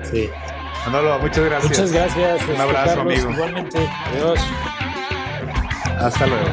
sí. 0.11 0.29
Manolo, 0.85 1.19
muchas 1.19 1.45
gracias. 1.45 1.71
Muchas 1.71 1.91
gracias. 1.91 2.47
Un 2.47 2.61
abrazo, 2.61 3.01
amigo. 3.01 3.31
Igualmente. 3.31 3.89
Adiós. 4.13 4.39
Hasta 5.99 6.27
luego. 6.27 6.49